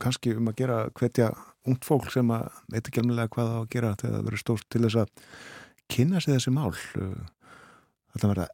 kannski 0.02 0.34
um 0.34 0.50
að 0.50 0.58
gera 0.58 0.80
hvetja 0.98 1.28
ungt 1.70 1.86
fólk 1.86 2.10
sem 2.10 2.34
að 2.34 2.48
veit 2.74 2.82
ekki 2.82 3.04
alveg 3.04 3.30
hvað 3.36 3.52
að 3.60 3.68
gera 3.76 3.94
þegar 4.00 4.16
það 4.16 4.26
verður 4.26 4.42
stórt 4.42 4.66
til 4.74 4.82
þess 4.82 4.98
að 5.04 5.30
kynna 5.94 6.20
sig 6.20 6.34
þessi 6.34 6.52
mál. 6.56 6.74
Þetta 8.10 8.32
verða 8.32 8.48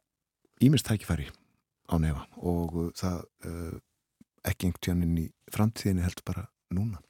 ímest 0.63 0.87
tækifæri 0.89 1.29
á 1.89 1.95
nefa 2.01 2.25
og 2.37 2.75
uh, 2.75 2.89
það 2.95 3.23
ekki 4.49 4.69
einhvern 4.69 4.83
tjáninn 4.83 5.21
í 5.23 5.27
framtíðinni 5.53 6.05
heldur 6.05 6.25
bara 6.27 6.45
núna. 6.73 7.01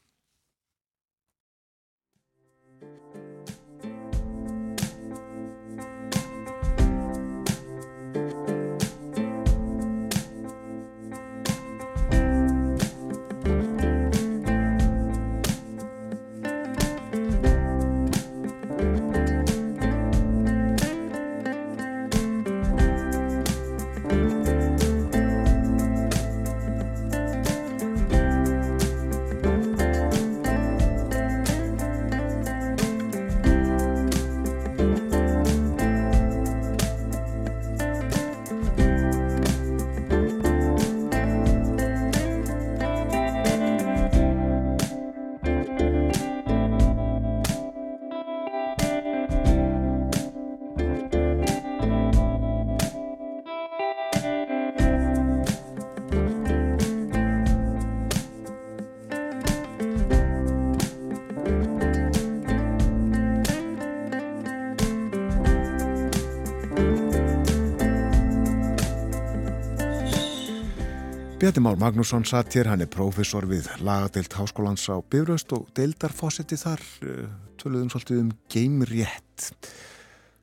Bjarni 71.39 71.61
Már 71.61 71.75
Magnússon 71.75 72.23
satt 72.23 72.51
hér, 72.51 72.67
hann 72.67 72.81
er 72.83 72.89
prófessor 72.91 73.45
við 73.47 73.69
lagadeilt 73.79 74.33
háskólans 74.35 74.83
á 74.91 74.99
Bifröst 74.99 75.53
og 75.55 75.69
deildarfósetti 75.71 76.57
þar, 76.59 76.83
eh, 76.99 77.29
töluðum 77.55 77.87
svolítið 77.93 78.19
um 78.25 78.33
geimrétt. 78.51 79.45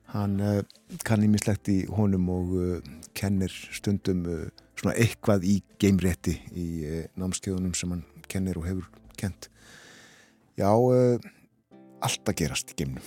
Hann 0.09 0.41
uh, 0.41 0.63
kann 1.05 1.21
ímislegt 1.21 1.69
í 1.69 1.85
honum 1.93 2.25
og 2.33 2.55
uh, 2.57 2.81
kennir 3.13 3.53
stundum 3.53 4.25
svona 4.73 4.95
eitthvað 4.97 5.45
í 5.45 5.59
geimrétti 5.77 6.33
í 6.57 6.67
námskeiðunum 7.13 7.77
sem 7.77 7.93
hann 7.93 8.03
kennir 8.25 8.57
og 8.57 8.65
hefur 8.65 8.89
kent. 9.21 9.51
Já, 10.57 10.73
allt 12.01 12.25
að 12.25 12.39
gerast 12.41 12.73
í 12.73 12.81
geimnum. 12.81 13.05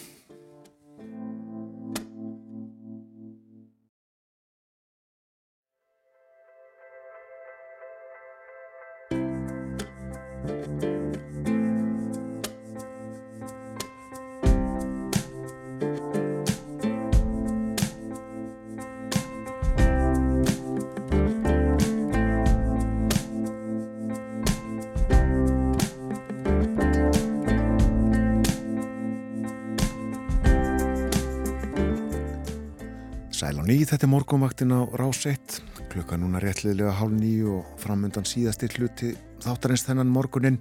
Ný, 33.70 33.84
þetta 33.86 34.06
er 34.06 34.10
morgunvaktin 34.10 34.72
á 34.74 34.82
rás 34.98 35.20
1, 35.28 35.60
klukka 35.92 36.16
núna 36.18 36.40
réttliðlega 36.42 36.90
hálf 36.98 37.12
nýju 37.14 37.52
og 37.60 37.66
framöndan 37.78 38.26
síðasti 38.26 38.66
hluti 38.74 39.10
þáttarins 39.44 39.84
þennan 39.86 40.10
morgunin. 40.10 40.56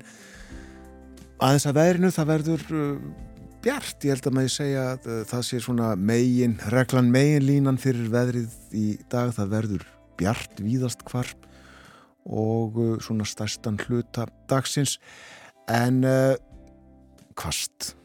Aðeins 1.42 1.66
að 1.70 1.80
veðrinu 1.80 2.12
það 2.14 2.28
verður 2.30 2.66
uh, 2.70 3.00
bjart, 3.64 4.06
ég 4.06 4.14
held 4.14 4.28
að 4.30 4.36
maður 4.38 4.54
segja 4.54 4.84
að 4.92 5.08
uh, 5.10 5.22
það 5.32 5.46
sé 5.48 5.62
svona 5.66 5.88
megin, 5.98 6.54
reglan 6.70 7.10
megin 7.14 7.48
línan 7.48 7.80
fyrir 7.82 8.12
veðrið 8.14 8.76
í 8.78 8.84
dag, 9.10 9.32
það 9.38 9.56
verður 9.56 9.88
bjart 10.20 10.62
víðast 10.62 11.02
hvar 11.10 11.32
og 12.30 12.78
uh, 12.78 12.92
svona 13.02 13.26
stærstan 13.26 13.80
hluta 13.88 14.28
dagsins. 14.52 15.00
En 15.66 16.04
uh, 16.06 16.36
kvast, 17.40 17.96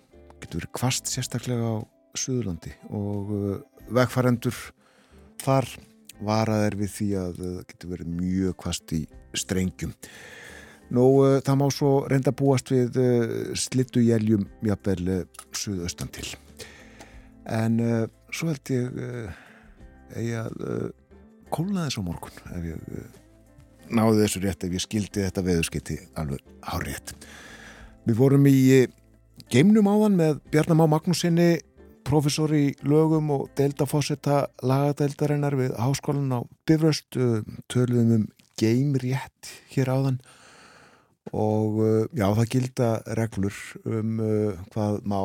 getur 0.40 0.64
kvast 0.72 1.12
sérstaklega 1.12 1.76
á 1.76 1.84
Suðurlandi 2.16 2.72
og 2.94 3.34
uh, 3.34 3.60
vegfærendur 3.92 4.56
þar 5.44 5.68
varaðir 6.24 6.78
við 6.78 6.90
því 6.94 7.08
að 7.20 7.38
það 7.40 7.60
getur 7.70 7.92
verið 7.92 8.16
mjög 8.20 8.56
kvast 8.62 8.94
í 8.96 9.02
strengjum. 9.36 9.92
Nú 10.94 11.06
uh, 11.24 11.38
það 11.44 11.58
má 11.60 11.66
svo 11.72 11.92
reynda 12.10 12.34
búast 12.36 12.70
við 12.72 12.98
uh, 13.00 13.34
slittu 13.58 14.02
jæljum 14.04 14.46
jafnvel 14.64 15.00
uh, 15.10 15.46
suðaustan 15.56 16.12
til. 16.14 16.28
En 17.44 17.76
svo 18.32 18.48
held 18.48 18.70
ég 18.72 18.94
eigi 20.16 20.30
að 20.38 20.54
kólna 21.52 21.82
þess 21.84 22.00
á 22.00 22.02
morgun 22.06 22.38
ef 22.56 22.68
ég 22.70 23.90
náði 23.92 24.22
þessu 24.22 24.40
rétt 24.40 24.64
ef 24.64 24.72
ég 24.72 24.80
skildi 24.80 25.26
þetta 25.26 25.44
veðurskiti 25.44 25.98
alveg 26.16 26.40
á 26.64 26.80
rétt. 26.80 27.12
Við 28.08 28.16
vorum 28.16 28.48
í 28.48 28.56
geimnum 29.52 29.90
áðan 29.92 30.16
með 30.16 30.40
Bjarnamá 30.54 30.86
Magnúsinni 30.94 31.50
professor 32.04 32.52
í 32.54 32.74
lögum 32.84 33.30
og 33.34 33.48
deildafósetta 33.58 34.44
lagadeildarinnar 34.62 35.56
við 35.58 35.74
háskólan 35.80 36.36
á 36.36 36.40
Bifröst 36.68 37.16
töluðum 37.72 38.14
um 38.18 38.26
geimrétt 38.60 39.50
hér 39.72 39.90
áðan. 39.90 40.20
Og 41.32 41.80
já 42.12 42.26
það 42.36 42.50
gilda 42.52 42.88
reglur 43.18 43.56
um 43.88 44.20
hvað 44.70 45.00
má 45.08 45.20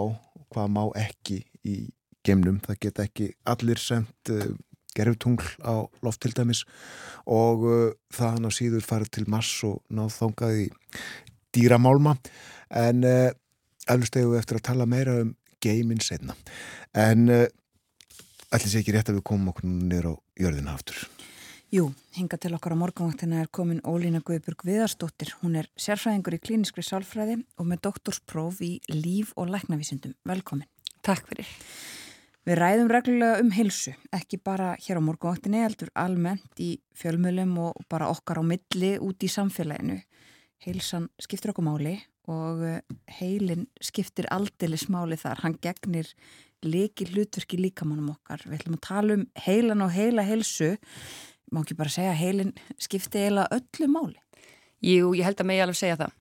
hvað 0.50 0.72
má 0.74 0.84
ekki 0.98 1.44
í 1.68 1.76
geimnum, 2.26 2.60
það 2.64 2.82
get 2.86 3.02
ekki 3.04 3.28
allir 3.50 3.82
sendt 3.82 4.32
gerftungl 4.98 5.46
á 5.62 5.86
loft 6.04 6.22
til 6.24 6.34
dæmis. 6.36 6.64
Og 7.30 7.66
það 8.14 8.34
hann 8.36 8.50
á 8.50 8.52
síður 8.54 8.88
farið 8.88 9.14
til 9.18 9.28
mass 9.30 9.52
og 9.68 9.84
náð 9.94 10.16
þongað 10.18 10.64
í 10.64 10.68
dýramálma. 11.56 12.18
En 12.70 13.06
eflust 13.06 14.18
hefur 14.18 14.34
við 14.34 14.42
eftir 14.42 14.60
að 14.60 14.68
tala 14.72 14.90
meira 14.90 15.20
um 15.24 15.36
geiminn 15.64 16.04
setna 16.04 16.36
en 16.94 17.30
uh, 17.30 17.46
allir 18.50 18.72
sé 18.72 18.82
ekki 18.82 18.96
rétt 18.96 19.12
að 19.12 19.20
við 19.20 19.28
komum 19.30 19.52
okkur 19.54 19.70
nýra 19.70 20.14
á 20.14 20.22
jörðina 20.40 20.76
aftur? 20.76 21.08
Jú, 21.70 21.92
hinga 22.18 22.40
til 22.42 22.56
okkar 22.58 22.74
á 22.74 22.82
morgunvaktina 22.82 23.44
er 23.44 23.50
komin 23.54 23.84
Ólína 23.86 24.24
Guðburg 24.26 24.64
Viðarstóttir 24.66 25.36
hún 25.44 25.60
er 25.60 25.68
sérfræðingur 25.78 26.40
í 26.40 26.42
klíniskri 26.42 26.82
sálfræði 26.82 27.36
og 27.62 27.68
með 27.70 27.84
doktorspróf 27.86 28.64
í 28.66 28.80
líf 28.90 29.36
og 29.38 29.52
læknavísundum. 29.54 30.16
Velkomin. 30.26 30.66
Takk 31.06 31.30
fyrir. 31.30 31.52
Við 32.50 32.58
ræðum 32.58 32.90
reglulega 32.90 33.44
um 33.44 33.52
hilsu, 33.54 33.94
ekki 34.10 34.40
bara 34.42 34.72
hér 34.82 34.98
á 34.98 35.02
morgunvaktinni, 35.06 35.62
heldur 35.62 35.94
almennt 35.94 36.58
í 36.58 36.72
fjölmjölum 36.98 37.54
og 37.68 37.86
bara 37.86 38.10
okkar 38.10 38.42
á 38.42 38.44
milli 38.50 38.96
út 38.98 39.22
í 39.22 39.30
samfélaginu. 39.30 40.00
Hilsan 40.66 41.06
skiptir 41.22 41.54
okkur 41.54 41.70
máli 41.70 42.00
og 42.30 42.62
uh, 42.62 42.78
heilin 43.20 43.66
skiptir 43.82 44.30
aldeilis 44.34 44.88
máli 44.94 45.18
þar, 45.20 45.42
hann 45.44 45.58
gegnir 45.64 46.12
leiki 46.66 47.08
hlutverki 47.10 47.60
líkamannum 47.60 48.14
okkar. 48.14 48.44
Við 48.46 48.60
ætlum 48.60 48.78
að 48.78 48.86
tala 48.86 49.18
um 49.18 49.26
heilan 49.46 49.84
og 49.86 49.94
heila 49.96 50.26
heilsu, 50.28 50.76
má 51.50 51.64
ekki 51.64 51.78
bara 51.80 51.94
segja 51.94 52.16
heilin 52.18 52.54
skipti 52.78 53.24
eila 53.26 53.48
öllu 53.56 53.90
máli? 53.92 54.20
Jú, 54.86 55.14
ég 55.18 55.26
held 55.28 55.42
að 55.42 55.50
mig 55.50 55.64
alveg 55.64 55.80
segja 55.80 56.00
það. 56.04 56.16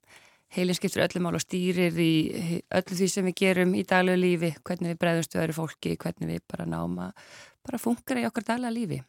Heilin 0.57 0.79
skiptir 0.79 1.05
öllu 1.05 1.23
máli 1.23 1.39
og 1.39 1.45
stýrir 1.45 2.01
í 2.01 2.13
öllu 2.79 2.99
því 3.03 3.11
sem 3.13 3.29
við 3.29 3.39
gerum 3.43 3.77
í 3.77 3.85
daglegu 3.87 4.23
lífi. 4.23 4.55
Hvernig 4.65 4.95
við 4.95 5.03
bregðumst 5.03 5.37
við 5.37 5.43
öðru 5.45 5.59
fólki 5.59 5.95
hvernig 6.01 6.33
við 6.33 6.43
bara 6.49 6.67
náma, 6.71 7.13
bara 7.67 7.83
funkar 7.83 8.23
í 8.23 8.27
okkar 8.31 8.47
daglega 8.55 8.75
lífi. 8.79 9.03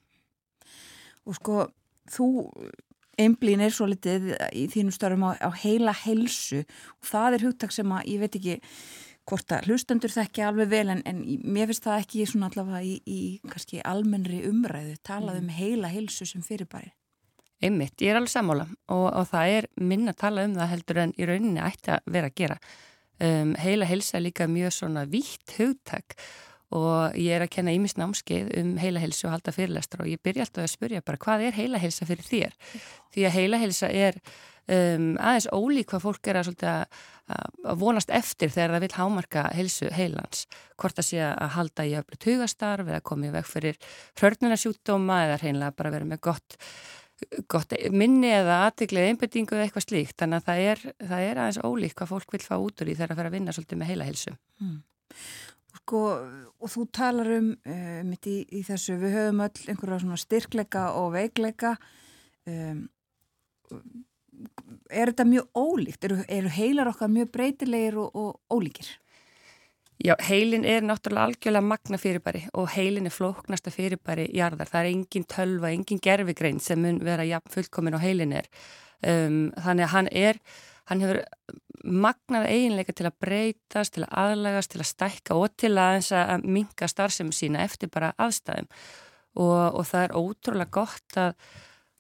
Og 1.30 1.38
sko, 1.38 1.70
þú 2.10 2.28
einblín 3.20 3.64
er 3.64 3.74
svo 3.76 3.90
litið 3.90 4.32
í 4.56 4.66
þínum 4.72 4.96
störum 4.96 5.28
á, 5.28 5.32
á 5.40 5.50
heila 5.62 5.94
helsu 6.06 6.64
og 6.64 7.12
það 7.12 7.38
er 7.38 7.46
hugtak 7.48 7.76
sem 7.76 7.92
að 7.94 8.12
ég 8.14 8.24
veit 8.24 8.40
ekki 8.40 8.58
hvort 9.30 9.54
að 9.54 9.70
hlustendur 9.70 10.14
þekki 10.14 10.46
alveg 10.46 10.72
vel 10.72 10.88
en, 10.96 11.04
en 11.06 11.20
mér 11.44 11.70
finnst 11.70 11.86
það 11.86 12.04
ekki 12.04 12.26
svona 12.30 12.50
allavega 12.50 12.82
í, 12.82 12.96
í 13.06 13.20
kannski 13.46 13.84
almennri 13.86 14.42
umræðu 14.50 14.96
talað 15.06 15.44
um 15.44 15.52
heila 15.54 15.92
helsu 15.92 16.26
sem 16.26 16.42
fyrirbæri. 16.46 16.92
Einmitt, 17.60 18.00
ég 18.00 18.14
er 18.14 18.20
alveg 18.20 18.32
sammála 18.32 18.66
og, 18.88 19.08
og 19.12 19.26
það 19.30 19.56
er 19.58 19.68
minna 19.84 20.14
að 20.16 20.22
tala 20.24 20.46
um 20.48 20.56
það 20.56 20.72
heldur 20.74 21.02
en 21.04 21.16
í 21.20 21.28
rauninni 21.28 21.64
ætti 21.64 21.92
að 21.96 22.14
vera 22.16 22.32
að 22.32 22.38
gera. 22.40 22.60
Um, 23.20 23.52
heila 23.60 23.88
helsa 23.90 24.16
er 24.18 24.24
líka 24.30 24.48
mjög 24.48 24.78
svona 24.78 25.04
vítt 25.12 25.58
hugtak 25.58 26.16
og 26.76 27.18
ég 27.18 27.34
er 27.36 27.46
að 27.46 27.54
kenna 27.56 27.74
ímis 27.74 27.98
námskeið 27.98 28.52
um 28.62 28.76
heilahelsu 28.82 29.28
og 29.28 29.36
halda 29.38 29.54
fyrirlestra 29.56 30.06
og 30.06 30.12
ég 30.12 30.22
byrja 30.24 30.46
alltaf 30.46 30.66
að 30.66 30.74
spurja 30.76 31.06
bara 31.06 31.22
hvað 31.22 31.48
er 31.48 31.58
heilahelsa 31.58 32.08
fyrir 32.10 32.28
þér? 32.28 32.56
Því 33.16 33.26
að 33.26 33.36
heilahelsa 33.40 33.90
er 33.90 34.20
um, 34.70 35.08
aðeins 35.18 35.50
ólík 35.54 35.90
hvað 35.90 36.06
fólk 36.06 36.30
er 36.30 36.42
að, 36.42 36.52
að, 36.62 37.02
að 37.74 37.82
vonast 37.82 38.14
eftir 38.14 38.54
þegar 38.54 38.76
það 38.76 38.86
vil 38.86 38.92
hámarka 39.00 39.48
helsu 39.58 39.90
heilans. 39.96 40.46
Hvort 40.80 41.02
að 41.02 41.10
sé 41.10 41.24
að 41.26 41.56
halda 41.58 41.88
í 41.90 41.98
öflut 42.00 42.30
hugastarf 42.30 42.88
eða 42.94 43.04
komið 43.12 43.36
veg 43.40 43.50
fyrir 43.50 43.82
hörnunarsjúkdóma 44.22 45.24
eða 45.26 45.42
reynilega 45.44 45.78
bara 45.80 45.94
vera 45.98 46.10
með 46.10 46.24
gott 46.30 46.58
gott 47.52 47.74
minni 47.92 48.30
eða 48.32 48.62
aðtiklið 48.70 49.10
einbettingu 49.10 49.58
eða 49.58 49.66
eitthvað 49.66 49.86
slíkt, 49.86 50.16
þannig 50.22 50.40
að 50.40 50.46
það 50.46 50.62
er, 50.72 50.84
það 51.10 51.24
er 51.26 51.42
aðeins 51.44 51.62
ólík 51.68 51.96
hvað 52.00 52.12
fólk 52.14 52.36
vil 52.36 52.46
fá 52.46 52.54
út 52.56 52.84
úr 52.84 52.92
í 52.92 52.96
þegar 52.96 53.14
að 53.14 53.20
fara 53.20 53.32
að 53.32 53.36
vinna 53.36 53.56
svolítið 53.56 53.82
með 53.82 53.92
heilahelsu. 53.92 54.36
Mm. 54.64 54.78
Sko, 55.90 56.04
og 56.62 56.70
þú 56.70 56.84
talar 56.94 57.32
um 57.40 57.48
um 57.66 58.12
í, 58.14 58.36
í 58.46 58.60
þessu, 58.62 58.94
við 59.02 59.16
höfum 59.16 59.40
öll 59.42 59.72
einhverja 59.72 60.04
svona 60.04 60.20
styrkleika 60.22 60.84
og 61.00 61.16
veikleika 61.16 61.72
um, 62.46 62.84
er 64.94 65.10
þetta 65.10 65.26
mjög 65.26 65.48
ólíkt? 65.58 66.06
Eru, 66.06 66.20
eru 66.30 66.52
heilar 66.54 66.92
okkar 66.92 67.10
mjög 67.10 67.32
breytilegir 67.34 67.98
og, 68.04 68.14
og 68.14 68.54
ólíkir? 68.54 68.92
Já, 70.00 70.14
heilin 70.30 70.64
er 70.64 70.86
náttúrulega 70.86 71.26
algjörlega 71.28 71.66
magna 71.66 71.98
fyrirbæri 72.00 72.46
og 72.54 72.70
heilin 72.76 73.10
er 73.10 73.16
flóknasta 73.18 73.74
fyrirbæri 73.74 74.30
jarðar. 74.38 74.70
Það 74.70 74.84
er 74.84 74.92
engin 74.94 75.26
tölva, 75.26 75.74
engin 75.74 76.06
gerfigrein 76.06 76.62
sem 76.64 76.80
mun 76.86 77.02
vera 77.04 77.26
jafn 77.28 77.50
fullkomin 77.58 77.98
og 77.98 78.06
heilin 78.06 78.38
er. 78.44 78.48
Um, 79.02 79.50
þannig 79.58 79.90
að 79.90 79.94
hann 79.96 80.14
er 80.14 80.40
hann 80.90 81.04
hefur 81.04 81.22
magnar 81.84 82.48
eiginleika 82.50 82.94
til 82.96 83.08
að 83.08 83.18
breytast, 83.24 83.96
til 83.96 84.06
að 84.06 84.16
aðlagast, 84.24 84.74
til 84.74 84.82
að 84.84 84.90
stækka 84.90 85.38
og 85.40 85.54
til 85.60 85.72
að, 85.80 86.10
að 86.18 86.46
minga 86.46 86.90
starfsemu 86.92 87.36
sína 87.36 87.64
eftir 87.64 87.92
bara 87.94 88.12
aðstæðum. 88.20 88.70
Og, 89.40 89.60
og 89.80 89.86
það 89.88 90.06
er 90.06 90.16
ótrúlega 90.18 90.74
gott 90.76 91.20
að, 91.22 91.36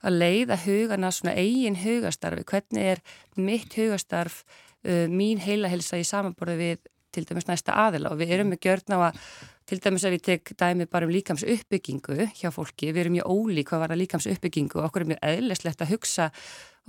að 0.03 0.17
leiða 0.17 0.57
hugana 0.65 1.11
svona 1.15 1.35
eigin 1.37 1.77
hugastarfi, 1.79 2.45
hvernig 2.49 2.89
er 2.95 3.03
mitt 3.37 3.77
hugastarf, 3.77 4.41
uh, 4.83 5.05
mín 5.11 5.39
heilahelsa 5.43 6.01
í 6.01 6.07
samanborði 6.07 6.57
við 6.59 6.91
til 7.15 7.25
dæmis 7.29 7.47
næsta 7.47 7.77
aðila? 7.85 8.11
Og 8.13 8.19
við 8.19 8.35
erum 8.35 8.51
með 8.53 8.65
gjörn 8.65 8.97
á 8.97 8.99
að 9.11 9.23
til 9.69 9.79
dæmis 9.83 10.05
að 10.07 10.15
við 10.15 10.23
tek 10.25 10.51
dæmi 10.57 10.87
bara 10.89 11.05
um 11.05 11.13
líkams 11.13 11.45
uppbyggingu 11.45 12.29
hjá 12.39 12.49
fólki, 12.53 12.89
við 12.89 13.03
erum 13.03 13.17
mjög 13.19 13.29
ólík 13.29 13.69
hvað 13.69 13.83
var 13.83 13.93
að 13.93 14.01
líkams 14.01 14.27
uppbyggingu 14.31 14.79
og 14.79 14.87
okkur 14.87 15.05
er 15.05 15.11
mjög 15.11 15.21
eðleslegt 15.29 15.83
að 15.85 15.91
hugsa 15.93 16.29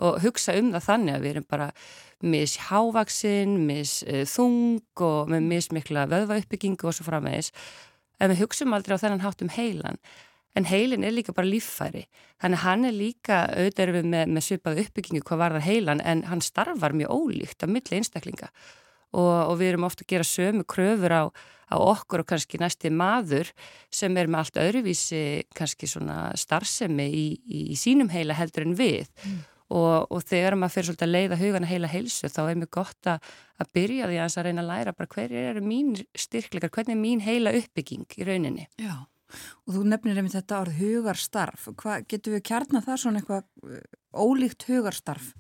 og 0.01 0.17
hugsa 0.25 0.55
um 0.57 0.71
það 0.73 0.87
þannig 0.87 1.17
að 1.17 1.27
við 1.27 1.35
erum 1.35 1.47
bara 1.51 1.69
mishávaksin, 2.25 3.55
misþung 3.69 5.05
og 5.05 5.31
með 5.33 5.47
mismikla 5.53 6.07
vöðvauppbyggingu 6.11 6.89
og 6.89 6.97
svo 6.97 7.07
framvegis. 7.09 7.53
En 8.21 8.33
við 8.33 8.45
hugsaum 8.45 8.77
aldrei 8.77 8.97
á 8.97 9.03
þennan 9.03 9.25
hátt 9.25 9.45
um 9.45 9.53
heilan. 9.53 10.01
En 10.57 10.67
heilin 10.67 11.05
er 11.07 11.15
líka 11.15 11.33
bara 11.37 11.49
líffæri. 11.49 12.07
Þannig 12.43 12.65
hann 12.65 12.89
er 12.89 12.97
líka 12.97 13.45
auðvitað 13.53 13.93
við 13.97 14.09
með, 14.13 14.33
með 14.35 14.47
svipaðu 14.47 14.85
uppbyggingu 14.85 15.25
hvað 15.29 15.43
var 15.45 15.57
það 15.57 15.69
heilan 15.69 16.05
en 16.05 16.25
hann 16.29 16.43
starfar 16.45 16.97
mjög 16.97 17.13
ólíkt 17.13 17.65
af 17.65 17.73
milli 17.73 18.01
einstaklinga. 18.01 18.51
Og, 19.11 19.31
og 19.51 19.57
við 19.59 19.73
erum 19.73 19.89
ofta 19.89 20.05
að 20.07 20.13
gera 20.13 20.27
sömu 20.27 20.67
kröfur 20.71 21.11
á, 21.11 21.23
á 21.71 21.77
okkur 21.79 22.23
og 22.23 22.29
kannski 22.31 22.61
næsti 22.63 22.93
maður 22.95 23.51
sem 23.91 24.15
er 24.21 24.31
með 24.31 24.45
allt 24.45 24.61
öðruvísi 24.63 25.23
kannski 25.57 25.89
svona 25.91 26.29
starfsemi 26.39 27.09
í, 27.11 27.25
í, 27.43 27.65
í 27.75 27.79
sínum 27.79 28.13
heila 28.15 28.39
heldur 28.39 28.69
en 28.69 28.77
við. 28.79 29.11
Mm 29.25 29.41
og, 29.71 30.11
og 30.11 30.25
þegar 30.27 30.57
maður 30.59 30.75
fyrir 30.77 30.89
svolítið 30.89 31.07
að 31.07 31.15
leiða 31.15 31.39
hugana 31.41 31.71
heila 31.71 31.91
heilsu 31.91 32.31
þá 32.31 32.41
er 32.43 32.59
mjög 32.61 32.73
gott 32.77 33.11
að, 33.11 33.31
að 33.63 33.73
byrja 33.77 34.11
því 34.11 34.19
að 34.25 34.47
reyna 34.47 34.65
að 34.65 34.71
læra 34.71 34.97
bara 34.97 35.13
hver 35.15 35.35
eru 35.45 35.65
mín 35.65 35.95
styrkleikar, 36.25 36.73
hvernig 36.75 36.97
er 36.97 37.01
mín 37.01 37.25
heila 37.25 37.55
uppbygging 37.59 38.19
í 38.19 38.27
rauninni. 38.27 38.67
Já, 38.81 38.97
og 39.67 39.77
þú 39.77 39.85
nefnir 39.93 40.19
einmitt 40.19 40.37
þetta 40.37 40.63
orð 40.65 40.81
hugarstarf. 40.81 41.69
Hvað 41.79 42.09
getur 42.11 42.37
við 42.37 42.47
kjarna 42.51 42.83
það 42.87 43.03
svona 43.05 43.23
eitthvað 43.23 43.77
eh, 43.77 43.87
ólíkt 44.11 44.67
hugarstarf? 44.71 45.33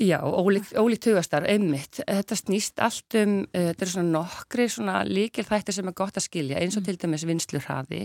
Já, 0.00 0.18
ólíkt, 0.24 1.06
hugastarf, 1.06 1.46
einmitt. 1.48 2.00
Þetta 2.02 2.38
snýst 2.38 2.80
allt 2.82 3.16
um, 3.20 3.36
uh, 3.44 3.66
þetta 3.70 3.84
er 3.84 3.92
svona 3.92 4.14
nokkri 4.16 4.68
svona 4.72 5.02
líkil 5.06 5.44
þættir 5.46 5.76
sem 5.76 5.90
er 5.90 5.96
gott 5.98 6.18
að 6.18 6.26
skilja, 6.26 6.60
eins 6.60 6.78
og 6.78 6.82
mm. 6.82 6.88
til 6.88 7.00
dæmis 7.02 7.26
vinslurhaði, 7.28 8.00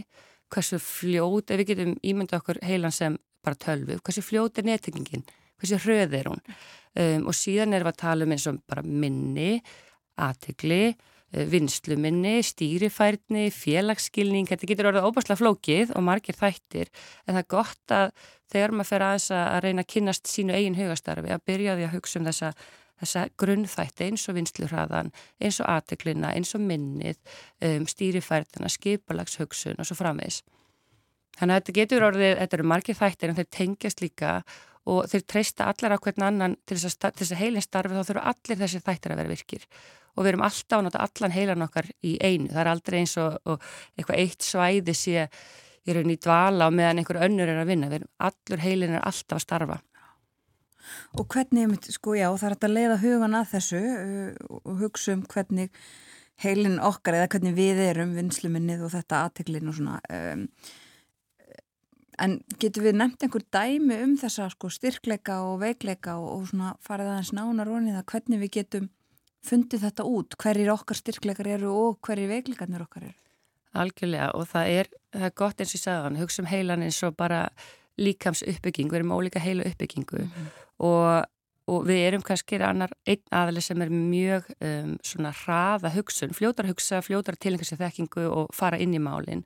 hversu 0.54 0.80
fljót, 0.84 1.50
ef 1.50 1.62
við 1.62 1.72
getum 1.72 1.96
ímynda 2.06 2.42
okkur 2.42 2.60
heilan 2.66 2.94
sem 2.94 3.18
bara 3.46 3.58
tölvu, 3.60 4.00
hversu 4.04 4.24
fljót 4.26 4.60
er 4.60 4.68
nettingingin, 4.68 5.24
hversu 5.60 5.80
hröð 5.86 6.18
er 6.20 6.30
hún 6.32 6.42
um, 6.44 7.30
og 7.30 7.38
síðan 7.38 7.76
erum 7.78 7.90
við 7.90 7.96
að 7.96 8.02
tala 8.04 8.28
um 8.28 8.36
eins 8.36 8.48
og 8.50 8.60
bara 8.70 8.84
minni, 8.84 9.52
aðtegli 10.20 10.84
vinsluminni, 11.32 12.40
stýrifærni 12.46 13.48
félagsskilning, 13.54 14.50
þetta 14.50 14.70
getur 14.70 14.90
orðið 14.90 15.08
óbáslega 15.10 15.40
flókið 15.40 15.94
og 15.94 16.06
margir 16.08 16.38
þættir. 16.38 16.90
En 17.28 17.36
það 17.36 17.42
er 17.44 17.50
gott 17.54 17.94
að 17.94 18.12
þegar 18.50 18.74
maður 18.74 18.90
fer 18.90 19.06
aðeins 19.06 19.32
að 19.38 19.60
reyna 19.66 19.86
að 19.86 19.92
kynast 19.94 20.32
sínu 20.32 20.56
eigin 20.58 20.78
hugastarfi 20.80 21.34
að 21.34 21.44
byrja 21.46 21.76
því 21.78 21.88
að 21.88 21.98
hugsa 21.98 22.20
um 22.20 22.30
þessa 22.30 22.54
þessa 23.00 23.26
grunnþætti 23.40 24.10
eins 24.10 24.26
og 24.28 24.36
vinslurhraðan, 24.36 25.12
eins 25.40 25.60
og 25.64 25.70
aðteglina, 25.72 26.34
eins 26.36 26.50
og 26.58 26.66
minnið, 26.68 27.20
um, 27.64 27.86
stýrifærtina, 27.88 28.68
skipalagshugsun 28.74 29.80
og 29.80 29.88
svo 29.88 29.96
framvegs. 29.96 30.42
Þannig 31.40 31.56
að 31.56 31.62
þetta 31.62 31.78
getur 31.78 32.08
orðið, 32.10 32.34
þetta 32.42 32.58
eru 32.58 32.68
margir 32.68 33.00
þættir 33.00 33.32
en 33.32 33.38
þeir 33.38 33.50
tengjast 33.56 34.04
líka 34.04 34.34
og 34.90 35.08
þeir 35.12 35.24
treysta 35.32 35.70
allar 35.72 35.96
á 35.96 36.04
hvern 36.04 36.26
annan 36.28 36.58
til 36.68 36.76
þess 36.80 37.00
að, 37.00 37.24
að 37.24 37.40
heilin 37.40 37.64
starfi 37.64 37.96
þá 37.96 38.10
þurfa 38.10 38.34
allir 38.34 38.60
þessi 38.60 38.84
þættir 38.84 39.14
að 39.14 39.22
vera 39.22 39.32
virkir 39.32 39.68
og 40.20 40.26
við 40.26 40.34
erum 40.34 40.46
alltaf 40.50 40.78
að 40.78 40.86
nota 40.90 41.04
allan 41.06 41.36
heilan 41.36 41.66
okkar 41.66 41.88
í 42.04 42.18
einu, 42.20 42.50
það 42.52 42.62
er 42.62 42.72
aldrei 42.74 42.98
eins 43.00 43.16
og, 43.22 43.38
og 43.48 43.70
eitthvað 43.96 44.20
eitt 44.26 44.44
svæði 44.46 44.96
sé 44.98 45.30
í 45.88 45.96
rauninni 45.96 46.18
í 46.18 46.24
dvala 46.26 46.68
og 46.68 46.76
meðan 46.76 47.00
einhver 47.00 47.22
önnur 47.24 47.48
er 47.48 47.62
að 47.62 47.72
vinna, 47.72 47.88
við 47.88 48.02
erum 48.02 48.12
allur 48.28 48.64
heilin 48.66 48.98
er 48.98 49.08
alltaf 49.08 49.40
að 49.40 49.46
starfa. 49.46 49.80
Og 51.16 51.26
hvernig, 51.30 51.80
sko 51.94 52.16
já, 52.18 52.28
það 52.34 52.50
er 52.50 52.56
að 52.58 52.76
leiða 52.76 53.00
hugan 53.04 53.38
að 53.38 53.50
þessu 53.54 53.80
uh, 53.80 54.60
og 54.60 54.84
hugsa 54.84 55.16
um 55.16 55.24
hvernig 55.30 55.72
heilin 56.44 56.80
okkar 56.84 57.20
eða 57.20 57.32
hvernig 57.34 57.58
við 57.58 57.82
erum 57.90 58.14
vinsluminnið 58.18 58.86
og 58.88 58.94
þetta 58.96 59.24
aðteglin 59.26 59.72
og 59.72 59.80
svona 59.80 60.00
um, 60.10 60.46
En 62.20 62.34
getur 62.60 62.84
við 62.84 62.98
nefnt 63.00 63.22
einhver 63.24 63.46
dæmi 63.48 63.96
um 64.04 64.18
þessa 64.20 64.50
sko, 64.52 64.68
styrkleika 64.76 65.38
og 65.48 65.62
veikleika 65.62 66.18
og, 66.20 66.26
og 66.34 66.50
svona 66.50 66.74
farið 66.84 67.14
aðeins 67.14 67.30
nánar 67.38 67.72
vonið 67.72 67.96
að 67.96 68.10
hvernig 68.12 68.42
við 68.42 68.52
getum 68.58 68.90
fundið 69.46 69.86
þetta 69.88 70.06
út, 70.08 70.38
hverjir 70.40 70.72
okkar 70.74 71.00
styrkleikar 71.00 71.48
eru 71.56 71.72
og 71.72 72.00
hverjir 72.06 72.32
veikleikarnir 72.32 72.86
okkar 72.86 73.10
eru? 73.10 73.18
Algjörlega 73.80 74.32
og 74.36 74.48
það 74.50 74.72
er, 74.76 74.94
það 75.14 75.26
er 75.28 75.36
gott 75.38 75.60
eins 75.62 75.74
og 75.74 75.78
ég 75.78 75.84
sagði 75.84 76.06
hann, 76.08 76.22
hugsa 76.24 76.42
um 76.42 76.50
heilan 76.50 76.86
eins 76.86 77.02
og 77.06 77.18
bara 77.18 77.42
líkams 78.00 78.44
uppbygging, 78.48 78.90
við 78.90 79.02
erum 79.02 79.14
ólíka 79.16 79.44
heila 79.44 79.68
uppbyggingu 79.68 80.24
mm 80.24 80.30
-hmm. 80.30 80.48
og, 80.88 81.26
og 81.68 81.88
við 81.88 82.00
erum 82.08 82.22
kannski 82.22 82.62
annar 82.64 82.92
einn 83.06 83.24
aðli 83.32 83.62
sem 83.62 83.82
er 83.82 83.90
mjög 83.90 84.44
um, 84.62 84.98
svona 85.04 85.32
hraða 85.32 85.94
hugsun, 85.94 86.34
fljótar 86.34 86.68
hugsa, 86.68 87.02
fljótar 87.02 87.36
tilengast 87.36 87.74
í 87.74 87.76
þekkingu 87.76 88.28
og 88.28 88.48
fara 88.54 88.78
inn 88.78 88.94
í 88.94 89.00
málinn 89.00 89.46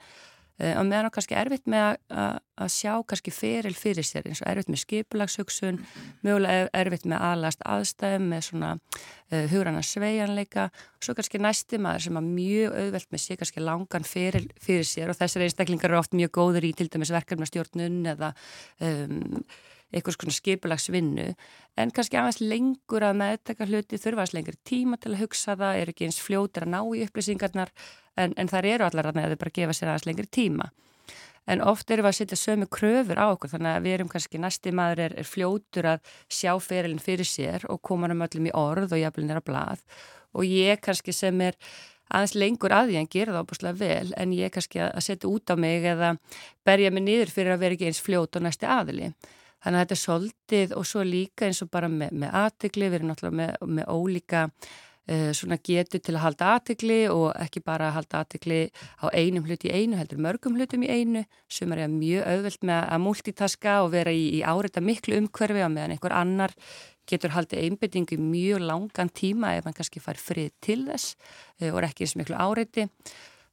og 0.78 0.86
meðan 0.88 1.10
á 1.10 1.16
kannski 1.16 1.36
erfitt 1.38 1.66
með 1.70 1.98
að 2.14 2.70
sjá 2.72 2.94
kannski 3.10 3.34
feril 3.34 3.74
fyrir 3.78 4.06
sér 4.06 4.28
eins 4.30 4.44
og 4.44 4.50
erfitt 4.52 4.70
með 4.72 4.84
skipulagshugsun, 4.84 5.80
mögulega 6.26 6.70
erfitt 6.78 7.08
með 7.10 7.26
aðlast 7.30 7.66
aðstæðum 7.68 8.30
með 8.32 8.46
svona 8.48 8.72
uh, 8.78 9.46
hugranna 9.52 9.84
sveianleika 9.86 10.70
og 10.70 11.08
svo 11.08 11.18
kannski 11.18 11.42
næsti 11.42 11.82
maður 11.82 12.08
sem 12.08 12.22
að 12.22 12.32
mjög 12.38 12.78
auðvelt 12.84 13.12
með 13.14 13.26
sé 13.26 13.40
kannski 13.42 13.66
langan 13.66 14.08
feril 14.08 14.46
fyrir 14.62 14.88
sér 14.88 15.14
og 15.14 15.20
þessari 15.20 15.50
einstaklingar 15.50 15.92
eru 15.92 16.02
oft 16.02 16.18
mjög 16.18 16.34
góður 16.38 16.70
í 16.70 16.74
til 16.78 16.90
dæmis 16.94 17.14
verkefnastjórnun 17.16 18.02
eða 18.14 18.34
um, 18.80 19.44
einhvers 19.94 20.18
konar 20.20 20.36
skipulagsvinnu 20.36 21.28
en 21.80 21.92
kannski 21.96 22.20
aðeins 22.20 22.42
lengur 22.42 23.06
að 23.06 23.20
meðtaka 23.22 23.68
hluti 23.70 24.00
þurfa 24.02 24.24
aðeins 24.24 24.38
lengri 24.38 24.58
tíma 24.68 25.00
til 25.02 25.14
að 25.14 25.24
hugsa 25.24 25.58
það, 25.60 25.82
er 25.82 25.92
ekki 25.94 26.08
eins 26.10 26.22
fljótir 26.22 26.66
að 26.66 26.74
ná 26.74 26.80
í 26.84 27.04
upplýsingarnar 27.08 27.74
en, 28.18 28.34
en 28.38 28.52
þar 28.52 28.70
eru 28.74 28.88
allar 28.88 29.12
að 29.12 29.20
neða 29.22 29.40
bara 29.42 29.56
gefa 29.60 29.78
sér 29.78 29.94
aðeins 29.94 30.10
lengri 30.10 30.30
tíma. 30.30 30.72
En 31.44 31.60
oft 31.60 31.90
erum 31.92 32.06
við 32.06 32.14
að 32.14 32.20
setja 32.22 32.40
sömu 32.40 32.68
kröfur 32.72 33.20
á 33.20 33.28
okkur 33.34 33.52
þannig 33.52 33.74
að 33.74 33.86
við 33.86 33.96
erum 33.98 34.12
kannski 34.12 34.40
næsti 34.40 34.72
maður 34.72 35.02
er, 35.10 35.16
er 35.20 35.28
fljótur 35.28 35.90
að 35.92 36.14
sjá 36.32 36.54
ferilin 36.64 37.04
fyrir 37.04 37.28
sér 37.28 37.66
og 37.68 37.82
koma 37.84 38.08
um 38.12 38.24
öllum 38.24 38.48
í 38.48 38.54
orð 38.56 38.96
og 38.96 39.02
jafnvel 39.02 39.26
nýra 39.28 39.44
blað 39.44 39.84
og 40.34 40.48
ég 40.48 40.80
kannski 40.84 41.12
sem 41.14 41.42
er 41.44 41.60
aðeins 42.14 42.36
lengur 42.38 42.74
að 42.76 42.92
því 42.92 43.00
en 43.02 43.12
gera 43.12 43.36
það 43.36 43.46
óbúslega 43.46 43.80
vel 43.80 44.14
en 44.22 44.34
ég 44.38 44.54
kannski 44.54 44.82
að 44.86 45.04
setja 45.04 45.30
út 45.30 45.52
á 45.52 45.56
mig 45.60 45.86
eða 45.94 46.16
berja 46.66 46.92
mig 46.94 47.06
niður 47.08 47.34
fyrir 47.34 47.56
að 47.56 47.64
vera 47.66 47.78
ekki 47.78 47.90
eins 47.90 48.04
fljót 48.04 48.40
og 48.40 48.46
næsti 48.46 48.70
aðili. 48.70 49.12
Þannig 49.64 49.78
að 49.78 49.84
þetta 49.84 49.96
er 49.96 50.02
soldið 50.04 50.74
og 50.78 50.88
svo 50.88 51.04
líka 51.08 51.48
eins 51.48 51.62
og 51.64 51.70
bara 51.72 51.90
með, 51.92 52.16
með 52.20 52.34
aðtegli, 52.44 52.90
við 52.90 52.98
erum 53.00 53.12
náttúrulega 53.14 53.38
með, 53.40 53.54
með 53.78 53.92
ólíka 53.94 54.42
uh, 54.50 55.30
svona 55.36 55.58
getu 55.64 56.00
til 56.04 56.16
að 56.18 56.24
halda 56.26 56.50
aðtegli 56.58 57.00
og 57.12 57.28
ekki 57.40 57.64
bara 57.64 57.90
að 57.90 57.98
halda 58.00 58.24
aðtegli 58.24 58.60
á 59.00 59.06
einum 59.16 59.48
hlut 59.48 59.64
í 59.68 59.72
einu, 59.72 60.00
heldur 60.00 60.24
mörgum 60.26 60.58
hlutum 60.60 60.84
í 60.84 60.92
einu 60.92 61.24
sem 61.52 61.72
er 61.76 61.86
mjög 61.92 62.28
auðvelt 62.28 62.68
með 62.70 62.82
að 62.84 63.04
multitaska 63.06 63.78
og 63.86 63.94
vera 63.96 64.12
í, 64.12 64.26
í 64.40 64.42
áreita 64.44 64.84
miklu 64.84 65.22
umhverfi 65.22 65.64
á 65.64 65.70
meðan 65.72 65.96
einhver 65.96 66.18
annar 66.18 66.56
getur 67.10 67.34
haldið 67.36 67.66
einbindingu 67.66 68.20
mjög 68.20 68.64
langan 68.64 69.12
tíma 69.12 69.56
ef 69.58 69.68
hann 69.68 69.76
kannski 69.76 70.04
fær 70.04 70.20
frið 70.20 70.54
til 70.64 70.82
þess 70.88 71.16
uh, 71.16 71.72
og 71.72 71.82
er 71.82 71.90
ekki 71.92 72.08
eins 72.08 72.20
miklu 72.20 72.40
áreiti. 72.40 72.88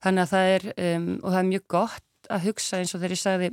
Þannig 0.00 0.26
að 0.26 0.30
það 0.34 0.52
er, 0.54 0.70
um, 0.74 1.08
og 1.20 1.28
það 1.30 1.40
er 1.40 1.50
mjög 1.54 1.66
gott 1.70 2.06
að 2.30 2.46
hugsa 2.46 2.78
eins 2.78 2.94
og 2.94 3.02
þegar 3.02 3.16
ég 3.16 3.20
sagði 3.20 3.50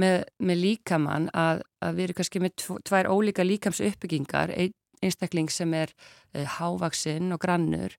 með, 0.00 0.26
með 0.38 0.62
líkamann 0.62 1.30
að, 1.36 1.62
að 1.84 1.96
við 1.96 2.08
erum 2.08 2.18
kannski 2.20 2.42
með 2.44 2.66
tvær 2.88 3.10
ólíka 3.10 3.46
líkams 3.46 3.82
uppbyggingar, 3.84 4.52
ein, 4.56 4.74
einstakling 5.04 5.50
sem 5.52 5.74
er 5.76 5.92
uh, 5.92 6.40
eh, 6.40 6.46
hávaksinn 6.58 7.34
og 7.34 7.42
grannur 7.42 7.96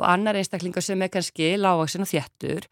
og 0.00 0.06
annar 0.08 0.38
einstaklingar 0.38 0.84
sem 0.84 1.02
er 1.02 1.12
kannski 1.12 1.52
lágvaksinn 1.58 2.06
og 2.06 2.10
þjættur 2.10 2.66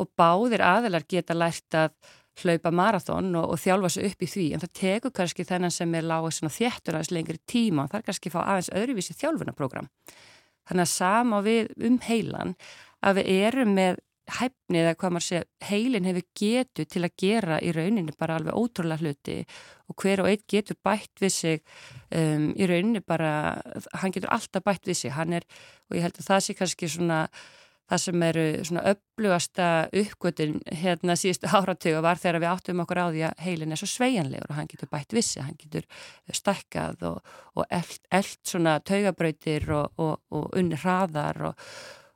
og 0.00 0.10
báðir 0.18 0.64
aðelar 0.64 1.06
geta 1.08 1.36
lært 1.36 1.78
að 1.78 1.94
hlaupa 2.42 2.72
marathón 2.74 3.30
og, 3.38 3.54
og 3.54 3.60
þjálfa 3.62 3.92
svo 3.94 4.06
upp 4.08 4.24
í 4.24 4.30
því 4.30 4.46
en 4.54 4.62
það 4.64 4.72
tekur 4.80 5.14
kannski 5.14 5.46
þennan 5.46 5.74
sem 5.74 5.94
er 5.94 6.06
lágvaksinn 6.06 6.50
og 6.50 6.56
þjættur 6.56 6.98
aðeins 6.98 7.12
lengri 7.14 7.40
tíma 7.50 7.84
og 7.84 7.92
það 7.92 8.00
er 8.00 8.08
kannski 8.08 8.30
að 8.30 8.36
fá 8.36 8.40
aðeins 8.42 8.72
öðruvísi 8.74 9.16
þjálfunaprógram. 9.20 9.90
Þannig 10.64 10.86
að 10.86 10.92
sama 10.94 11.40
við 11.44 11.70
um 11.86 12.00
heilan 12.06 12.54
að 13.04 13.20
við 13.20 13.30
erum 13.44 13.74
með 13.76 14.02
hæfni 14.30 14.80
eða 14.80 14.94
hvað 14.96 15.12
maður 15.14 15.26
segja, 15.26 15.46
heilin 15.68 16.06
hefur 16.08 16.24
getu 16.40 16.86
til 16.88 17.02
að 17.04 17.16
gera 17.20 17.58
í 17.60 17.72
rauninni 17.76 18.14
bara 18.18 18.38
alveg 18.38 18.56
ótrúlega 18.56 19.02
hluti 19.04 19.40
og 19.90 19.98
hver 20.00 20.22
og 20.24 20.30
einn 20.30 20.46
getur 20.48 20.78
bætt 20.84 21.20
við 21.20 21.34
sig 21.34 21.60
um, 22.08 22.48
í 22.56 22.68
rauninni 22.70 23.02
bara, 23.04 23.60
hann 24.00 24.14
getur 24.14 24.32
alltaf 24.32 24.64
bætt 24.64 24.88
við 24.88 25.02
sig, 25.02 25.12
er, 25.12 25.44
og 25.90 25.98
ég 25.98 26.06
held 26.06 26.22
að 26.22 26.30
það 26.30 26.40
sé 26.46 26.56
kannski 26.56 26.88
svona, 26.94 27.18
það 27.92 28.02
sem 28.06 28.24
eru 28.28 28.44
svona 28.64 28.84
upplugasta 28.94 29.66
uppgötun 30.02 30.56
hérna 30.72 31.16
síðustu 31.20 31.50
áratögu 31.58 32.00
var 32.06 32.22
þegar 32.22 32.40
við 32.40 32.52
áttum 32.54 32.80
okkur 32.86 33.02
á 33.04 33.06
því 33.10 33.26
að 33.28 33.42
heilin 33.44 33.76
er 33.76 33.82
svo 33.82 33.90
sveianlegur 33.92 34.54
og 34.54 34.60
hann 34.60 34.70
getur 34.72 34.92
bætt 34.94 35.12
við 35.12 35.28
sig, 35.28 35.44
hann 35.44 35.60
getur 35.60 35.84
stækkað 36.32 37.04
og, 37.10 37.36
og 37.60 37.68
eld, 37.68 38.00
eld 38.08 38.40
svona 38.40 38.78
taugabrautir 38.80 39.68
og, 39.76 39.92
og, 40.00 40.16
og 40.32 40.48
unni 40.56 40.80
hraðar 40.80 41.50
og 41.50 41.68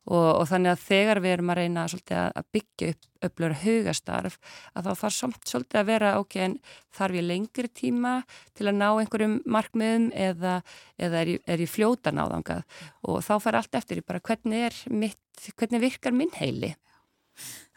Og, 0.08 0.28
og 0.40 0.46
þannig 0.48 0.72
að 0.72 0.84
þegar 0.86 1.18
við 1.20 1.34
erum 1.34 1.52
að 1.52 1.58
reyna 1.58 1.82
svolítið, 1.92 2.20
að 2.40 2.46
byggja 2.56 2.90
upp 2.94 3.08
upplöru 3.26 3.56
hugastarf 3.62 4.38
að 4.78 4.88
þá 4.88 4.90
þarf 5.02 5.38
svolítið 5.48 5.80
að 5.80 5.88
vera 5.88 6.12
ok, 6.20 6.36
en 6.44 6.56
þarf 6.94 7.18
ég 7.18 7.26
lengri 7.26 7.70
tíma 7.80 8.14
til 8.56 8.68
að 8.68 8.78
ná 8.78 8.86
einhverjum 8.88 9.38
markmiðum 9.48 10.10
eða, 10.14 10.58
eða 11.00 11.22
er, 11.22 11.32
ég, 11.34 11.44
er 11.46 11.64
ég 11.64 11.72
fljóta 11.72 12.14
náðangað 12.14 12.62
og 13.10 13.22
þá 13.26 13.32
fara 13.42 13.62
allt 13.62 13.80
eftir 13.80 14.04
bara 14.06 14.22
hvernig, 14.22 14.82
mitt, 14.90 15.48
hvernig 15.56 15.84
virkar 15.88 16.16
minn 16.16 16.34
heili. 16.38 16.74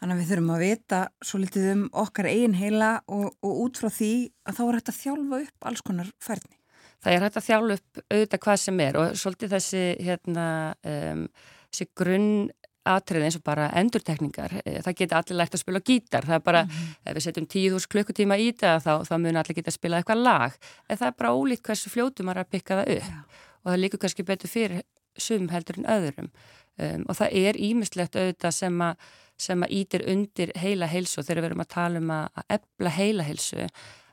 Þannig 0.00 0.16
að 0.16 0.20
við 0.20 0.30
þurfum 0.32 0.50
að 0.54 0.64
vita 0.64 1.00
svolítið 1.22 1.68
um 1.72 1.84
okkar 2.02 2.28
eigin 2.30 2.58
heila 2.58 2.90
og, 3.06 3.28
og 3.46 3.62
út 3.66 3.78
frá 3.78 3.90
því 3.94 4.12
að 4.48 4.58
þá 4.58 4.62
er 4.64 4.78
hægt 4.78 4.90
að 4.90 4.98
þjálfa 4.98 5.40
upp 5.46 5.70
alls 5.70 5.84
konar 5.86 6.12
færni. 6.22 6.58
Það 7.02 7.14
er 7.14 7.24
hægt 7.26 7.38
að 7.38 7.46
þjálfa 7.48 7.76
upp 7.76 8.00
auðvitað 8.02 8.42
hvað 8.42 8.60
sem 8.62 8.80
er 8.82 8.98
og 8.98 9.16
svolítið 9.18 9.54
þessi 9.56 9.84
hérna 10.02 10.46
um, 10.92 11.24
þessi 11.72 11.88
grunn 11.96 12.50
atrið 12.88 13.26
eins 13.26 13.36
og 13.38 13.44
bara 13.46 13.68
endurtekningar 13.78 14.56
eh, 14.64 14.80
það 14.82 14.96
geta 14.98 15.20
allir 15.20 15.38
lært 15.38 15.54
að 15.54 15.62
spila 15.62 15.82
gítar. 15.86 16.26
Það 16.26 16.34
er 16.34 16.44
bara, 16.46 16.62
mm 16.64 16.70
-hmm. 16.70 16.94
ef 17.04 17.16
við 17.16 17.24
setjum 17.26 17.46
10.000 17.46 17.88
klukkutíma 17.88 18.38
í 18.38 18.48
það 18.52 18.78
þá, 18.86 18.94
þá 19.08 19.14
mun 19.18 19.36
allir 19.36 19.54
geta 19.54 19.70
að 19.70 19.78
spila 19.78 19.98
eitthvað 19.98 20.22
lag. 20.22 20.52
En 20.88 20.98
það 20.98 21.06
er 21.06 21.18
bara 21.18 21.34
ólíkt 21.34 21.62
hversu 21.62 21.90
fljótu 21.90 22.22
maður 22.22 22.42
að 22.42 22.50
pikka 22.50 22.76
það 22.76 22.96
upp. 22.96 23.10
Já. 23.10 23.22
og 23.62 23.70
það 23.70 23.78
líkur 23.78 23.98
kannski 23.98 24.22
betur 24.22 24.48
fyrir 24.48 24.82
sum 25.16 25.48
heldur 25.48 25.78
en 25.78 25.86
öðrum. 25.86 26.30
Um, 26.78 27.04
og 27.08 27.16
það 27.16 27.28
er 27.32 27.54
ímislegt 27.56 28.16
auðvitað 28.16 28.50
sem 28.50 28.80
að 28.80 28.96
sem 29.38 29.62
að 29.62 29.70
ítir 29.70 30.02
undir 30.06 30.52
heila 30.56 30.86
heilsu. 30.86 31.20
Og 31.20 31.26
þegar 31.26 31.42
við 31.42 31.50
erum 31.50 31.64
að 31.64 31.74
tala 31.74 31.98
um 31.98 32.10
að 32.10 32.28
ebla 32.48 32.90
heila 32.90 33.22
heilsu 33.22 33.68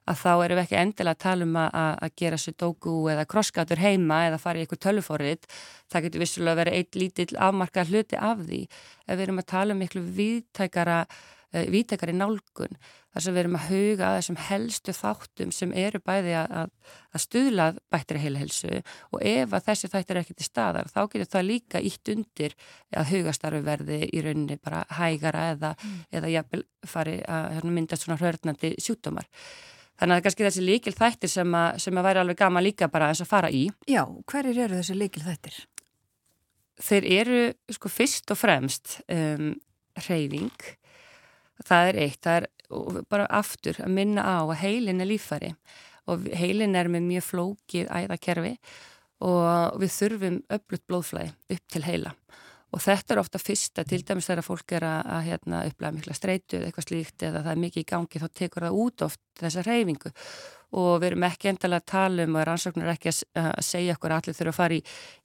að 0.09 0.21
þá 0.23 0.31
erum 0.33 0.59
við 0.59 0.63
ekki 0.63 0.79
endilega 0.79 1.15
að 1.17 1.23
tala 1.23 1.47
um 1.47 1.57
að, 1.61 1.89
að 2.05 2.13
gera 2.21 2.39
sudoku 2.41 2.93
eða 3.13 3.25
krosskatur 3.29 3.81
heima 3.81 4.21
eða 4.27 4.39
fara 4.41 4.59
í 4.61 4.65
eitthvað 4.65 4.83
tölufórið. 4.87 5.49
Það 5.89 6.07
getur 6.07 6.23
vissulega 6.25 6.61
verið 6.63 6.79
eitt 6.79 6.99
lítill 6.99 7.33
afmarkað 7.49 7.91
hluti 7.93 8.21
af 8.29 8.45
því. 8.45 8.63
Ef 9.05 9.19
við 9.19 9.27
erum 9.27 9.43
að 9.43 9.51
tala 9.53 9.75
um 9.75 9.83
miklu 9.83 10.05
viðtækara, 10.17 11.03
uh, 11.05 11.67
viðtækari 11.75 12.15
nálgun, 12.17 12.79
þar 13.09 13.25
sem 13.25 13.35
við 13.35 13.41
erum 13.43 13.57
að 13.57 13.69
huga 13.71 14.09
að 14.09 14.17
þessum 14.19 14.39
helstu 14.47 14.93
þáttum 14.93 15.53
sem 15.55 15.71
eru 15.77 16.01
bæði 16.05 16.35
að, 16.37 16.73
að 17.09 17.23
stuðla 17.23 17.65
bættri 17.89 18.21
heilhelsu 18.21 18.81
og 19.09 19.23
ef 19.25 19.55
að 19.57 19.65
þessi 19.65 19.89
þættir 19.89 20.19
er 20.19 20.21
ekki 20.21 20.35
til 20.37 20.45
staðar, 20.45 20.91
þá 20.93 20.99
getur 21.07 21.31
það 21.33 21.47
líka 21.47 21.81
ítt 21.89 22.13
undir 22.13 22.53
að 22.93 23.09
hugastarfi 23.15 23.63
verði 23.65 23.99
í 24.13 24.21
rauninni 24.25 24.59
bara 24.61 24.83
hægara 24.99 25.47
eða, 25.55 25.73
mm. 25.73 25.97
eða 26.21 26.31
jafnvel 26.35 26.63
fari 26.93 27.17
að 27.25 27.49
hérna, 27.57 27.75
myndast 27.79 28.05
svona 28.05 28.21
hörnandi 28.21 28.75
sjúkdómar. 28.77 29.29
Þannig 29.99 30.13
að 30.13 30.15
það 30.15 30.19
er 30.19 30.25
kannski 30.25 30.45
þessi 30.45 30.63
líkil 30.63 30.93
þættir 30.95 31.31
sem 31.33 31.55
að, 31.59 31.79
sem 31.83 31.99
að 31.99 32.05
væri 32.07 32.21
alveg 32.21 32.39
gama 32.39 32.63
líka 32.63 32.87
bara 32.91 33.09
eins 33.11 33.19
að 33.23 33.31
fara 33.33 33.49
í. 33.51 33.65
Já, 33.89 34.05
hverjir 34.31 34.61
eru 34.65 34.79
þessi 34.79 34.95
líkil 34.95 35.25
þættir? 35.25 35.57
Þeir 36.79 37.07
eru 37.17 37.41
sko 37.75 37.91
fyrst 37.91 38.31
og 38.31 38.39
fremst 38.39 38.93
um, 39.11 39.49
reyfing. 40.07 40.69
Það 41.67 41.89
er 41.89 41.99
eitt, 42.05 42.21
það 42.23 42.37
er 42.39 43.03
bara 43.11 43.27
aftur 43.41 43.81
að 43.83 43.91
minna 43.97 44.23
á 44.23 44.39
að 44.45 44.61
heilin 44.61 45.03
er 45.03 45.09
lífari 45.09 45.51
og 46.09 46.29
heilin 46.37 46.77
er 46.79 46.87
með 46.91 47.05
mjög 47.09 47.25
flókið 47.27 47.91
æðakerfi 47.91 48.55
og 49.25 49.81
við 49.81 49.95
þurfum 49.97 50.39
öflut 50.55 50.85
blóðflæði 50.87 51.33
upp 51.57 51.73
til 51.73 51.83
heila 51.83 52.13
og 52.13 52.48
þetta 52.77 53.15
er 53.15 53.19
ofta 53.23 53.39
fyrsta, 53.41 53.83
til 53.87 54.03
dæmis 54.05 54.27
þegar 54.29 54.45
fólk 54.45 54.73
er 54.77 54.85
að, 54.85 54.99
að 55.15 55.23
hérna, 55.25 55.61
upplega 55.65 55.95
mikla 55.95 56.15
streitu 56.17 56.57
eða 56.59 56.69
eitthvað 56.69 56.85
slíkt 56.85 57.25
eða 57.25 57.43
það 57.45 57.51
er 57.51 57.61
mikið 57.63 57.81
í 57.81 57.89
gangi 57.89 58.21
þá 58.21 58.27
tekur 58.37 58.65
það 58.67 58.79
út 58.83 59.05
oft 59.07 59.21
þessa 59.39 59.63
reyfingu 59.65 60.11
og 60.79 60.91
við 61.01 61.07
erum 61.07 61.25
ekki 61.25 61.49
endala 61.49 61.79
að 61.79 61.87
tala 61.89 62.27
um 62.27 62.37
og 62.37 62.45
rannsóknir 62.45 62.91
ekki 62.93 63.09
að, 63.09 63.49
segja 63.65 63.95
okkur 63.97 64.13
allir 64.19 64.37
þurfa 64.37 64.53
að 64.53 64.59
fara 64.59 64.77
í 64.77 64.83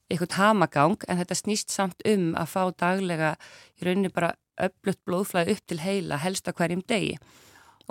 einhvern 0.09 0.37
hamagang 0.39 1.05
en 1.07 1.21
þetta 1.21 1.37
snýst 1.37 1.73
samt 1.73 2.01
um 2.09 2.31
að 2.33 2.51
fá 2.55 2.61
daglega 2.81 3.35
í 3.77 3.85
rauninni 3.85 4.13
bara 4.13 4.33
öflutt 4.65 5.01
blóðflæði 5.05 5.53
upp 5.53 5.67
til 5.69 5.81
heila 5.83 6.21
helst 6.23 6.49
að 6.49 6.57
hverjum 6.61 6.85
degi 6.89 7.19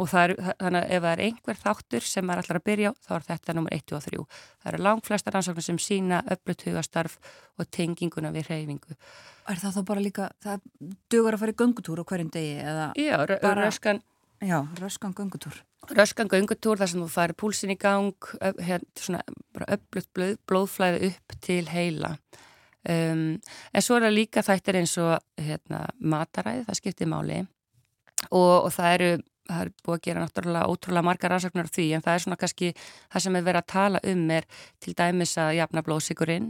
og 0.01 0.15
er, 0.19 0.35
þannig 0.59 0.81
að 0.81 0.95
ef 0.97 1.03
það 1.05 1.11
er 1.13 1.23
einhver 1.25 1.61
þáttur 1.61 2.07
sem 2.09 2.27
maður 2.27 2.45
ætlar 2.45 2.59
að 2.61 2.67
byrja 2.69 2.93
þá 3.05 3.13
er 3.17 3.27
þetta 3.29 3.55
nummer 3.57 3.77
1 3.77 3.95
og 3.95 4.07
3. 4.07 4.23
Það 4.63 4.71
eru 4.73 4.81
langt 4.87 5.07
flesta 5.09 5.35
rannsóknir 5.35 5.67
sem 5.67 5.79
sína 5.83 6.23
öflut 6.35 6.65
hugastarf 6.67 7.19
og 7.59 7.69
tenginguna 7.75 8.33
við 8.35 8.51
reyfingu. 8.51 8.97
Er 9.51 9.61
það 9.61 9.77
þá 9.77 9.85
bara 9.91 10.03
líka, 10.03 10.31
það 10.43 10.65
dugur 11.13 11.37
að 11.37 11.45
fara 11.45 11.55
í 11.55 11.61
göngutúr 11.63 12.03
á 12.03 12.05
hverjum 12.11 12.33
degi? 12.35 12.57
Eða 12.65 12.89
já, 12.99 13.15
bara, 13.43 13.69
röskan. 13.69 14.03
Já, 14.45 14.59
röskan 14.81 15.15
göngutúr. 15.15 15.61
Röskan 15.95 16.31
göngutúr 16.33 16.81
þar 16.81 16.91
sem 16.91 17.05
þú 17.05 17.11
fari 17.13 17.37
púlsin 17.39 17.75
í 17.75 17.79
gang, 17.81 18.31
öflut 18.41 20.09
blóð, 20.17 20.39
blóðflæði 20.49 21.13
upp 21.13 21.37
til 21.45 21.63
heila. 21.71 22.17
Um, 22.85 23.39
en 23.73 23.85
svo 23.85 23.97
er 23.97 24.09
það 24.09 24.19
líka 24.19 24.43
þættir 24.45 24.77
eins 24.81 24.93
og 25.01 25.15
hérna, 25.41 25.87
mataræði, 26.05 26.67
það 26.67 26.77
skiptir 26.77 27.09
máli 27.09 27.39
og, 28.29 28.67
og 28.67 28.73
það 28.75 28.97
eru 28.97 29.13
það 29.49 29.65
er 29.65 29.73
búið 29.85 29.99
að 29.99 30.05
gera 30.07 30.25
náttúrulega 30.25 30.71
ótrúlega 30.73 31.09
margar 31.09 31.35
rannsóknar 31.35 31.69
því 31.73 31.87
en 31.97 32.05
það 32.05 32.15
er 32.17 32.25
svona 32.25 32.41
kannski 32.41 32.71
það 32.79 33.25
sem 33.27 33.37
er 33.37 33.45
verið 33.49 33.61
að 33.61 33.71
tala 33.75 34.01
um 34.13 34.25
er 34.33 34.49
til 34.81 34.97
dæmis 34.97 35.37
að 35.41 35.53
jafna 35.59 35.85
blóðsigurinn 35.85 36.49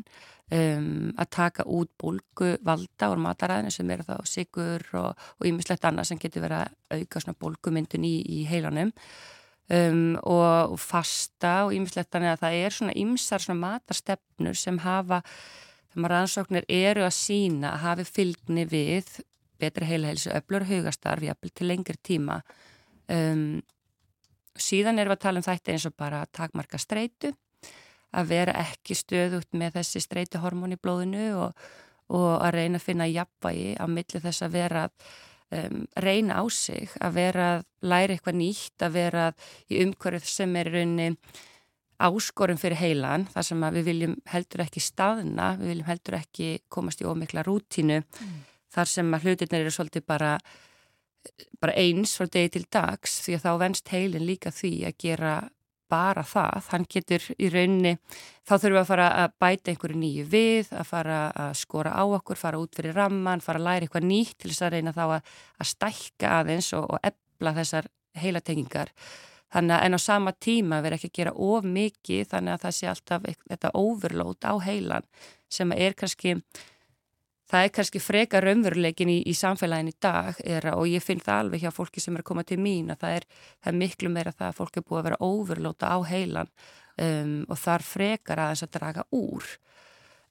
um, 0.52 1.12
að 1.18 1.30
taka 1.38 1.66
út 1.66 1.92
bólgu 2.00 2.54
valda 2.64 3.10
úr 3.12 3.22
mataræðinu 3.24 3.74
sem 3.74 3.90
eru 3.94 4.06
þá 4.06 4.16
sigur 4.28 4.86
og 5.00 5.48
ímislegt 5.48 5.86
annað 5.88 6.10
sem 6.12 6.22
getur 6.22 6.46
verið 6.46 6.64
að 6.64 7.00
auka 7.00 7.24
svona 7.24 7.40
bólgumyndun 7.42 8.06
í, 8.06 8.14
í 8.22 8.44
heilanum 8.50 8.94
um, 8.94 10.16
og, 10.22 10.74
og 10.76 10.80
fasta 10.82 11.56
og 11.66 11.74
ímislegt 11.76 12.14
annað 12.14 12.36
að 12.36 12.46
það 12.46 12.58
er 12.62 12.78
svona 12.78 12.98
ímsar 13.04 13.44
svona 13.44 13.62
matarstefnur 13.66 14.58
sem 14.58 14.80
hafa 14.84 15.22
þegar 15.94 16.14
rannsóknir 16.14 16.66
eru 16.68 17.06
að 17.06 17.16
sína 17.16 17.74
að 17.74 17.84
hafi 17.88 18.06
fylgni 18.10 18.66
við 18.66 19.18
betri 19.62 19.86
heilahilsu, 19.86 20.32
öflur 20.34 20.66
hugastarf, 20.66 21.22
jafnvel 21.22 21.52
til 21.54 21.68
lengri 21.70 21.98
tíma 22.02 22.40
um, 23.12 23.62
síðan 24.54 25.00
erum 25.00 25.14
við 25.14 25.18
að 25.18 25.24
tala 25.26 25.40
um 25.40 25.46
þætti 25.46 25.74
eins 25.74 25.86
og 25.88 25.96
bara 25.98 26.24
takmarka 26.32 26.78
streitu, 26.78 27.32
að 28.14 28.30
vera 28.30 28.54
ekki 28.62 28.94
stöðugt 28.94 29.56
með 29.58 29.80
þessi 29.80 30.04
streituhormón 30.04 30.76
í 30.76 30.80
blóðinu 30.80 31.30
og, 31.42 31.64
og 32.14 32.28
að 32.38 32.60
reyna 32.60 32.78
að 32.78 32.86
finna 32.86 33.10
jafnvægi 33.10 33.72
á 33.80 33.84
milli 33.90 34.20
þess 34.22 34.44
að 34.46 34.54
vera 34.54 34.84
um, 35.50 35.80
reyna 35.98 36.38
á 36.38 36.44
sig, 36.52 36.92
að 37.02 37.18
vera 37.18 37.48
að 37.56 37.64
læra 37.90 38.14
eitthvað 38.14 38.38
nýtt, 38.38 38.76
að 38.82 38.94
vera 39.00 39.26
í 39.66 39.82
umhverfið 39.82 40.30
sem 40.30 40.56
er 40.60 40.70
raunni 40.76 41.10
áskorum 42.04 42.58
fyrir 42.58 42.78
heilan, 42.80 43.26
þar 43.32 43.46
sem 43.48 43.66
við 43.76 43.88
viljum 43.88 44.14
heldur 44.30 44.64
ekki 44.64 44.82
staðna, 44.82 45.54
við 45.60 45.72
viljum 45.72 45.88
heldur 45.88 46.18
ekki 46.18 46.48
komast 46.72 47.02
í 47.02 47.08
ómikla 47.08 47.44
rútínu, 47.46 48.00
mm. 48.02 48.38
þar 48.74 48.90
sem 48.90 49.14
að 49.14 49.28
hlutinir 49.28 49.62
eru 49.62 49.74
svolítið 49.74 50.06
bara, 50.06 50.32
bara 51.60 51.74
eins 51.80 52.14
frá 52.18 52.28
degi 52.28 52.54
til 52.56 52.64
dags, 52.72 53.18
því 53.24 53.36
að 53.38 53.44
þá 53.44 53.52
venst 53.62 53.92
heilin 53.92 54.26
líka 54.28 54.52
því 54.54 54.72
að 54.88 54.98
gera 55.04 55.34
bara 55.90 56.24
það, 56.26 56.70
hann 56.72 56.86
getur 56.90 57.26
í 57.36 57.50
rauninni, 57.52 57.98
þá 58.46 58.54
þurfum 58.54 58.74
við 58.74 58.80
að 58.80 58.88
fara 58.88 59.08
að 59.22 59.34
bæta 59.44 59.72
einhverju 59.72 60.00
nýju 60.00 60.24
við, 60.32 60.72
að 60.72 60.88
fara 60.88 61.18
að 61.44 61.52
skora 61.60 61.92
á 61.94 62.02
okkur, 62.04 62.40
fara 62.40 62.60
út 62.62 62.74
fyrir 62.76 62.96
ramman, 62.96 63.44
fara 63.44 63.60
að 63.60 63.68
læra 63.68 63.86
eitthvað 63.86 64.08
nýtt 64.08 64.38
til 64.40 64.50
þess 64.50 64.64
að 64.64 64.74
reyna 64.74 64.94
þá 64.96 65.04
að, 65.04 65.30
að 65.60 65.70
stækka 65.70 66.32
aðeins 66.40 66.72
og, 66.78 66.88
og 66.88 67.06
ebla 67.12 67.54
þessar 67.60 67.90
heilatengingar. 68.18 68.92
Þannig 69.54 69.76
að 69.76 69.86
en 69.86 69.94
á 69.94 70.00
sama 70.02 70.32
tíma 70.42 70.80
verður 70.82 70.98
ekki 70.98 71.10
að 71.12 71.18
gera 71.20 71.34
of 71.46 71.66
mikið 71.76 72.30
þannig 72.32 72.56
að 72.56 72.62
það 72.64 72.76
sé 72.78 72.90
alltaf 72.90 73.26
þetta 73.44 73.74
overload 73.78 74.48
á 74.50 74.54
heilan 74.64 75.06
sem 75.52 75.74
er 75.76 75.94
kannski, 75.94 76.38
það 77.50 77.66
er 77.66 77.72
kannski 77.76 78.00
freka 78.02 78.40
raunveruleikin 78.42 79.10
í, 79.12 79.18
í 79.28 79.34
samfélagin 79.36 79.92
í 79.92 79.96
dag 80.02 80.38
er, 80.44 80.70
og 80.74 80.86
ég 80.88 81.04
finn 81.04 81.22
það 81.22 81.42
alveg 81.42 81.64
hjá 81.64 81.72
fólki 81.74 82.02
sem 82.02 82.16
er 82.16 82.24
að 82.24 82.30
koma 82.30 82.44
til 82.46 82.60
mín 82.62 82.92
að 82.92 83.04
það 83.04 83.18
er, 83.18 83.26
það 83.60 83.72
er 83.72 83.80
miklu 83.82 84.12
meira 84.12 84.32
það 84.32 84.48
að 84.48 84.56
fólki 84.60 84.80
er 84.80 84.86
búið 84.88 85.00
að 85.00 85.08
vera 85.08 85.20
overloada 85.28 85.92
á 85.92 85.98
heilan 86.08 86.50
um, 86.96 87.36
og 87.48 87.60
þar 87.60 87.86
frekar 87.86 88.42
aðeins 88.44 88.64
að 88.66 88.74
draga 88.78 89.06
úr. 89.14 89.50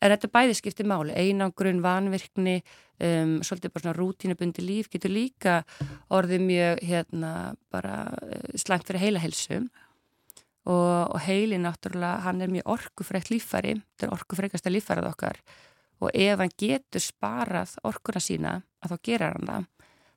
En 0.04 0.12
þetta 0.12 0.32
bæði 0.34 0.56
skiptir 0.58 0.88
máli, 0.90 1.14
einangrun, 1.16 1.80
vanvirkni, 1.84 2.58
um, 3.00 3.38
svolítið 3.46 3.72
bara 3.72 3.86
svona 3.86 3.96
rútínubundi 3.96 4.66
líf 4.66 4.90
getur 4.92 5.14
líka 5.14 5.62
orðið 6.12 6.44
mjög 6.50 6.82
hérna 6.90 7.34
bara 7.72 7.98
uh, 8.18 8.58
slangt 8.60 8.90
fyrir 8.90 9.06
heila 9.06 9.22
helsu 9.24 9.62
og, 10.64 11.14
og 11.14 11.20
heili 11.24 11.60
náttúrulega, 11.62 12.24
hann 12.26 12.42
er 12.42 12.52
mjög 12.52 12.74
orkufrekt 12.74 13.32
líffæri, 13.32 13.78
þetta 13.94 14.10
er 14.10 14.18
orkufrekasta 14.18 14.74
líffærið 14.74 15.10
okkar 15.12 15.40
og 16.04 16.12
ef 16.14 16.44
hann 16.44 16.54
getur 16.60 17.04
sparað 17.04 17.78
orkuna 17.88 18.22
sína 18.24 18.54
að 18.84 18.94
þá 18.94 19.08
gerar 19.10 19.38
hann 19.38 19.50
það. 19.50 19.70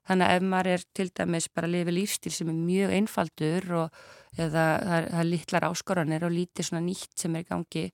Þannig 0.07 0.27
að 0.27 0.37
ef 0.37 0.45
maður 0.47 0.73
er 0.73 0.85
til 0.95 1.09
dæmis 1.19 1.49
bara 1.51 1.67
að 1.67 1.75
lifa 1.75 1.97
lífstíl 1.97 2.31
sem 2.35 2.51
er 2.53 2.59
mjög 2.61 2.93
einfaldur 3.01 3.73
og 3.81 4.05
eða 4.37 4.67
það 4.85 5.09
er 5.23 5.27
litlar 5.27 5.67
áskoranir 5.67 6.27
og 6.29 6.35
lítið 6.37 6.69
svona 6.69 6.85
nýtt 6.85 7.19
sem 7.19 7.35
er 7.35 7.47
í 7.47 7.49
gangi 7.49 7.89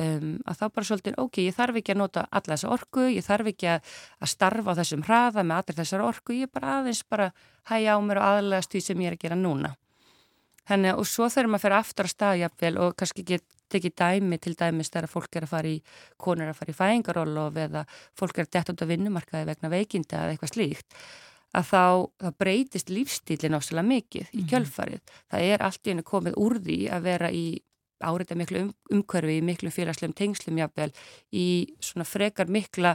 Um, 0.00 0.38
að 0.48 0.60
þá 0.60 0.66
bara 0.70 0.86
svolítið, 0.86 1.16
ok, 1.18 1.38
ég 1.44 1.56
þarf 1.56 1.76
ekki 1.80 1.92
að 1.92 1.98
nota 1.98 2.22
alla 2.30 2.54
þessa 2.54 2.68
orku, 2.72 3.02
ég 3.10 3.24
þarf 3.26 3.48
ekki 3.50 3.66
að, 3.68 3.88
að 4.22 4.30
starfa 4.32 4.72
á 4.72 4.78
þessum 4.78 5.02
hraða 5.04 5.42
með 5.44 5.58
allir 5.60 5.76
þessar 5.80 6.04
orku, 6.06 6.36
ég 6.38 6.46
er 6.46 6.52
bara 6.54 6.76
aðeins 6.78 7.00
bara 7.10 7.26
hægja 7.68 7.96
á 7.96 8.00
mér 8.06 8.20
og 8.20 8.28
aðlægast 8.28 8.72
því 8.72 8.82
sem 8.86 9.02
ég 9.02 9.10
er 9.10 9.16
að 9.18 9.24
gera 9.26 9.38
núna. 9.40 9.72
Þannig 10.70 11.02
og 11.02 11.10
svo 11.10 11.28
þurfum 11.34 11.58
að 11.58 11.64
fyrir 11.66 11.78
aftur 11.80 12.08
að 12.08 12.14
staðjafvel 12.14 12.72
og 12.80 12.96
kannski 13.02 13.26
ekki 13.26 13.40
tekið 13.70 13.96
dæmi 14.02 14.38
til 14.42 14.54
dæmis 14.58 14.92
þegar 14.92 15.10
fólk 15.10 15.38
er 15.38 15.46
að 15.46 15.54
fara 15.54 15.72
í, 15.72 15.80
konur 16.20 16.46
er 16.46 16.52
að 16.52 16.60
fara 16.60 16.74
í 16.74 16.78
fæðingarólof 16.80 17.58
eða 17.64 17.86
fólk 18.18 18.38
er 18.38 18.48
að 18.48 18.54
detta 18.58 18.74
út 18.74 18.84
af 18.84 18.92
vinnumarkaði 18.92 19.50
vegna 19.50 19.72
veikinda 19.72 20.22
eða 20.22 20.36
eitthvað 20.36 20.54
slíkt 20.54 21.00
að 21.50 21.66
þá, 21.66 21.84
þá 22.22 22.30
breytist 22.38 22.92
lífstílinn 22.94 23.56
ásala 23.58 23.82
mikið 23.82 24.28
í 24.28 24.42
mhm. 24.44 24.46
kjölfarið. 24.52 25.00
Mm. 25.00 25.18
Það 25.32 25.48
er 25.48 25.64
allt 25.66 25.82
í 25.82 25.92
hennu 25.92 26.06
komið 26.06 26.38
úr 26.38 26.60
því 26.62 26.78
að 26.94 27.08
vera 27.08 27.32
í 27.34 27.44
áreita 28.00 28.36
miklu 28.38 28.64
um, 28.64 28.70
umhverfi 28.94 29.36
í 29.38 29.44
miklu 29.44 29.72
félagslegum 29.74 30.16
tengslum 30.16 30.60
jáfnvel 30.60 30.88
í 31.36 31.46
svona 31.84 32.06
frekar 32.08 32.48
mikla 32.48 32.94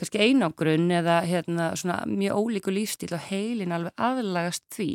kannski 0.00 0.22
einangrun 0.24 0.88
eða 0.94 1.20
hérna, 1.28 1.72
svona 1.76 2.00
mjög 2.08 2.38
ólíku 2.40 2.72
lífstíl 2.72 3.12
og 3.12 3.26
heilin 3.28 3.74
alveg 3.76 3.92
aðlagast 4.00 4.64
því 4.72 4.90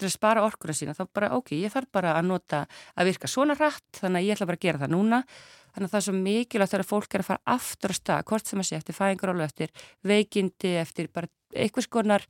til 0.00 0.08
að 0.08 0.16
spara 0.16 0.44
orkuna 0.46 0.76
sína 0.76 0.96
þá 0.96 1.02
bara 1.14 1.32
ok, 1.36 1.54
ég 1.60 1.72
þarf 1.74 1.90
bara 1.94 2.14
að 2.18 2.28
nota 2.30 2.64
að 2.96 3.10
virka 3.10 3.30
svona 3.30 3.56
rætt 3.58 4.02
þannig 4.02 4.20
að 4.20 4.28
ég 4.28 4.36
ætla 4.36 4.50
bara 4.50 4.60
að 4.60 4.66
gera 4.66 4.82
það 4.82 4.94
núna 4.94 5.22
þannig 5.70 5.86
að 5.86 5.92
það 5.92 6.00
er 6.00 6.06
svo 6.06 6.14
mikilvægt 6.18 6.74
þegar 6.74 6.88
fólk 6.90 7.14
er 7.14 7.24
að 7.24 7.28
fara 7.30 7.54
aftur 7.54 7.94
að 7.94 8.00
stað, 8.00 8.24
hvort 8.30 8.50
sem 8.50 8.62
að 8.62 8.68
sé 8.68 8.78
eftir 8.80 8.96
fæðingarólu 8.96 9.44
eftir 9.44 9.74
veikindi, 10.06 10.72
eftir 10.80 11.10
bara 11.14 11.30
eitthvað 11.54 11.86
skonar 11.86 12.26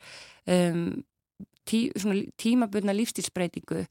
um, 0.50 0.84
tí, 1.68 1.86
tímabunna 2.40 2.94
lífstílsbreytingu 2.96 3.84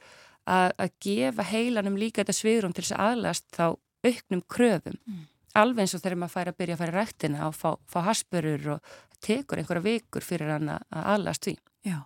að, 0.49 0.72
að 0.77 0.93
gefa 1.03 1.45
heilanum 1.49 1.97
líka 1.99 2.23
þetta 2.23 2.38
sviðrum 2.38 2.76
til 2.76 2.85
þess 2.85 2.97
að 2.97 3.11
aðlast 3.14 3.47
þá 3.56 3.65
auknum 4.06 4.45
kröfum. 4.49 4.97
Mm. 5.06 5.26
Alveg 5.60 5.84
eins 5.84 5.95
og 5.97 6.03
þegar 6.03 6.22
maður 6.22 6.35
fær 6.35 6.51
að 6.51 6.60
byrja 6.61 6.76
að 6.76 6.81
færa 6.84 6.95
rættina 6.95 7.47
og 7.49 7.57
fá, 7.57 7.69
fá 7.89 7.99
hasburur 8.06 8.69
og 8.76 8.93
tekur 9.26 9.60
einhverja 9.60 9.85
vikur 9.85 10.26
fyrir 10.26 10.53
hann 10.53 10.72
að 10.77 11.10
aðlast 11.15 11.47
því. 11.47 11.56
Já. 11.89 11.99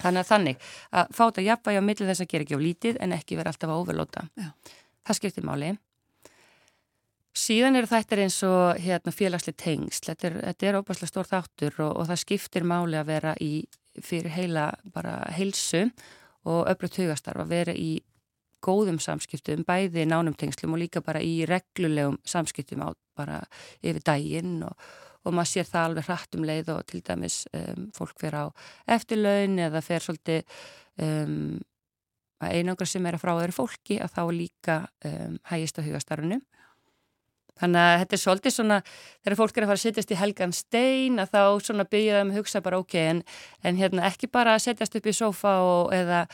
Þannig 0.00 0.22
að 0.22 0.30
þannig 0.30 0.68
að 1.00 1.16
fáta 1.18 1.44
jafnvægi 1.44 1.80
á 1.80 1.88
millið 1.88 2.12
þess 2.12 2.24
að 2.24 2.30
gera 2.32 2.46
ekki 2.46 2.58
á 2.58 2.66
lítið 2.66 3.00
en 3.00 3.16
ekki 3.16 3.38
vera 3.40 3.52
alltaf 3.52 3.72
að 3.72 3.82
overlóta. 3.82 4.24
Já. 4.36 4.48
Það 5.06 5.20
skiptir 5.20 5.46
máli. 5.46 5.72
Síðan 7.36 7.76
eru 7.76 7.88
þættir 7.90 8.22
eins 8.24 8.36
og 8.48 8.78
hérna, 8.80 9.12
félagslega 9.12 9.60
tengsl. 9.60 10.06
Þetta 10.08 10.28
er, 10.30 10.36
er 10.70 10.78
óbærslega 10.80 11.10
stór 11.10 11.28
þáttur 11.28 11.80
og, 11.84 11.90
og 12.00 12.08
það 12.08 12.22
skiptir 12.22 12.64
máli 12.64 12.96
að 12.96 13.10
vera 13.10 13.34
í 13.44 13.50
fyrir 14.04 14.32
heila 14.32 14.70
bara 14.92 15.18
heilsu 15.36 15.86
og 16.46 16.68
öflugt 16.70 16.98
hugastarf 17.00 17.44
að 17.44 17.52
vera 17.52 17.74
í 17.76 17.98
góðum 18.64 18.98
samskiptum, 19.02 19.64
bæði 19.66 20.06
nánum 20.08 20.34
tengslum 20.38 20.74
og 20.74 20.80
líka 20.80 21.02
bara 21.04 21.20
í 21.22 21.44
reglulegum 21.48 22.16
samskiptum 22.26 22.82
á 22.82 22.88
bara 23.16 23.42
yfir 23.84 24.02
daginn 24.04 24.62
og, 24.66 24.74
og 25.26 25.36
maður 25.36 25.52
sér 25.52 25.70
það 25.70 25.88
alveg 25.90 26.08
hratt 26.08 26.36
um 26.38 26.44
leið 26.46 26.72
og 26.74 26.82
til 26.90 27.02
dæmis 27.06 27.38
um, 27.52 27.88
fólk 27.96 28.18
fer 28.22 28.38
á 28.38 28.44
eftirlaun 28.96 29.58
eða 29.68 29.82
fer 29.84 30.04
svolítið 30.04 30.58
um, 31.02 31.56
einangra 32.46 32.88
sem 32.88 33.06
er 33.08 33.16
að 33.16 33.24
frá 33.24 33.32
þeirri 33.34 33.56
fólki 33.56 33.98
að 34.02 34.14
þá 34.18 34.22
líka 34.36 34.78
um, 35.08 35.40
hægist 35.50 35.80
á 35.80 35.86
hugastarfinu 35.86 36.40
Þannig 37.56 37.80
að 37.80 37.98
þetta 38.02 38.16
er 38.16 38.20
svolítið 38.20 38.52
svona, 38.52 38.76
þegar 39.24 39.38
fólk 39.38 39.56
er 39.56 39.64
að 39.64 39.70
fara 39.70 39.78
að 39.78 39.84
setjast 39.86 40.10
í 40.12 40.18
helgan 40.20 40.52
stein 40.52 41.22
að 41.22 41.30
þá 41.32 41.42
svona 41.64 41.86
byggja 41.88 42.18
það 42.18 42.26
með 42.28 42.38
hugsa 42.40 42.60
bara 42.66 42.80
ok, 42.82 42.96
en, 43.00 43.22
en 43.64 43.78
hérna 43.80 44.04
ekki 44.10 44.28
bara 44.32 44.56
að 44.56 44.64
setjast 44.66 44.98
upp 44.98 45.08
í 45.08 45.14
sofa 45.16 45.54
og, 45.64 45.94
eða 45.96 46.26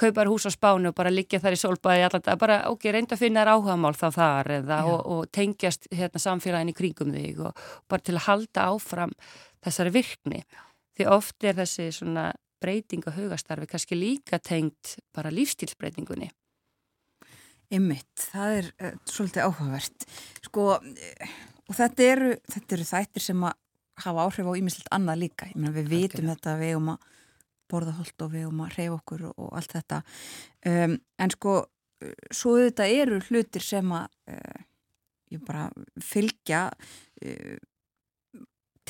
kaupa 0.00 0.24
hús 0.28 0.48
á 0.48 0.52
spánu 0.52 0.90
og 0.90 0.96
bara 0.96 1.12
liggja 1.12 1.40
þar 1.42 1.56
í 1.56 1.60
solbæði 1.60 2.06
allar 2.06 2.24
dag, 2.24 2.40
bara 2.40 2.58
ok, 2.70 2.88
reynda 2.94 3.16
að 3.16 3.22
finna 3.24 3.44
þér 3.44 3.52
áhagamál 3.54 3.94
þá 3.98 4.06
þar 4.16 4.52
eða 4.56 4.80
og, 4.88 5.00
og 5.14 5.30
tengjast 5.34 5.88
hérna 5.92 6.22
samfélagin 6.22 6.72
í 6.72 6.76
kringum 6.76 7.14
þig 7.14 7.40
og 7.44 7.64
bara 7.90 8.06
til 8.06 8.16
að 8.16 8.26
halda 8.26 8.66
áfram 8.72 9.14
þessari 9.64 9.94
virkni. 9.94 10.42
Því 10.96 11.08
oft 11.12 11.46
er 11.46 11.58
þessi 11.60 11.90
svona 12.00 12.30
breyting 12.60 13.06
á 13.08 13.10
hugastarfi 13.16 13.68
kannski 13.70 13.96
líka 13.98 14.40
tengt 14.42 14.98
bara 15.16 15.32
lífstílsbreytingunni. 15.32 16.30
Ymmitt, 17.70 18.10
það 18.32 18.56
er 18.58 18.68
uh, 18.82 18.94
svolítið 19.06 19.46
áhugavert. 19.46 20.06
Sko, 20.48 20.66
uh, 20.80 21.34
og 21.70 21.76
þetta 21.78 22.08
eru, 22.16 22.32
þetta 22.50 22.76
eru 22.76 22.86
þættir 22.88 23.24
sem 23.28 23.46
að 23.46 23.56
hafa 24.00 24.26
áhrif 24.26 24.48
á 24.50 24.58
ímislegt 24.58 24.90
annað 24.96 25.22
líka. 25.26 25.48
Ég 25.52 25.60
meina 25.60 25.76
við 25.76 25.92
vitum 25.92 26.30
þetta, 26.32 26.56
við 26.58 26.76
um 26.80 26.92
að 26.94 27.08
borða 27.70 27.96
hold 27.98 28.26
og 28.26 28.32
við 28.34 28.48
um 28.48 28.64
að 28.66 28.76
reyfa 28.78 28.98
okkur 28.98 29.26
og, 29.30 29.38
og 29.38 29.54
allt 29.60 29.76
þetta. 29.78 30.02
Um, 30.66 30.98
en 31.18 31.34
sko, 31.36 31.56
svo 32.34 32.56
þetta 32.58 32.90
eru 32.90 33.20
hlutir 33.28 33.64
sem 33.64 33.96
að 33.96 34.08
uh, 34.34 34.62
ég 35.30 35.44
bara 35.46 35.68
fylgja 36.02 36.68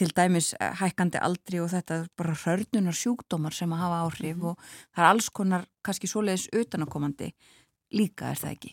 til 0.00 0.12
dæmis 0.16 0.52
hækkandi 0.80 1.20
aldri 1.20 1.60
og 1.60 1.70
þetta 1.72 1.98
er 2.00 2.06
bara 2.16 2.36
hörnunar 2.44 2.96
sjúkdómar 2.96 3.52
sem 3.52 3.72
að 3.74 3.82
hafa 3.84 3.98
áhrif 4.06 4.36
mm 4.36 4.42
-hmm. 4.42 4.48
og 4.48 4.56
það 4.96 5.04
er 5.04 5.10
alls 5.10 5.28
konar 5.28 5.66
kannski 5.84 6.06
svoleiðis 6.06 6.48
utanakomandi 6.52 7.32
líka, 7.92 8.30
er 8.30 8.38
það 8.42 8.50
ekki? 8.50 8.72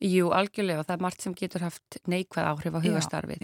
Jú, 0.00 0.30
algjörlega 0.30 0.80
og 0.80 0.86
það 0.86 0.96
er 0.96 1.02
margt 1.02 1.22
sem 1.22 1.34
getur 1.34 1.60
haft 1.60 1.98
neikvæð 2.06 2.50
áhrif 2.52 2.74
á 2.78 2.80
hugastarfið 2.86 3.42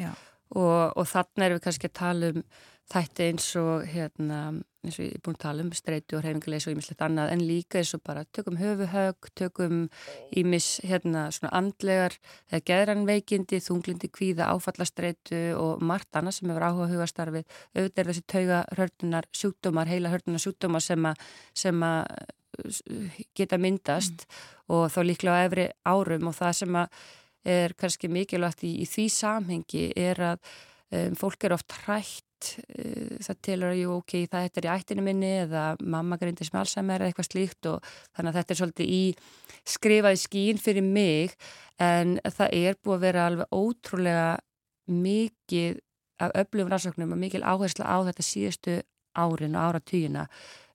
og, 0.51 0.97
og 0.97 1.06
þannig 1.06 1.44
erum 1.44 1.59
við 1.59 1.65
kannski 1.65 1.86
að 1.86 1.98
tala 1.98 2.31
um 2.31 2.43
þætti 2.93 3.28
eins 3.28 3.56
og 3.56 3.86
hérna, 3.86 4.39
eins 4.85 4.98
og 4.98 5.06
ég 5.06 5.16
er 5.16 5.23
búin 5.24 5.39
að 5.39 5.43
tala 5.44 5.65
um 5.65 5.73
streytu 5.74 6.19
og 6.19 6.24
reyfingulegs 6.24 6.66
og 6.69 6.74
ímislegt 6.74 7.05
annað 7.05 7.32
en 7.35 7.44
líka 7.48 7.81
eins 7.81 7.94
og 7.97 8.02
bara 8.06 8.24
tökum 8.36 8.59
höfuhög, 8.61 9.31
tökum 9.39 9.81
ímis 10.36 10.69
hérna 10.85 11.27
svona 11.35 11.52
andlegar 11.59 12.16
eða 12.51 12.62
geðranveikindi, 12.70 13.61
þunglindi, 13.65 14.11
kvíða, 14.15 14.51
áfallastreitu 14.52 15.43
og 15.61 15.82
margt 15.82 16.15
annað 16.19 16.39
sem 16.39 16.52
hefur 16.52 16.69
áhuga 16.69 16.90
hugastarfið, 16.93 17.59
auðvitað 17.74 18.05
er 18.05 18.11
þessi 18.12 18.24
tauga 18.35 18.62
hörnunar 18.78 19.28
sjúkdómar, 19.32 19.90
heila 19.90 20.15
hörnunar 20.15 20.44
sjúkdómar 20.44 20.85
sem 20.85 21.11
að, 21.11 21.28
sem 21.65 21.86
að 21.89 22.06
geta 23.35 23.59
myndast 23.59 24.24
mm. 24.24 24.44
og 24.77 24.86
þá 24.93 25.01
líklega 25.09 25.40
á 25.43 25.47
efri 25.48 25.66
árum 25.89 26.31
og 26.31 26.36
það 26.36 26.52
sem 26.61 26.78
er 27.55 27.74
kannski 27.78 28.09
mikilvægt 28.09 28.65
í, 28.65 28.77
í 28.85 28.86
því 28.89 29.09
samhengi 29.12 29.89
er 29.98 30.23
að 30.32 30.55
um, 30.94 31.18
fólk 31.18 31.46
er 31.46 31.54
oft 31.56 31.74
hrætt 31.84 32.50
uh, 32.70 33.16
það 33.24 33.40
tilur 33.48 33.72
að, 33.72 33.80
jú, 33.80 33.96
ok, 34.00 34.16
það 34.32 34.48
er 34.48 34.68
í 34.68 34.72
ættinu 34.74 35.06
minni 35.06 35.32
eða 35.44 35.64
mamma 35.82 36.18
grindi 36.20 36.46
sem 36.46 36.58
Alzheimer 36.60 37.02
eða 37.02 37.12
eitthvað 37.12 37.30
slíkt 37.30 37.70
og 37.70 37.92
þannig 38.16 38.30
að 38.30 38.38
þetta 38.40 38.54
er 38.54 38.60
svolítið 38.62 38.94
í 38.94 39.04
skrifaði 39.74 40.22
skín 40.24 40.60
fyrir 40.60 40.86
mig 40.86 41.36
en 41.82 42.18
það 42.24 42.58
er 42.60 42.80
búið 42.80 42.98
að 42.98 43.06
vera 43.08 43.28
alveg 43.30 43.56
ótrúlega 43.58 44.28
mikið 44.90 45.80
af 46.22 46.34
öflugum 46.44 46.70
rannsóknum 46.70 47.14
og 47.14 47.20
mikil 47.20 47.42
áhersla 47.42 47.88
á 47.88 47.96
þetta 48.06 48.26
síðustu 48.26 48.76
árin 49.18 49.56
og 49.56 49.70
áratugina 49.70 50.28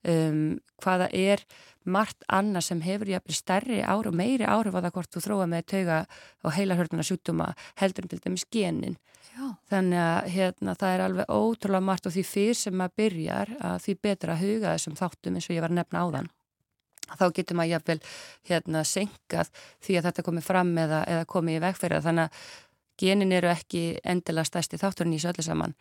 um, 0.07 0.59
hvaða 0.83 1.09
er 1.15 1.43
margt 1.89 2.23
annað 2.27 2.67
sem 2.67 2.81
hefur 2.85 3.09
jafnvel 3.09 3.35
stærri 3.35 3.79
og 3.83 4.13
meiri 4.15 4.45
ári 4.45 4.71
var 4.71 4.85
það 4.85 4.95
hvort 4.95 5.13
þú 5.15 5.23
þróa 5.25 5.47
með 5.49 5.67
tauga 5.73 5.99
og 6.43 6.55
heilarhörnuna 6.55 7.05
sjútuma 7.05 7.53
heldur 7.81 8.05
en 8.05 8.13
til 8.13 8.21
dæmis 8.23 8.45
genin. 8.51 8.97
Já. 9.39 9.55
þannig 9.69 9.99
að 10.01 10.25
hérna, 10.33 10.73
það 10.75 10.93
er 10.93 11.01
alveg 11.05 11.29
ótrúlega 11.31 11.85
margt 11.85 12.07
og 12.09 12.13
því 12.15 12.23
fyrr 12.27 12.57
sem 12.59 12.75
maður 12.75 12.95
byrjar 12.99 13.51
að 13.69 13.75
því 13.85 13.93
betra 14.03 14.33
að 14.33 14.41
huga 14.43 14.73
þessum 14.73 14.97
þáttum 14.99 15.37
eins 15.37 15.47
og 15.47 15.55
ég 15.55 15.63
var 15.63 15.71
að 15.71 15.77
nefna 15.77 16.01
áðan. 16.03 16.29
Þá 17.09 17.25
getur 17.37 17.57
maður 17.57 17.71
jafnvel 17.73 17.97
hérna, 18.49 18.81
senkað 18.83 19.51
því 19.85 19.95
að 19.99 20.09
þetta 20.09 20.25
komið 20.27 20.47
fram 20.49 20.73
eða, 20.83 20.99
eða 21.13 21.29
komið 21.31 21.55
í 21.55 21.63
vegferða 21.63 22.01
þannig 22.09 22.27
að 22.27 22.49
genin 22.99 23.37
eru 23.37 23.51
ekki 23.53 23.83
endilega 24.03 24.49
stærsti 24.49 24.81
þátturinn 24.81 25.15
í 25.15 25.21
söllu 25.23 25.45
saman 25.45 25.77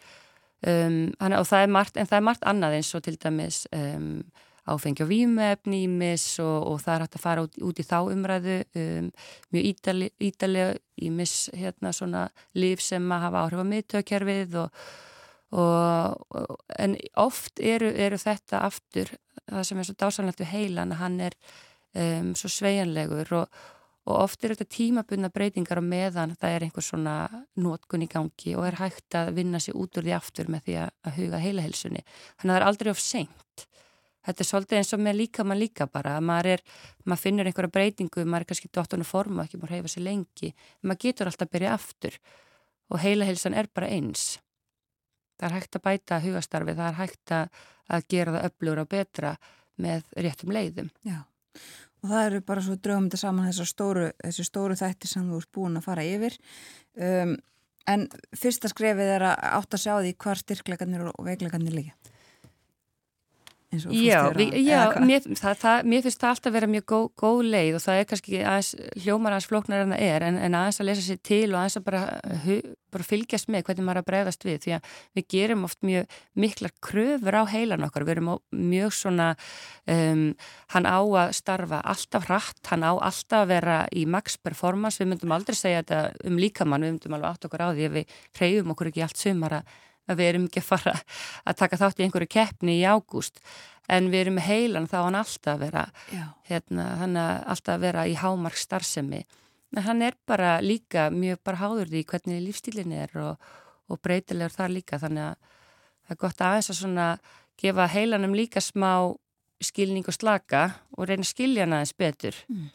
um, 0.66 0.98
og 1.28 1.46
það 1.48 1.70
margt, 1.74 1.96
en 1.96 2.08
það 2.08 2.18
er 2.18 2.28
margt 2.30 2.46
annað 2.48 2.78
eins 2.78 2.94
og 2.96 3.04
til 3.06 3.16
dæmis 3.20 3.64
um, 3.74 4.22
áfengi 4.68 5.04
og 5.04 5.10
výmefni 5.10 5.82
ímis 5.86 6.26
og, 6.44 6.56
og 6.72 6.80
það 6.82 6.94
er 6.94 7.04
hægt 7.04 7.18
að 7.18 7.24
fara 7.24 7.44
út, 7.46 7.58
út 7.64 7.80
í 7.80 7.86
þá 7.86 7.98
umræðu 8.12 8.56
um, 8.82 9.10
mjög 9.54 10.08
ídalega 10.28 10.72
ímis 11.08 11.36
hérna 11.56 11.92
svona 11.96 12.26
líf 12.58 12.82
sem 12.84 13.12
að 13.12 13.24
hafa 13.26 13.44
áhrif 13.44 13.62
á 13.64 13.70
miðtökjarfið 13.72 14.58
og, 14.64 14.84
og, 15.62 16.58
en 16.78 16.98
oft 17.16 17.62
eru, 17.62 17.90
eru 17.94 18.20
þetta 18.20 18.62
aftur 18.68 19.14
það 19.48 19.66
sem 19.70 19.80
er 19.80 19.88
svo 19.88 19.98
dásanlegt 20.02 20.42
við 20.42 20.52
heilan 20.52 20.96
hann 21.00 21.20
er 21.24 21.36
um, 21.94 22.34
svo 22.36 22.50
sveianlegur 22.52 23.36
og 23.42 23.60
og 24.08 24.22
oft 24.22 24.44
er 24.44 24.54
þetta 24.54 24.72
tímabunna 24.72 25.28
breytingar 25.32 25.80
á 25.80 25.84
meðan 25.84 26.32
það 26.40 26.54
er 26.54 26.64
einhver 26.64 26.84
svona 26.84 27.14
nótkun 27.60 28.06
í 28.06 28.08
gangi 28.08 28.54
og 28.56 28.64
er 28.64 28.78
hægt 28.80 29.16
að 29.18 29.34
vinna 29.36 29.60
sér 29.60 29.76
út 29.76 30.00
úr 30.00 30.06
því 30.06 30.14
aftur 30.16 30.48
með 30.48 30.64
því 30.64 30.76
að 30.80 31.18
huga 31.18 31.40
heilahelsunni. 31.42 32.04
Þannig 32.40 32.48
að 32.48 32.54
það 32.54 32.60
er 32.60 32.66
aldrei 32.70 32.90
of 32.94 33.02
seint. 33.04 33.64
Þetta 34.28 34.44
er 34.44 34.48
svolítið 34.48 34.80
eins 34.80 34.94
og 34.96 35.02
með 35.04 35.18
líka 35.20 35.44
mann 35.44 35.60
líka 35.60 35.86
bara, 35.92 36.16
að 36.18 36.26
maður, 36.28 36.50
er, 36.56 36.64
maður 37.04 37.22
finnur 37.22 37.48
einhverja 37.48 37.74
breytingu, 37.76 38.24
maður 38.24 38.44
er 38.44 38.50
kannski 38.50 38.72
dottunum 38.72 39.08
formu 39.08 39.40
og 39.40 39.46
ekki 39.46 39.60
múið 39.60 39.70
að 39.70 39.76
heifa 39.76 39.92
sér 39.92 40.04
lengi, 40.04 40.50
en 40.52 40.90
maður 40.90 41.04
getur 41.04 41.30
alltaf 41.30 41.48
að 41.48 41.54
byrja 41.54 41.72
aftur 41.76 42.18
og 42.88 43.00
heilahelsan 43.04 43.56
er 43.56 43.70
bara 43.72 43.88
eins. 43.92 44.26
Það 45.38 45.48
er 45.48 45.56
hægt 45.56 45.78
að 45.78 45.84
bæta 45.86 46.20
hugastarfi, 46.24 46.76
það 46.76 46.90
er 46.90 46.98
hægt 46.98 47.34
að 47.38 48.06
gera 48.12 48.36
það 48.36 48.48
öflugur 48.50 48.82
og 48.82 48.92
betra 48.92 49.34
með 49.78 50.12
réttum 50.18 50.52
leiðum. 50.56 50.92
Já 51.06 51.20
og 52.02 52.10
það 52.12 52.26
eru 52.28 52.40
bara 52.46 52.64
svo 52.64 52.76
draugum 52.78 53.08
þetta 53.08 53.22
saman 53.22 53.52
stóru, 53.70 54.10
þessi 54.22 54.46
stóru 54.46 54.78
þætti 54.78 55.10
sem 55.10 55.26
þú 55.28 55.40
ert 55.42 55.52
búin 55.54 55.80
að 55.80 55.88
fara 55.88 56.06
yfir. 56.06 56.38
Um, 56.98 57.34
en 57.88 58.06
fyrsta 58.36 58.70
skrefið 58.70 59.14
er 59.16 59.26
að 59.30 59.48
átt 59.58 59.74
að 59.74 59.84
sjá 59.84 59.94
því 59.96 60.14
hvar 60.22 60.42
styrklegarnir 60.42 61.10
og 61.10 61.26
veiklegarnir 61.26 61.76
líka 61.78 62.07
Já, 63.68 64.30
við, 64.32 64.54
já 64.64 64.94
mér, 65.04 65.26
það, 65.36 65.58
það, 65.60 65.88
mér 65.92 66.04
finnst 66.06 66.22
það 66.22 66.30
alltaf 66.30 66.48
að 66.48 66.54
vera 66.56 66.68
mjög 66.72 66.84
góð, 66.88 67.02
góð 67.20 67.40
leið 67.52 67.74
og 67.76 67.82
það 67.84 67.98
er 67.98 68.06
kannski 68.08 68.38
aðeins, 68.40 68.70
hljómar 69.04 69.34
aðeins 69.36 69.48
flóknar 69.50 69.82
en 69.82 69.90
það 69.92 70.04
er 70.06 70.24
en, 70.24 70.38
en 70.46 70.54
aðeins 70.56 70.78
að 70.80 70.86
lesa 70.88 71.02
sér 71.04 71.18
til 71.28 71.40
og 71.50 71.56
aðeins 71.58 71.76
að 71.76 71.84
bara, 71.84 72.00
hu, 72.46 72.56
bara 72.96 73.04
fylgjast 73.04 73.50
með 73.52 73.66
hvernig 73.66 73.84
maður 73.84 74.00
að 74.00 74.06
bregðast 74.06 74.46
við 74.48 74.62
því 74.62 74.72
að 74.78 74.94
við 75.18 75.26
gerum 75.34 75.66
oft 75.68 75.84
mjög 75.84 76.16
miklar 76.40 76.72
kröfur 76.88 77.36
á 77.36 77.42
heilan 77.52 77.84
okkar, 77.84 78.06
við 78.08 78.14
erum 78.14 78.30
mjög 78.70 78.94
svona, 78.96 79.26
um, 79.96 80.22
hann 80.72 80.88
á 80.88 81.00
að 81.04 81.34
starfa 81.36 81.82
alltaf 81.92 82.24
hratt, 82.30 82.62
hann 82.72 82.86
á 82.88 82.96
alltaf 82.96 83.42
að 83.42 83.52
vera 83.52 83.76
í 83.92 84.06
max 84.08 84.40
performance, 84.40 84.96
við 85.02 85.12
myndum 85.12 85.36
aldrei 85.36 85.60
segja 85.60 85.84
þetta 85.84 86.30
um 86.30 86.40
líkamann, 86.40 86.88
við 86.88 86.96
myndum 86.96 87.18
alveg 87.18 87.36
átt 87.36 87.50
okkur 87.50 87.66
á 87.68 87.76
því 87.76 87.90
ef 87.90 87.94
við 87.98 88.16
hreyfum 88.40 88.72
okkur 88.72 88.92
ekki 88.94 89.04
allt 89.04 89.20
sumara 89.20 89.60
að 90.08 90.20
við 90.20 90.30
erum 90.32 90.46
ekki 90.48 90.62
að 90.62 90.68
fara 90.68 90.94
að 91.44 91.58
taka 91.62 91.80
þátt 91.80 92.00
í 92.00 92.06
einhverju 92.06 92.30
keppni 92.34 92.78
í 92.80 92.86
ágúst 92.88 93.42
en 93.88 94.10
við 94.12 94.26
erum 94.26 94.40
heilan 94.44 94.88
þá 94.88 94.98
hann 95.00 95.18
alltaf 95.20 95.54
að 95.54 95.64
vera 95.66 95.84
hérna, 96.48 96.88
hann 97.00 97.16
alltaf 97.18 97.80
vera 97.80 98.06
í 98.08 98.16
hámark 98.18 98.58
starfsemi 98.58 99.22
en 99.76 99.84
hann 99.84 100.02
er 100.02 100.16
bara 100.26 100.58
líka 100.64 101.08
mjög 101.12 101.42
bara 101.44 101.62
háður 101.62 101.92
því 101.92 102.04
hvernig 102.08 102.44
lífstílin 102.46 102.94
er 102.96 103.12
og, 103.20 103.48
og 103.88 104.00
breytilegur 104.04 104.54
þar 104.54 104.74
líka 104.74 105.00
þannig 105.00 105.30
að 105.30 105.54
það 106.08 106.14
er 106.16 106.20
gott 106.24 106.44
aðeins 106.44 106.70
að 106.72 106.80
svona 106.82 107.08
gefa 107.60 107.88
heilanum 107.92 108.36
líka 108.36 108.62
smá 108.64 108.92
skilning 109.60 110.06
og 110.08 110.14
slaka 110.14 110.62
og 110.96 111.08
reyna 111.08 111.26
að 111.26 111.32
skilja 111.32 111.64
hann 111.66 111.74
aðeins 111.76 111.96
betur. 111.98 112.36
Mm. 112.48 112.68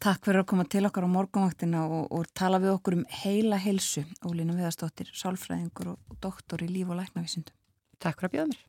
Takk 0.00 0.24
fyrir 0.24 0.40
að 0.40 0.46
koma 0.48 0.64
til 0.64 0.80
okkar 0.88 1.04
á 1.04 1.12
morgunvaktina 1.12 1.82
og, 1.84 2.06
og 2.16 2.24
tala 2.32 2.56
við 2.62 2.70
okkur 2.72 2.94
um 2.96 3.02
heila 3.20 3.58
heilsu. 3.60 4.06
Ólína 4.24 4.54
Viðarstóttir, 4.56 5.10
sálfræðingur 5.12 5.90
og 5.92 6.16
doktor 6.24 6.64
í 6.64 6.70
líf 6.72 6.88
og 6.88 6.96
læknavísindu. 7.02 7.52
Takk 8.00 8.16
fyrir 8.22 8.30
að 8.30 8.34
bjóða 8.38 8.48
mér. 8.48 8.64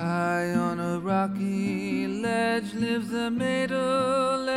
High 0.00 0.56
on 0.56 0.80
a 0.80 0.96
rocky 1.04 2.08
ledge 2.08 2.72
lives 2.72 3.12
a 3.12 3.28
maidel, 3.28 4.48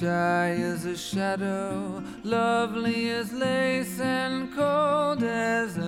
Shy 0.00 0.56
as 0.60 0.86
a 0.86 0.96
shadow, 0.96 2.02
lovely 2.24 3.10
as 3.10 3.32
lace 3.32 4.00
and 4.00 4.52
cold 4.52 5.22
as 5.22 5.78
ice. 5.78 5.84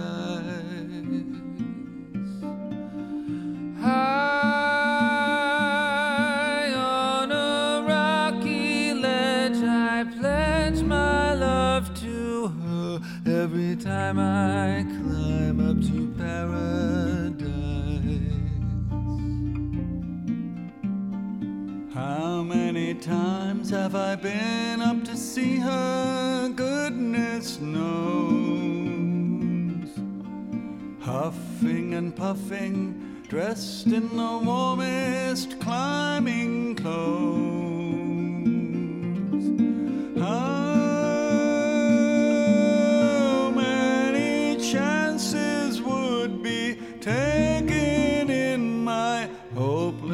High 3.80 4.62
on 6.72 7.32
a 7.32 7.84
rocky 7.88 8.92
ledge, 8.94 9.56
I 9.64 10.04
pledge 10.20 10.82
my 10.82 11.34
love 11.34 11.92
to 12.02 12.46
her 12.46 13.00
every 13.26 13.74
time 13.74 14.20
I 14.20 14.86
times 23.00 23.70
have 23.70 23.94
I 23.94 24.16
been 24.16 24.80
up 24.80 25.04
to 25.04 25.16
see 25.16 25.56
her? 25.56 26.48
Goodness 26.54 27.60
knows. 27.60 27.86
Huffing 31.00 31.94
and 31.94 32.14
puffing, 32.14 33.22
dressed 33.28 33.86
in 33.86 34.08
the 34.16 34.38
warmest 34.42 35.60
climbing 35.60 36.74
clothes. 36.76 36.96
How 40.18 40.65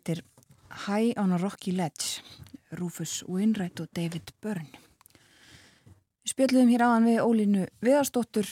heitir 0.00 0.24
High 0.86 1.18
on 1.18 1.32
a 1.32 1.38
Rocky 1.38 1.72
Ledge, 1.72 2.22
Rufus 2.72 3.24
Wainwright 3.28 3.80
og 3.80 3.88
David 3.94 4.32
Byrne. 4.40 4.78
Við 6.24 6.32
spjöldluðum 6.34 6.70
hér 6.70 6.84
áðan 6.86 7.08
við 7.08 7.24
Ólínu 7.24 7.64
Viðarsdóttur, 7.82 8.48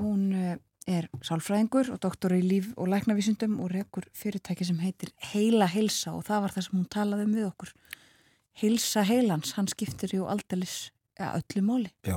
hún 0.00 0.32
eh, 0.32 0.56
er 0.88 1.08
sálfræðingur 1.22 1.90
og 1.92 2.00
doktor 2.00 2.32
í 2.32 2.40
líf 2.42 2.70
og 2.76 2.88
læknavísundum 2.88 3.58
og 3.60 3.72
rekur 3.74 4.06
fyrirtæki 4.16 4.64
sem 4.64 4.78
heitir 4.80 5.12
Heila 5.34 5.68
Heilsa 5.68 6.14
og 6.16 6.24
það 6.26 6.46
var 6.46 6.54
það 6.54 6.66
sem 6.66 6.78
hún 6.78 6.88
talaði 6.94 7.26
um 7.26 7.34
við 7.36 7.48
okkur. 7.50 7.74
Heilsa 8.58 9.04
Heilans, 9.06 9.52
hann 9.58 9.68
skiptir 9.70 10.16
jú 10.16 10.26
aldalis 10.30 10.88
ja, 11.18 11.34
öllu 11.36 11.62
máli. 11.66 11.92
Já, 12.08 12.16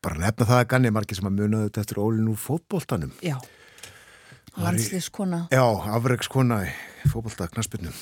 bara 0.00 0.22
nefna 0.22 0.46
það 0.52 0.62
að 0.62 0.70
ganni 0.76 0.94
margir 0.94 1.18
sem 1.18 1.28
að 1.28 1.42
muna 1.42 1.64
þetta 1.66 1.82
eftir 1.82 2.00
ólinn 2.04 2.30
úr 2.30 2.38
fótboltanum. 2.40 3.12
Já, 3.24 3.36
landsliðskona. 4.60 5.48
Já, 5.50 5.64
afreikskona 5.98 6.62
í 6.68 6.70
fótbolta 7.08 7.48
knaspinu. 7.48 7.92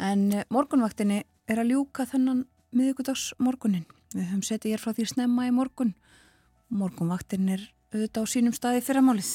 En 0.00 0.30
eh, 0.32 0.46
morgunvaktinni 0.52 1.22
er 1.50 1.60
að 1.62 1.74
ljúka 1.74 2.06
þennan 2.08 2.44
miðugudags 2.76 3.30
morgunin. 3.42 3.86
Við 4.14 4.26
höfum 4.26 4.44
setið 4.46 4.74
hér 4.74 4.82
frá 4.82 4.94
því 4.96 5.06
snemma 5.12 5.46
í 5.48 5.54
morgun. 5.54 5.94
Morgunvaktin 6.70 7.48
er 7.54 7.64
auðvitað 7.92 8.26
á 8.26 8.32
sínum 8.32 8.54
staði 8.56 8.82
fyrramálið. 8.86 9.30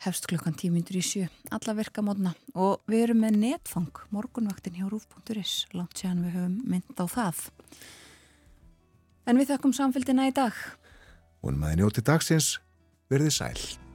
Hefst 0.00 0.30
klukkan 0.30 0.56
tímyndur 0.56 0.96
í 0.96 1.02
sjö, 1.04 1.26
alla 1.52 1.74
verka 1.76 2.00
mótna 2.00 2.32
og 2.56 2.80
við 2.88 3.02
erum 3.04 3.20
með 3.20 3.36
netfang, 3.42 4.00
morgunvaktin 4.08 4.78
hjá 4.78 4.86
rúf.is, 4.88 5.66
langt 5.76 6.00
séðan 6.00 6.24
við 6.24 6.38
höfum 6.38 6.54
mynd 6.72 6.96
á 6.96 7.04
það. 7.04 7.42
En 9.28 9.36
við 9.36 9.52
þakkum 9.52 9.76
samfélgina 9.76 10.30
í 10.30 10.32
dag. 10.32 10.56
Að 11.44 11.60
þið 11.60 11.78
njóti 11.82 12.04
dagsins 12.04 12.54
verði 13.12 13.36
sæl. 13.36 13.89